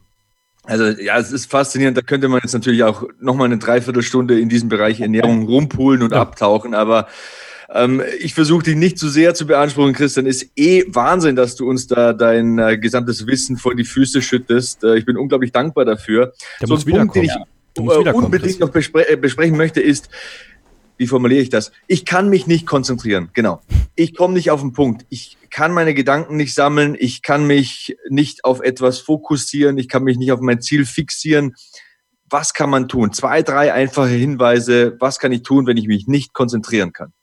Also 0.66 0.86
ja, 1.02 1.18
es 1.18 1.32
ist 1.32 1.52
faszinierend. 1.52 1.98
Da 1.98 2.02
könnte 2.02 2.30
man 2.30 2.40
jetzt 2.42 2.54
natürlich 2.54 2.84
auch 2.84 3.04
nochmal 3.20 3.46
eine 3.46 3.58
Dreiviertelstunde 3.58 4.40
in 4.40 4.48
diesem 4.48 4.70
Bereich 4.70 5.02
Ernährung 5.02 5.46
rumpulen 5.46 6.02
und 6.04 6.14
ja. 6.14 6.22
abtauchen. 6.22 6.74
Aber 6.74 7.08
ähm, 7.72 8.02
ich 8.20 8.34
versuche 8.34 8.64
dich 8.64 8.76
nicht 8.76 8.98
zu 8.98 9.10
sehr 9.10 9.34
zu 9.34 9.46
beanspruchen, 9.46 9.94
Christian. 9.94 10.26
Ist 10.26 10.52
eh 10.56 10.84
Wahnsinn, 10.88 11.36
dass 11.36 11.56
du 11.56 11.70
uns 11.70 11.88
da 11.88 12.14
dein 12.14 12.58
äh, 12.60 12.78
gesamtes 12.78 13.28
Wissen 13.28 13.58
vor 13.58 13.76
die 13.76 13.86
Füße 13.86 14.22
schüttest. 14.22 14.84
Äh, 14.84 14.98
ich 14.98 15.06
bin 15.06 15.18
unglaublich 15.18 15.52
dankbar 15.52 15.86
dafür. 15.86 16.34
Der 16.62 16.68
so 16.68 16.76
ein 16.76 16.84
Punkt, 16.84 17.16
den 17.16 17.24
ich 17.24 17.32
äh, 17.78 18.12
unbedingt 18.12 18.60
noch 18.60 18.70
bespre 18.70 19.10
äh, 19.10 19.16
besprechen 19.16 19.58
möchte, 19.58 19.82
ist, 19.82 20.10
wie 20.98 21.08
formuliere 21.08 21.42
ich 21.42 21.50
das? 21.50 21.72
Ich 21.88 22.06
kann 22.06 22.30
mich 22.30 22.48
nicht 22.48 22.68
konzentrieren. 22.68 23.30
Genau. 23.34 23.62
Ich 23.96 24.16
komme 24.16 24.36
nicht 24.36 24.52
auf 24.52 24.62
den 24.62 24.74
Punkt. 24.74 25.06
Ich 25.10 25.38
kann 25.50 25.74
meine 25.74 25.94
Gedanken 25.94 26.36
nicht 26.36 26.54
sammeln, 26.54 26.96
ich 26.98 27.22
kann 27.22 27.46
mich 27.46 27.98
nicht 28.10 28.46
auf 28.46 28.62
etwas 28.62 29.00
fokussieren, 29.00 29.78
ich 29.78 29.90
kann 29.90 30.04
mich 30.04 30.18
nicht 30.18 30.32
auf 30.32 30.40
mein 30.40 30.62
Ziel 30.62 30.86
fixieren. 30.86 31.56
Was 32.30 32.54
kann 32.54 32.70
man 32.70 32.88
tun? 32.88 33.12
Zwei, 33.14 33.44
drei 33.44 33.74
einfache 33.74 34.10
Hinweise. 34.10 34.96
Was 35.00 35.20
kann 35.20 35.32
ich 35.32 35.44
tun, 35.44 35.68
wenn 35.68 35.78
ich 35.78 35.88
mich 35.88 36.08
nicht 36.08 36.34
konzentrieren 36.34 36.94
kann? 36.94 37.14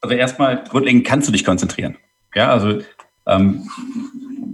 Also 0.00 0.14
erstmal 0.14 0.64
grundlegend 0.64 1.06
kannst 1.06 1.28
du 1.28 1.32
dich 1.32 1.44
konzentrieren. 1.44 1.96
Ja, 2.34 2.50
also 2.50 2.80
ähm, 3.26 3.68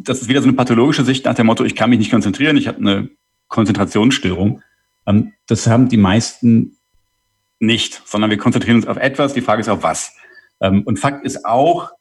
das 0.03 0.23
ist 0.23 0.29
wieder 0.29 0.43
so 0.43 0.49
eine 0.49 0.57
pathologische 0.57 1.05
Sicht 1.05 1.25
nach 1.25 1.35
dem 1.35 1.47
Motto, 1.47 1.65
ich 1.65 1.75
kann 1.75 1.91
mich 1.91 1.99
nicht 1.99 2.11
konzentrieren, 2.11 2.57
ich 2.57 2.69
habe 2.69 2.79
eine 2.79 3.11
Konzentrationsstörung. 3.49 4.63
Ähm, 5.07 5.33
das 5.47 5.67
haben 5.67 5.89
die 5.89 5.97
meisten 5.97 6.77
nicht, 7.59 8.03
sondern 8.05 8.31
wir 8.31 8.39
konzentrieren 8.39 8.77
uns 8.77 8.87
auf 8.87 8.97
etwas. 8.97 9.35
Die 9.35 9.41
Frage 9.41 9.61
ist 9.61 9.69
auf 9.69 9.83
was. 9.83 10.15
Ähm, 10.61 10.83
und 10.83 10.99
Fakt 10.99 11.25
ist 11.25 11.45
auch, 11.45 11.93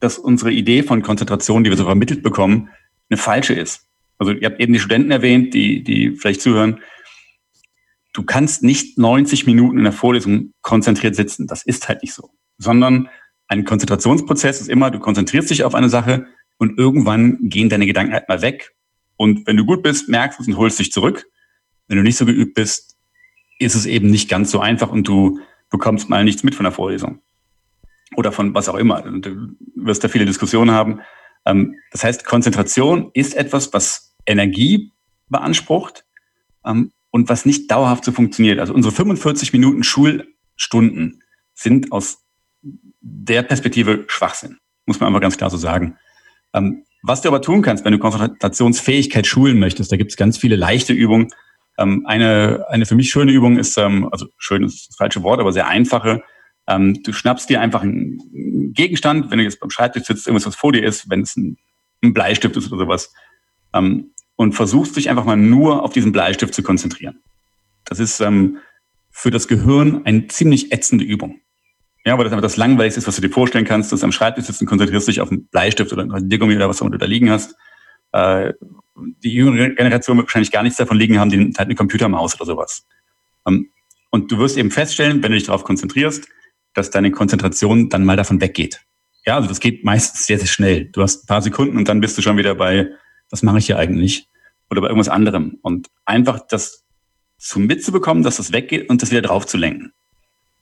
dass 0.00 0.18
unsere 0.18 0.52
Idee 0.52 0.82
von 0.82 1.02
Konzentration, 1.02 1.64
die 1.64 1.70
wir 1.70 1.76
so 1.76 1.84
vermittelt 1.84 2.22
bekommen, 2.22 2.70
eine 3.10 3.16
falsche 3.16 3.54
ist. 3.54 3.86
Also 4.18 4.32
ihr 4.32 4.48
habt 4.48 4.60
eben 4.60 4.72
die 4.72 4.80
Studenten 4.80 5.10
erwähnt, 5.10 5.54
die, 5.54 5.82
die 5.82 6.12
vielleicht 6.12 6.40
zuhören. 6.40 6.80
Du 8.12 8.22
kannst 8.22 8.62
nicht 8.62 8.98
90 8.98 9.46
Minuten 9.46 9.78
in 9.78 9.84
der 9.84 9.92
Vorlesung 9.92 10.52
konzentriert 10.62 11.14
sitzen. 11.14 11.46
Das 11.46 11.62
ist 11.62 11.88
halt 11.88 12.02
nicht 12.02 12.14
so. 12.14 12.30
Sondern 12.58 13.08
ein 13.46 13.64
Konzentrationsprozess 13.64 14.60
ist 14.60 14.68
immer, 14.68 14.90
du 14.90 14.98
konzentrierst 14.98 15.50
dich 15.50 15.64
auf 15.64 15.74
eine 15.74 15.88
Sache 15.88 16.26
und 16.58 16.78
irgendwann 16.78 17.38
gehen 17.40 17.68
deine 17.68 17.86
Gedanken 17.86 18.12
halt 18.12 18.28
mal 18.28 18.42
weg. 18.42 18.74
Und 19.16 19.46
wenn 19.46 19.56
du 19.56 19.64
gut 19.64 19.82
bist, 19.82 20.08
merkst 20.08 20.38
du 20.38 20.42
es 20.42 20.48
und 20.48 20.56
holst 20.56 20.78
dich 20.78 20.92
zurück. 20.92 21.26
Wenn 21.86 21.96
du 21.96 22.02
nicht 22.02 22.16
so 22.16 22.26
geübt 22.26 22.54
bist, 22.54 22.96
ist 23.58 23.74
es 23.74 23.86
eben 23.86 24.10
nicht 24.10 24.28
ganz 24.28 24.50
so 24.50 24.60
einfach 24.60 24.90
und 24.90 25.08
du 25.08 25.40
bekommst 25.70 26.08
mal 26.08 26.24
nichts 26.24 26.42
mit 26.42 26.54
von 26.54 26.64
der 26.64 26.72
Vorlesung 26.72 27.20
oder 28.16 28.32
von 28.32 28.54
was 28.54 28.68
auch 28.68 28.74
immer. 28.74 29.02
Du 29.02 29.54
wirst 29.74 30.02
da 30.04 30.08
viele 30.08 30.24
Diskussionen 30.24 30.70
haben. 30.70 31.00
Ähm, 31.44 31.76
das 31.90 32.04
heißt, 32.04 32.24
Konzentration 32.24 33.10
ist 33.14 33.34
etwas, 33.34 33.72
was 33.72 34.16
Energie 34.26 34.92
beansprucht 35.28 36.04
ähm, 36.64 36.92
und 37.10 37.28
was 37.28 37.46
nicht 37.46 37.70
dauerhaft 37.70 38.04
so 38.04 38.12
funktioniert. 38.12 38.58
Also 38.58 38.74
unsere 38.74 38.94
45 38.94 39.52
Minuten 39.52 39.82
Schulstunden 39.82 41.22
sind 41.54 41.92
aus 41.92 42.24
der 42.62 43.42
Perspektive 43.42 44.04
Schwachsinn, 44.08 44.58
muss 44.86 45.00
man 45.00 45.08
einfach 45.08 45.20
ganz 45.20 45.36
klar 45.36 45.50
so 45.50 45.56
sagen. 45.56 45.96
Ähm, 46.54 46.84
was 47.02 47.22
du 47.22 47.28
aber 47.28 47.42
tun 47.42 47.62
kannst, 47.62 47.84
wenn 47.84 47.92
du 47.92 47.98
Konzentrationsfähigkeit 47.98 49.26
schulen 49.26 49.58
möchtest, 49.58 49.92
da 49.92 49.96
gibt 49.96 50.10
es 50.10 50.16
ganz 50.16 50.38
viele 50.38 50.56
leichte 50.56 50.92
Übungen. 50.92 51.28
eine, 51.76 52.66
eine 52.68 52.86
für 52.86 52.96
mich 52.96 53.08
schöne 53.10 53.30
Übung 53.30 53.56
ist, 53.56 53.78
also 53.78 54.26
schön 54.36 54.64
ist 54.64 54.88
das 54.88 54.96
falsche 54.96 55.22
Wort, 55.22 55.38
aber 55.38 55.52
sehr 55.52 55.68
einfache, 55.68 56.24
ähm, 56.68 57.02
du 57.02 57.12
schnappst 57.12 57.48
dir 57.48 57.60
einfach 57.60 57.82
einen 57.82 58.72
Gegenstand, 58.74 59.30
wenn 59.30 59.38
du 59.38 59.44
jetzt 59.44 59.58
beim 59.58 59.70
Schreibtisch 59.70 60.04
sitzt, 60.04 60.26
irgendwas, 60.26 60.46
was 60.46 60.54
vor 60.54 60.72
dir 60.72 60.84
ist, 60.84 61.08
wenn 61.08 61.22
es 61.22 61.36
ein, 61.36 61.56
ein 62.02 62.12
Bleistift 62.12 62.56
ist 62.56 62.70
oder 62.70 62.84
sowas, 62.84 63.12
ähm, 63.72 64.12
und 64.36 64.52
versuchst 64.52 64.96
dich 64.96 65.10
einfach 65.10 65.24
mal 65.24 65.36
nur 65.36 65.82
auf 65.82 65.92
diesen 65.92 66.12
Bleistift 66.12 66.54
zu 66.54 66.62
konzentrieren. 66.62 67.20
Das 67.84 67.98
ist 67.98 68.20
ähm, 68.20 68.58
für 69.10 69.30
das 69.30 69.48
Gehirn 69.48 70.04
eine 70.04 70.28
ziemlich 70.28 70.70
ätzende 70.70 71.04
Übung. 71.04 71.40
Ja, 72.08 72.16
weil 72.16 72.24
das 72.24 72.32
einfach 72.32 72.42
das 72.42 72.56
Langweiligste 72.56 73.00
ist, 73.00 73.06
was 73.06 73.16
du 73.16 73.20
dir 73.20 73.28
vorstellen 73.28 73.66
kannst, 73.66 73.92
dass 73.92 74.02
am 74.02 74.12
Schreibtisch 74.12 74.46
sitzt 74.46 74.62
und 74.62 74.66
konzentrierst 74.66 75.08
dich 75.08 75.20
auf 75.20 75.30
einen 75.30 75.46
Bleistift 75.48 75.92
oder 75.92 76.04
ein 76.04 76.10
Radiergummi 76.10 76.56
oder 76.56 76.66
was 76.66 76.78
auch 76.80 76.86
immer 76.86 76.92
du 76.92 76.96
da 76.96 77.04
liegen 77.04 77.28
hast. 77.28 77.54
Äh, 78.12 78.54
die 78.96 79.30
jüngere 79.30 79.68
Generation 79.74 80.16
wird 80.16 80.26
wahrscheinlich 80.26 80.50
gar 80.50 80.62
nichts 80.62 80.78
davon 80.78 80.96
liegen 80.96 81.18
haben, 81.20 81.28
die 81.28 81.36
halt 81.36 81.60
eine 81.68 81.74
Computermaus 81.74 82.34
oder 82.36 82.46
sowas. 82.46 82.86
Ähm, 83.46 83.68
und 84.08 84.32
du 84.32 84.38
wirst 84.38 84.56
eben 84.56 84.70
feststellen, 84.70 85.22
wenn 85.22 85.32
du 85.32 85.36
dich 85.36 85.48
darauf 85.48 85.64
konzentrierst, 85.64 86.26
dass 86.72 86.88
deine 86.88 87.10
Konzentration 87.10 87.90
dann 87.90 88.06
mal 88.06 88.16
davon 88.16 88.40
weggeht. 88.40 88.80
Ja, 89.26 89.36
also 89.36 89.46
das 89.46 89.60
geht 89.60 89.84
meistens 89.84 90.24
sehr, 90.24 90.38
sehr 90.38 90.48
schnell. 90.48 90.86
Du 90.86 91.02
hast 91.02 91.24
ein 91.24 91.26
paar 91.26 91.42
Sekunden 91.42 91.76
und 91.76 91.90
dann 91.90 92.00
bist 92.00 92.16
du 92.16 92.22
schon 92.22 92.38
wieder 92.38 92.54
bei, 92.54 92.88
was 93.28 93.42
mache 93.42 93.58
ich 93.58 93.66
hier 93.66 93.76
eigentlich? 93.78 94.30
Oder 94.70 94.80
bei 94.80 94.86
irgendwas 94.86 95.10
anderem. 95.10 95.58
Und 95.60 95.88
einfach 96.06 96.40
das 96.48 96.86
zu 97.36 97.60
mitzubekommen, 97.60 98.22
dass 98.22 98.38
das 98.38 98.50
weggeht 98.54 98.88
und 98.88 99.02
das 99.02 99.10
wieder 99.10 99.20
drauf 99.20 99.46
zu 99.46 99.58
lenken. 99.58 99.92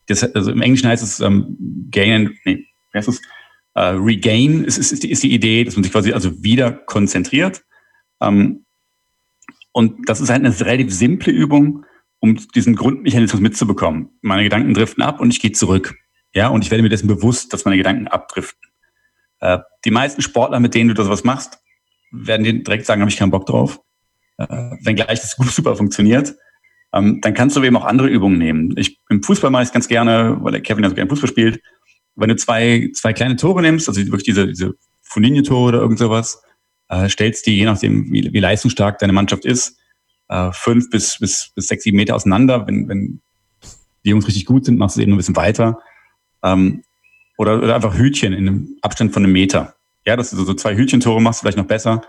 Das, 0.07 0.23
also 0.23 0.51
im 0.51 0.61
Englischen 0.61 0.87
heißt 0.87 1.03
es 1.03 1.19
ähm, 1.19 1.87
gain, 1.91 2.37
nee, 2.45 2.65
wie 2.91 2.97
heißt 2.97 3.09
es? 3.09 3.21
Uh, 3.77 3.93
regain 4.03 4.63
ist, 4.63 4.79
ist, 4.79 4.91
ist, 4.91 5.03
die, 5.03 5.11
ist 5.11 5.21
die 5.21 5.31
Idee, 5.31 5.63
dass 5.63 5.75
man 5.75 5.83
sich 5.83 5.91
quasi 5.91 6.11
also 6.11 6.43
wieder 6.43 6.71
konzentriert. 6.71 7.63
Ähm, 8.19 8.65
und 9.71 10.09
das 10.09 10.19
ist 10.19 10.31
halt 10.31 10.43
eine 10.43 10.59
relativ 10.59 10.91
simple 10.91 11.31
Übung, 11.31 11.85
um 12.19 12.37
diesen 12.55 12.75
Grundmechanismus 12.75 13.39
mitzubekommen. 13.39 14.09
Meine 14.21 14.43
Gedanken 14.43 14.73
driften 14.73 15.03
ab 15.03 15.19
und 15.19 15.29
ich 15.29 15.39
gehe 15.39 15.51
zurück. 15.51 15.93
Ja, 16.33 16.47
und 16.47 16.63
ich 16.63 16.71
werde 16.71 16.81
mir 16.81 16.89
dessen 16.89 17.07
bewusst, 17.07 17.53
dass 17.53 17.65
meine 17.65 17.77
Gedanken 17.77 18.07
abdriften. 18.07 18.67
Äh, 19.39 19.59
die 19.85 19.91
meisten 19.91 20.23
Sportler, 20.23 20.59
mit 20.59 20.73
denen 20.73 20.87
du 20.87 20.95
das 20.95 21.09
was 21.09 21.23
machst, 21.23 21.59
werden 22.11 22.43
dir 22.43 22.53
direkt 22.53 22.85
sagen, 22.85 23.01
habe 23.01 23.11
ich 23.11 23.17
keinen 23.17 23.31
Bock 23.31 23.45
drauf. 23.45 23.79
Äh, 24.37 24.47
wenngleich 24.81 25.19
das 25.19 25.35
super 25.53 25.75
funktioniert, 25.75 26.35
ähm, 26.97 27.21
dann 27.21 27.33
kannst 27.33 27.55
du 27.55 27.63
eben 27.63 27.77
auch 27.77 27.85
andere 27.85 28.07
Übungen 28.07 28.37
nehmen. 28.37 28.73
Ich, 28.77 28.99
Im 29.09 29.21
Fußball 29.21 29.51
mache 29.51 29.63
ich 29.63 29.69
es 29.69 29.73
ganz 29.73 29.87
gerne, 29.87 30.37
weil 30.41 30.51
der 30.51 30.61
Kevin 30.61 30.83
ja 30.83 30.89
so 30.89 30.95
gerne 30.95 31.09
Fußball 31.09 31.29
spielt. 31.29 31.61
Wenn 32.15 32.29
du 32.29 32.35
zwei, 32.35 32.89
zwei 32.93 33.13
kleine 33.13 33.35
Tore 33.35 33.61
nimmst, 33.61 33.87
also 33.87 34.01
wirklich 34.01 34.23
diese, 34.23 34.47
diese 34.47 34.73
Fournier-Tore 35.03 35.67
oder 35.69 35.79
irgend 35.79 35.99
sowas, 35.99 36.41
äh, 36.89 37.09
stellst 37.09 37.45
die, 37.45 37.57
je 37.57 37.65
nachdem, 37.65 38.11
wie, 38.11 38.31
wie 38.33 38.39
leistungsstark 38.39 38.97
deine 38.99 39.13
Mannschaft 39.13 39.45
ist, 39.45 39.77
äh, 40.29 40.51
fünf 40.51 40.89
bis, 40.89 41.19
bis, 41.19 41.51
bis 41.53 41.67
sechs, 41.67 41.83
sieben 41.83 41.97
Meter 41.97 42.15
auseinander. 42.15 42.65
Wenn, 42.65 42.87
wenn 42.87 43.21
die 44.03 44.09
Jungs 44.09 44.27
richtig 44.27 44.45
gut 44.45 44.65
sind, 44.65 44.79
machst 44.79 44.97
du 44.97 45.01
eben 45.01 45.13
ein 45.13 45.17
bisschen 45.17 45.35
weiter. 45.35 45.79
Ähm, 46.43 46.83
oder, 47.37 47.61
oder 47.61 47.75
einfach 47.75 47.95
Hütchen 47.95 48.33
in 48.33 48.47
einem 48.47 48.77
Abstand 48.81 49.13
von 49.13 49.23
einem 49.23 49.33
Meter. 49.33 49.75
Ja, 50.05 50.15
dass 50.15 50.31
du 50.31 50.43
so 50.43 50.53
zwei 50.53 50.75
Hütchentore 50.75 51.21
machst, 51.21 51.41
vielleicht 51.41 51.57
noch 51.57 51.65
besser. 51.65 52.01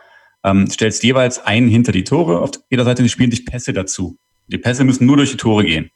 Ähm, 0.45 0.70
stellst 0.70 1.03
jeweils 1.03 1.41
einen 1.41 1.68
hinter 1.68 1.93
die 1.93 2.05
Tore. 2.05 2.41
Auf 2.41 2.53
jeder 2.70 2.84
Seite 2.84 3.03
die 3.03 3.09
spielen 3.09 3.30
sich 3.30 3.45
Pässe 3.45 3.72
dazu. 3.72 4.16
Die 4.49 4.59
Pässe 4.59 4.84
müssen 4.84 5.07
nur 5.07 5.16
durch 5.16 5.30
die 5.30 5.36
Tore 5.36 5.64
gehen. 5.64 5.90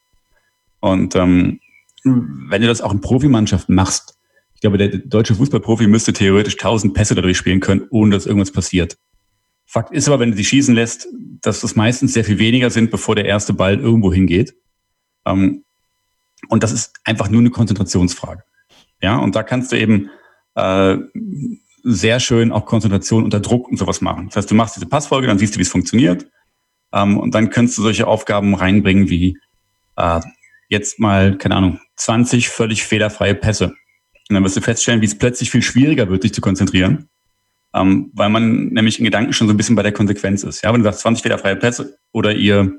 Und 0.80 1.14
ähm, 1.16 1.61
wenn 2.05 2.62
du 2.62 2.68
das 2.68 2.80
auch 2.80 2.92
in 2.92 3.00
Profimannschaften 3.00 3.74
machst, 3.74 4.18
ich 4.55 4.61
glaube, 4.61 4.78
der 4.78 4.88
deutsche 4.88 5.34
Fußballprofi 5.34 5.86
müsste 5.86 6.12
theoretisch 6.12 6.57
tausend 6.57 6.94
Pässe 6.94 7.14
dadurch 7.14 7.36
spielen 7.36 7.61
können, 7.61 7.86
ohne 7.90 8.12
dass 8.12 8.26
irgendwas 8.26 8.53
passiert. 8.53 8.96
Fakt 9.66 9.92
ist 9.92 10.07
aber, 10.07 10.20
wenn 10.20 10.32
du 10.32 10.36
sie 10.36 10.44
schießen 10.44 10.74
lässt, 10.74 11.09
dass 11.40 11.61
das 11.61 11.76
meistens 11.76 12.12
sehr 12.12 12.24
viel 12.24 12.38
weniger 12.38 12.70
sind, 12.70 12.90
bevor 12.90 13.14
der 13.14 13.24
erste 13.24 13.55
Ball 13.55 13.80
irgendwo 13.80 14.12
hingeht. 14.12 14.55
Ähm, 15.24 15.64
und 16.48 16.62
das 16.62 16.72
ist 16.72 16.92
einfach 17.05 17.28
nur 17.28 17.40
eine 17.40 17.50
Konzentrationsfrage. 17.50 18.42
Ja, 19.00 19.16
und 19.18 19.34
da 19.34 19.42
kannst 19.42 19.72
du 19.72 19.78
eben 19.78 20.11
äh, 20.55 20.96
sehr 21.82 22.20
schön 22.20 22.53
auch 22.53 22.66
Konzentration 22.66 23.24
unter 23.24 23.40
Druck 23.40 23.68
und 23.68 23.76
sowas 23.76 24.00
machen. 24.00 24.26
Das 24.26 24.36
heißt, 24.36 24.50
du 24.50 24.55
machst 24.55 24.76
diese 24.76 24.86
Passfolge, 24.86 25.26
dann 25.26 25.38
siehst 25.38 25.55
du, 25.55 25.59
wie 25.59 25.62
es 25.62 25.68
funktioniert. 25.68 26.26
Ähm, 26.93 27.18
und 27.18 27.34
dann 27.34 27.51
kannst 27.51 27.76
du 27.78 27.82
solche 27.82 28.07
Aufgaben 28.07 28.55
reinbringen 28.55 29.09
wie 29.09 29.38
äh, 29.97 30.20
jetzt 30.68 30.99
mal, 30.99 31.36
keine 31.36 31.57
Ahnung, 31.57 31.80
20 31.97 32.49
völlig 32.49 32.82
fehlerfreie 32.82 33.34
Pässe. 33.34 33.74
Und 34.28 34.34
dann 34.34 34.45
wirst 34.45 34.57
du 34.57 34.61
feststellen, 34.61 35.01
wie 35.01 35.07
es 35.07 35.18
plötzlich 35.18 35.51
viel 35.51 35.62
schwieriger 35.62 36.09
wird, 36.09 36.24
dich 36.24 36.32
zu 36.32 36.40
konzentrieren. 36.40 37.09
Ähm, 37.74 38.11
weil 38.14 38.28
man 38.28 38.66
nämlich 38.68 38.99
in 38.99 39.05
Gedanken 39.05 39.32
schon 39.32 39.47
so 39.47 39.55
ein 39.55 39.57
bisschen 39.57 39.76
bei 39.76 39.82
der 39.82 39.93
Konsequenz 39.93 40.43
ist. 40.45 40.62
Ja, 40.62 40.72
wenn 40.72 40.80
du 40.80 40.84
sagst 40.84 41.01
20 41.01 41.22
fehlerfreie 41.22 41.57
Pässe 41.57 41.99
oder 42.12 42.34
ihr 42.34 42.72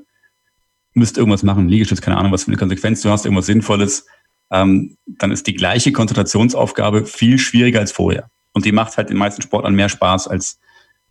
müsst 0.94 1.18
irgendwas 1.18 1.42
machen, 1.42 1.68
Liegestütz, 1.68 2.00
keine 2.00 2.16
Ahnung, 2.16 2.32
was 2.32 2.44
für 2.44 2.48
eine 2.48 2.56
Konsequenz 2.56 3.02
du 3.02 3.10
hast, 3.10 3.24
irgendwas 3.24 3.46
Sinnvolles, 3.46 4.06
ähm, 4.50 4.96
dann 5.06 5.32
ist 5.32 5.46
die 5.46 5.54
gleiche 5.54 5.92
Konzentrationsaufgabe 5.92 7.06
viel 7.06 7.38
schwieriger 7.38 7.80
als 7.80 7.92
vorher. 7.92 8.30
Und 8.52 8.64
die 8.64 8.72
macht 8.72 8.96
halt 8.96 9.10
den 9.10 9.16
meisten 9.16 9.42
Sportlern 9.42 9.74
mehr 9.74 9.88
Spaß, 9.88 10.28
als 10.28 10.60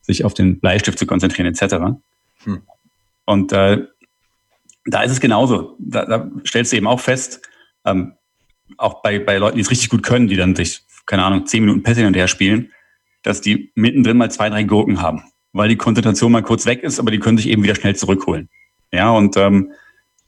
sich 0.01 0.23
auf 0.23 0.33
den 0.33 0.59
Bleistift 0.59 0.97
zu 0.97 1.05
konzentrieren, 1.05 1.53
etc. 1.53 1.75
Hm. 2.43 2.61
Und 3.25 3.51
äh, 3.51 3.85
da 4.85 5.01
ist 5.03 5.11
es 5.11 5.19
genauso. 5.19 5.75
Da, 5.79 6.05
da 6.05 6.29
stellst 6.45 6.71
du 6.71 6.77
eben 6.77 6.87
auch 6.87 6.99
fest, 6.99 7.41
ähm, 7.85 8.13
auch 8.77 9.01
bei, 9.01 9.19
bei 9.19 9.37
Leuten, 9.37 9.57
die 9.57 9.61
es 9.61 9.71
richtig 9.71 9.89
gut 9.89 10.03
können, 10.03 10.27
die 10.27 10.35
dann 10.35 10.55
sich, 10.55 10.81
keine 11.05 11.23
Ahnung, 11.23 11.45
zehn 11.45 11.63
Minuten 11.63 11.83
Pässe 11.83 12.01
hin 12.01 12.07
und 12.07 12.15
her 12.15 12.27
spielen, 12.27 12.71
dass 13.21 13.41
die 13.41 13.71
mittendrin 13.75 14.17
mal 14.17 14.31
zwei, 14.31 14.49
drei 14.49 14.63
Gurken 14.63 15.01
haben, 15.01 15.23
weil 15.53 15.69
die 15.69 15.77
Konzentration 15.77 16.31
mal 16.31 16.43
kurz 16.43 16.65
weg 16.65 16.83
ist, 16.83 16.99
aber 16.99 17.11
die 17.11 17.19
können 17.19 17.37
sich 17.37 17.47
eben 17.47 17.63
wieder 17.63 17.75
schnell 17.75 17.95
zurückholen. 17.95 18.49
Ja, 18.91 19.11
und 19.11 19.37
ähm, 19.37 19.71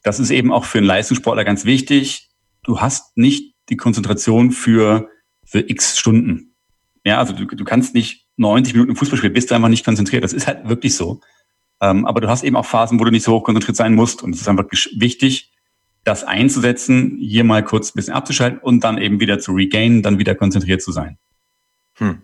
das 0.03 0.19
ist 0.19 0.31
eben 0.31 0.51
auch 0.51 0.65
für 0.65 0.79
einen 0.79 0.87
Leistungssportler 0.87 1.43
ganz 1.43 1.65
wichtig. 1.65 2.29
Du 2.63 2.79
hast 2.79 3.17
nicht 3.17 3.55
die 3.69 3.77
Konzentration 3.77 4.51
für, 4.51 5.09
für 5.43 5.69
x 5.69 5.97
Stunden. 5.97 6.55
Ja, 7.03 7.19
also 7.19 7.33
du, 7.33 7.45
du 7.45 7.63
kannst 7.63 7.93
nicht 7.93 8.27
90 8.37 8.73
Minuten 8.73 8.95
Fußball 8.95 9.17
spielen, 9.17 9.33
bist 9.33 9.51
du 9.51 9.55
einfach 9.55 9.69
nicht 9.69 9.85
konzentriert. 9.85 10.23
Das 10.23 10.33
ist 10.33 10.47
halt 10.47 10.67
wirklich 10.67 10.95
so. 10.95 11.21
Ähm, 11.81 12.05
aber 12.05 12.21
du 12.21 12.29
hast 12.29 12.43
eben 12.43 12.55
auch 12.55 12.65
Phasen, 12.65 12.99
wo 12.99 13.03
du 13.03 13.11
nicht 13.11 13.23
so 13.23 13.33
hoch 13.33 13.43
konzentriert 13.43 13.77
sein 13.77 13.93
musst. 13.93 14.23
Und 14.23 14.33
es 14.33 14.41
ist 14.41 14.47
einfach 14.47 14.65
wichtig, 14.95 15.51
das 16.03 16.23
einzusetzen, 16.23 17.17
hier 17.19 17.43
mal 17.43 17.63
kurz 17.63 17.89
ein 17.89 17.95
bisschen 17.95 18.13
abzuschalten 18.13 18.59
und 18.59 18.83
dann 18.83 18.97
eben 18.97 19.19
wieder 19.19 19.39
zu 19.39 19.53
regainen, 19.53 20.03
dann 20.03 20.19
wieder 20.19 20.35
konzentriert 20.35 20.81
zu 20.81 20.91
sein. 20.91 21.17
Hm. 21.95 22.21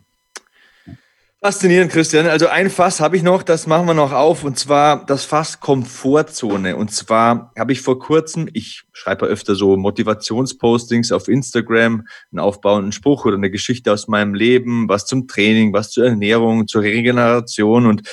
Faszinierend, 1.44 1.92
Christian. 1.92 2.28
Also 2.28 2.50
ein 2.50 2.70
Fass 2.70 3.00
habe 3.00 3.18
ich 3.18 3.24
noch, 3.24 3.42
das 3.42 3.66
machen 3.66 3.88
wir 3.88 3.96
noch 3.96 4.12
auf, 4.12 4.44
und 4.44 4.60
zwar 4.60 5.04
das 5.08 5.26
Fass 5.26 5.60
Komfortzone. 5.60 6.76
Und 6.76 6.92
zwar 6.92 7.52
habe 7.58 7.72
ich 7.72 7.82
vor 7.82 7.98
kurzem, 7.98 8.48
ich 8.54 8.84
schreibe 8.94 9.26
öfter 9.26 9.56
so 9.56 9.76
Motivationspostings 9.76 11.12
auf 11.12 11.28
Instagram, 11.28 12.06
einen 12.32 12.40
aufbauenden 12.40 12.92
Spruch 12.92 13.26
oder 13.26 13.38
eine 13.38 13.50
Geschichte 13.50 13.92
aus 13.92 14.08
meinem 14.08 14.36
Leben, 14.36 14.88
was 14.88 15.08
zum 15.08 15.28
Training, 15.28 15.74
was 15.74 15.90
zur 15.90 16.06
Ernährung, 16.06 16.68
zur 16.68 16.84
Regeneration. 16.84 17.88
Und 17.88 18.08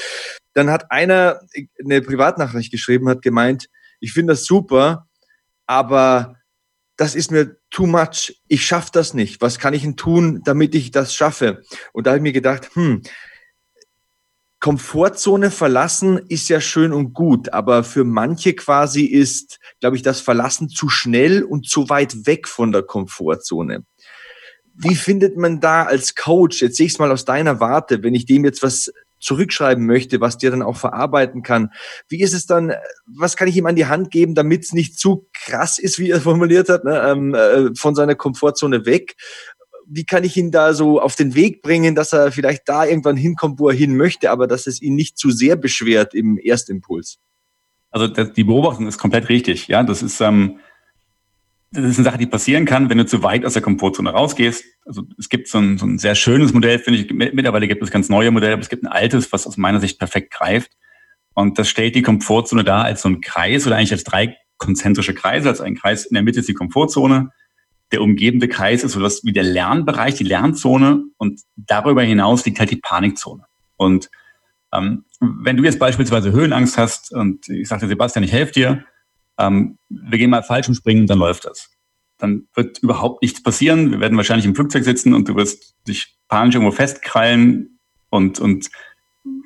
dann 0.59 0.71
hat 0.71 0.91
einer 0.91 1.41
eine 1.83 2.03
Privatnachricht 2.03 2.73
geschrieben, 2.73 3.09
hat 3.09 3.23
gemeint, 3.23 3.69
ich 4.01 4.13
finde 4.13 4.33
das 4.33 4.45
super, 4.45 5.07
aber 5.67 6.35
das 6.97 7.15
ist 7.15 7.31
mir 7.31 7.57
too 7.71 7.87
much. 7.87 8.43
Ich 8.49 8.67
schaffe 8.67 8.91
das 8.93 9.15
nicht. 9.15 9.41
Was 9.41 9.61
kann 9.61 9.73
ich 9.73 9.83
denn 9.83 9.97
tun, 9.97 10.43
damit 10.45 10.75
ich 10.75 10.91
das 10.91 11.15
schaffe? 11.15 11.63
Und 11.93 12.07
da 12.07 12.11
habe 12.11 12.19
ich 12.19 12.23
mir 12.23 12.33
gedacht, 12.33 12.71
hm, 12.75 13.03
Komfortzone 14.59 15.53
verlassen 15.53 16.19
ist 16.29 16.49
ja 16.49 16.61
schön 16.61 16.93
und 16.93 17.15
gut, 17.15 17.53
aber 17.53 17.85
für 17.85 18.03
manche 18.03 18.55
quasi 18.55 19.05
ist, 19.05 19.61
glaube 19.79 19.95
ich, 19.95 20.03
das 20.03 20.21
Verlassen 20.21 20.69
zu 20.69 20.89
schnell 20.89 21.45
und 21.45 21.69
zu 21.69 21.89
weit 21.89 22.27
weg 22.27 22.49
von 22.49 22.73
der 22.73 22.83
Komfortzone. 22.83 23.85
Wie 24.75 24.97
findet 24.97 25.37
man 25.37 25.61
da 25.61 25.85
als 25.85 26.17
Coach, 26.17 26.63
jetzt 26.63 26.77
sehe 26.77 26.87
ich 26.87 26.95
es 26.95 26.99
mal 26.99 27.13
aus 27.13 27.25
deiner 27.25 27.61
Warte, 27.61 28.03
wenn 28.03 28.17
ich 28.17 28.27
dem 28.27 28.45
jetzt 28.45 28.65
was 28.65 28.93
zurückschreiben 29.21 29.85
möchte, 29.87 30.21
was 30.21 30.39
der 30.39 30.51
dann 30.51 30.63
auch 30.63 30.77
verarbeiten 30.77 31.43
kann. 31.43 31.71
Wie 32.09 32.21
ist 32.21 32.35
es 32.35 32.47
dann, 32.47 32.73
was 33.07 33.37
kann 33.37 33.49
ich 33.49 33.57
ihm 33.57 33.67
an 33.67 33.77
die 33.77 33.87
Hand 33.87 34.11
geben, 34.11 34.35
damit 34.35 34.65
es 34.65 34.73
nicht 34.73 34.99
zu 34.99 35.29
krass 35.33 35.79
ist, 35.79 35.99
wie 35.99 36.11
er 36.11 36.21
formuliert 36.21 36.69
hat, 36.69 36.85
ne, 36.85 37.01
ähm, 37.07 37.35
äh, 37.35 37.75
von 37.75 37.95
seiner 37.95 38.15
Komfortzone 38.15 38.87
weg? 38.87 39.17
Wie 39.91 40.05
kann 40.05 40.25
ich 40.25 40.37
ihn 40.37 40.51
da 40.51 40.75
so 40.75 41.01
auf 41.01 41.17
den 41.17 41.35
Weg 41.35 41.63
bringen, 41.63 41.95
dass 41.95 42.13
er 42.13 42.31
vielleicht 42.31 42.69
da 42.69 42.85
irgendwann 42.85 43.17
hinkommt, 43.17 43.59
wo 43.59 43.71
er 43.71 43.75
hin 43.75 43.97
möchte, 43.97 44.31
aber 44.31 44.47
dass 44.47 44.67
es 44.67 44.83
ihn 44.83 44.95
nicht 44.95 45.17
zu 45.17 45.31
sehr 45.31 45.57
beschwert 45.57 46.15
im 46.15 46.39
Erstimpuls? 46.39 47.19
Also 47.91 48.07
das, 48.07 48.35
die 48.35 48.45
Beobachtung 48.45 48.87
ist 48.87 48.99
komplett 48.99 49.31
richtig. 49.31 49.69
Ja, 49.69 49.83
das 49.83 50.03
ist 50.03 50.21
ähm, 50.21 50.59
das 51.71 51.85
ist 51.85 51.99
eine 51.99 52.05
Sache, 52.05 52.19
die 52.19 52.27
passieren 52.27 52.65
kann, 52.65 52.89
wenn 52.89 52.99
du 52.99 53.07
zu 53.07 53.23
weit 53.23 53.45
aus 53.45 53.53
der 53.53 53.63
Komfortzone 53.63 54.11
rausgehst. 54.11 54.65
Also 54.87 55.03
es 55.19 55.29
gibt 55.29 55.49
so 55.49 55.59
ein, 55.59 55.77
so 55.77 55.85
ein 55.85 55.99
sehr 55.99 56.15
schönes 56.15 56.55
Modell, 56.55 56.79
finde 56.79 57.01
ich. 57.01 57.13
Mittlerweile 57.13 57.69
gibt 57.69 57.83
es 57.83 57.91
ganz 57.91 58.09
neue 58.09 58.31
Modelle, 58.31 58.55
aber 58.55 58.63
es 58.63 58.71
gibt 58.71 58.85
ein 58.85 58.89
altes, 58.89 59.33
was 59.33 59.47
aus 59.47 59.59
meiner 59.59 59.81
Sicht 59.81 59.99
perfekt 59.99 60.33
greift. 60.33 60.73
Und 61.35 61.59
das 61.59 61.69
stellt 61.69 61.95
die 61.95 62.03
Komfortzone 62.03 62.65
dar 62.65 62.85
als 62.85 63.03
so 63.03 63.09
ein 63.09 63.21
Kreis 63.21 63.67
oder 63.67 63.77
eigentlich 63.77 63.93
als 63.93 64.05
drei 64.05 64.37
konzentrische 64.57 65.15
Kreise. 65.15 65.51
Also 65.51 65.63
ein 65.63 65.77
Kreis 65.77 66.07
in 66.07 66.15
der 66.15 66.23
Mitte 66.23 66.41
ist 66.41 66.49
die 66.49 66.55
Komfortzone. 66.55 67.31
Der 67.93 68.03
umgebende 68.03 68.49
Kreis 68.49 68.83
ist 68.83 68.93
so 68.93 69.03
was 69.03 69.25
wie 69.25 69.33
der 69.33 69.45
Lernbereich, 69.45 70.15
die 70.15 70.25
Lernzone. 70.25 71.05
Und 71.19 71.43
darüber 71.57 72.03
hinaus 72.03 72.47
liegt 72.47 72.61
halt 72.61 72.71
die 72.71 72.77
Panikzone. 72.77 73.45
Und 73.77 74.11
ähm, 74.73 75.05
wenn 75.21 75.57
du 75.57 75.65
jetzt 75.65 75.79
beispielsweise 75.79 76.33
Höhenangst 76.33 76.79
hast 76.79 77.13
und 77.13 77.49
ich 77.49 77.69
sagte, 77.69 77.89
Sebastian, 77.89 78.25
ich 78.25 78.33
helfe 78.33 78.53
dir, 78.53 78.85
ähm, 79.39 79.79
wir 79.89 80.19
gehen 80.19 80.31
mal 80.31 80.43
falsch 80.43 80.69
und 80.69 80.75
springen, 80.75 81.07
dann 81.07 81.19
läuft 81.19 81.45
das. 81.45 81.71
Dann 82.19 82.49
wird 82.55 82.79
überhaupt 82.79 83.23
nichts 83.23 83.43
passieren. 83.43 83.93
Wir 83.93 84.01
werden 84.01 84.17
wahrscheinlich 84.17 84.47
im 84.47 84.55
Flugzeug 84.55 84.85
sitzen 84.85 85.15
und 85.15 85.29
du 85.29 85.37
wirst 85.37 85.77
dich 85.87 86.17
panisch 86.29 86.57
irgendwo 86.57 86.73
festkrallen 86.73 87.79
und, 88.11 88.41
und 88.41 88.69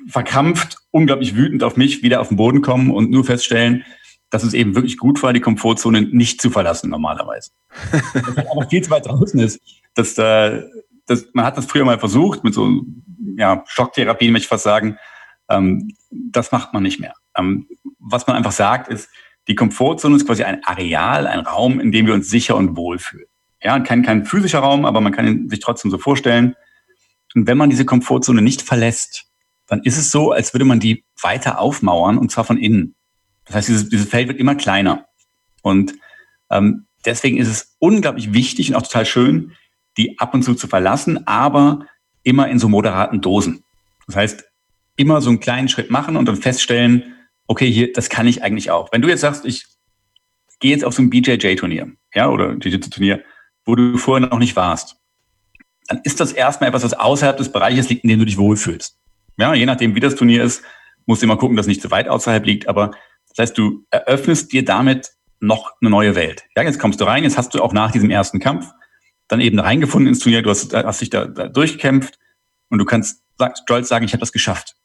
verkrampft, 0.07 0.77
unglaublich 0.91 1.35
wütend 1.35 1.63
auf 1.63 1.77
mich 1.77 2.03
wieder 2.03 2.21
auf 2.21 2.29
den 2.29 2.37
Boden 2.37 2.61
kommen 2.61 2.91
und 2.91 3.11
nur 3.11 3.23
feststellen, 3.23 3.83
dass 4.29 4.43
es 4.43 4.53
eben 4.53 4.73
wirklich 4.73 4.97
gut 4.97 5.21
war, 5.21 5.33
die 5.33 5.41
Komfortzone 5.41 6.01
nicht 6.01 6.41
zu 6.41 6.49
verlassen 6.49 6.89
normalerweise. 6.89 7.51
das 7.91 8.47
aber 8.47 8.67
viel 8.67 8.81
zu 8.81 8.89
weit 8.89 9.05
draußen 9.05 9.39
ist. 9.39 9.59
Dass, 9.93 10.17
äh, 10.17 10.63
dass, 11.05 11.27
man 11.33 11.45
hat 11.45 11.57
das 11.57 11.67
früher 11.67 11.85
mal 11.85 11.99
versucht 11.99 12.43
mit 12.43 12.55
so 12.55 12.81
ja, 13.37 13.63
Schocktherapie, 13.67 14.31
möchte 14.31 14.45
ich 14.45 14.49
fast 14.49 14.63
sagen. 14.63 14.97
Ähm, 15.49 15.93
das 16.09 16.51
macht 16.51 16.73
man 16.73 16.81
nicht 16.81 16.99
mehr. 16.99 17.13
Ähm, 17.37 17.67
was 17.99 18.25
man 18.25 18.35
einfach 18.35 18.51
sagt, 18.51 18.87
ist, 18.87 19.09
die 19.47 19.55
Komfortzone 19.55 20.15
ist 20.15 20.25
quasi 20.25 20.43
ein 20.43 20.63
Areal, 20.63 21.27
ein 21.27 21.39
Raum, 21.39 21.79
in 21.79 21.91
dem 21.91 22.07
wir 22.07 22.13
uns 22.13 22.29
sicher 22.29 22.55
und 22.55 22.77
wohl 22.77 22.99
fühlen. 22.99 23.25
Ja, 23.61 23.79
kein, 23.79 24.03
kein 24.03 24.25
physischer 24.25 24.59
Raum, 24.59 24.85
aber 24.85 25.01
man 25.01 25.11
kann 25.11 25.27
ihn 25.27 25.49
sich 25.49 25.59
trotzdem 25.59 25.91
so 25.91 25.97
vorstellen. 25.97 26.55
Und 27.35 27.47
wenn 27.47 27.57
man 27.57 27.69
diese 27.69 27.85
Komfortzone 27.85 28.41
nicht 28.41 28.61
verlässt, 28.61 29.25
dann 29.67 29.81
ist 29.83 29.97
es 29.97 30.11
so, 30.11 30.31
als 30.31 30.53
würde 30.53 30.65
man 30.65 30.79
die 30.79 31.05
weiter 31.21 31.59
aufmauern 31.59 32.17
und 32.17 32.31
zwar 32.31 32.43
von 32.43 32.57
innen. 32.57 32.95
Das 33.45 33.55
heißt, 33.55 33.67
dieses, 33.69 33.89
dieses 33.89 34.09
Feld 34.09 34.27
wird 34.27 34.39
immer 34.39 34.55
kleiner. 34.55 35.05
Und 35.61 35.93
ähm, 36.51 36.85
deswegen 37.05 37.37
ist 37.37 37.47
es 37.47 37.75
unglaublich 37.79 38.33
wichtig 38.33 38.69
und 38.69 38.75
auch 38.75 38.83
total 38.83 39.05
schön, 39.05 39.53
die 39.97 40.19
ab 40.19 40.33
und 40.33 40.43
zu 40.43 40.55
zu 40.55 40.67
verlassen, 40.67 41.27
aber 41.27 41.87
immer 42.23 42.47
in 42.47 42.59
so 42.59 42.69
moderaten 42.69 43.21
Dosen. 43.21 43.63
Das 44.07 44.15
heißt, 44.15 44.43
immer 44.95 45.21
so 45.21 45.29
einen 45.29 45.39
kleinen 45.39 45.69
Schritt 45.69 45.89
machen 45.89 46.17
und 46.17 46.25
dann 46.25 46.35
feststellen, 46.35 47.13
okay, 47.47 47.71
hier, 47.71 47.93
das 47.93 48.09
kann 48.09 48.27
ich 48.27 48.43
eigentlich 48.43 48.71
auch. 48.71 48.91
Wenn 48.91 49.01
du 49.01 49.09
jetzt 49.09 49.21
sagst, 49.21 49.45
ich 49.45 49.65
geh 50.59 50.69
jetzt 50.69 50.85
auf 50.85 50.93
so 50.93 51.01
ein 51.01 51.09
BJJ-Turnier, 51.09 51.91
ja, 52.13 52.29
oder 52.29 52.51
Jiu-Jitsu-Turnier, 52.53 53.23
wo 53.65 53.75
du 53.75 53.97
vorher 53.97 54.27
noch 54.27 54.39
nicht 54.39 54.55
warst. 54.55 54.97
Dann 55.87 56.01
ist 56.03 56.19
das 56.19 56.31
erstmal 56.31 56.69
etwas, 56.69 56.83
was 56.83 56.93
außerhalb 56.93 57.37
des 57.37 57.51
Bereiches 57.51 57.89
liegt, 57.89 58.03
in 58.03 58.09
dem 58.09 58.19
du 58.19 58.25
dich 58.25 58.37
wohlfühlst. 58.37 58.97
Ja, 59.37 59.53
je 59.53 59.65
nachdem, 59.65 59.95
wie 59.95 59.99
das 59.99 60.15
Turnier 60.15 60.43
ist, 60.43 60.63
musst 61.05 61.21
du 61.21 61.25
immer 61.25 61.37
gucken, 61.37 61.57
dass 61.57 61.65
es 61.65 61.69
nicht 61.69 61.81
zu 61.81 61.91
weit 61.91 62.07
außerhalb 62.07 62.45
liegt, 62.45 62.67
aber 62.67 62.91
das 63.29 63.49
heißt, 63.49 63.57
du 63.57 63.85
eröffnest 63.89 64.53
dir 64.53 64.63
damit 64.63 65.11
noch 65.39 65.71
eine 65.81 65.89
neue 65.89 66.15
Welt. 66.15 66.43
Ja, 66.55 66.63
jetzt 66.63 66.79
kommst 66.79 67.01
du 67.01 67.05
rein, 67.05 67.23
jetzt 67.23 67.37
hast 67.37 67.53
du 67.53 67.61
auch 67.61 67.73
nach 67.73 67.91
diesem 67.91 68.09
ersten 68.09 68.39
Kampf 68.39 68.71
dann 69.27 69.41
eben 69.41 69.59
reingefunden 69.59 70.07
ins 70.07 70.19
Turnier, 70.19 70.41
du 70.41 70.49
hast, 70.49 70.73
hast 70.73 71.01
dich 71.01 71.09
da, 71.09 71.25
da 71.25 71.47
durchkämpft 71.47 72.19
und 72.69 72.79
du 72.79 72.85
kannst 72.85 73.23
stolz 73.63 73.89
sagen, 73.89 74.05
ich 74.05 74.13
habe 74.13 74.19
das 74.19 74.31
geschafft. 74.31 74.75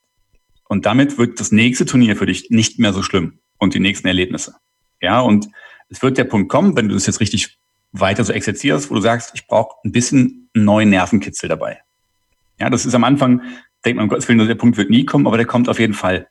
Und 0.69 0.87
damit 0.87 1.19
wird 1.19 1.41
das 1.41 1.51
nächste 1.51 1.87
Turnier 1.87 2.17
für 2.17 2.27
dich 2.27 2.51
nicht 2.51 2.79
mehr 2.79 2.93
so 2.93 3.03
schlimm 3.03 3.41
und 3.59 3.75
die 3.75 3.81
nächsten 3.81 4.07
Erlebnisse. 4.07 4.55
Ja, 5.01 5.21
und 5.21 5.49
es 5.89 6.03
wird 6.03 6.19
der 6.19 6.25
Punkt 6.25 6.51
kommen, 6.51 6.77
wenn 6.77 6.89
du 6.89 6.95
das 6.95 7.07
jetzt 7.07 7.21
richtig 7.21 7.59
weiter 7.93 8.23
so 8.25 8.33
exerzierst, 8.33 8.91
wo 8.91 8.95
du 8.95 9.01
sagst, 9.01 9.33
ich 9.35 9.47
brauche 9.47 9.77
ein 9.85 9.93
bisschen 9.93 10.51
neuen 10.55 10.91
Nervenkitzel 10.91 11.49
dabei. 11.49 11.81
Ja, 12.61 12.69
das 12.71 12.85
ist 12.85 12.95
am 12.95 13.05
Anfang, 13.05 13.43
denkt 13.85 13.97
man, 13.97 14.05
um 14.05 14.09
Gottes 14.09 14.29
Willen, 14.29 14.47
der 14.47 14.55
Punkt 14.55 14.77
wird 14.77 14.91
nie 14.91 15.07
kommen, 15.07 15.27
aber 15.27 15.37
der 15.37 15.47
kommt 15.47 15.69
auf 15.69 15.79
jeden 15.79 15.95
Fall. 15.95 16.29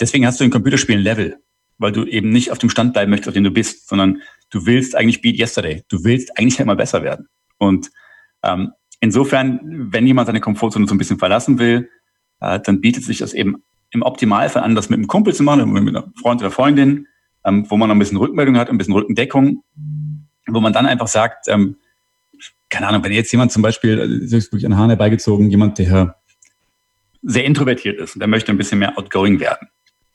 Deswegen 0.00 0.26
hast 0.26 0.40
du 0.40 0.44
in 0.44 0.50
Computerspielen 0.50 1.02
Level, 1.02 1.36
weil 1.78 1.92
du 1.92 2.04
eben 2.04 2.30
nicht 2.30 2.50
auf 2.50 2.58
dem 2.58 2.70
Stand 2.70 2.94
bleiben 2.94 3.10
möchtest, 3.10 3.28
auf 3.28 3.34
dem 3.34 3.44
du 3.44 3.50
bist, 3.50 3.88
sondern 3.88 4.22
du 4.50 4.66
willst 4.66 4.96
eigentlich 4.96 5.20
beat 5.20 5.38
yesterday. 5.38 5.84
Du 5.88 6.04
willst 6.04 6.36
eigentlich 6.38 6.58
immer 6.58 6.76
besser 6.76 7.02
werden. 7.02 7.28
Und 7.58 7.90
ähm, 8.42 8.72
insofern, 9.00 9.60
wenn 9.92 10.06
jemand 10.06 10.26
seine 10.26 10.40
Komfortzone 10.40 10.86
so 10.88 10.94
ein 10.94 10.98
bisschen 10.98 11.18
verlassen 11.18 11.58
will, 11.58 11.88
äh, 12.40 12.60
dann 12.60 12.80
bietet 12.80 13.04
sich 13.04 13.18
das 13.18 13.34
eben 13.34 13.62
im 13.90 14.02
Optimalfall 14.02 14.62
an, 14.62 14.74
das 14.74 14.90
mit 14.90 14.98
einem 14.98 15.06
Kumpel 15.06 15.34
zu 15.34 15.42
machen, 15.42 15.72
mit 15.72 15.96
einem 15.96 16.12
Freund 16.20 16.40
oder 16.40 16.50
Freundin, 16.50 17.06
ähm, 17.44 17.66
wo 17.68 17.76
man 17.76 17.88
noch 17.88 17.94
ein 17.94 17.98
bisschen 17.98 18.18
Rückmeldung 18.18 18.56
hat, 18.58 18.68
ein 18.70 18.78
bisschen 18.78 18.94
Rückendeckung, 18.94 19.62
wo 20.46 20.60
man 20.60 20.72
dann 20.72 20.86
einfach 20.86 21.08
sagt, 21.08 21.48
ähm, 21.48 21.76
keine 22.68 22.88
Ahnung, 22.88 23.02
wenn 23.02 23.12
jetzt 23.12 23.32
jemand 23.32 23.52
zum 23.52 23.62
Beispiel, 23.62 24.00
also 24.00 24.36
ist 24.36 24.52
wirklich 24.52 24.66
an 24.66 24.76
Hahn 24.76 24.90
herbeigezogen, 24.90 25.50
jemand, 25.50 25.78
der 25.78 26.16
sehr 27.22 27.44
introvertiert 27.44 27.98
ist 27.98 28.14
und 28.14 28.20
der 28.20 28.28
möchte 28.28 28.52
ein 28.52 28.58
bisschen 28.58 28.78
mehr 28.78 28.96
outgoing 28.98 29.40
werden. 29.40 29.68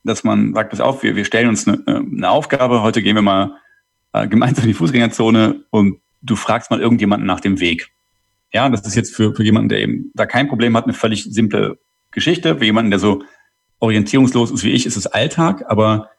Dass 0.03 0.23
man 0.23 0.53
sagt, 0.53 0.69
pass 0.69 0.79
auf, 0.79 1.03
wir, 1.03 1.15
wir 1.15 1.25
stellen 1.25 1.49
uns 1.49 1.67
eine, 1.67 1.83
eine 1.87 2.29
Aufgabe, 2.29 2.81
heute 2.81 3.01
gehen 3.01 3.15
wir 3.15 3.21
mal 3.21 3.57
äh, 4.13 4.27
gemeinsam 4.27 4.63
in 4.63 4.69
die 4.69 4.73
Fußgängerzone 4.73 5.63
und 5.69 5.99
du 6.21 6.35
fragst 6.35 6.69
mal 6.69 6.79
irgendjemanden 6.79 7.25
nach 7.25 7.39
dem 7.39 7.59
Weg. 7.59 7.89
Ja, 8.53 8.69
das 8.69 8.85
ist 8.85 8.95
jetzt 8.95 9.15
für, 9.15 9.33
für 9.33 9.43
jemanden, 9.43 9.69
der 9.69 9.79
eben 9.79 10.11
da 10.13 10.25
kein 10.25 10.47
Problem 10.47 10.77
hat, 10.77 10.83
eine 10.83 10.93
völlig 10.93 11.23
simple 11.23 11.79
Geschichte. 12.13 12.57
Für 12.57 12.65
jemanden, 12.65 12.91
der 12.91 12.99
so 12.99 13.23
orientierungslos 13.79 14.51
ist 14.51 14.63
wie 14.63 14.71
ich, 14.71 14.85
ist 14.85 14.97
es 14.97 15.07
Alltag, 15.07 15.65
aber 15.67 16.09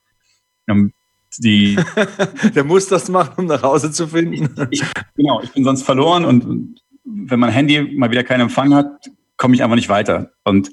ähm, 0.68 0.92
die. 1.38 1.76
der 2.54 2.64
muss 2.64 2.88
das 2.88 3.08
machen, 3.08 3.34
um 3.36 3.46
nach 3.46 3.62
Hause 3.62 3.90
zu 3.90 4.08
finden. 4.08 4.68
Ich, 4.70 4.82
genau, 5.16 5.40
ich 5.42 5.52
bin 5.52 5.64
sonst 5.64 5.82
verloren 5.82 6.24
und 6.24 6.80
wenn 7.04 7.40
mein 7.40 7.52
Handy 7.52 7.80
mal 7.80 8.10
wieder 8.10 8.24
keinen 8.24 8.42
Empfang 8.42 8.74
hat, 8.74 9.10
komme 9.36 9.54
ich 9.54 9.62
einfach 9.62 9.76
nicht 9.76 9.88
weiter. 9.88 10.32
Und 10.44 10.70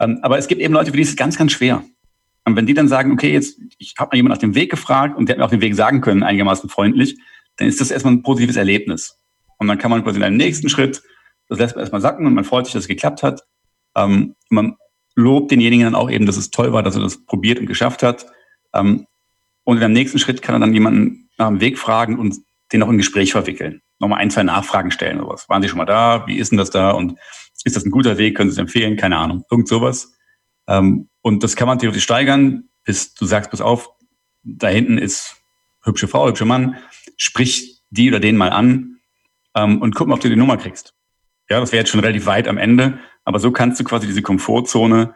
ähm, 0.00 0.18
aber 0.22 0.38
es 0.38 0.48
gibt 0.48 0.60
eben 0.60 0.74
Leute, 0.74 0.90
für 0.90 0.96
die 0.96 1.02
ist 1.02 1.10
es 1.10 1.16
ganz, 1.16 1.38
ganz 1.38 1.52
schwer. 1.52 1.84
Und 2.44 2.56
wenn 2.56 2.66
die 2.66 2.74
dann 2.74 2.88
sagen, 2.88 3.12
okay, 3.12 3.32
jetzt, 3.32 3.60
ich 3.78 3.94
habe 3.98 4.10
mal 4.10 4.16
jemand 4.16 4.34
nach 4.34 4.40
dem 4.40 4.54
Weg 4.54 4.70
gefragt 4.70 5.16
und 5.16 5.28
der 5.28 5.34
hat 5.34 5.38
mir 5.38 5.44
auch 5.44 5.50
den 5.50 5.60
Weg 5.60 5.76
sagen 5.76 6.00
können, 6.00 6.24
einigermaßen 6.24 6.68
freundlich, 6.68 7.16
dann 7.56 7.68
ist 7.68 7.80
das 7.80 7.90
erstmal 7.90 8.14
ein 8.14 8.22
positives 8.22 8.56
Erlebnis. 8.56 9.18
Und 9.58 9.68
dann 9.68 9.78
kann 9.78 9.90
man 9.90 10.02
quasi 10.02 10.18
in 10.18 10.24
einem 10.24 10.36
nächsten 10.36 10.68
Schritt, 10.68 11.02
das 11.48 11.58
lässt 11.58 11.76
man 11.76 11.82
erstmal 11.82 12.00
sacken 12.00 12.26
und 12.26 12.34
man 12.34 12.44
freut 12.44 12.66
sich, 12.66 12.72
dass 12.72 12.84
es 12.84 12.88
geklappt 12.88 13.22
hat. 13.22 13.42
Ähm, 13.96 14.34
man 14.48 14.76
lobt 15.14 15.50
denjenigen 15.50 15.84
dann 15.84 15.94
auch 15.94 16.10
eben, 16.10 16.26
dass 16.26 16.36
es 16.36 16.50
toll 16.50 16.72
war, 16.72 16.82
dass 16.82 16.96
er 16.96 17.02
das 17.02 17.24
probiert 17.24 17.58
und 17.58 17.66
geschafft 17.66 18.02
hat. 18.02 18.26
Ähm, 18.74 19.06
und 19.64 19.78
einem 19.78 19.92
nächsten 19.92 20.18
Schritt 20.18 20.42
kann 20.42 20.54
er 20.54 20.60
dann 20.60 20.74
jemanden 20.74 21.28
nach 21.38 21.48
dem 21.48 21.60
Weg 21.60 21.78
fragen 21.78 22.18
und 22.18 22.36
den 22.72 22.80
noch 22.80 22.88
in 22.88 22.98
Gespräch 22.98 23.32
verwickeln. 23.32 23.82
Nochmal 23.98 24.20
ein, 24.20 24.30
zwei 24.30 24.42
Nachfragen 24.42 24.90
stellen 24.90 25.20
oder 25.20 25.34
was. 25.34 25.48
Waren 25.48 25.62
Sie 25.62 25.68
schon 25.68 25.78
mal 25.78 25.84
da? 25.84 26.26
Wie 26.26 26.38
ist 26.38 26.50
denn 26.50 26.58
das 26.58 26.70
da? 26.70 26.90
Und 26.90 27.18
ist 27.64 27.76
das 27.76 27.84
ein 27.84 27.90
guter 27.90 28.18
Weg? 28.18 28.36
Können 28.36 28.50
Sie 28.50 28.54
es 28.54 28.58
empfehlen? 28.58 28.96
Keine 28.96 29.18
Ahnung. 29.18 29.44
Irgend 29.50 29.68
sowas. 29.68 30.14
Ähm, 30.66 31.08
und 31.20 31.42
das 31.42 31.54
kann 31.54 31.68
man 31.68 31.78
theoretisch 31.78 32.04
steigern, 32.04 32.68
bis 32.84 33.14
du 33.14 33.26
sagst, 33.26 33.50
pass 33.50 33.60
auf, 33.60 33.90
da 34.42 34.68
hinten 34.68 34.98
ist 34.98 35.36
hübsche 35.84 36.08
Frau, 36.08 36.26
hübscher 36.28 36.44
Mann, 36.44 36.76
sprich 37.16 37.82
die 37.90 38.08
oder 38.08 38.20
den 38.20 38.36
mal 38.36 38.50
an 38.50 38.98
ähm, 39.54 39.80
und 39.80 39.94
guck 39.94 40.08
mal, 40.08 40.14
ob 40.14 40.20
du 40.20 40.28
die 40.28 40.36
Nummer 40.36 40.56
kriegst. 40.56 40.94
Ja, 41.48 41.60
das 41.60 41.72
wäre 41.72 41.82
jetzt 41.82 41.90
schon 41.90 42.00
relativ 42.00 42.26
weit 42.26 42.48
am 42.48 42.58
Ende, 42.58 42.98
aber 43.24 43.38
so 43.38 43.50
kannst 43.50 43.80
du 43.80 43.84
quasi 43.84 44.06
diese 44.06 44.22
Komfortzone 44.22 45.14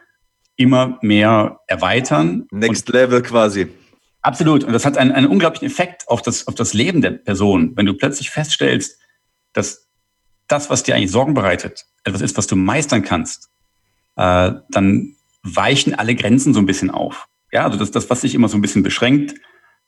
immer 0.57 0.98
mehr 1.02 1.61
erweitern. 1.66 2.46
Next 2.50 2.88
Level 2.88 3.22
quasi. 3.22 3.68
Absolut. 4.22 4.64
Und 4.64 4.72
das 4.72 4.84
hat 4.84 4.98
einen, 4.98 5.12
einen 5.12 5.28
unglaublichen 5.28 5.66
Effekt 5.66 6.09
auf 6.09 6.22
das, 6.22 6.48
auf 6.48 6.54
das 6.54 6.74
Leben 6.74 7.00
der 7.00 7.12
Person. 7.12 7.76
Wenn 7.76 7.86
du 7.86 7.94
plötzlich 7.94 8.30
feststellst, 8.30 8.98
dass 9.52 9.88
das, 10.48 10.70
was 10.70 10.82
dir 10.82 10.94
eigentlich 10.94 11.11
Sorgen 11.11 11.34
bereitet, 11.34 11.86
etwas 12.04 12.22
ist, 12.22 12.36
was 12.36 12.46
du 12.46 12.57
meistern 12.57 13.02
kannst, 13.02 13.50
äh, 14.16 14.52
dann 14.70 15.16
weichen 15.42 15.94
alle 15.94 16.14
Grenzen 16.14 16.54
so 16.54 16.61
ein 16.61 16.66
bisschen 16.66 16.90
auf. 16.90 17.26
Ja, 17.52 17.64
also 17.64 17.78
das, 17.78 17.90
das, 17.90 18.11
was 18.11 18.20
sich 18.20 18.34
immer 18.34 18.48
so 18.48 18.57
ein 18.57 18.62
bisschen 18.62 18.82
beschränkt, 18.82 19.34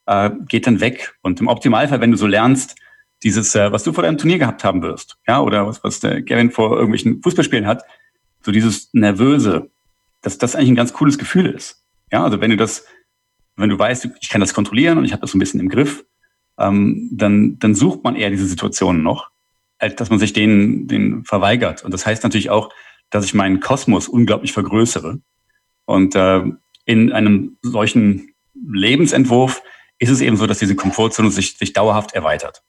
äh, 0.06 0.30
geht 0.48 0.66
dann 0.66 0.80
weg. 0.80 1.14
Und 1.22 1.40
im 1.40 1.48
Optimalfall, 1.48 2.00
wenn 2.00 2.12
du 2.12 2.16
so 2.16 2.26
lernst, 2.26 2.76
dieses, 3.22 3.54
äh, 3.54 3.72
was 3.72 3.82
du 3.82 3.92
vor 3.92 4.04
deinem 4.04 4.18
Turnier 4.18 4.38
gehabt 4.38 4.62
haben 4.64 4.82
wirst, 4.82 5.18
ja, 5.26 5.40
oder 5.40 5.66
was, 5.66 5.82
was 5.82 6.00
der 6.00 6.22
Gavin 6.22 6.50
vor 6.50 6.72
irgendwelchen 6.72 7.22
Fußballspielen 7.22 7.66
hat, 7.66 7.82
so 8.42 8.52
dieses 8.52 8.90
Nervöse, 8.92 9.70
dass 10.22 10.38
das 10.38 10.54
eigentlich 10.54 10.70
ein 10.70 10.76
ganz 10.76 10.92
cooles 10.92 11.18
Gefühl 11.18 11.46
ist. 11.46 11.84
Ja, 12.10 12.24
also 12.24 12.40
wenn 12.40 12.50
du 12.50 12.56
das, 12.56 12.84
wenn 13.56 13.68
du 13.68 13.78
weißt, 13.78 14.08
ich 14.20 14.28
kann 14.28 14.40
das 14.40 14.54
kontrollieren 14.54 14.98
und 14.98 15.04
ich 15.04 15.12
habe 15.12 15.20
das 15.20 15.32
so 15.32 15.36
ein 15.36 15.40
bisschen 15.40 15.60
im 15.60 15.68
Griff, 15.68 16.04
ähm, 16.58 17.08
dann, 17.12 17.58
dann 17.58 17.74
sucht 17.74 18.02
man 18.04 18.16
eher 18.16 18.30
diese 18.30 18.46
Situationen 18.46 19.02
noch, 19.02 19.30
als 19.78 19.96
dass 19.96 20.10
man 20.10 20.18
sich 20.18 20.32
denen, 20.32 20.88
denen 20.88 21.24
verweigert. 21.24 21.84
Und 21.84 21.92
das 21.92 22.06
heißt 22.06 22.22
natürlich 22.22 22.50
auch, 22.50 22.72
dass 23.10 23.24
ich 23.24 23.34
meinen 23.34 23.60
Kosmos 23.60 24.08
unglaublich 24.08 24.52
vergrößere. 24.52 25.20
Und 25.84 26.14
äh, 26.14 26.42
in 26.84 27.12
einem 27.12 27.58
solchen 27.62 28.34
Lebensentwurf 28.54 29.62
ist 29.98 30.10
es 30.10 30.20
eben 30.20 30.36
so, 30.36 30.46
dass 30.46 30.58
diese 30.58 30.76
Komfortzone 30.76 31.30
sich, 31.30 31.56
sich 31.56 31.72
dauerhaft 31.72 32.12
erweitert. 32.12 32.62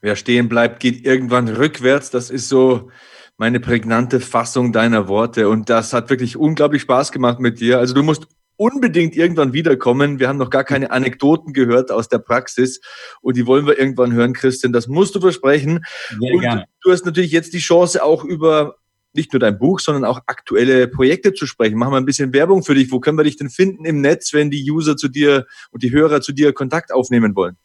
Wer 0.00 0.16
stehen 0.16 0.48
bleibt, 0.48 0.80
geht 0.80 1.04
irgendwann 1.04 1.48
rückwärts. 1.48 2.10
Das 2.10 2.30
ist 2.30 2.48
so 2.48 2.90
meine 3.38 3.60
prägnante 3.60 4.20
Fassung 4.20 4.72
deiner 4.72 5.08
Worte. 5.08 5.48
Und 5.48 5.70
das 5.70 5.92
hat 5.92 6.10
wirklich 6.10 6.36
unglaublich 6.36 6.82
Spaß 6.82 7.12
gemacht 7.12 7.38
mit 7.38 7.60
dir. 7.60 7.78
Also 7.78 7.94
du 7.94 8.02
musst 8.02 8.26
unbedingt 8.56 9.16
irgendwann 9.16 9.52
wiederkommen. 9.52 10.18
Wir 10.18 10.28
haben 10.28 10.38
noch 10.38 10.50
gar 10.50 10.64
keine 10.64 10.90
Anekdoten 10.90 11.52
gehört 11.52 11.92
aus 11.92 12.08
der 12.08 12.18
Praxis 12.18 12.80
und 13.22 13.36
die 13.36 13.46
wollen 13.46 13.66
wir 13.66 13.78
irgendwann 13.78 14.12
hören, 14.12 14.32
Christian. 14.32 14.72
Das 14.72 14.88
musst 14.88 15.14
du 15.14 15.20
versprechen. 15.20 15.84
Sehr 16.20 16.34
und 16.34 16.40
gerne. 16.40 16.64
du 16.82 16.90
hast 16.90 17.06
natürlich 17.06 17.30
jetzt 17.30 17.54
die 17.54 17.60
Chance, 17.60 18.02
auch 18.02 18.24
über 18.24 18.74
nicht 19.14 19.32
nur 19.32 19.40
dein 19.40 19.56
Buch, 19.56 19.78
sondern 19.78 20.04
auch 20.04 20.20
aktuelle 20.26 20.88
Projekte 20.88 21.32
zu 21.32 21.46
sprechen. 21.46 21.78
Machen 21.78 21.92
wir 21.92 21.96
ein 21.96 22.04
bisschen 22.04 22.32
Werbung 22.32 22.64
für 22.64 22.74
dich. 22.74 22.90
Wo 22.90 22.98
können 22.98 23.16
wir 23.16 23.24
dich 23.24 23.36
denn 23.36 23.50
finden 23.50 23.84
im 23.84 24.00
Netz, 24.00 24.32
wenn 24.32 24.50
die 24.50 24.68
User 24.68 24.96
zu 24.96 25.08
dir 25.08 25.46
und 25.70 25.84
die 25.84 25.92
Hörer 25.92 26.20
zu 26.20 26.32
dir 26.32 26.52
Kontakt 26.52 26.92
aufnehmen 26.92 27.34
wollen? 27.36 27.56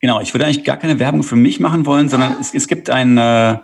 Genau, 0.00 0.20
ich 0.20 0.34
würde 0.34 0.44
eigentlich 0.44 0.64
gar 0.64 0.76
keine 0.76 0.98
Werbung 0.98 1.22
für 1.22 1.36
mich 1.36 1.60
machen 1.60 1.86
wollen, 1.86 2.10
sondern 2.10 2.36
es, 2.38 2.52
es 2.52 2.68
gibt 2.68 2.90
ein, 2.90 3.16
äh, 3.16 3.58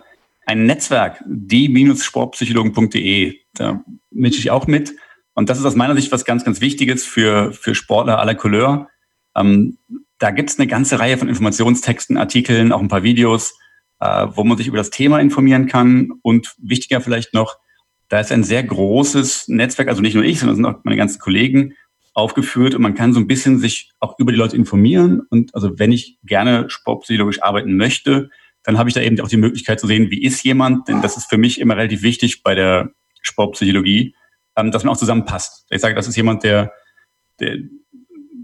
ein 0.51 0.65
Netzwerk, 0.65 1.23
die-sportpsychologen.de. 1.25 3.37
Da 3.53 3.81
mische 4.09 4.39
ich 4.39 4.51
auch 4.51 4.67
mit. 4.67 4.93
Und 5.33 5.49
das 5.49 5.59
ist 5.59 5.65
aus 5.65 5.75
meiner 5.75 5.95
Sicht 5.95 6.11
was 6.11 6.25
ganz, 6.25 6.43
ganz 6.43 6.59
Wichtiges 6.59 7.05
für, 7.05 7.53
für 7.53 7.73
Sportler 7.73 8.19
aller 8.19 8.35
Couleur. 8.35 8.89
Ähm, 9.33 9.77
da 10.17 10.31
gibt 10.31 10.49
es 10.49 10.59
eine 10.59 10.67
ganze 10.67 10.99
Reihe 10.99 11.17
von 11.17 11.29
Informationstexten, 11.29 12.17
Artikeln, 12.17 12.73
auch 12.73 12.81
ein 12.81 12.89
paar 12.89 13.03
Videos, 13.03 13.57
äh, 14.01 14.27
wo 14.35 14.43
man 14.43 14.57
sich 14.57 14.67
über 14.67 14.75
das 14.75 14.89
Thema 14.89 15.21
informieren 15.21 15.67
kann. 15.67 16.11
Und 16.21 16.53
wichtiger 16.57 16.99
vielleicht 16.99 17.33
noch, 17.33 17.57
da 18.09 18.19
ist 18.19 18.33
ein 18.33 18.43
sehr 18.43 18.63
großes 18.63 19.47
Netzwerk, 19.47 19.87
also 19.87 20.01
nicht 20.01 20.15
nur 20.15 20.25
ich, 20.25 20.41
sondern 20.41 20.57
sind 20.57 20.65
auch 20.65 20.83
meine 20.83 20.97
ganzen 20.97 21.19
Kollegen 21.19 21.75
aufgeführt 22.13 22.75
und 22.75 22.81
man 22.81 22.93
kann 22.93 23.13
so 23.13 23.21
ein 23.21 23.27
bisschen 23.27 23.57
sich 23.57 23.93
auch 24.01 24.19
über 24.19 24.33
die 24.33 24.37
Leute 24.37 24.57
informieren. 24.57 25.21
Und 25.29 25.55
also 25.55 25.79
wenn 25.79 25.93
ich 25.93 26.19
gerne 26.25 26.69
sportpsychologisch 26.69 27.41
arbeiten 27.41 27.77
möchte, 27.77 28.29
dann 28.63 28.77
habe 28.77 28.89
ich 28.89 28.95
da 28.95 29.01
eben 29.01 29.19
auch 29.21 29.27
die 29.27 29.37
Möglichkeit 29.37 29.79
zu 29.79 29.87
sehen, 29.87 30.11
wie 30.11 30.23
ist 30.23 30.43
jemand, 30.43 30.87
denn 30.87 31.01
das 31.01 31.17
ist 31.17 31.29
für 31.29 31.37
mich 31.37 31.59
immer 31.59 31.75
relativ 31.77 32.03
wichtig 32.03 32.43
bei 32.43 32.55
der 32.55 32.91
Sportpsychologie, 33.21 34.15
ähm, 34.55 34.71
dass 34.71 34.83
man 34.83 34.93
auch 34.93 34.99
zusammenpasst. 34.99 35.65
Ich 35.69 35.81
sage, 35.81 35.95
das 35.95 36.07
ist 36.07 36.15
jemand, 36.15 36.43
der, 36.43 36.73
der 37.39 37.57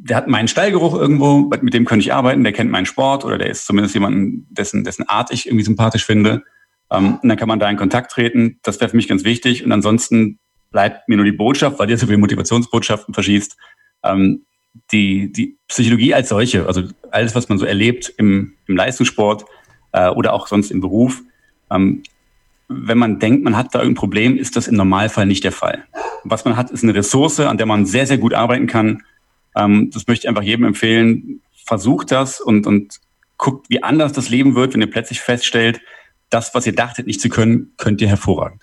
der 0.07 0.17
hat 0.17 0.27
meinen 0.27 0.47
Stallgeruch 0.47 0.95
irgendwo, 0.95 1.49
mit 1.61 1.73
dem 1.73 1.85
könnte 1.85 2.03
ich 2.03 2.13
arbeiten, 2.13 2.43
der 2.43 2.53
kennt 2.53 2.71
meinen 2.71 2.85
Sport 2.85 3.25
oder 3.25 3.37
der 3.37 3.49
ist 3.49 3.65
zumindest 3.65 3.93
jemanden, 3.93 4.47
dessen, 4.49 4.83
dessen 4.83 5.07
Art 5.07 5.31
ich 5.31 5.47
irgendwie 5.47 5.65
sympathisch 5.65 6.05
finde. 6.05 6.43
Ähm, 6.91 7.19
und 7.21 7.27
dann 7.27 7.37
kann 7.37 7.47
man 7.47 7.59
da 7.59 7.69
in 7.69 7.77
Kontakt 7.77 8.11
treten. 8.11 8.59
Das 8.63 8.79
wäre 8.79 8.89
für 8.89 8.95
mich 8.95 9.07
ganz 9.07 9.23
wichtig. 9.23 9.65
Und 9.65 9.71
ansonsten 9.71 10.39
bleibt 10.71 11.09
mir 11.09 11.17
nur 11.17 11.25
die 11.25 11.31
Botschaft, 11.31 11.79
weil 11.79 11.89
ihr 11.89 11.97
so 11.97 12.05
viele 12.05 12.17
Motivationsbotschaften 12.19 13.13
verschießt. 13.13 13.57
Ähm, 14.03 14.45
die, 14.91 15.31
die 15.31 15.57
Psychologie 15.67 16.13
als 16.13 16.29
solche, 16.29 16.67
also 16.67 16.83
alles, 17.11 17.35
was 17.35 17.49
man 17.49 17.57
so 17.57 17.65
erlebt 17.65 18.13
im, 18.17 18.53
im 18.67 18.75
Leistungssport 18.77 19.45
äh, 19.91 20.09
oder 20.09 20.33
auch 20.33 20.47
sonst 20.47 20.71
im 20.71 20.81
Beruf, 20.81 21.21
ähm, 21.71 22.03
wenn 22.69 22.97
man 22.97 23.19
denkt, 23.19 23.43
man 23.43 23.55
hat 23.55 23.73
da 23.73 23.79
irgendein 23.79 23.99
Problem, 23.99 24.37
ist 24.37 24.55
das 24.55 24.67
im 24.67 24.75
Normalfall 24.75 25.25
nicht 25.25 25.43
der 25.43 25.53
Fall. 25.53 25.85
Was 26.23 26.43
man 26.43 26.57
hat, 26.57 26.69
ist 26.69 26.83
eine 26.83 26.95
Ressource, 26.95 27.39
an 27.39 27.57
der 27.57 27.65
man 27.65 27.85
sehr, 27.85 28.05
sehr 28.05 28.17
gut 28.17 28.33
arbeiten 28.33 28.67
kann 28.67 29.03
ähm, 29.57 29.89
das 29.91 30.07
möchte 30.07 30.25
ich 30.25 30.29
einfach 30.29 30.43
jedem 30.43 30.65
empfehlen. 30.65 31.41
versucht 31.65 32.11
das 32.11 32.39
und, 32.39 32.65
und 32.65 32.99
guckt, 33.37 33.69
wie 33.69 33.83
anders 33.83 34.13
das 34.13 34.29
Leben 34.29 34.55
wird, 34.55 34.73
wenn 34.73 34.81
ihr 34.81 34.89
plötzlich 34.89 35.19
feststellt, 35.19 35.81
das, 36.29 36.53
was 36.55 36.65
ihr 36.65 36.75
dachtet 36.75 37.07
nicht 37.07 37.19
zu 37.19 37.29
können, 37.29 37.73
könnt 37.77 38.01
ihr 38.01 38.07
hervorragend. 38.07 38.61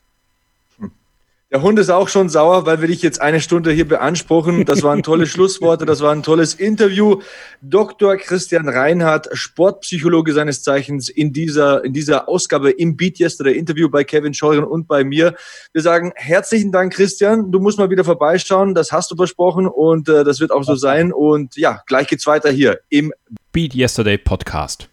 Der 1.55 1.63
Hund 1.63 1.79
ist 1.79 1.89
auch 1.89 2.09
schon 2.09 2.29
sauer, 2.29 2.67
weil 2.67 2.81
wir 2.81 2.89
dich 2.89 3.01
jetzt 3.01 3.21
eine 3.21 3.41
Stunde 3.41 3.71
hier 3.71 3.87
beanspruchen. 3.87 4.65
Das 4.65 4.83
waren 4.83 5.05
tolle 5.05 5.25
Schlussworte, 5.29 5.87
das 5.87 6.01
war 6.01 6.11
ein 6.11 6.25
tolles 6.25 6.55
Interview. 6.55 7.21
Dr. 7.63 8.17
Christian 8.17 8.69
Reinhardt, 8.69 9.29
Sportpsychologe 9.33 10.33
seines 10.33 10.65
Zeichens, 10.65 11.09
in 11.09 11.33
dieser, 11.33 11.85
in 11.85 11.93
dieser 11.93 12.29
Ausgabe 12.29 12.73
im 12.73 12.97
Beat 12.97 13.21
Yesterday 13.21 13.57
Interview 13.57 13.89
bei 13.89 14.03
Kevin 14.03 14.35
Scheuren 14.35 14.65
und 14.65 14.89
bei 14.89 15.05
mir. 15.05 15.37
Wir 15.73 15.83
sagen 15.83 16.11
herzlichen 16.17 16.73
Dank, 16.73 16.93
Christian. 16.93 17.53
Du 17.53 17.61
musst 17.61 17.79
mal 17.79 17.89
wieder 17.89 18.03
vorbeischauen. 18.03 18.75
Das 18.75 18.91
hast 18.91 19.13
du 19.13 19.15
versprochen 19.15 19.69
und 19.69 20.09
äh, 20.09 20.25
das 20.25 20.41
wird 20.41 20.51
auch 20.51 20.65
so 20.65 20.75
sein. 20.75 21.13
Und 21.13 21.57
ja, 21.57 21.83
gleich 21.87 22.09
geht's 22.09 22.27
weiter 22.27 22.51
hier 22.51 22.81
im 22.89 23.13
Beat 23.53 23.77
Yesterday 23.77 24.19
Podcast. 24.19 24.89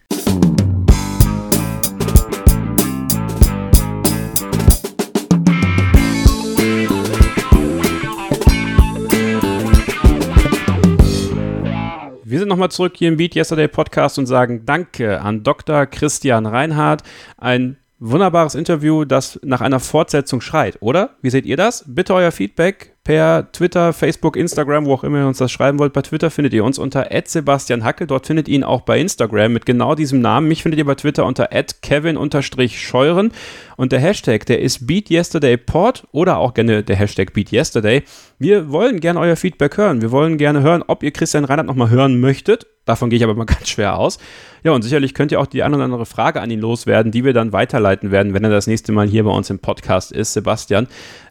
Wir 12.31 12.39
sind 12.39 12.47
nochmal 12.47 12.71
zurück 12.71 12.93
hier 12.95 13.09
im 13.09 13.17
Beat 13.17 13.35
Yesterday 13.35 13.67
Podcast 13.67 14.17
und 14.17 14.25
sagen 14.25 14.65
Danke 14.65 15.19
an 15.19 15.43
Dr. 15.43 15.85
Christian 15.85 16.45
Reinhardt. 16.45 17.03
Ein 17.37 17.75
wunderbares 17.99 18.55
Interview, 18.55 19.03
das 19.03 19.37
nach 19.43 19.59
einer 19.59 19.81
Fortsetzung 19.81 20.39
schreit, 20.39 20.77
oder? 20.79 21.17
Wie 21.21 21.29
seht 21.29 21.45
ihr 21.45 21.57
das? 21.57 21.83
Bitte 21.85 22.13
euer 22.13 22.31
Feedback 22.31 22.95
per 23.03 23.51
Twitter, 23.51 23.93
Facebook, 23.93 24.37
Instagram, 24.37 24.85
wo 24.85 24.93
auch 24.93 25.03
immer 25.03 25.19
ihr 25.19 25.27
uns 25.27 25.39
das 25.39 25.51
schreiben 25.51 25.79
wollt. 25.79 25.91
Bei 25.91 26.03
Twitter 26.03 26.29
findet 26.29 26.53
ihr 26.53 26.63
uns 26.63 26.77
unter 26.77 27.07
Sebastian 27.25 27.83
Hackel. 27.83 28.05
Dort 28.05 28.27
findet 28.27 28.47
ihr 28.47 28.55
ihn 28.55 28.63
auch 28.63 28.81
bei 28.81 28.99
Instagram 28.99 29.53
mit 29.53 29.65
genau 29.65 29.95
diesem 29.95 30.21
Namen. 30.21 30.47
Mich 30.47 30.61
findet 30.61 30.77
ihr 30.77 30.85
bei 30.85 30.93
Twitter 30.93 31.25
unter 31.25 31.47
kevin-scheuren. 31.47 33.31
Und 33.75 33.91
der 33.91 33.99
Hashtag, 33.99 34.45
der 34.45 34.61
ist 34.61 34.85
BeatYesterdayPod 34.85 36.07
oder 36.11 36.37
auch 36.37 36.53
gerne 36.53 36.83
der 36.83 36.95
Hashtag 36.95 37.33
BeatYesterday. 37.33 38.03
Wir 38.37 38.71
wollen 38.71 38.99
gerne 38.99 39.19
euer 39.19 39.35
Feedback 39.35 39.77
hören. 39.77 40.03
Wir 40.03 40.11
wollen 40.11 40.37
gerne 40.37 40.61
hören, 40.61 40.83
ob 40.85 41.01
ihr 41.01 41.11
Christian 41.11 41.45
Reinhardt 41.45 41.67
nochmal 41.67 41.89
hören 41.89 42.19
möchtet. 42.19 42.67
Davon 42.85 43.09
gehe 43.09 43.17
ich 43.17 43.23
aber 43.23 43.33
mal 43.33 43.45
ganz 43.47 43.67
schwer 43.67 43.97
aus. 43.97 44.19
Ja, 44.63 44.73
und 44.73 44.83
sicherlich 44.83 45.15
könnt 45.15 45.31
ihr 45.31 45.39
auch 45.39 45.47
die 45.47 45.63
eine 45.63 45.75
oder 45.75 45.85
andere 45.85 46.05
Frage 46.05 46.39
an 46.39 46.51
ihn 46.51 46.59
loswerden, 46.59 47.11
die 47.11 47.23
wir 47.23 47.33
dann 47.33 47.51
weiterleiten 47.51 48.11
werden, 48.11 48.35
wenn 48.35 48.43
er 48.43 48.51
das 48.51 48.67
nächste 48.67 48.91
Mal 48.91 49.07
hier 49.07 49.23
bei 49.23 49.31
uns 49.31 49.49
im 49.49 49.57
Podcast 49.57 50.11
ist. 50.11 50.33
Sebastian, 50.33 50.87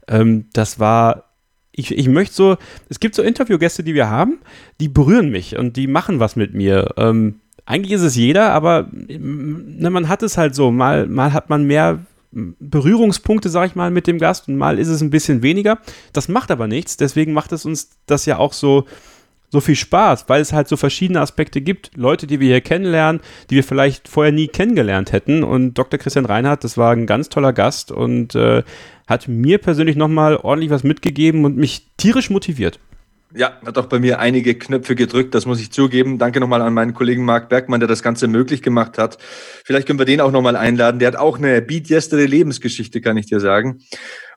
ähm, 0.08 0.48
das 0.52 0.80
war 0.80 1.29
ich, 1.72 1.96
ich 1.96 2.08
möchte 2.08 2.34
so, 2.34 2.56
es 2.88 3.00
gibt 3.00 3.14
so 3.14 3.22
Interviewgäste, 3.22 3.82
die 3.82 3.94
wir 3.94 4.10
haben, 4.10 4.40
die 4.80 4.88
berühren 4.88 5.30
mich 5.30 5.56
und 5.56 5.76
die 5.76 5.86
machen 5.86 6.20
was 6.20 6.36
mit 6.36 6.54
mir. 6.54 6.94
Ähm, 6.96 7.40
eigentlich 7.66 7.92
ist 7.92 8.02
es 8.02 8.16
jeder, 8.16 8.52
aber 8.52 8.88
ne, 8.92 9.90
man 9.90 10.08
hat 10.08 10.22
es 10.22 10.36
halt 10.36 10.54
so. 10.54 10.70
Mal, 10.70 11.06
mal 11.06 11.32
hat 11.32 11.50
man 11.50 11.64
mehr 11.64 12.04
Berührungspunkte, 12.32 13.48
sag 13.48 13.66
ich 13.66 13.74
mal, 13.74 13.90
mit 13.90 14.06
dem 14.06 14.18
Gast 14.18 14.48
und 14.48 14.56
mal 14.56 14.78
ist 14.78 14.88
es 14.88 15.00
ein 15.00 15.10
bisschen 15.10 15.42
weniger. 15.42 15.78
Das 16.12 16.28
macht 16.28 16.50
aber 16.50 16.66
nichts. 16.66 16.96
Deswegen 16.96 17.32
macht 17.32 17.52
es 17.52 17.64
uns 17.64 17.90
das 18.06 18.26
ja 18.26 18.38
auch 18.38 18.52
so, 18.52 18.86
so 19.50 19.60
viel 19.60 19.76
Spaß, 19.76 20.28
weil 20.28 20.40
es 20.40 20.52
halt 20.52 20.68
so 20.68 20.76
verschiedene 20.76 21.20
Aspekte 21.20 21.60
gibt. 21.60 21.90
Leute, 21.96 22.26
die 22.26 22.40
wir 22.40 22.48
hier 22.48 22.60
kennenlernen, 22.60 23.20
die 23.50 23.56
wir 23.56 23.64
vielleicht 23.64 24.08
vorher 24.08 24.32
nie 24.32 24.48
kennengelernt 24.48 25.12
hätten. 25.12 25.42
Und 25.42 25.74
Dr. 25.74 25.98
Christian 25.98 26.24
Reinhardt, 26.24 26.64
das 26.64 26.78
war 26.78 26.92
ein 26.92 27.06
ganz 27.06 27.28
toller 27.28 27.52
Gast 27.52 27.90
und 27.90 28.34
äh, 28.34 28.62
hat 29.06 29.28
mir 29.28 29.58
persönlich 29.58 29.96
nochmal 29.96 30.36
ordentlich 30.36 30.70
was 30.70 30.84
mitgegeben 30.84 31.44
und 31.44 31.56
mich 31.56 31.88
tierisch 31.96 32.30
motiviert. 32.30 32.78
Ja, 33.32 33.60
hat 33.64 33.78
auch 33.78 33.86
bei 33.86 34.00
mir 34.00 34.18
einige 34.18 34.56
Knöpfe 34.56 34.96
gedrückt, 34.96 35.36
das 35.36 35.46
muss 35.46 35.60
ich 35.60 35.70
zugeben. 35.70 36.18
Danke 36.18 36.40
nochmal 36.40 36.62
an 36.62 36.74
meinen 36.74 36.94
Kollegen 36.94 37.24
Marc 37.24 37.48
Bergmann, 37.48 37.78
der 37.78 37.88
das 37.88 38.02
Ganze 38.02 38.26
möglich 38.26 38.60
gemacht 38.60 38.98
hat. 38.98 39.18
Vielleicht 39.64 39.86
können 39.86 40.00
wir 40.00 40.06
den 40.06 40.20
auch 40.20 40.32
nochmal 40.32 40.56
einladen. 40.56 40.98
Der 40.98 41.08
hat 41.08 41.16
auch 41.16 41.38
eine 41.38 41.62
Beat 41.62 41.90
Yesterday 41.90 42.26
Lebensgeschichte, 42.26 43.00
kann 43.00 43.16
ich 43.16 43.26
dir 43.26 43.38
sagen. 43.38 43.82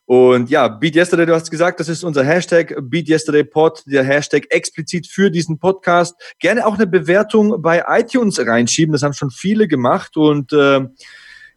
Und 0.06 0.50
ja, 0.50 0.68
Beat 0.68 0.96
Yesterday, 0.96 1.24
du 1.24 1.34
hast 1.34 1.50
gesagt, 1.50 1.80
das 1.80 1.88
ist 1.88 2.04
unser 2.04 2.24
Hashtag, 2.24 2.74
Beat 2.82 3.08
Yesterday 3.08 3.42
Pod, 3.42 3.82
der 3.86 4.04
Hashtag 4.04 4.46
explizit 4.50 5.06
für 5.06 5.30
diesen 5.30 5.58
Podcast. 5.58 6.14
Gerne 6.38 6.66
auch 6.66 6.74
eine 6.74 6.86
Bewertung 6.86 7.62
bei 7.62 7.82
iTunes 7.88 8.38
reinschieben, 8.38 8.92
das 8.92 9.02
haben 9.02 9.14
schon 9.14 9.30
viele 9.30 9.66
gemacht 9.66 10.16
und 10.16 10.52
äh, 10.52 10.86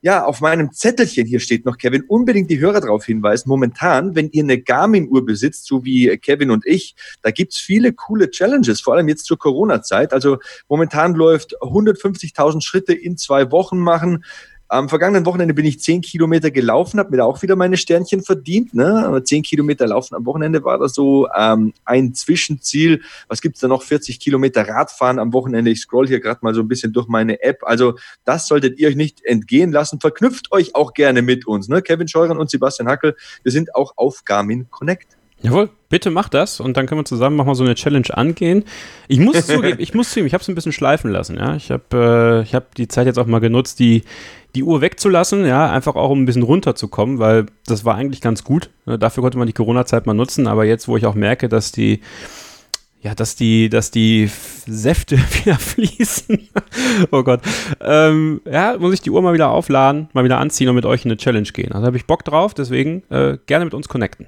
ja, 0.02 0.24
auf 0.24 0.41
meinem 0.41 0.72
Zettelchen 0.72 1.26
hier 1.26 1.40
steht 1.40 1.65
noch, 1.65 1.78
Kevin, 1.78 2.03
unbedingt 2.07 2.49
die 2.49 2.60
Hörer 2.60 2.82
darauf 2.82 3.06
hinweisen. 3.06 3.49
Momentan, 3.49 4.15
wenn 4.15 4.30
ihr 4.30 4.44
eine 4.44 4.61
Garmin-Uhr 4.61 5.26
besitzt, 5.26 5.65
so 5.65 5.84
wie 5.84 6.15
Kevin 6.18 6.52
und 6.52 6.65
ich, 6.65 6.95
da 7.24 7.32
gibt's 7.32 7.57
viele 7.57 7.94
coole 7.94 8.30
Challenges, 8.30 8.80
vor 8.80 8.94
allem 8.94 9.10
jetzt 9.10 9.26
zur 9.26 9.40
Corona-Zeit. 9.40 10.14
Also 10.14 10.38
momentan 10.69 11.15
läuft 11.15 11.60
150.000 11.61 12.64
Schritte 12.64 12.94
in 12.94 13.18
zwei 13.18 13.52
Wochen 13.52 13.80
machen. 13.80 14.24
Am 14.69 14.89
vergangenen 14.89 15.26
Wochenende 15.26 15.53
bin 15.53 15.65
ich 15.65 15.80
zehn 15.80 16.02
Kilometer 16.02 16.52
gelaufen, 16.52 16.99
habe 16.99 17.11
mir 17.11 17.18
da 17.18 17.23
auch 17.23 17.41
wieder 17.41 17.56
meine 17.56 17.77
Sternchen 17.77 18.22
verdient. 18.22 18.73
Ne? 18.73 19.22
Zehn 19.23 19.41
Kilometer 19.41 19.88
laufen 19.88 20.15
am 20.15 20.26
Wochenende 20.26 20.64
war 20.64 20.77
das 20.77 20.94
so 20.94 21.27
ähm, 21.38 21.73
ein 21.85 22.14
Zwischenziel. 22.14 23.02
Was 23.30 23.41
gibt's 23.41 23.61
da 23.61 23.68
noch? 23.68 23.84
40 23.84 24.19
Kilometer 24.19 24.68
Radfahren 24.68 25.19
am 25.19 25.31
Wochenende. 25.31 25.72
Ich 25.72 25.80
scroll 25.80 26.07
hier 26.07 26.19
gerade 26.19 26.39
mal 26.41 26.53
so 26.53 26.61
ein 26.61 26.68
bisschen 26.68 26.91
durch 26.91 27.07
meine 27.07 27.41
App. 27.41 27.60
Also 27.64 27.95
das 28.26 28.48
solltet 28.48 28.77
ihr 28.77 28.89
euch 28.89 28.95
nicht 28.98 29.23
entgehen 29.23 29.72
lassen. 29.72 30.02
Verknüpft 30.02 30.52
euch 30.52 30.76
auch 30.76 30.94
gerne 30.94 31.22
mit 31.22 31.48
uns. 31.48 31.69
Ne? 31.69 31.81
Kevin 31.81 32.07
Scheuren 32.10 32.38
und 32.38 32.49
Sebastian 32.49 32.89
Hackel, 32.89 33.15
wir 33.44 33.52
sind 33.52 33.73
auch 33.73 33.94
auf 33.95 34.26
Garmin 34.26 34.69
Connect. 34.69 35.16
Jawohl, 35.41 35.69
bitte 35.89 36.09
mach 36.09 36.30
das 36.30 36.59
und 36.59 36.77
dann 36.77 36.88
können 36.88 37.01
wir 37.01 37.05
zusammen 37.05 37.35
mal 37.35 37.55
so 37.55 37.64
eine 37.64 37.76
Challenge 37.76 38.07
angehen. 38.11 38.64
Ich 39.07 39.19
muss 39.19 39.45
zugeben, 39.47 39.80
ich 39.80 39.93
muss 39.93 40.09
zugeben, 40.09 40.27
ich 40.27 40.34
habe 40.34 40.41
es 40.41 40.47
ein 40.47 40.55
bisschen 40.55 40.72
schleifen 40.72 41.11
lassen. 41.11 41.38
Ja, 41.38 41.55
ich 41.55 41.69
habe 41.72 41.84
äh, 41.93 42.41
ich 42.41 42.57
die 42.76 42.88
Zeit 42.88 43.05
jetzt 43.05 43.19
auch 43.19 43.27
mal 43.27 43.39
genutzt, 43.39 43.80
die 43.80 44.03
die 44.55 44.64
Uhr 44.64 44.81
wegzulassen, 44.81 45.45
ja, 45.45 45.72
einfach 45.72 45.95
auch 45.95 46.09
um 46.09 46.23
ein 46.23 46.26
bisschen 46.26 46.41
runterzukommen, 46.41 47.19
weil 47.19 47.45
das 47.68 47.85
war 47.85 47.95
eigentlich 47.95 48.22
ganz 48.22 48.43
gut. 48.43 48.72
Ne? 48.85 48.97
Dafür 48.97 49.22
konnte 49.22 49.38
man 49.38 49.45
die 49.45 49.53
Corona-Zeit 49.53 50.07
mal 50.07 50.15
nutzen, 50.15 50.47
aber 50.47 50.65
jetzt, 50.65 50.88
wo 50.88 50.97
ich 50.97 51.05
auch 51.05 51.14
merke, 51.14 51.47
dass 51.47 51.72
die 51.72 52.01
ja, 52.99 53.14
dass 53.14 53.35
die, 53.35 53.69
dass 53.69 53.91
die 53.91 54.30
Säfte 54.65 55.18
wieder 55.45 55.55
fließen. 55.55 56.49
oh 57.11 57.23
Gott. 57.23 57.41
Ähm, 57.80 58.41
ja, 58.51 58.76
muss 58.80 58.93
ich 58.93 59.01
die 59.01 59.11
Uhr 59.11 59.22
mal 59.22 59.34
wieder 59.34 59.49
aufladen, 59.49 60.09
mal 60.14 60.23
wieder 60.23 60.39
anziehen 60.39 60.68
und 60.69 60.76
mit 60.76 60.85
euch 60.85 61.05
in 61.05 61.11
eine 61.11 61.18
Challenge 61.18 61.47
gehen. 61.47 61.72
Also 61.72 61.85
habe 61.85 61.97
ich 61.97 62.05
Bock 62.05 62.26
drauf, 62.26 62.53
deswegen 62.53 63.03
äh, 63.09 63.38
gerne 63.45 63.65
mit 63.65 63.76
uns 63.76 63.88
connecten. 63.88 64.27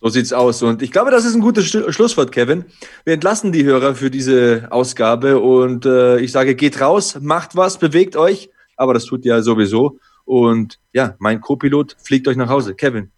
So 0.00 0.08
sieht's 0.08 0.32
aus. 0.32 0.62
Und 0.62 0.82
ich 0.82 0.92
glaube, 0.92 1.10
das 1.10 1.24
ist 1.24 1.34
ein 1.34 1.40
gutes 1.40 1.66
Schlusswort, 1.66 2.30
Kevin. 2.30 2.64
Wir 3.04 3.14
entlassen 3.14 3.50
die 3.50 3.64
Hörer 3.64 3.94
für 3.94 4.10
diese 4.10 4.68
Ausgabe 4.70 5.40
und 5.40 5.86
äh, 5.86 6.18
ich 6.20 6.30
sage, 6.30 6.54
geht 6.54 6.80
raus, 6.80 7.18
macht 7.20 7.56
was, 7.56 7.78
bewegt 7.78 8.16
euch, 8.16 8.50
aber 8.76 8.94
das 8.94 9.06
tut 9.06 9.24
ihr 9.24 9.42
sowieso. 9.42 9.98
Und 10.24 10.78
ja, 10.92 11.16
mein 11.18 11.40
Co-Pilot 11.40 11.96
fliegt 11.98 12.28
euch 12.28 12.36
nach 12.36 12.48
Hause. 12.48 12.74
Kevin. 12.74 13.10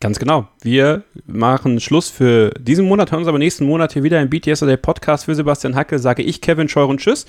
Ganz 0.00 0.20
genau. 0.20 0.46
Wir 0.62 1.02
machen 1.26 1.80
Schluss 1.80 2.08
für 2.08 2.50
diesen 2.50 2.86
Monat, 2.86 3.10
hören 3.10 3.20
uns 3.20 3.28
aber 3.28 3.38
nächsten 3.38 3.66
Monat 3.66 3.94
hier 3.94 4.04
wieder 4.04 4.22
im 4.22 4.30
Beat 4.30 4.46
Yesterday 4.46 4.76
Podcast 4.76 5.24
für 5.24 5.34
Sebastian 5.34 5.74
Hacke. 5.74 5.98
Sage 5.98 6.22
ich 6.22 6.40
Kevin 6.40 6.68
Scheuer 6.68 6.86
und 6.88 7.00
Tschüss. 7.00 7.26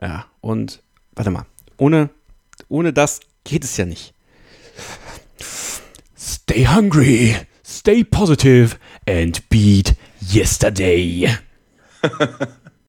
Ja, 0.00 0.26
und 0.40 0.82
warte 1.16 1.30
mal. 1.30 1.46
Ohne, 1.78 2.10
ohne 2.68 2.92
das 2.92 3.18
geht 3.42 3.64
es 3.64 3.76
ja 3.76 3.86
nicht. 3.86 4.14
Stay 6.16 6.66
hungry 6.68 7.34
stay 7.86 8.02
positive 8.02 8.80
and 9.06 9.48
beat 9.48 9.94
yesterday. 10.18 11.24